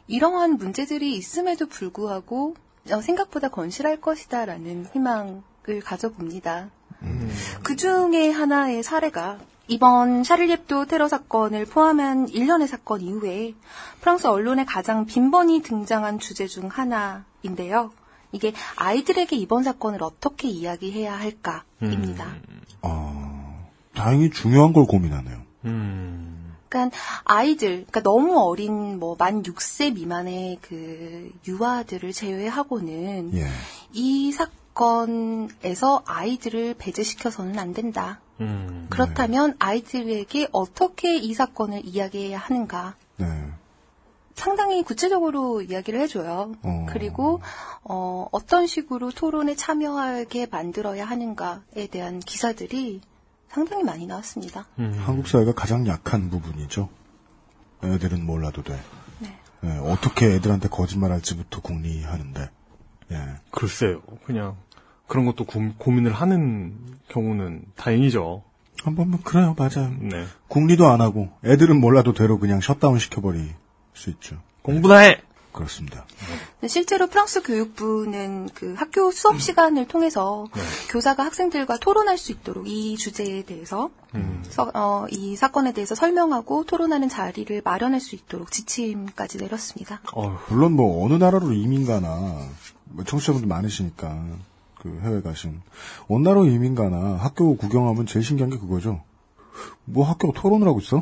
이러한 0.07 0.59
문제들이 0.59 1.17
있음에도 1.17 1.67
불구하고 1.67 2.55
어, 2.91 3.01
생각보다 3.01 3.49
건실할 3.49 4.01
것이다라는 4.01 4.87
희망을 4.93 5.81
가져봅니다. 5.83 6.69
그 7.63 7.77
중에 7.77 8.31
하나의 8.31 8.83
사례가 8.83 9.39
이번 9.69 10.25
샤를리앱도 10.25 10.87
테러 10.87 11.09
사건을 11.09 11.67
포함한 11.67 12.29
일련의 12.29 12.69
사건 12.69 13.01
이후에 13.01 13.55
프랑스 14.01 14.27
언론에 14.27 14.65
가장 14.65 15.07
빈번히 15.07 15.63
등장한 15.63 16.19
주제 16.19 16.47
중 16.47 16.69
하나인데요. 16.69 17.93
이게 18.33 18.53
아이들에게 18.77 19.37
이번 19.37 19.63
사건을 19.63 20.03
어떻게 20.03 20.49
이야기해야 20.49 21.19
할까입니다. 21.19 22.35
다행히 23.95 24.31
중요한 24.31 24.73
걸 24.73 24.87
고민하네요. 24.87 25.43
그러니까 26.69 26.97
아이들, 27.25 27.85
그러니까 27.87 28.01
너무 28.03 28.39
어린 28.41 28.99
뭐 28.99 29.17
만 29.19 29.43
6세 29.43 29.93
미만의 29.93 30.59
그 30.63 31.31
유아들을 31.47 32.13
제외하고는 32.13 33.33
예. 33.35 33.47
이 33.93 34.33
사건에서 34.33 36.03
아이들을 36.07 36.75
배제시켜서는 36.79 37.59
안 37.59 37.75
된다. 37.75 38.21
그렇다면 38.91 39.57
아이들에게 39.59 40.49
어떻게 40.53 41.17
이 41.17 41.35
사건을 41.35 41.83
이야기해야 41.85 42.39
하는가? 42.39 42.95
네. 43.17 43.27
상당히 44.35 44.83
구체적으로 44.83 45.63
이야기를 45.63 46.01
해줘요. 46.01 46.55
그리고 46.89 47.41
어, 47.85 48.27
어떤 48.33 48.67
식으로 48.67 49.11
토론에 49.11 49.55
참여하게 49.55 50.47
만들어야 50.51 51.05
하는가에 51.05 51.87
대한 51.91 52.19
기사들이 52.21 53.03
상당히 53.49 53.85
많이 53.85 54.07
나왔습니다. 54.07 54.67
한국 54.77 55.29
사회가 55.29 55.53
가장 55.53 55.87
약한 55.87 56.31
부분이죠. 56.31 56.89
애들은 57.85 58.25
몰라도 58.25 58.63
돼. 58.63 58.81
예, 59.65 59.69
어떻게 59.79 60.27
애들한테 60.35 60.69
거짓말할지부터 60.69 61.61
궁리하는데. 61.61 62.51
예. 63.13 63.17
글쎄요. 63.51 64.01
그냥 64.25 64.57
그런 65.13 65.27
것도 65.27 65.45
고, 65.45 65.61
고민을 65.77 66.11
하는 66.15 66.75
경우는 67.09 67.65
다행이죠. 67.77 68.43
한번 68.83 69.11
뭐 69.11 69.21
그래요, 69.23 69.55
맞아요. 69.59 69.93
네. 70.01 70.25
궁리도 70.49 70.87
안 70.87 71.03
하고 71.03 71.29
애들은 71.45 71.79
몰라도 71.79 72.15
대로 72.15 72.39
그냥 72.39 72.63
셧다운 72.63 72.99
시켜버릴 72.99 73.55
수 73.93 74.09
있죠. 74.09 74.37
공부나 74.63 74.97
해. 75.01 75.21
그렇습니다. 75.53 76.07
근데 76.55 76.67
실제로 76.69 77.09
프랑스 77.09 77.43
교육부는 77.43 78.49
그 78.55 78.73
학교 78.73 79.11
수업 79.11 79.39
시간을 79.39 79.87
통해서 79.87 80.47
교사가 80.89 81.27
학생들과 81.27 81.77
토론할 81.77 82.17
수 82.17 82.33
있도록 82.33 82.67
이 82.67 82.97
주제에 82.97 83.43
대해서 83.43 83.91
서- 84.49 84.71
어, 84.73 85.05
이 85.11 85.37
사건에 85.37 85.75
대해서 85.75 85.95
설명하고 85.95 86.65
토론하는 86.65 87.11
자리를 87.11 87.61
마련할 87.63 88.01
수 88.01 88.15
있도록 88.15 88.51
지침까지 88.51 89.37
내렸습니다. 89.37 90.01
물론 90.49 90.73
뭐 90.73 91.05
어느 91.05 91.13
나라로 91.23 91.53
이민 91.53 91.85
가나 91.85 92.49
뭐 92.85 93.05
청취자분들 93.05 93.47
많으시니까 93.47 94.25
그 94.83 95.01
해외 95.03 95.23
가신 95.23 95.61
나라로 96.09 96.47
이민 96.47 96.75
가나 96.75 97.17
학교 97.17 97.57
구경하면 97.57 98.07
제일 98.07 98.25
신기한 98.25 98.51
게 98.51 98.59
그거죠. 98.59 99.03
뭐 99.85 100.05
학교가 100.05 100.41
토론을 100.41 100.67
하고 100.67 100.81
있어? 100.81 101.01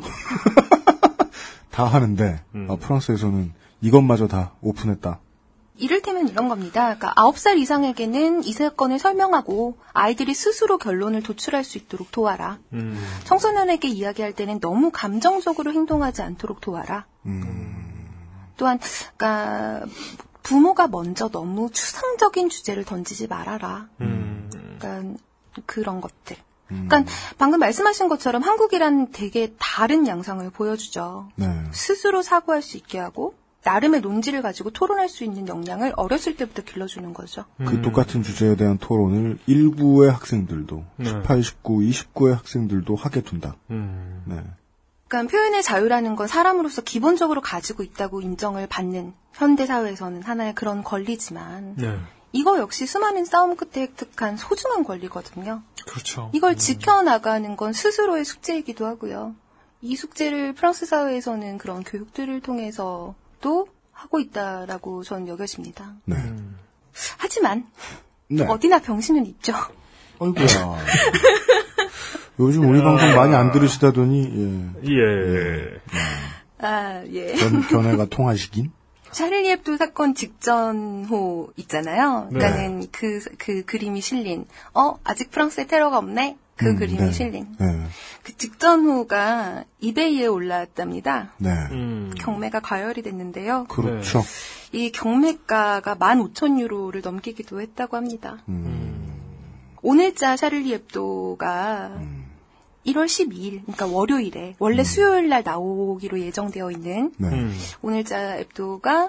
다 1.71 1.85
하는데 1.85 2.43
아, 2.69 2.75
프랑스에서는 2.79 3.53
이것마저 3.81 4.27
다 4.27 4.53
오픈했다. 4.61 5.19
이를테면 5.77 6.27
이런 6.27 6.47
겁니다. 6.47 6.95
그러니까 6.95 7.13
9살 7.15 7.57
이상에게는 7.57 8.43
이 8.43 8.53
사건을 8.53 8.99
설명하고 8.99 9.77
아이들이 9.93 10.35
스스로 10.35 10.77
결론을 10.77 11.23
도출할 11.23 11.63
수 11.63 11.79
있도록 11.79 12.11
도와라. 12.11 12.59
청소년에게 13.23 13.87
이야기할 13.87 14.33
때는 14.33 14.59
너무 14.59 14.91
감정적으로 14.91 15.73
행동하지 15.73 16.21
않도록 16.21 16.61
도와라. 16.61 17.07
또한 18.57 18.79
그러니까 19.17 19.87
부모가 20.43 20.87
먼저 20.87 21.29
너무 21.29 21.69
추상적인 21.71 22.49
주제를 22.49 22.83
던지지 22.83 23.27
말아라. 23.27 23.87
그러니까 23.97 25.19
그런 25.65 26.01
것들. 26.01 26.37
그러니까 26.67 27.03
방금 27.37 27.59
말씀하신 27.59 28.07
것처럼 28.07 28.43
한국이란 28.43 29.11
되게 29.11 29.53
다른 29.59 30.07
양상을 30.07 30.49
보여주죠. 30.51 31.29
네. 31.35 31.63
스스로 31.71 32.21
사고할 32.21 32.61
수 32.61 32.77
있게 32.77 32.97
하고 32.97 33.35
나름의 33.63 34.01
논지를 34.01 34.41
가지고 34.41 34.71
토론할 34.71 35.07
수 35.07 35.23
있는 35.23 35.47
역량을 35.47 35.93
어렸을 35.95 36.35
때부터 36.35 36.63
길러주는 36.63 37.13
거죠. 37.13 37.45
그 37.57 37.81
똑같은 37.81 38.23
주제에 38.23 38.55
대한 38.55 38.77
토론을 38.77 39.37
일부의 39.45 40.11
학생들도 40.11 40.85
네. 40.97 41.05
18, 41.05 41.43
19, 41.43 41.79
29의 41.79 42.31
학생들도 42.31 42.95
하게 42.95 43.21
둔다. 43.21 43.55
음. 43.69 44.23
네. 44.25 44.43
그러니까 45.11 45.29
표현의 45.29 45.61
자유라는 45.61 46.15
건 46.15 46.27
사람으로서 46.27 46.81
기본적으로 46.83 47.41
가지고 47.41 47.83
있다고 47.83 48.21
인정을 48.21 48.67
받는 48.67 49.13
현대 49.33 49.65
사회에서는 49.65 50.23
하나의 50.23 50.55
그런 50.55 50.85
권리지만 50.85 51.75
네. 51.75 51.99
이거 52.31 52.57
역시 52.59 52.85
수많은 52.85 53.25
싸움 53.25 53.57
끝에 53.57 53.83
획득한 53.83 54.37
소중한 54.37 54.85
권리거든요. 54.85 55.63
그렇죠. 55.85 56.31
이걸 56.33 56.55
지켜나가는 56.55 57.57
건 57.57 57.73
스스로의 57.73 58.23
숙제이기도 58.23 58.85
하고요. 58.85 59.35
이 59.81 59.97
숙제를 59.97 60.53
프랑스 60.53 60.85
사회에서는 60.85 61.57
그런 61.57 61.83
교육들을 61.83 62.39
통해서도 62.39 63.67
하고 63.91 64.19
있다라고 64.21 65.03
저는 65.03 65.27
여겨집니다. 65.27 65.93
네. 66.05 66.15
하지만 67.17 67.69
네. 68.29 68.45
어디나 68.45 68.79
병신은 68.79 69.25
있죠. 69.25 69.53
아이고야. 70.21 70.45
요즘 72.41 72.67
우리 72.69 72.81
방송 72.81 73.15
많이 73.15 73.35
안 73.35 73.51
들으시다더니 73.51 74.73
예. 74.83 74.91
예. 74.91 75.81
아, 76.59 77.03
예. 77.11 77.33
견, 77.33 77.61
견해가 77.61 78.05
통하시긴? 78.05 78.71
샤를리 79.11 79.51
앱도 79.51 79.77
사건 79.77 80.15
직전호 80.15 81.51
있잖아요. 81.57 82.29
네. 82.31 82.39
그러니까는 82.39 82.87
그, 82.91 83.19
그 83.37 83.63
그림이 83.65 84.01
실린, 84.01 84.45
어, 84.73 84.95
아직 85.03 85.31
프랑스에 85.31 85.67
테러가 85.67 85.97
없네? 85.97 86.37
그 86.55 86.69
음, 86.69 86.75
그림이 86.77 86.99
네. 86.99 87.11
실린. 87.11 87.47
네. 87.59 87.65
그 88.23 88.37
직전호가 88.37 89.65
이베이에 89.79 90.27
올라왔답니다. 90.27 91.33
네. 91.39 91.49
경매가 92.19 92.59
과열이 92.61 93.01
됐는데요. 93.01 93.65
그렇죠. 93.67 94.23
이 94.71 94.91
경매가가 94.91 95.95
15,000유로를 95.95 97.03
넘기기도 97.03 97.59
했다고 97.61 97.97
합니다. 97.97 98.37
음. 98.47 99.11
오늘자 99.81 100.37
샤를리 100.37 100.73
앱도가 100.73 101.99
1월 102.85 103.05
12일, 103.05 103.61
그러니까 103.63 103.85
월요일에 103.87 104.55
원래 104.59 104.83
수요일 104.83 105.29
날 105.29 105.43
나오기로 105.43 106.19
예정되어 106.19 106.71
있는 106.71 107.11
네. 107.17 107.29
오늘자 107.81 108.37
앱도가 108.39 109.05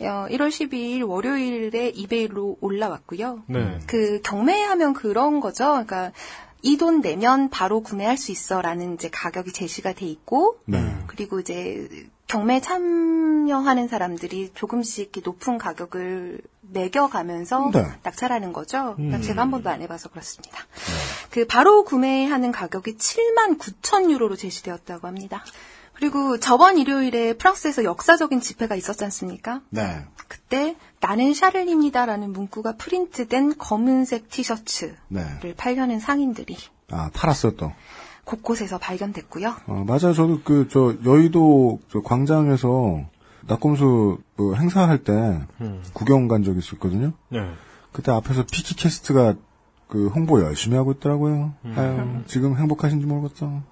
어, 0.00 0.26
1월 0.30 0.48
12일 0.48 1.08
월요일에 1.08 1.88
이베이로 1.88 2.58
올라왔고요. 2.60 3.44
네. 3.46 3.78
그 3.86 4.20
경매하면 4.22 4.92
그런 4.94 5.40
거죠. 5.40 5.64
그러니까 5.70 6.12
이 6.62 6.76
돈 6.78 7.02
내면 7.02 7.50
바로 7.50 7.82
구매할 7.82 8.16
수 8.16 8.32
있어라는 8.32 8.94
이제 8.94 9.10
가격이 9.10 9.52
제시가 9.52 9.92
돼 9.92 10.06
있고 10.06 10.58
네. 10.64 10.96
그리고 11.06 11.38
이제 11.38 11.88
경매 12.26 12.60
참여하는 12.60 13.88
사람들이 13.88 14.52
조금씩 14.54 15.12
높은 15.24 15.58
가격을 15.58 16.40
매겨가면서 16.62 17.70
네. 17.72 17.84
낙찰하는 18.02 18.52
거죠. 18.52 18.96
음. 18.98 19.20
제가 19.22 19.42
한 19.42 19.50
번도 19.50 19.68
안 19.70 19.82
해봐서 19.82 20.08
그렇습니다. 20.08 20.58
그 21.30 21.46
바로 21.46 21.84
구매하는 21.84 22.52
가격이 22.52 22.96
7만 22.96 23.58
9천 23.58 24.10
유로로 24.10 24.36
제시되었다고 24.36 25.06
합니다. 25.06 25.44
그리고 25.92 26.40
저번 26.40 26.76
일요일에 26.78 27.34
프랑스에서 27.34 27.84
역사적인 27.84 28.40
집회가 28.40 28.74
있었지 28.74 29.04
않습니까? 29.04 29.60
네. 29.70 30.04
그때 30.26 30.76
나는 31.00 31.34
샤를입니다라는 31.34 32.32
문구가 32.32 32.76
프린트된 32.76 33.58
검은색 33.58 34.28
티셔츠를 34.28 34.96
네. 35.08 35.54
팔려는 35.56 36.00
상인들이 36.00 36.56
아, 36.90 37.10
팔았어요, 37.14 37.56
또. 37.56 37.72
곳곳에서 38.24 38.78
발견됐고요. 38.78 39.54
어, 39.66 39.84
맞아요. 39.86 40.12
저도 40.12 40.40
그, 40.44 40.68
저, 40.70 40.94
여의도 41.04 41.80
저 41.90 42.00
광장에서 42.02 43.04
낙검수 43.46 44.18
뭐 44.36 44.54
행사할 44.54 45.04
때 45.04 45.12
음. 45.60 45.82
구경 45.92 46.28
간 46.28 46.42
적이 46.42 46.58
있었거든요. 46.60 47.12
네. 47.28 47.46
그때 47.92 48.10
앞에서 48.12 48.44
피키캐스트가 48.50 49.34
그 49.88 50.08
홍보 50.08 50.42
열심히 50.42 50.76
하고 50.76 50.92
있더라고요. 50.92 51.54
음. 51.64 51.74
아유, 51.76 52.24
지금 52.26 52.56
행복하신지 52.56 53.06
모르겠어. 53.06 53.62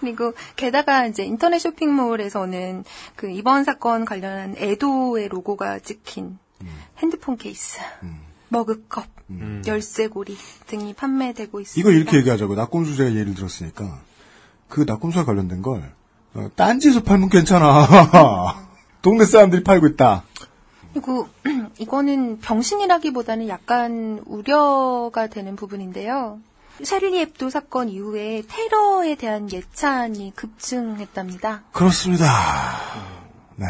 그리고 0.00 0.34
게다가 0.56 1.06
이제 1.06 1.24
인터넷 1.24 1.58
쇼핑몰에서는 1.60 2.84
그 3.16 3.30
이번 3.30 3.64
사건 3.64 4.04
관련한 4.04 4.54
애도의 4.58 5.28
로고가 5.28 5.78
찍힌 5.78 6.38
핸드폰 6.98 7.36
케이스, 7.36 7.78
머그컵, 8.48 9.06
열쇠고리 9.66 10.36
등이 10.66 10.94
판매되고 10.94 11.60
있습니다. 11.60 11.80
이걸 11.80 12.00
이렇게 12.00 12.18
얘기하자고. 12.18 12.54
낙검수 12.54 12.96
제가 12.96 13.14
예를 13.14 13.34
들었으니까. 13.34 14.00
그 14.68 14.82
낙검수와 14.86 15.24
관련된 15.24 15.62
걸, 15.62 15.92
어, 16.34 16.48
딴지에서 16.56 17.02
팔면 17.02 17.28
괜찮아. 17.28 18.66
동네 19.02 19.24
사람들이 19.24 19.62
팔고 19.62 19.86
있다. 19.88 20.24
그리고 20.92 21.28
이거는 21.78 22.38
병신이라기보다는 22.40 23.48
약간 23.48 24.22
우려가 24.26 25.26
되는 25.26 25.56
부분인데요. 25.56 26.38
샤를리 26.82 27.20
엡도 27.20 27.50
사건 27.50 27.88
이후에 27.88 28.42
테러에 28.48 29.14
대한 29.14 29.50
예찬이 29.52 30.32
급증했답니다. 30.34 31.62
그렇습니다. 31.72 32.24
네. 33.56 33.66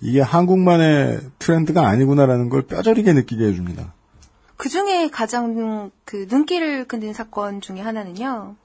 이게 0.00 0.20
한국만의 0.20 1.20
트렌드가 1.40 1.88
아니구나라는 1.88 2.50
걸 2.50 2.62
뼈저리게 2.62 3.12
느끼게 3.14 3.46
해줍니다. 3.46 3.94
그 4.58 4.68
중에 4.68 5.08
가장 5.08 5.90
그 6.04 6.26
눈길을 6.28 6.86
끄는 6.86 7.14
사건 7.14 7.60
중에 7.60 7.80
하나는요. 7.80 8.56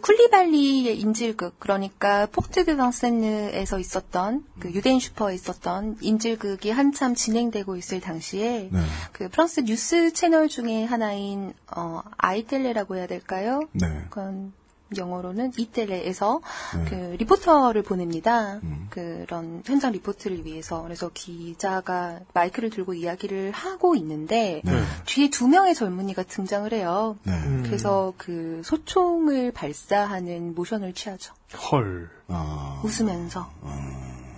쿨리발리의 0.00 0.98
인질극, 0.98 1.60
그러니까 1.60 2.26
포트 2.26 2.64
드 2.64 2.76
뱅센느에서 2.76 3.78
있었던 3.78 4.44
그 4.58 4.72
유대인 4.72 4.98
슈퍼에 4.98 5.34
있었던 5.34 5.98
인질극이 6.00 6.70
한참 6.70 7.14
진행되고 7.14 7.76
있을 7.76 8.00
당시에 8.00 8.70
네. 8.72 8.80
그 9.12 9.28
프랑스 9.28 9.60
뉴스 9.60 10.12
채널 10.12 10.48
중에 10.48 10.84
하나인 10.84 11.52
어 11.76 12.02
아이텔레라고 12.16 12.96
해야 12.96 13.06
될까요? 13.06 13.60
네. 13.72 13.86
그건 14.08 14.52
영어로는 14.96 15.52
이텔레에서 15.56 16.40
네. 16.76 16.84
그 16.88 16.94
리포터를 17.18 17.82
보냅니다. 17.82 18.60
그런 18.90 19.62
현장 19.64 19.92
리포트를 19.92 20.44
위해서. 20.44 20.82
그래서 20.82 21.10
기자가 21.12 22.20
마이크를 22.34 22.70
들고 22.70 22.94
이야기를 22.94 23.52
하고 23.52 23.94
있는데 23.96 24.62
네. 24.64 24.82
뒤에 25.06 25.30
두 25.30 25.48
명의 25.48 25.74
젊은이가 25.74 26.24
등장을 26.24 26.72
해요. 26.72 27.16
네. 27.24 27.32
그래서 27.64 28.12
그 28.16 28.62
소총을 28.64 29.52
발사하는 29.52 30.54
모션을 30.54 30.92
취하죠. 30.94 31.34
헐. 31.70 32.10
아. 32.28 32.80
웃으면서. 32.84 33.50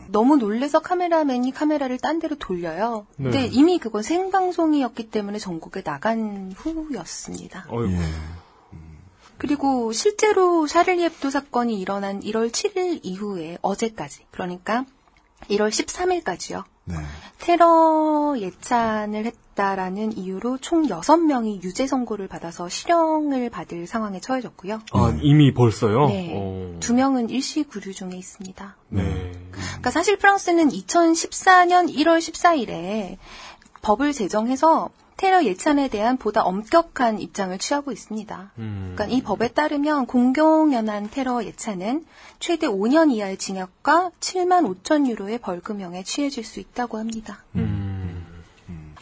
너무 0.08 0.36
놀래서 0.36 0.80
카메라맨이 0.80 1.50
카메라를 1.52 1.98
딴 1.98 2.20
데로 2.20 2.36
돌려요. 2.36 3.06
근데 3.16 3.42
네. 3.42 3.46
이미 3.46 3.78
그건 3.78 4.02
생방송이었기 4.02 5.10
때문에 5.10 5.38
전국에 5.38 5.82
나간 5.82 6.52
후였습니다. 6.56 7.66
어이구. 7.68 7.92
예. 7.92 7.98
그리고 9.38 9.92
실제로 9.92 10.66
샤를리 10.66 11.04
앱도 11.04 11.30
사건이 11.30 11.78
일어난 11.80 12.20
1월 12.20 12.50
7일 12.50 13.00
이후에 13.02 13.58
어제까지 13.62 14.26
그러니까 14.30 14.84
1월 15.50 15.68
13일까지요. 15.68 16.64
네. 16.86 16.96
테러 17.38 18.34
예찬을 18.38 19.24
했다라는 19.26 20.16
이유로 20.16 20.58
총 20.58 20.86
6명이 20.86 21.62
유죄 21.62 21.86
선고를 21.86 22.28
받아서 22.28 22.68
실형을 22.68 23.50
받을 23.50 23.86
상황에 23.86 24.20
처해졌고요. 24.20 24.80
아, 24.92 25.18
이미 25.22 25.52
벌써요? 25.52 26.06
네. 26.06 26.32
어. 26.36 26.76
두 26.80 26.94
명은 26.94 27.30
일시 27.30 27.62
구류 27.62 27.92
중에 27.92 28.10
있습니다. 28.14 28.76
네. 28.88 29.32
그러니까 29.50 29.90
사실 29.90 30.16
프랑스는 30.18 30.68
2014년 30.70 31.94
1월 31.94 32.18
14일에 32.18 33.18
법을 33.82 34.12
제정해서 34.12 34.90
테러 35.16 35.44
예찬에 35.44 35.88
대한 35.88 36.16
보다 36.16 36.42
엄격한 36.42 37.20
입장을 37.20 37.56
취하고 37.58 37.92
있습니다. 37.92 38.52
음. 38.58 38.92
그러니까 38.94 39.16
이 39.16 39.22
법에 39.22 39.48
따르면 39.48 40.06
공경연한 40.06 41.10
테러 41.10 41.44
예찬은 41.44 42.04
최대 42.40 42.66
5년 42.66 43.12
이하의 43.12 43.36
징역과 43.36 44.10
7만 44.20 44.82
5천 44.82 45.08
유로의 45.08 45.38
벌금형에 45.38 46.02
취해질 46.02 46.44
수 46.44 46.60
있다고 46.60 46.98
합니다. 46.98 47.44
음. 47.54 47.94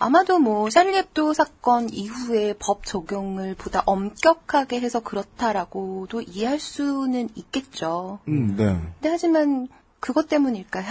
아마도 0.03 0.41
뭐 0.41 0.69
샬리앱도 0.69 1.33
사건 1.33 1.89
이후에 1.89 2.55
법 2.59 2.85
적용을 2.85 3.55
보다 3.55 3.85
엄격하게 3.87 4.81
해서 4.81 4.99
그렇다라고도 4.99 6.23
이해할 6.23 6.59
수는 6.59 7.29
있겠죠. 7.37 8.19
음, 8.27 8.57
네. 8.57 8.65
근데 8.65 9.09
하지만 9.09 9.69
그것 10.01 10.29
때문일까요? 10.29 10.87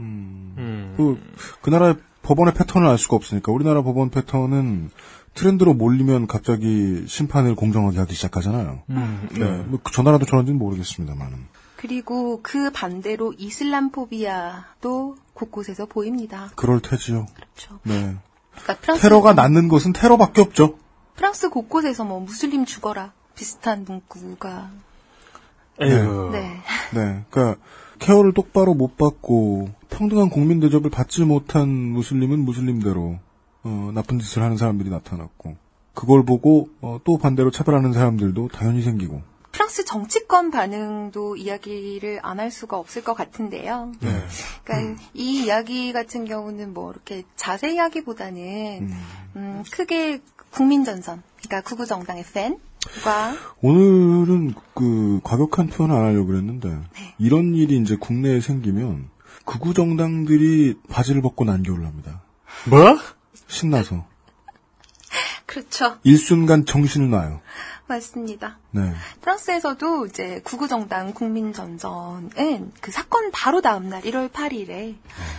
음. 0.00 0.94
그, 0.96 1.16
그 1.62 1.70
나라의 1.70 1.94
법원의 2.26 2.54
패턴을 2.54 2.88
알 2.88 2.98
수가 2.98 3.14
없으니까 3.14 3.52
우리나라 3.52 3.82
법원 3.82 4.10
패턴은 4.10 4.90
트렌드로 5.34 5.74
몰리면 5.74 6.26
갑자기 6.26 7.04
심판을 7.06 7.54
공정하게 7.54 7.98
하기 8.00 8.14
시작하잖아요. 8.14 8.82
음. 8.90 9.28
네. 9.32 9.44
뭐저 9.68 10.02
나라도 10.02 10.26
저런지는 10.26 10.58
모르겠습니다만은. 10.58 11.46
그리고 11.76 12.40
그 12.42 12.70
반대로 12.72 13.32
이슬람 13.38 13.90
포비아도 13.90 15.16
곳곳에서 15.34 15.86
보입니다. 15.86 16.50
그럴 16.56 16.80
테지요. 16.80 17.26
그렇죠. 17.34 17.78
네. 17.84 18.16
그러니까 18.50 18.74
프랑스, 18.80 19.02
테러가 19.02 19.34
낳는 19.34 19.68
것은 19.68 19.92
테러밖에 19.92 20.40
없죠. 20.40 20.78
프랑스 21.14 21.48
곳곳에서 21.48 22.04
뭐 22.04 22.18
무슬림 22.18 22.64
죽어라 22.64 23.12
비슷한 23.36 23.84
문구가 23.86 24.70
에휴. 25.80 26.30
네. 26.32 26.60
네. 26.92 27.24
그러니까 27.30 27.60
케어를 27.98 28.32
똑바로 28.32 28.74
못 28.74 28.96
받고 28.96 29.70
평등한 29.90 30.30
국민 30.30 30.60
대접을 30.60 30.90
받지 30.90 31.22
못한 31.22 31.68
무슬림은 31.68 32.40
무슬림대로 32.40 33.18
어, 33.64 33.90
나쁜 33.94 34.18
짓을 34.18 34.42
하는 34.42 34.56
사람들이 34.56 34.90
나타났고 34.90 35.56
그걸 35.94 36.24
보고 36.24 36.68
어, 36.80 37.00
또 37.04 37.18
반대로 37.18 37.50
차별하는 37.50 37.92
사람들도 37.92 38.48
당연히 38.48 38.82
생기고. 38.82 39.22
프랑스 39.52 39.86
정치권 39.86 40.50
반응도 40.50 41.36
이야기를 41.36 42.20
안 42.22 42.38
할 42.38 42.50
수가 42.50 42.76
없을 42.78 43.02
것 43.02 43.14
같은데요. 43.14 43.92
네. 44.00 44.10
그러니까 44.62 45.02
이 45.14 45.44
이야기 45.44 45.94
같은 45.94 46.26
경우는 46.26 46.74
뭐 46.74 46.92
이렇게 46.92 47.22
자세히 47.36 47.78
하기보다는 47.78 48.90
음, 49.36 49.64
크게 49.70 50.20
국민전선, 50.50 51.22
그러니까 51.42 51.68
구구정당의 51.68 52.24
팬 52.34 52.58
과 53.04 53.34
오늘은 53.62 54.54
그 54.74 55.20
과격한 55.22 55.68
표현을 55.68 55.94
안 55.94 56.04
하려고 56.04 56.26
그랬는데 56.26 56.68
네. 56.68 57.14
이런 57.18 57.54
일이 57.54 57.78
이제 57.78 57.96
국내에 57.96 58.40
생기면 58.40 59.10
극우 59.44 59.74
정당들이 59.74 60.80
바지를 60.88 61.22
벗고 61.22 61.44
난교를 61.44 61.86
합니다. 61.86 62.22
뭐? 62.68 62.98
신나서 63.48 64.06
그렇죠. 65.46 65.98
일순간 66.02 66.66
정신을 66.66 67.10
놔요. 67.10 67.40
맞습니다. 67.86 68.58
네. 68.72 68.92
프랑스에서도 69.20 70.06
이제 70.06 70.40
구구정당 70.44 71.14
국민전선은 71.14 72.72
그 72.80 72.90
사건 72.90 73.30
바로 73.30 73.60
다음 73.60 73.88
날 73.88 74.02
1월 74.02 74.30
8일에 74.30 74.96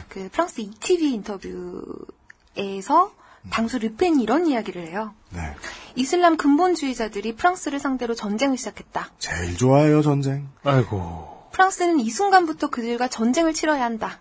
그 0.07 0.29
프랑스 0.31 0.61
ETV 0.61 1.13
인터뷰에서 1.13 3.11
당수 3.49 3.79
르펜이 3.79 4.23
이런 4.23 4.47
이야기를 4.47 4.87
해요. 4.87 5.13
네. 5.29 5.53
이슬람 5.95 6.37
근본주의자들이 6.37 7.35
프랑스를 7.35 7.79
상대로 7.79 8.15
전쟁을 8.15 8.57
시작했다. 8.57 9.11
제일 9.19 9.57
좋아해요 9.57 10.01
전쟁. 10.01 10.47
아이고. 10.63 11.49
프랑스는 11.51 11.99
이 11.99 12.09
순간부터 12.09 12.69
그들과 12.69 13.07
전쟁을 13.07 13.53
치러야 13.53 13.83
한다. 13.83 14.19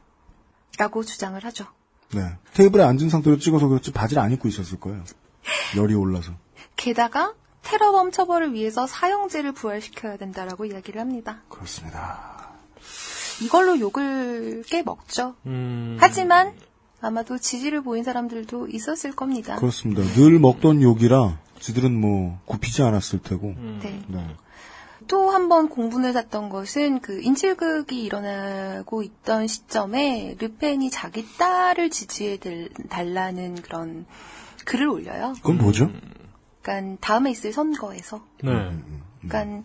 라고 0.78 1.04
주장을 1.04 1.42
하죠. 1.44 1.66
네. 2.12 2.22
테이블에 2.54 2.82
앉은 2.82 3.08
상태로 3.08 3.38
찍어서 3.38 3.68
그렇지 3.68 3.92
바지를 3.92 4.22
안 4.22 4.32
입고 4.32 4.48
있었을 4.48 4.78
거예요. 4.80 5.04
열이 5.76 5.94
올라서. 5.94 6.32
게다가 6.76 7.34
테러범 7.62 8.12
처벌을 8.12 8.52
위해서 8.54 8.86
사형제를 8.86 9.52
부활시켜야 9.52 10.16
된다라고 10.16 10.66
이야기를 10.66 11.00
합니다. 11.00 11.42
그렇습니다. 11.48 12.50
이걸로 13.42 13.78
욕을 13.78 14.62
꽤 14.68 14.82
먹죠. 14.82 15.34
음. 15.46 15.96
하지만 16.00 16.54
아마도 17.00 17.38
지지를 17.38 17.82
보인 17.82 18.04
사람들도 18.04 18.68
있었을 18.68 19.12
겁니다. 19.14 19.56
그렇습니다. 19.56 20.02
늘 20.14 20.38
먹던 20.38 20.82
욕이라 20.82 21.38
지들은 21.60 21.92
뭐 21.98 22.38
굽히지 22.46 22.82
않았을 22.82 23.20
테고. 23.22 23.54
네. 23.82 24.02
네. 24.08 24.36
또 25.08 25.30
한 25.30 25.48
번 25.48 25.68
공분을 25.68 26.12
샀던 26.14 26.48
것은 26.48 27.00
그 27.00 27.20
인질극이 27.22 28.02
일어나고 28.02 29.02
있던 29.02 29.46
시점에 29.46 30.36
르펜이 30.40 30.90
자기 30.90 31.24
딸을 31.38 31.90
지지해 31.90 32.38
달- 32.38 32.70
달라는 32.88 33.54
그런 33.62 34.04
글을 34.64 34.88
올려요. 34.88 35.34
그건 35.36 35.58
뭐죠? 35.58 35.90
그러니까 36.62 36.96
다음에 37.00 37.30
있을 37.30 37.52
선거에서. 37.52 38.24
네. 38.42 38.50
그러니까 39.22 39.62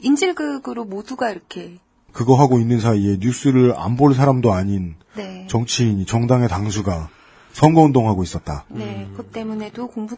인질극으로 0.00 0.84
모두가 0.84 1.30
이렇게 1.30 1.78
그거 2.12 2.34
하고 2.34 2.58
있는 2.58 2.80
사이에 2.80 3.16
뉴스를 3.20 3.74
안 3.76 3.96
볼 3.96 4.14
사람도 4.14 4.52
아닌 4.52 4.94
네. 5.14 5.46
정치인이 5.48 6.04
정당의 6.06 6.48
당수가 6.48 7.08
선거운동하고 7.52 8.22
있었다. 8.22 8.64
네, 8.68 9.06
그것 9.10 9.32
때문에도 9.32 9.86
공부 9.88 10.16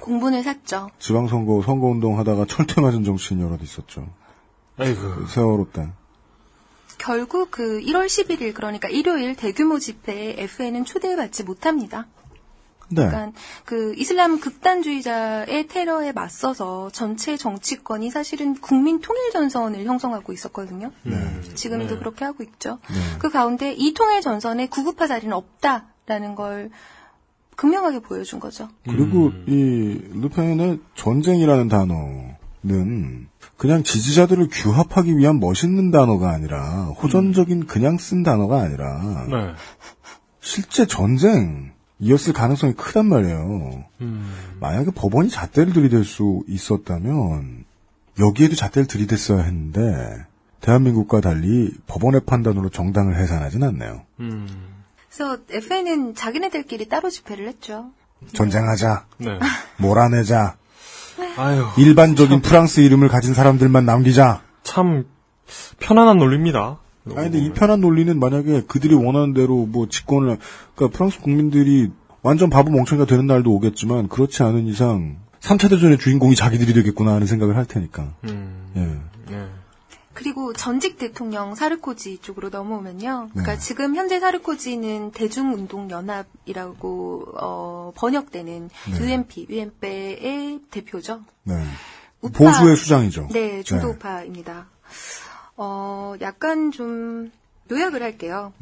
공분을 0.00 0.42
샀죠. 0.44 0.90
지방선거 0.98 1.62
선거운동 1.62 2.18
하다가 2.18 2.44
철퇴 2.46 2.80
맞은 2.80 3.04
정치인 3.04 3.40
여럿 3.40 3.62
있었죠. 3.62 4.06
아이고. 4.76 5.00
그 5.00 5.26
세월호 5.28 5.70
때. 5.72 5.88
결국 6.98 7.50
그 7.50 7.80
1월 7.80 8.06
11일 8.06 8.54
그러니까 8.54 8.88
일요일 8.88 9.34
대규모 9.34 9.78
집회에 9.78 10.34
FN은 10.42 10.84
초대받지 10.84 11.44
못합니다. 11.44 12.06
네. 12.90 13.06
그러니까 13.06 13.32
그 13.64 13.94
이슬람 13.96 14.40
극단주의자의 14.40 15.66
테러에 15.68 16.12
맞서서 16.12 16.90
전체 16.92 17.36
정치권이 17.36 18.10
사실은 18.10 18.54
국민 18.54 19.00
통일 19.00 19.30
전선을 19.30 19.84
형성하고 19.84 20.32
있었거든요. 20.32 20.90
네. 21.02 21.40
지금도 21.54 21.94
네. 21.94 21.98
그렇게 21.98 22.24
하고 22.24 22.42
있죠. 22.42 22.78
네. 22.88 22.96
그 23.18 23.30
가운데 23.30 23.72
이 23.72 23.94
통일 23.94 24.20
전선에 24.20 24.68
구급화 24.68 25.06
자리는 25.06 25.32
없다라는 25.32 26.34
걸 26.34 26.70
극명하게 27.56 28.00
보여준 28.00 28.38
거죠. 28.38 28.68
그리고 28.84 29.32
이 29.46 30.00
르펜의 30.14 30.78
전쟁이라는 30.94 31.68
단어는 31.68 33.28
그냥 33.56 33.82
지지자들을 33.82 34.48
규합하기 34.50 35.16
위한 35.18 35.40
멋있는 35.40 35.90
단어가 35.90 36.30
아니라 36.30 36.84
호전적인 37.02 37.66
그냥 37.66 37.98
쓴 37.98 38.22
단어가 38.22 38.60
아니라 38.60 39.26
네. 39.28 39.54
실제 40.40 40.86
전쟁 40.86 41.72
이었을 42.00 42.32
가능성이 42.32 42.74
크단 42.74 43.06
말이에요. 43.06 43.84
음. 44.00 44.34
만약에 44.60 44.90
법원이 44.94 45.30
잣대를 45.30 45.72
들이댈 45.72 46.04
수 46.04 46.44
있었다면 46.46 47.64
여기에도 48.18 48.54
잣대를 48.54 48.86
들이댔어야 48.86 49.42
했는데 49.42 50.24
대한민국과 50.60 51.20
달리 51.20 51.72
법원의 51.86 52.22
판단으로 52.26 52.68
정당을 52.70 53.16
해산하진 53.16 53.62
않네요. 53.62 54.02
음. 54.20 54.48
그래서 55.08 55.38
FN은 55.50 56.14
자기네들끼리 56.14 56.88
따로 56.88 57.10
집회를 57.10 57.48
했죠. 57.48 57.90
전쟁하자, 58.32 59.06
네. 59.18 59.38
몰아내자, 59.78 60.56
아유. 61.36 61.66
일반적인 61.78 62.42
프랑스 62.42 62.80
이름을 62.80 63.08
가진 63.08 63.32
사람들만 63.32 63.86
남기자. 63.86 64.42
참 64.62 65.06
편안한 65.78 66.18
논리입니다. 66.18 66.78
아니 67.16 67.30
근데 67.30 67.38
이 67.38 67.52
편한 67.52 67.80
논리는 67.80 68.18
만약에 68.18 68.62
그들이 68.66 68.94
원하는 68.94 69.34
대로 69.34 69.66
뭐 69.66 69.88
집권을 69.88 70.38
그러니까 70.74 70.96
프랑스 70.96 71.20
국민들이 71.20 71.90
완전 72.22 72.50
바보 72.50 72.70
멍청이가 72.70 73.06
되는 73.06 73.26
날도 73.26 73.52
오겠지만 73.52 74.08
그렇지 74.08 74.42
않은 74.42 74.66
이상 74.66 75.16
3차 75.40 75.70
대전의 75.70 75.98
주인공이 75.98 76.34
자기들이 76.34 76.74
되겠구나 76.74 77.14
하는 77.14 77.26
생각을 77.26 77.56
할 77.56 77.64
테니까. 77.64 78.14
음. 78.24 78.72
예. 78.76 79.32
네. 79.32 79.46
그리고 80.18 80.52
전직 80.52 80.98
대통령 80.98 81.54
사르코지 81.54 82.18
쪽으로 82.18 82.48
넘어오면요. 82.48 83.28
그러니까 83.30 83.54
네. 83.54 83.60
지금 83.60 83.94
현재 83.94 84.18
사르코지는 84.18 85.12
대중운동연합이라고 85.12 87.24
어, 87.40 87.92
번역되는 87.94 88.68
네. 88.90 89.00
UMP, 89.00 89.46
UMP의 89.48 90.62
대표죠. 90.72 91.20
네. 91.44 91.54
우파. 92.20 92.44
보수의 92.44 92.76
수장이죠. 92.76 93.28
네, 93.30 93.62
중도우파입니다. 93.62 94.66
어, 95.58 96.14
약간 96.20 96.70
좀 96.70 97.30
요약을 97.70 98.02
할게요. 98.02 98.52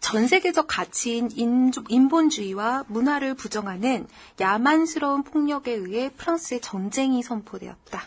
전 0.00 0.28
세계적 0.28 0.66
가치인 0.68 1.28
인조- 1.30 1.86
인본주의와 1.88 2.84
문화를 2.86 3.34
부정하는 3.34 4.06
야만스러운 4.38 5.24
폭력에 5.24 5.72
의해 5.72 6.10
프랑스의 6.10 6.60
전쟁이 6.60 7.22
선포되었다. 7.22 8.02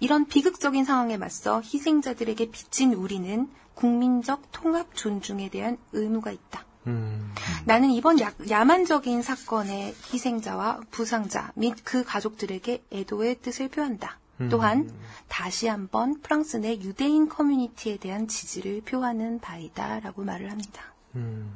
이런 0.00 0.24
비극적인 0.26 0.84
상황에 0.84 1.16
맞서 1.18 1.60
희생자들에게 1.60 2.50
빚진 2.50 2.94
우리는 2.94 3.48
국민적 3.74 4.50
통합 4.52 4.94
존중에 4.94 5.50
대한 5.50 5.76
의무가 5.92 6.30
있다. 6.30 6.64
음. 6.86 7.34
나는 7.66 7.90
이번 7.90 8.20
야, 8.20 8.32
야만적인 8.48 9.20
사건의 9.22 9.94
희생자와 10.12 10.80
부상자 10.90 11.52
및 11.56 11.74
그 11.84 12.04
가족들에게 12.04 12.84
애도의 12.92 13.40
뜻을 13.42 13.68
표한다. 13.68 14.18
음. 14.40 14.48
또한 14.48 14.90
다시 15.28 15.66
한번 15.68 16.20
프랑스 16.20 16.56
내 16.56 16.74
유대인 16.74 17.28
커뮤니티에 17.28 17.96
대한 17.96 18.28
지지를 18.28 18.80
표하는 18.82 19.40
바이다라고 19.40 20.24
말을 20.24 20.50
합니다. 20.50 20.94
음. 21.16 21.50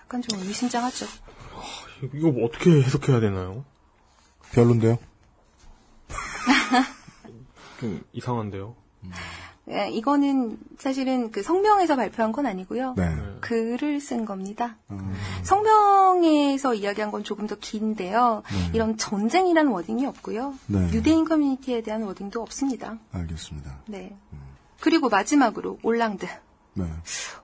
약간 0.00 0.22
좀 0.22 0.38
의미심장하죠. 0.40 1.06
이거 2.14 2.30
뭐 2.30 2.46
어떻게 2.46 2.82
해석해야 2.82 3.20
되나요? 3.20 3.64
별론데요. 4.52 4.98
좀 7.80 8.04
이상한데요. 8.12 8.76
예, 9.06 9.10
이거는 9.90 10.58
사실은 10.78 11.30
그 11.30 11.42
성명에서 11.42 11.96
발표한 11.96 12.32
건 12.32 12.46
아니고요. 12.46 12.94
네. 12.96 13.08
글을 13.40 14.00
쓴 14.00 14.24
겁니다. 14.24 14.76
음. 14.90 15.12
성명에서 15.42 16.74
이야기한 16.74 17.10
건 17.10 17.24
조금 17.24 17.46
더 17.46 17.56
긴데요. 17.56 18.42
네. 18.50 18.70
이런 18.74 18.96
전쟁이라는 18.96 19.70
wording이 19.70 20.06
없고요. 20.06 20.54
네. 20.66 20.78
유대인 20.92 21.24
커뮤니티에 21.24 21.82
대한 21.82 22.02
wording도 22.02 22.40
없습니다. 22.42 22.98
알겠습니다. 23.12 23.80
네. 23.86 24.16
그리고 24.80 25.08
마지막으로 25.08 25.78
올랑드. 25.82 26.26
네. 26.74 26.84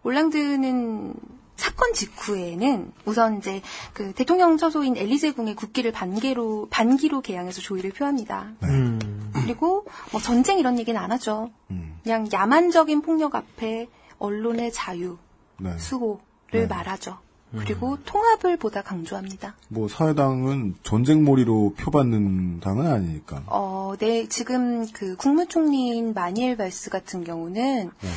올랑드는 0.02 1.14
사건 1.58 1.92
직후에는 1.92 2.92
우선 3.04 3.38
이제 3.38 3.60
그 3.92 4.12
대통령 4.14 4.56
처소인 4.56 4.96
엘리제궁의 4.96 5.56
국기를 5.56 5.90
반개로 5.90 6.68
반기로 6.70 7.20
개양해서 7.20 7.60
조의를 7.60 7.90
표합니다. 7.90 8.52
음. 8.62 9.30
그리고 9.34 9.84
뭐 10.12 10.20
전쟁 10.20 10.58
이런 10.58 10.78
얘기는 10.78 10.98
안 10.98 11.10
하죠. 11.12 11.50
음. 11.70 11.98
그냥 12.04 12.28
야만적인 12.32 13.02
폭력 13.02 13.34
앞에 13.34 13.88
언론의 14.18 14.72
자유, 14.72 15.18
네. 15.58 15.76
수호를 15.78 16.20
네. 16.52 16.66
말하죠. 16.66 17.18
그리고 17.50 17.96
통합을 18.04 18.58
보다 18.58 18.82
강조합니다. 18.82 19.56
뭐 19.68 19.88
사회당은 19.88 20.76
전쟁몰이로 20.82 21.74
표받는 21.78 22.60
당은 22.60 22.86
아니니까. 22.86 23.42
어, 23.46 23.94
네, 23.98 24.28
지금 24.28 24.86
그 24.92 25.16
국무총리인 25.16 26.12
마니엘 26.12 26.58
발스 26.58 26.90
같은 26.90 27.24
경우는 27.24 27.90
네. 28.00 28.08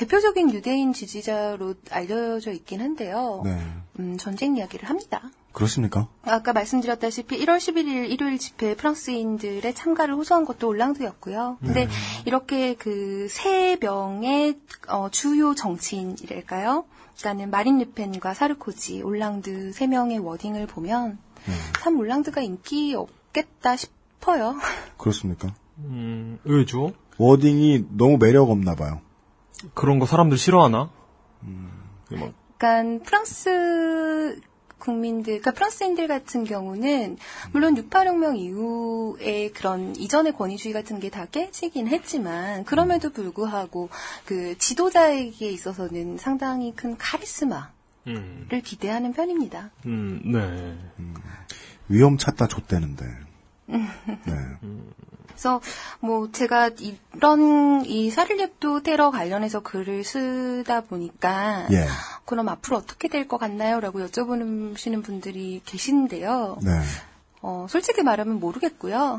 대표적인 0.00 0.52
유대인 0.54 0.94
지지자로 0.94 1.74
알려져 1.90 2.52
있긴 2.52 2.80
한데요. 2.80 3.42
네. 3.44 3.58
음, 3.98 4.16
전쟁 4.16 4.56
이야기를 4.56 4.88
합니다. 4.88 5.30
그렇습니까? 5.52 6.08
아까 6.22 6.54
말씀드렸다시피 6.54 7.38
1월 7.44 7.58
11일 7.58 8.08
일요일 8.08 8.38
집회 8.38 8.74
프랑스인들의 8.74 9.74
참가를 9.74 10.14
호소한 10.14 10.46
것도 10.46 10.68
올랑드였고요. 10.68 11.58
근데 11.60 11.84
네. 11.84 11.90
이렇게 12.24 12.74
그 12.74 13.26
세 13.28 13.76
명의 13.80 14.58
어, 14.88 15.08
주요 15.10 15.54
정치인이랄까요? 15.54 16.84
그러니까는 17.18 17.50
마린 17.50 17.78
르펜과 17.78 18.32
사르코지, 18.32 19.02
올랑드 19.02 19.72
세 19.72 19.86
명의 19.86 20.18
wording을 20.18 20.66
보면 20.66 21.18
네. 21.46 21.52
참 21.82 21.98
올랑드가 21.98 22.40
인기 22.40 22.94
없겠다 22.94 23.76
싶어요. 23.76 24.56
그렇습니까? 24.96 25.54
음, 25.78 26.38
왜죠? 26.44 26.94
wording이 27.18 27.88
너무 27.90 28.16
매력 28.18 28.48
없나 28.50 28.74
봐요. 28.74 29.00
그런 29.74 29.98
거 29.98 30.06
사람들 30.06 30.38
싫어하나? 30.38 30.90
막 32.10 32.32
그러니까 32.58 33.04
프랑스 33.04 34.40
국민들, 34.80 35.40
그러니까 35.40 35.52
프랑스인들 35.52 36.08
같은 36.08 36.44
경우는 36.44 37.18
물론 37.52 37.74
6.8혁명 37.74 38.38
이후에 38.38 39.50
그런 39.50 39.94
이전의 39.94 40.32
권위주의 40.32 40.72
같은 40.72 40.98
게 40.98 41.10
다 41.10 41.26
깨지긴 41.26 41.88
했지만 41.88 42.64
그럼에도 42.64 43.10
불구하고 43.10 43.90
그 44.24 44.56
지도자에게 44.58 45.50
있어서는 45.50 46.18
상당히 46.18 46.74
큰 46.74 46.96
카리스마를 46.96 47.68
음. 48.06 48.48
기대하는 48.64 49.12
편입니다. 49.12 49.70
음, 49.86 50.20
네. 50.24 50.78
위험 51.88 52.16
찾다 52.16 52.46
좆대는데. 52.46 53.04
네. 53.66 53.80
그래서 55.40 55.62
뭐 56.00 56.30
제가 56.30 56.70
이런 57.14 57.82
이 57.86 58.10
사를렙도 58.10 58.82
테러 58.82 59.10
관련해서 59.10 59.60
글을 59.60 60.04
쓰다 60.04 60.82
보니까 60.82 61.66
예. 61.72 61.86
그럼 62.26 62.50
앞으로 62.50 62.76
어떻게 62.76 63.08
될 63.08 63.26
것 63.26 63.38
같나요?라고 63.38 64.00
여쭤보시는 64.00 65.02
분들이 65.02 65.62
계신데요. 65.64 66.58
네. 66.62 66.70
어, 67.40 67.66
솔직히 67.70 68.02
말하면 68.02 68.38
모르겠고요. 68.38 69.18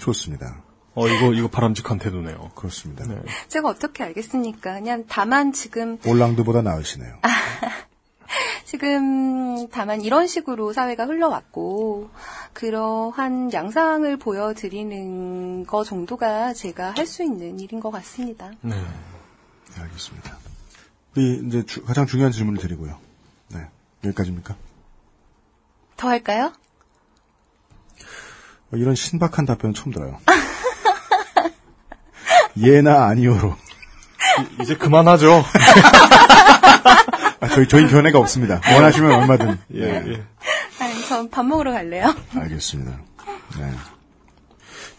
좋습니다. 0.00 0.62
어, 0.94 1.06
이거, 1.08 1.32
이거 1.34 1.48
바람직한 1.48 1.98
태도네요. 1.98 2.50
그렇습니다. 2.54 3.04
제가 3.48 3.68
어떻게 3.68 4.04
알겠습니까? 4.04 4.74
그냥 4.74 5.04
다만 5.08 5.52
지금 5.52 5.98
올랑드보다 6.06 6.62
나으시네요. 6.62 7.18
지금 8.64 9.68
다만 9.68 10.00
이런 10.02 10.26
식으로 10.26 10.72
사회가 10.72 11.06
흘러왔고 11.06 12.10
그러한 12.52 13.52
양상을 13.52 14.16
보여드리는 14.16 15.66
거 15.66 15.84
정도가 15.84 16.52
제가 16.54 16.92
할 16.96 17.06
수 17.06 17.22
있는 17.22 17.58
일인 17.60 17.80
것 17.80 17.90
같습니다. 17.90 18.50
네. 18.62 18.74
네, 18.74 19.80
알겠습니다. 19.82 20.36
우리 21.16 21.42
이제 21.46 21.64
주- 21.66 21.84
가장 21.84 22.06
중요한 22.06 22.32
질문을 22.32 22.60
드리고요. 22.60 22.98
네. 23.48 23.66
여기까지입니까? 24.04 24.56
더 25.96 26.08
할까요? 26.08 26.52
어, 28.72 28.76
이런 28.76 28.94
신박한 28.94 29.44
답변 29.46 29.74
처음 29.74 29.92
들어요. 29.92 30.18
예나 32.58 33.06
아니오로. 33.06 33.54
이제 34.62 34.76
그만하죠. 34.76 35.44
아, 37.42 37.48
저희, 37.48 37.66
저희 37.66 37.88
견해가 37.88 38.20
없습니다. 38.20 38.60
원하시면 38.72 39.10
얼마든. 39.10 39.58
예, 39.74 39.82
예. 39.82 40.22
아니, 40.78 41.04
전밥 41.08 41.44
먹으러 41.44 41.72
갈래요. 41.72 42.14
알겠습니다. 42.36 43.00
네. 43.58 43.72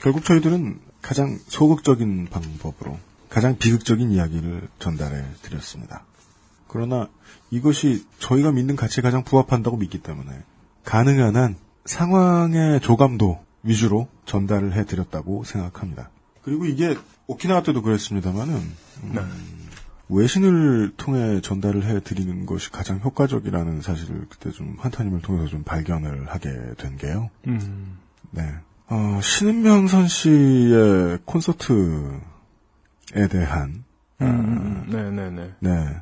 결국 0.01 0.25
저희들은 0.25 0.77
가장 1.01 1.39
소극적인 1.47 2.27
방법으로 2.29 2.99
가장 3.29 3.57
비극적인 3.57 4.11
이야기를 4.11 4.67
전달해 4.77 5.23
드렸습니다. 5.41 6.03
그러나 6.67 7.07
이것이 7.49 8.05
저희가 8.19 8.51
믿는 8.51 8.75
가치에 8.75 9.01
가장 9.01 9.23
부합한다고 9.23 9.77
믿기 9.77 9.99
때문에 9.99 10.31
가능한 10.83 11.37
한 11.37 11.55
상황의 11.85 12.81
조감도 12.81 13.41
위주로 13.63 14.09
전달을 14.25 14.73
해 14.73 14.85
드렸다고 14.85 15.45
생각합니다. 15.45 16.09
그리고 16.41 16.65
이게 16.65 16.97
오키나와 17.27 17.63
때도 17.63 17.81
그랬습니다만은 17.81 18.53
음, 19.03 19.62
외신을 20.09 20.93
통해 20.97 21.41
전달을 21.41 21.85
해 21.85 21.99
드리는 21.99 22.45
것이 22.45 22.71
가장 22.71 22.99
효과적이라는 22.99 23.81
사실을 23.81 24.25
그때 24.29 24.51
좀 24.51 24.75
한타님을 24.79 25.21
통해서 25.21 25.47
좀 25.47 25.63
발견을 25.63 26.27
하게 26.27 26.49
된 26.77 26.97
게요. 26.97 27.29
음. 27.47 27.97
네. 28.31 28.43
어, 28.89 29.19
신은명선 29.21 30.07
씨의 30.07 31.19
콘서트에 31.25 32.19
대한 33.29 33.83
음, 34.21 34.85
네네네. 34.89 35.53
네. 35.59 36.01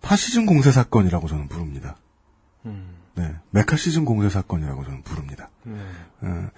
파시즘 0.00 0.46
공세 0.46 0.72
사건이라고 0.72 1.28
저는 1.28 1.48
부릅니다. 1.48 1.96
음. 2.66 2.96
네. 3.14 3.34
메카시즘 3.50 4.04
공세 4.04 4.28
사건이라고 4.28 4.84
저는 4.84 5.02
부릅니다. 5.02 5.50
네. 5.64 5.74
어, 6.22 6.48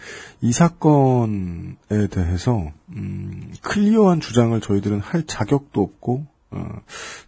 이 0.40 0.52
사건에 0.52 1.76
대해서 2.10 2.70
음, 2.90 3.52
클리어한 3.62 4.20
주장을 4.20 4.58
저희들은 4.60 5.00
할 5.00 5.26
자격도 5.26 5.82
없고 5.82 6.26
어, 6.54 6.80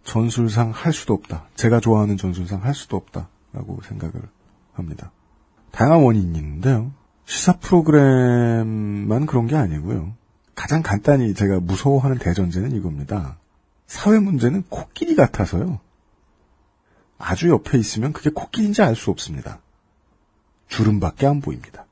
전술상 0.03 0.71
할 0.71 0.93
수도 0.93 1.13
없다. 1.13 1.47
제가 1.55 1.79
좋아하는 1.79 2.17
전술상 2.17 2.63
할 2.63 2.73
수도 2.73 2.97
없다라고 2.97 3.81
생각을 3.83 4.21
합니다. 4.73 5.11
다양한 5.71 6.01
원인이 6.01 6.37
있는데요. 6.37 6.91
시사 7.25 7.57
프로그램만 7.57 9.25
그런 9.25 9.47
게 9.47 9.55
아니고요. 9.55 10.13
가장 10.55 10.81
간단히 10.81 11.33
제가 11.33 11.59
무서워하는 11.59 12.17
대전제는 12.17 12.71
이겁니다. 12.71 13.37
사회 13.85 14.19
문제는 14.19 14.63
코끼리 14.69 15.15
같아서요. 15.15 15.79
아주 17.17 17.49
옆에 17.49 17.77
있으면 17.77 18.13
그게 18.13 18.29
코끼리인지 18.29 18.81
알 18.81 18.95
수 18.95 19.11
없습니다. 19.11 19.59
주름밖에 20.67 21.27
안 21.27 21.41
보입니다. 21.41 21.85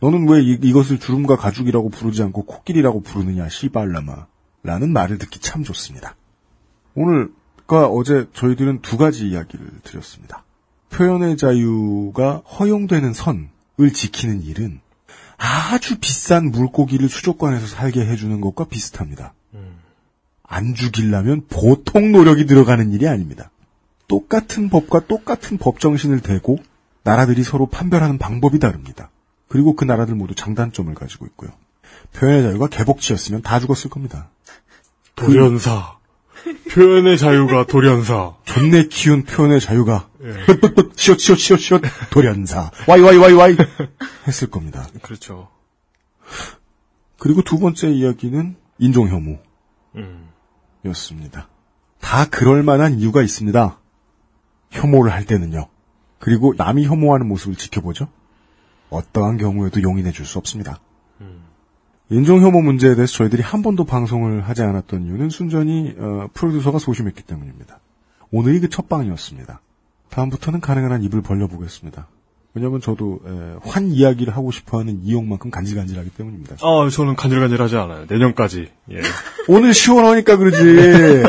너는 0.00 0.28
왜 0.28 0.42
이, 0.42 0.72
것을 0.72 0.98
주름과 0.98 1.36
가죽이라고 1.36 1.88
부르지 1.88 2.22
않고 2.24 2.44
코끼리라고 2.44 3.02
부르느냐, 3.02 3.48
시발라마. 3.48 4.26
라는 4.64 4.92
말을 4.92 5.18
듣기 5.18 5.40
참 5.40 5.64
좋습니다. 5.64 6.16
오늘과 6.94 7.86
어제 7.88 8.26
저희들은 8.32 8.82
두 8.82 8.96
가지 8.96 9.28
이야기를 9.28 9.66
드렸습니다. 9.82 10.44
표현의 10.90 11.36
자유가 11.36 12.38
허용되는 12.38 13.12
선을 13.14 13.92
지키는 13.94 14.42
일은 14.42 14.80
아주 15.38 15.98
비싼 15.98 16.50
물고기를 16.50 17.08
수족관에서 17.08 17.66
살게 17.66 18.06
해주는 18.06 18.40
것과 18.40 18.66
비슷합니다. 18.66 19.32
안 20.44 20.74
죽이려면 20.74 21.46
보통 21.48 22.12
노력이 22.12 22.44
들어가는 22.46 22.92
일이 22.92 23.08
아닙니다. 23.08 23.50
똑같은 24.06 24.68
법과 24.68 25.06
똑같은 25.06 25.56
법 25.56 25.80
정신을 25.80 26.20
대고 26.20 26.58
나라들이 27.04 27.42
서로 27.42 27.66
판별하는 27.66 28.18
방법이 28.18 28.58
다릅니다. 28.58 29.10
그리고 29.48 29.74
그 29.74 29.84
나라들 29.84 30.14
모두 30.14 30.34
장단점을 30.34 30.92
가지고 30.94 31.26
있고요. 31.26 31.50
표현의 32.12 32.42
자유가 32.42 32.68
개복치였으면 32.68 33.42
다 33.42 33.58
죽었을 33.60 33.88
겁니다. 33.90 34.28
돌연사. 35.16 35.96
표현의 36.70 37.18
자유가 37.18 37.66
돌연사. 37.66 38.34
존내 38.44 38.88
키운 38.88 39.24
표현의 39.24 39.60
자유가 39.60 40.08
예. 40.22 40.28
흩흩흩 40.30 40.92
시옷 40.96 41.18
시옷 41.20 41.38
시옷 41.38 41.60
시옷 41.60 41.82
돌연사 42.10 42.70
와이 42.86 43.00
와이 43.00 43.16
와이 43.16 43.32
와이 43.32 43.56
했을 44.26 44.50
겁니다. 44.50 44.86
그렇죠. 45.02 45.48
그리고 47.18 47.42
두 47.42 47.58
번째 47.58 47.90
이야기는 47.90 48.56
인종 48.78 49.08
혐오였습니다. 50.84 51.40
음. 51.40 51.46
다 52.00 52.24
그럴 52.28 52.62
만한 52.62 52.94
이유가 52.98 53.22
있습니다. 53.22 53.78
혐오를 54.70 55.12
할 55.12 55.24
때는요. 55.24 55.68
그리고 56.18 56.54
남이 56.56 56.86
혐오하는 56.86 57.26
모습을 57.28 57.56
지켜보죠. 57.56 58.08
어떠한 58.90 59.38
경우에도 59.38 59.82
용인해 59.82 60.12
줄 60.12 60.26
수 60.26 60.38
없습니다. 60.38 60.80
인종 62.10 62.40
혐오 62.42 62.60
문제에 62.60 62.94
대해서 62.94 63.12
저희들이 63.14 63.42
한 63.42 63.62
번도 63.62 63.84
방송을 63.84 64.42
하지 64.42 64.62
않았던 64.62 65.06
이유는 65.06 65.30
순전히 65.30 65.94
어, 65.98 66.28
프로듀서가 66.34 66.78
소심했기 66.78 67.22
때문입니다. 67.22 67.78
오늘이 68.30 68.60
그 68.60 68.68
첫 68.68 68.88
방이었습니다. 68.88 69.60
다음부터는 70.10 70.60
가능한 70.60 70.92
한 70.92 71.02
입을 71.04 71.22
벌려보겠습니다. 71.22 72.06
왜냐하면 72.54 72.82
저도 72.82 73.20
에, 73.26 73.56
환 73.66 73.86
이야기를 73.92 74.36
하고 74.36 74.50
싶어하는 74.50 75.00
이용만큼 75.04 75.50
간질간질하기 75.50 76.10
때문입니다. 76.10 76.56
아, 76.60 76.88
저는 76.90 77.16
간질간질하지 77.16 77.76
않아요. 77.78 78.04
내년까지. 78.10 78.68
예. 78.90 79.00
오늘 79.48 79.72
시원하니까 79.72 80.36
그러지. 80.36 81.22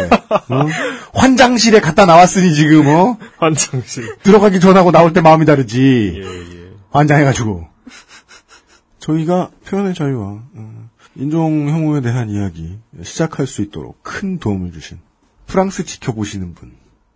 어? 0.50 0.66
환장실에 1.14 1.80
갔다 1.80 2.06
나왔으니 2.06 2.54
지금 2.54 2.88
어? 2.88 3.18
환장실. 3.38 4.18
들어가기 4.24 4.60
전하고 4.60 4.92
나올 4.92 5.14
때 5.14 5.22
마음이 5.22 5.46
다르지. 5.46 6.14
예, 6.22 6.22
예. 6.28 6.72
환장해가지고. 6.92 7.68
저희가 9.04 9.52
표현의 9.66 9.94
자유와 9.94 10.26
어, 10.28 10.90
인종 11.16 11.68
혐오에 11.68 12.00
대한 12.00 12.30
이야기 12.30 12.80
시작할 13.02 13.48
수 13.48 13.62
있도록 13.62 14.02
큰 14.02 14.40
도움을 14.40 14.72
주신 14.72 15.00
프랑스 15.46 15.84
지켜보시는 15.84 16.54
분, 16.54 16.74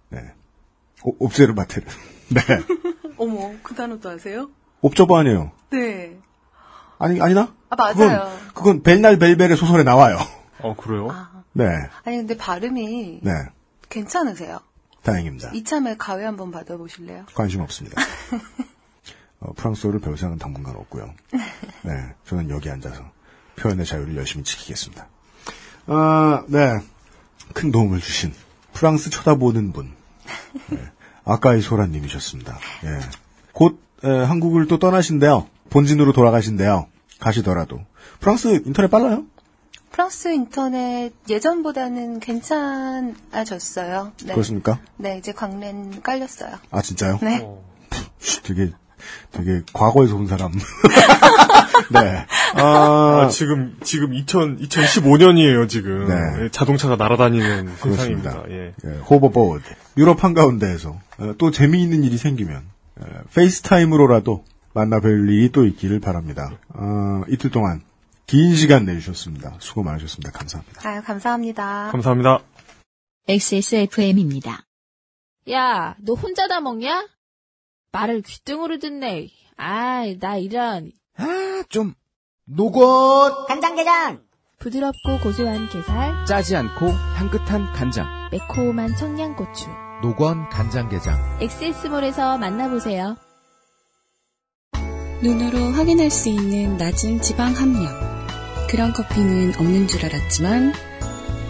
네. 0.09 0.34
오, 1.03 1.15
옵세르 1.26 1.55
바테르. 1.55 1.85
네. 2.30 2.41
어머, 3.18 3.53
그 3.64 3.73
단어도 3.73 4.09
아세요? 4.09 4.49
옵저버 4.81 5.18
아니에요. 5.18 5.51
네. 5.69 6.19
아니, 6.99 7.22
아니나? 7.22 7.53
아, 7.69 7.76
맞아요. 7.77 7.93
그건, 7.93 8.53
그건 8.53 8.84
벨날 8.84 9.18
벨벨의 9.18 9.55
소설에 9.55 9.84
나와요. 9.84 10.18
어, 10.59 10.76
그래요? 10.76 11.07
네. 11.53 11.65
아니, 12.03 12.18
근데 12.18 12.35
발음이 12.35 13.22
네. 13.23 13.31
괜찮으세요? 13.89 14.59
다행입니다. 15.03 15.51
이참에 15.53 15.95
가위 15.95 16.26
한번 16.26 16.51
받아보실래요? 16.51 17.27
관심 17.34 17.61
없습니다. 17.61 18.01
어, 19.39 19.53
프랑스어를 19.53 19.99
배울 19.99 20.18
생각은 20.18 20.39
당분간 20.39 20.76
없고요. 20.76 21.14
네, 21.84 21.91
저는 22.26 22.49
여기 22.49 22.69
앉아서 22.69 23.03
표현의 23.55 23.85
자유를 23.85 24.15
열심히 24.15 24.43
지키겠습니다. 24.43 25.07
아, 25.88 26.43
네. 26.47 26.80
큰 27.53 27.72
도움을 27.72 27.99
주신 27.99 28.34
프랑스 28.73 29.09
쳐다보는 29.09 29.72
분. 29.72 29.93
네, 30.69 30.80
아까이 31.23 31.61
소라님이셨습니다. 31.61 32.57
예. 32.84 32.99
곧 33.53 33.80
에, 34.03 34.07
한국을 34.07 34.68
또 34.68 34.80
떠나신대요. 34.80 35.47
본진으로 35.69 36.14
돌아가신대요. 36.14 36.88
가시더라도. 37.19 37.81
프랑스 38.19 38.61
인터넷 38.65 38.89
빨라요? 38.89 39.26
프랑스 39.91 40.27
인터넷 40.27 41.11
예전보다는 41.27 42.19
괜찮아졌어요. 42.19 44.11
네. 44.26 44.34
그렇습니까? 44.34 44.80
네, 44.97 45.18
이제 45.18 45.31
광랜 45.31 46.01
깔렸어요. 46.03 46.57
아, 46.69 46.81
진짜요? 46.81 47.19
네. 47.22 47.47
되게, 48.43 48.72
되게 49.32 49.62
과거에서 49.74 50.16
온 50.16 50.28
사람. 50.28 50.52
네. 51.92 52.26
아, 52.56 53.24
아, 53.26 53.30
지금, 53.30 53.78
지금 53.84 54.14
2000, 54.14 54.60
2015년이에요, 54.60 55.70
지금. 55.70 56.08
네. 56.08 56.44
예, 56.46 56.50
자동차가 56.50 56.96
날아다니는 56.96 57.76
그렇습니다. 57.78 58.32
세상입니다. 58.32 58.44
예. 58.50 58.74
예, 58.86 58.98
hoverboard. 58.99 59.64
유럽 59.98 60.24
한가운데에서 60.24 61.00
어, 61.20 61.34
또 61.38 61.52
재미있는 61.52 62.04
일이 62.04 62.18
생기면 62.18 62.64
어, 63.00 63.06
FaceTime으로라도 63.34 64.44
만나 64.74 65.00
뵐 65.00 65.28
일이 65.30 65.52
또 65.52 65.66
있기를 65.66 66.00
바랍니다. 66.00 66.52
어, 66.70 67.24
이틀 67.30 67.50
동안 67.50 67.82
긴 68.28 68.56
시간 68.56 68.86
내주셨습니다. 68.86 69.56
수고 69.60 69.84
많으셨습니다. 69.84 70.32
감사합니다. 70.32 70.88
아유, 70.88 71.02
감사합니다. 71.04 71.90
감사합니다. 71.92 72.40
XSFM입니다. 73.28 74.66
야, 75.52 75.96
너 76.00 76.14
혼자 76.14 76.48
다 76.48 76.60
먹냐? 76.60 77.08
말을 77.98 78.22
귀등으로 78.22 78.78
듣네. 78.78 79.30
아이, 79.56 80.19
나 80.19 80.38
이런. 80.38 80.91
아, 81.18 81.64
좀 81.68 81.95
노건 82.45 83.48
간장게장 83.48 84.22
부드럽고 84.60 85.19
고소한 85.24 85.68
게살, 85.69 86.26
짜지 86.26 86.56
않고 86.56 86.86
향긋한 86.90 87.74
간장. 87.74 88.30
매콤한 88.32 88.95
청양고추. 88.95 89.68
노건 90.03 90.48
간장게장. 90.49 91.40
엑세스몰에서 91.41 92.38
만나보세요. 92.38 93.18
눈으로 95.24 95.57
확인할 95.72 96.11
수 96.11 96.30
있는 96.30 96.78
낮은 96.78 97.22
지방 97.22 97.53
함량. 97.53 97.88
그런 98.69 98.94
커피는 98.94 99.56
없는 99.57 99.88
줄 99.88 100.06
알았지만 100.06 100.72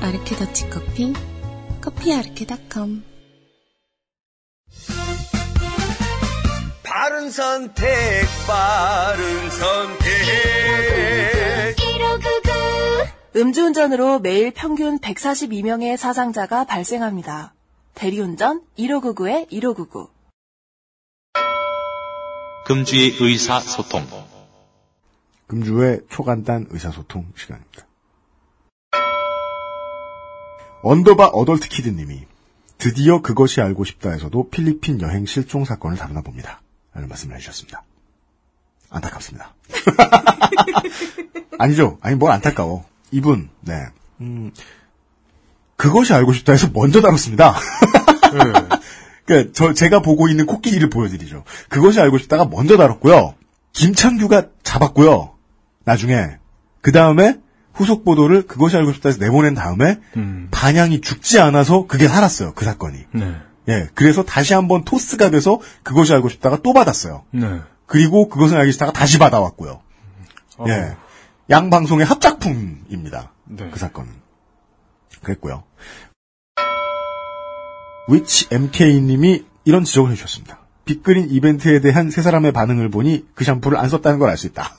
아르케 0.02 0.36
더치 0.38 0.70
커피, 0.70 1.14
커피아르케닷컴. 1.82 3.04
바른 7.00 7.30
선택, 7.30 7.86
바른 8.48 9.50
선택. 9.52 10.10
음주운전으로 13.36 14.20
매일 14.20 14.52
평균 14.52 14.98
142명의 14.98 15.96
사상자가 15.96 16.66
발생합니다. 16.66 17.54
대리운전 17.94 18.64
1599에 18.80 19.48
1599. 19.52 20.10
금주의 22.66 23.16
의사소통. 23.20 24.02
금주의 25.46 26.02
초간단 26.10 26.66
의사소통 26.72 27.28
시간입니다. 27.38 27.86
underbar 30.82 31.28
adult 31.28 31.70
kid님이 31.70 32.26
드디어 32.80 33.22
그것이 33.22 33.62
알고 33.62 33.84
싶다에서도 33.84 34.50
필리핀 34.50 35.00
여행 35.02 35.28
실종 35.28 35.64
사건을 35.64 35.96
다루나 35.96 36.22
봅니다. 36.22 36.64
라는 36.98 37.10
말씀을 37.10 37.36
해주셨습니다. 37.36 37.84
안타깝습니다. 38.90 39.54
아니죠. 41.60 42.00
아니 42.02 42.16
뭘 42.16 42.32
안타까워. 42.32 42.86
이분 43.12 43.50
네. 43.62 43.86
음, 44.20 44.52
그것이 45.76 46.14
알고 46.16 46.34
싶다 46.34 46.54
해서 46.54 46.70
먼저 46.74 47.02
다뤘습니다. 47.02 47.54
그러니까 49.26 49.52
저 49.54 49.74
제가 49.74 50.02
보고 50.02 50.28
있는 50.28 50.48
코끼리를 50.48 50.90
보여드리죠. 50.90 51.44
그것이 51.70 52.02
알고 52.02 52.18
싶다가 52.18 52.46
먼저 52.46 52.78
다뤘고요. 52.78 53.36
김창규가 53.74 54.48
잡았고요. 54.64 55.36
나중에 55.84 56.38
그 56.82 56.92
다음에 56.92 57.38
후속 57.76 58.06
보도를 58.06 58.48
그것이 58.48 58.76
알고 58.76 58.92
싶다 58.94 59.10
해서 59.10 59.20
내보낸 59.20 59.54
다음에 59.54 60.00
반향이 60.50 61.02
죽지 61.02 61.40
않아서 61.40 61.86
그게 61.86 62.08
살았어요. 62.08 62.54
그 62.56 62.66
사건이. 62.66 63.06
네. 63.12 63.36
예, 63.70 63.90
그래서 63.96 64.24
다시 64.24 64.54
한번 64.54 64.84
토스가 64.84 65.30
돼서 65.30 65.60
그것이 65.84 66.14
알고 66.14 66.30
싶다가 66.30 66.58
또 66.64 66.74
받았어요. 66.74 67.24
네. 67.32 67.62
그리고 67.86 68.30
그것을 68.30 68.58
알고 68.58 68.72
싶다가 68.72 68.92
다시 68.94 69.18
받아왔고요. 69.20 69.82
어. 70.58 70.66
예, 70.68 70.96
양 71.50 71.70
방송의 71.70 72.06
합작품입니다. 72.06 73.32
네. 73.46 73.70
그 73.72 73.80
사건은. 73.80 74.12
그랬고요. 75.24 75.64
위치 78.10 78.48
MK님이 78.52 79.46
이런 79.66 79.84
지적을 79.84 80.12
해주셨습니다. 80.12 80.60
빅그린 80.86 81.30
이벤트에 81.30 81.82
대한 81.82 82.10
세 82.10 82.22
사람의 82.22 82.54
반응을 82.54 82.90
보니 82.90 83.26
그 83.36 83.44
샴푸를 83.44 83.78
안 83.78 83.90
썼다는 83.90 84.20
걸 84.20 84.30
알 84.30 84.38
수 84.38 84.48
있다. 84.48 84.72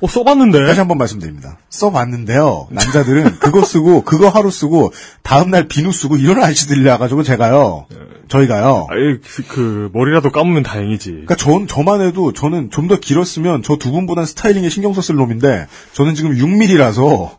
어, 0.00 0.06
써봤는데? 0.06 0.66
다시 0.66 0.78
한 0.80 0.88
번 0.88 0.98
말씀드립니다. 0.98 1.58
써봤는데요. 1.70 2.68
남자들은 2.70 3.38
그거 3.40 3.64
쓰고, 3.64 4.02
그거 4.02 4.28
하루 4.28 4.50
쓰고, 4.50 4.92
다음날 5.22 5.68
비누 5.68 5.92
쓰고, 5.92 6.16
이런 6.16 6.42
아저씨들이 6.42 6.86
와가지고 6.88 7.22
제가요. 7.22 7.86
저희가요. 8.28 8.86
아예 8.90 9.18
그, 9.18 9.42
그 9.46 9.90
머리라도 9.92 10.30
감으면 10.30 10.62
다행이지. 10.62 11.10
그러니까 11.10 11.36
전 11.36 11.66
저만 11.66 12.00
해도 12.00 12.32
저는 12.32 12.70
좀 12.70 12.88
더 12.88 12.98
길었으면 12.98 13.62
저 13.62 13.76
두 13.76 13.90
분보단 13.92 14.24
스타일링에 14.24 14.68
신경 14.70 14.94
썼을 14.94 15.16
놈인데 15.18 15.66
저는 15.92 16.14
지금 16.14 16.34
6mm라서 16.34 17.36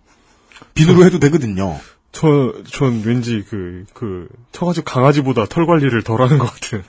비누로 0.75 1.03
해도 1.05 1.19
되거든요. 1.19 1.79
저, 2.11 2.53
전 2.71 3.01
왠지 3.03 3.43
그, 3.49 3.85
그, 3.95 4.27
처가집 4.51 4.85
강아지보다 4.85 5.45
털 5.49 5.65
관리를 5.65 6.03
덜 6.03 6.21
하는 6.21 6.37
것 6.37 6.45
같은. 6.53 6.83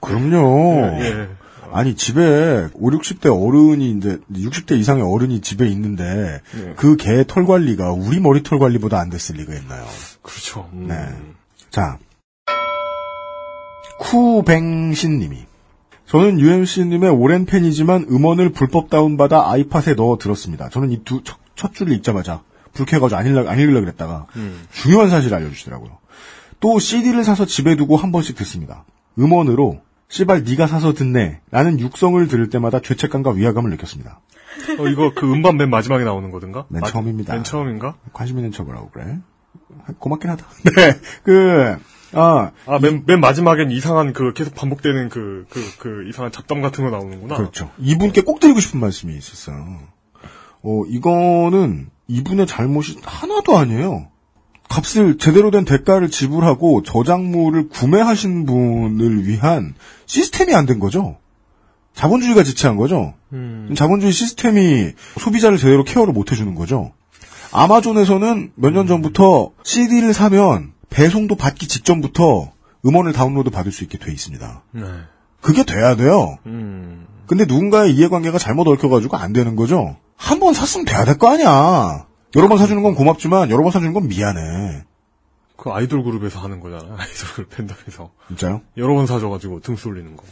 그럼요. 0.00 0.98
예, 1.00 1.04
예. 1.04 1.28
아니 1.74 1.96
집에 1.96 2.68
5, 2.72 2.90
60대 2.90 3.26
어른이 3.26 3.90
이제 3.98 4.20
60대 4.32 4.78
이상의 4.78 5.02
어른이 5.02 5.40
집에 5.40 5.66
있는데 5.66 6.40
네. 6.54 6.74
그개 6.76 7.24
털 7.26 7.44
관리가 7.46 7.90
우리 7.90 8.20
머리 8.20 8.44
털 8.44 8.60
관리보다 8.60 9.00
안 9.00 9.10
됐을 9.10 9.34
리가 9.38 9.52
있나요? 9.54 9.84
그렇죠. 10.22 10.70
음. 10.72 10.86
네. 10.86 10.94
자. 11.70 11.98
쿠뱅신 13.98 15.18
님이 15.18 15.46
저는 16.06 16.38
UMC님의 16.38 17.10
오랜 17.10 17.44
팬이지만 17.44 18.06
음원을 18.08 18.52
불법 18.52 18.88
다운받아 18.88 19.50
아이팟에 19.50 19.94
넣어 19.96 20.16
들었습니다. 20.16 20.68
저는 20.68 20.92
이 20.92 21.02
두첫 21.02 21.74
줄을 21.74 21.92
읽자마자 21.94 22.44
불쾌해가지고 22.74 23.18
안 23.18 23.26
읽으려, 23.26 23.50
안 23.50 23.58
읽으려 23.58 23.80
그랬다가 23.80 24.28
음. 24.36 24.64
중요한 24.70 25.10
사실을 25.10 25.36
알려주시더라고요. 25.38 25.98
또 26.60 26.78
CD를 26.78 27.24
사서 27.24 27.46
집에 27.46 27.74
두고 27.74 27.96
한 27.96 28.12
번씩 28.12 28.36
듣습니다. 28.36 28.84
음원으로 29.18 29.80
씨발 30.08 30.44
네가 30.44 30.66
사서 30.66 30.92
듣네 30.94 31.40
라는 31.50 31.80
육성을 31.80 32.26
들을 32.28 32.48
때마다 32.50 32.80
죄책감과 32.80 33.32
위화감을 33.32 33.70
느꼈습니다. 33.70 34.20
어, 34.78 34.86
이거 34.88 35.12
그 35.14 35.30
음반 35.32 35.56
맨 35.56 35.70
마지막에 35.70 36.04
나오는 36.04 36.30
거든가? 36.30 36.66
맨 36.68 36.80
마- 36.80 36.86
처음입니다. 36.88 37.34
맨 37.34 37.42
처음인가? 37.44 37.96
관심 38.12 38.36
있는 38.38 38.52
척을 38.52 38.76
하고 38.76 38.90
그래. 38.90 39.18
고맙긴 39.98 40.30
하다. 40.30 40.46
네, 40.76 41.00
그, 41.24 41.76
아, 42.12 42.52
아, 42.66 42.78
맨, 42.80 43.02
맨 43.06 43.18
마지막엔 43.20 43.70
이상한 43.72 44.12
그 44.12 44.32
계속 44.32 44.54
반복되는 44.54 45.08
그, 45.08 45.46
그, 45.50 45.60
그 45.78 46.08
이상한 46.08 46.30
잡담 46.30 46.60
같은 46.62 46.84
거 46.84 46.90
나오는구나. 46.90 47.36
그렇죠. 47.36 47.70
이분께 47.78 48.20
꼭 48.22 48.38
드리고 48.40 48.60
싶은 48.60 48.78
말씀이 48.78 49.16
있었어요. 49.16 49.80
어, 50.62 50.82
이거는 50.88 51.90
이분의 52.06 52.46
잘못이 52.46 52.98
하나도 53.02 53.58
아니에요. 53.58 54.08
값을 54.68 55.18
제대로 55.18 55.50
된 55.50 55.64
대가를 55.64 56.10
지불하고 56.10 56.82
저작물을 56.82 57.68
구매하신 57.68 58.46
분을 58.46 59.26
위한 59.26 59.74
시스템이 60.06 60.54
안 60.54 60.66
된 60.66 60.78
거죠. 60.80 61.16
자본주의가 61.94 62.42
지체한 62.42 62.76
거죠. 62.76 63.14
음. 63.32 63.72
자본주의 63.76 64.12
시스템이 64.12 64.92
소비자를 65.18 65.58
제대로 65.58 65.84
케어를 65.84 66.12
못 66.12 66.32
해주는 66.32 66.54
거죠. 66.54 66.92
아마존에서는 67.52 68.52
몇 68.56 68.72
년 68.72 68.86
전부터 68.88 69.52
CD를 69.62 70.12
사면 70.12 70.72
배송도 70.90 71.36
받기 71.36 71.68
직전부터 71.68 72.50
음원을 72.84 73.12
다운로드 73.12 73.50
받을 73.50 73.70
수 73.70 73.84
있게 73.84 73.98
돼 73.98 74.10
있습니다. 74.12 74.62
네. 74.72 74.82
그게 75.40 75.62
돼야 75.62 75.94
돼요. 75.94 76.38
음. 76.46 77.06
근데 77.26 77.44
누군가의 77.44 77.94
이해관계가 77.94 78.38
잘못 78.38 78.66
얽혀가지고 78.68 79.16
안 79.16 79.32
되는 79.32 79.54
거죠. 79.56 79.96
한 80.16 80.40
번 80.40 80.52
샀으면 80.54 80.84
돼야 80.84 81.04
될 81.04 81.16
거 81.16 81.30
아니야. 81.30 82.06
여러 82.36 82.48
번 82.48 82.58
사주는 82.58 82.82
건 82.82 82.94
고맙지만 82.94 83.50
여러 83.50 83.62
번 83.62 83.70
사주는 83.70 83.92
건 83.92 84.08
미안해. 84.08 84.84
그 85.56 85.70
아이돌 85.70 86.02
그룹에서 86.02 86.40
하는 86.40 86.60
거잖아. 86.60 86.96
아이돌 86.98 87.28
그룹 87.34 87.50
팬덤에서. 87.50 88.10
진짜요? 88.28 88.62
여러 88.76 88.94
번 88.94 89.06
사줘가지고 89.06 89.60
등수 89.60 89.88
올리는 89.88 90.16
거. 90.16 90.24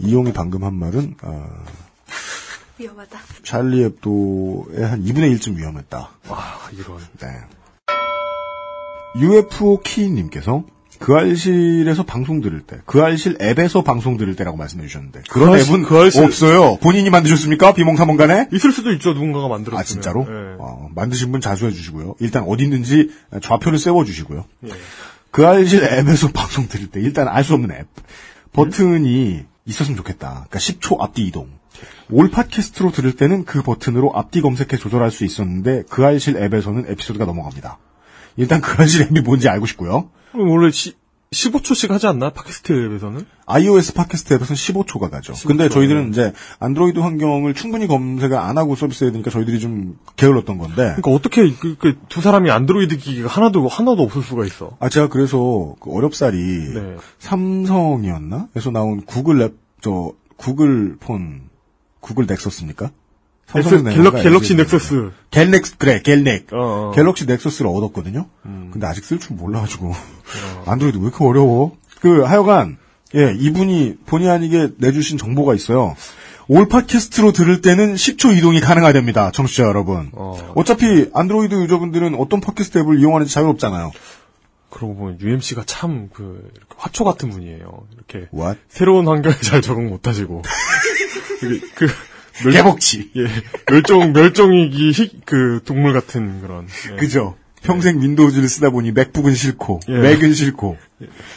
이용이 0.00 0.32
방금 0.32 0.64
한 0.64 0.74
말은 0.74 1.16
아, 1.22 1.48
위험하다. 2.78 3.18
찰리 3.42 3.84
앱도의 3.84 4.86
한 4.86 5.04
2분의 5.04 5.36
1쯤 5.36 5.56
위험했다. 5.56 6.10
와, 6.28 6.58
이런. 6.72 6.98
네. 7.18 7.26
UFO 9.20 9.80
키님께서 9.80 10.64
그 11.00 11.14
알실에서 11.16 12.04
방송 12.04 12.40
들을 12.42 12.60
때, 12.60 12.76
그 12.84 13.02
알실 13.02 13.38
앱에서 13.40 13.82
방송 13.82 14.16
들을 14.18 14.36
때라고 14.36 14.56
말씀해 14.58 14.86
주셨는데 14.86 15.22
그런 15.30 15.52
그 15.52 15.58
앱은 15.60 15.82
그 15.84 15.94
알실- 15.96 16.22
없어요. 16.24 16.76
본인이 16.76 17.08
만드셨습니까? 17.10 17.72
비몽사몽간에? 17.72 18.48
있을 18.52 18.70
수도 18.70 18.92
있죠. 18.92 19.14
누군가가 19.14 19.48
만들었으면. 19.48 19.80
아 19.80 19.82
진짜로? 19.82 20.26
예. 20.28 20.56
어, 20.58 20.88
만드신 20.94 21.32
분 21.32 21.40
자수해 21.40 21.70
주시고요. 21.72 22.16
일단 22.20 22.44
어디 22.46 22.64
있는지 22.64 23.10
좌표를 23.42 23.78
세워 23.78 24.04
주시고요. 24.04 24.44
예. 24.66 24.70
그 25.30 25.46
알실 25.46 25.82
앱에서 25.84 26.28
방송 26.34 26.68
들을 26.68 26.86
때 26.88 27.00
일단 27.00 27.28
알 27.28 27.44
수 27.44 27.54
없는 27.54 27.70
앱 27.74 27.86
버튼이 28.52 29.42
있었으면 29.66 29.96
좋겠다. 29.96 30.46
그러니까 30.50 30.58
10초 30.58 31.00
앞뒤 31.00 31.26
이동. 31.26 31.48
올 32.10 32.28
팟캐스트로 32.30 32.90
들을 32.92 33.12
때는 33.16 33.44
그 33.44 33.62
버튼으로 33.62 34.12
앞뒤 34.14 34.42
검색해 34.42 34.76
조절할 34.76 35.10
수 35.10 35.24
있었는데 35.24 35.84
그 35.88 36.04
알실 36.04 36.36
앱에서는 36.36 36.86
에피소드가 36.88 37.24
넘어갑니다. 37.24 37.78
일단 38.36 38.60
그 38.60 38.80
알실 38.80 39.02
앱이 39.02 39.20
뭔지 39.20 39.48
알고 39.48 39.66
싶고요. 39.66 40.10
원래 40.34 40.70
시, 40.70 40.94
15초씩 41.32 41.90
하지 41.90 42.08
않나? 42.08 42.30
팟캐스트 42.30 42.72
앱에서는? 42.86 43.24
iOS 43.46 43.94
팟캐스트 43.94 44.34
앱에서는 44.34 44.56
15초가 44.56 45.10
가죠. 45.10 45.32
15초, 45.32 45.46
근데 45.46 45.68
저희들은 45.68 46.04
네. 46.06 46.10
이제 46.10 46.32
안드로이드 46.58 46.98
환경을 46.98 47.54
충분히 47.54 47.86
검색을 47.86 48.36
안 48.36 48.58
하고 48.58 48.74
서비스해야 48.74 49.12
되니까 49.12 49.30
저희들이 49.30 49.60
좀 49.60 49.96
게을렀던 50.16 50.58
건데. 50.58 50.74
그러니까 50.96 51.10
어떻게 51.12 51.52
그, 51.54 51.76
그 51.76 51.96
두 52.08 52.20
사람이 52.20 52.50
안드로이드 52.50 52.96
기기가 52.96 53.28
하나도 53.28 53.68
하나도 53.68 54.02
없을 54.02 54.22
수가 54.22 54.44
있어. 54.44 54.76
아, 54.80 54.88
제가 54.88 55.08
그래서 55.08 55.76
그 55.80 55.92
어렵사리 55.92 56.36
네. 56.74 56.96
삼성이었나? 57.20 58.48
에서 58.56 58.70
나온 58.72 59.02
구글 59.04 59.40
앱, 59.42 59.54
저, 59.80 60.12
구글 60.36 60.96
폰, 60.98 61.42
구글 62.00 62.26
넥서스입니까? 62.26 62.90
넥스- 63.52 63.94
갤럭- 63.94 64.22
Galaxy 64.22 64.54
Nexus. 64.56 65.10
갤넥스, 65.30 65.76
그래, 65.78 66.00
갤넥. 66.02 66.46
어, 66.52 66.90
어. 66.90 66.92
Galaxy 66.94 67.26
Nexus를 67.26 67.70
얻었거든요? 67.70 68.26
음. 68.46 68.70
근데 68.72 68.86
아직 68.86 69.04
쓸 69.04 69.18
줄 69.18 69.36
몰라가지고. 69.36 69.88
어. 69.90 70.62
안드로이드 70.66 70.98
왜 70.98 71.04
이렇게 71.04 71.24
어려워? 71.24 71.76
그, 72.00 72.22
하여간, 72.22 72.78
예, 73.16 73.34
이분이 73.36 73.96
본의 74.06 74.28
아니게 74.30 74.70
내주신 74.78 75.18
정보가 75.18 75.54
있어요. 75.54 75.96
올 76.48 76.68
팟캐스트로 76.68 77.32
들을 77.32 77.60
때는 77.60 77.94
10초 77.94 78.36
이동이 78.36 78.60
가능하답니다. 78.60 79.30
청취자 79.32 79.64
여러분. 79.64 80.10
어. 80.12 80.52
어차피 80.56 81.08
안드로이드 81.14 81.54
user분들은 81.54 82.14
어떤 82.16 82.40
팟캐스트 82.40 82.78
앱을 82.78 82.98
이용하는지 83.00 83.32
자유롭잖아요. 83.32 83.92
그러고 84.70 84.94
보면 84.96 85.18
UMC가 85.20 85.64
참 85.66 86.08
그 86.12 86.48
화초 86.76 87.04
같은 87.04 87.30
분이에요. 87.30 87.86
이렇게 87.94 88.28
What? 88.32 88.60
새로운 88.68 89.06
환경에 89.08 89.34
잘 89.42 89.60
적응 89.62 89.88
못하시고 89.90 90.42
그, 91.40 91.60
그 91.74 91.86
멸- 92.44 92.52
개복치. 92.52 93.10
예, 93.16 93.26
멸종 93.70 94.12
멸종위기 94.12 94.90
희- 94.92 95.20
그 95.24 95.60
동물 95.64 95.92
같은 95.92 96.40
그런 96.40 96.66
예. 96.92 96.96
그죠? 96.96 97.36
평생 97.62 98.00
윈도우즈를 98.00 98.48
쓰다 98.48 98.70
보니 98.70 98.92
맥북은 98.92 99.34
싫고, 99.34 99.80
예. 99.88 99.92
맥은 99.98 100.32
싫고, 100.32 100.78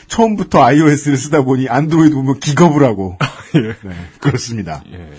처음부터 0.07 0.63
iOS를 0.63 1.17
쓰다 1.17 1.41
보니 1.41 1.67
안드로이드 1.67 2.15
보면 2.15 2.39
기겁을 2.39 2.84
하고, 2.84 3.17
예. 3.55 3.75
네, 3.88 3.95
그렇습니다. 4.21 4.81
예. 4.93 5.09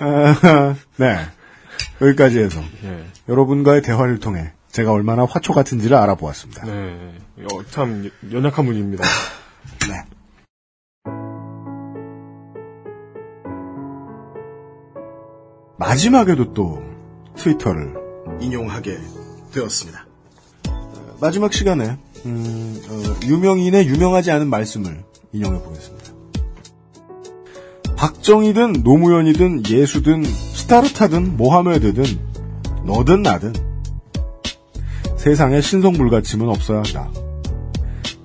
아, 0.00 0.74
네. 0.96 1.16
여기까지 2.00 2.40
해서, 2.40 2.60
예. 2.84 3.04
여러분과의 3.28 3.82
대화를 3.82 4.18
통해 4.18 4.50
제가 4.72 4.90
얼마나 4.90 5.24
화초 5.26 5.52
같은지를 5.52 5.96
알아보았습니다. 5.96 6.64
네. 6.66 6.98
어, 7.44 7.64
참 7.70 8.10
연약한 8.32 8.66
분입니다. 8.66 9.04
네. 9.88 10.02
마지막에도 15.82 16.54
또 16.54 16.80
트위터를 17.34 17.94
인용하게 18.40 18.98
되었습니다. 19.52 20.06
마지막 21.20 21.52
시간에 21.52 21.98
음, 22.24 22.80
어, 22.88 23.26
유명인의 23.26 23.88
유명하지 23.88 24.30
않은 24.30 24.48
말씀을 24.48 25.02
인용해 25.32 25.60
보겠습니다. 25.60 26.12
박정희든 27.96 28.84
노무현이든 28.84 29.66
예수든 29.68 30.22
스타르타든 30.24 31.36
모하메드든 31.36 32.04
너든 32.86 33.22
나든 33.22 33.52
세상에 35.16 35.60
신성불가침은 35.60 36.48
없어야 36.48 36.78
한다. 36.78 37.10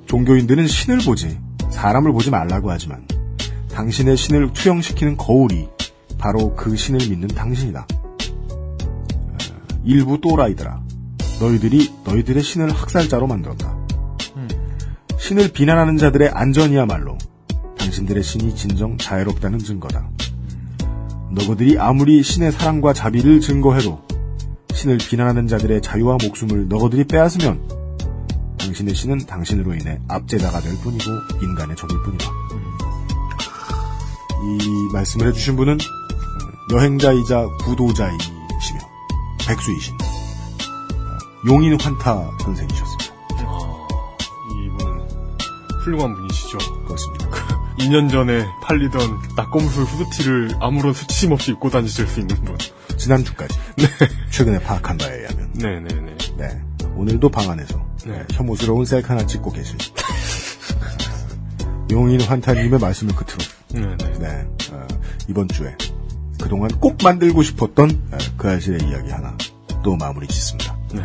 종교인들은 0.05 0.67
신을 0.67 0.99
보지 0.99 1.39
사람을 1.71 2.11
보지 2.11 2.29
말라고 2.29 2.69
하지만 2.69 3.07
당신의 3.71 4.15
신을 4.15 4.53
투영시키는 4.53 5.17
거울이 5.17 5.67
바로 6.17 6.55
그 6.55 6.75
신을 6.75 7.07
믿는 7.09 7.27
당신이다. 7.29 7.87
어, 7.89 9.37
일부 9.83 10.19
또라이들아. 10.19 10.81
너희들이 11.39 11.93
너희들의 12.03 12.41
신을 12.41 12.71
학살자로 12.71 13.27
만들었다. 13.27 13.77
신을 15.19 15.51
비난하는 15.51 15.97
자들의 15.97 16.29
안전이야말로 16.29 17.17
당신들의 17.77 18.23
신이 18.23 18.55
진정 18.55 18.97
자애롭다는 18.97 19.59
증거다. 19.59 20.09
너희들이 21.31 21.77
아무리 21.79 22.23
신의 22.23 22.53
사랑과 22.53 22.93
자비를 22.93 23.41
증거해도 23.41 24.01
신을 24.73 24.97
비난하는 24.97 25.47
자들의 25.47 25.81
자유와 25.81 26.17
목숨을 26.23 26.69
너희들이 26.69 27.03
빼앗으면 27.05 27.61
당신의 28.57 28.95
신은 28.95 29.25
당신으로 29.25 29.73
인해 29.73 29.99
압제자가 30.07 30.61
될 30.61 30.73
뿐이고 30.77 31.11
인간의 31.41 31.75
적일 31.75 31.97
뿐이다. 32.03 32.25
이 34.43 34.93
말씀을 34.93 35.27
해주신 35.27 35.55
분은 35.55 35.77
여행자이자 36.71 37.47
구도자이시며 37.61 38.79
백수이신 39.47 39.97
용인 41.47 41.79
환타 41.79 42.31
선생이셨습니다. 42.41 43.13
이분은 44.65 45.07
훌륭한 45.81 46.13
분이시죠. 46.13 46.57
그렇습니다. 46.85 47.29
2년 47.79 48.11
전에 48.11 48.45
팔리던 48.63 48.99
낙검술 49.37 49.83
후드티를 49.85 50.57
아무런 50.59 50.93
수치심 50.93 51.31
없이 51.31 51.51
입고 51.51 51.69
다니실 51.69 52.07
수 52.07 52.19
있는 52.19 52.35
분. 52.43 52.57
지난주까지. 52.97 53.57
최근에 54.31 54.59
파악한 54.59 54.97
바에 54.97 55.19
의하면. 55.19 55.51
네네네. 55.53 56.17
네. 56.37 56.61
오늘도 56.95 57.29
방 57.29 57.49
안에서 57.49 57.79
네. 58.05 58.25
혐오스러운 58.33 58.83
셀카 58.85 59.13
하나 59.13 59.25
찍고 59.25 59.51
계신 59.51 59.77
용인 61.91 62.19
환타님의 62.21 62.79
말씀을 62.79 63.15
끝으로 63.15 63.37
네네. 63.69 64.19
네. 64.19 64.47
어, 64.71 64.87
이번 65.29 65.47
주에 65.47 65.75
그동안 66.41 66.69
꼭 66.79 66.97
만들고 67.03 67.43
싶었던 67.43 68.01
어, 68.11 68.17
그 68.37 68.49
아실의 68.49 68.79
이야기 68.89 69.09
하나 69.09 69.35
또 69.83 69.95
마무리 69.95 70.27
짓습니다. 70.27 70.75
네. 70.93 71.01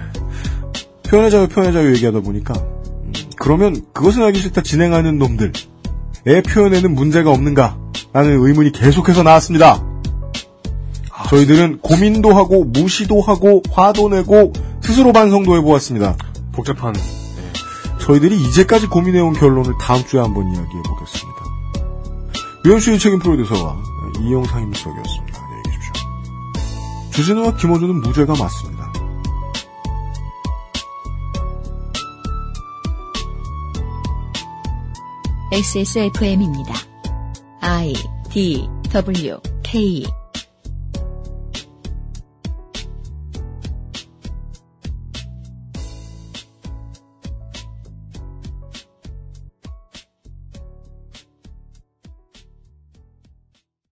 표현의 1.08 1.30
자유, 1.30 1.48
표현의 1.48 1.72
자유 1.72 1.92
얘기하다 1.94 2.20
보니까 2.20 2.54
음, 2.54 3.12
그러면 3.36 3.84
그것은 3.92 4.22
알기 4.22 4.40
싫다 4.40 4.62
진행하는 4.62 5.18
놈들의 5.18 5.52
표현에는 6.48 6.94
문제가 6.94 7.30
없는가? 7.30 7.78
라는 8.12 8.44
의문이 8.44 8.72
계속해서 8.72 9.22
나왔습니다. 9.22 9.82
저희들은 11.28 11.78
고민도 11.78 12.34
하고 12.34 12.64
무시도 12.64 13.22
하고 13.22 13.62
화도 13.70 14.10
내고 14.10 14.52
스스로 14.82 15.12
반성도 15.12 15.56
해보았습니다. 15.56 16.16
복잡한 16.52 16.94
저희들이 18.00 18.36
이제까지 18.36 18.88
고민해온 18.88 19.32
결론을 19.32 19.72
다음 19.80 20.04
주에 20.04 20.20
한번 20.20 20.44
이야기해 20.44 20.82
보겠습니다. 20.82 21.42
유현수의 22.66 22.98
책임 22.98 23.18
프로듀서와 23.20 23.91
이영상 24.20 24.62
임수석이었습니다. 24.62 25.42
안녕히 25.42 25.62
계십시오. 25.64 25.92
주진우와 27.12 27.56
김호준은 27.56 28.00
무죄가 28.02 28.34
맞습니다. 28.34 28.92
XSFM입니다. 35.52 36.74
I 37.60 37.92
D 38.30 38.68
W 38.90 39.38
K 39.62 40.06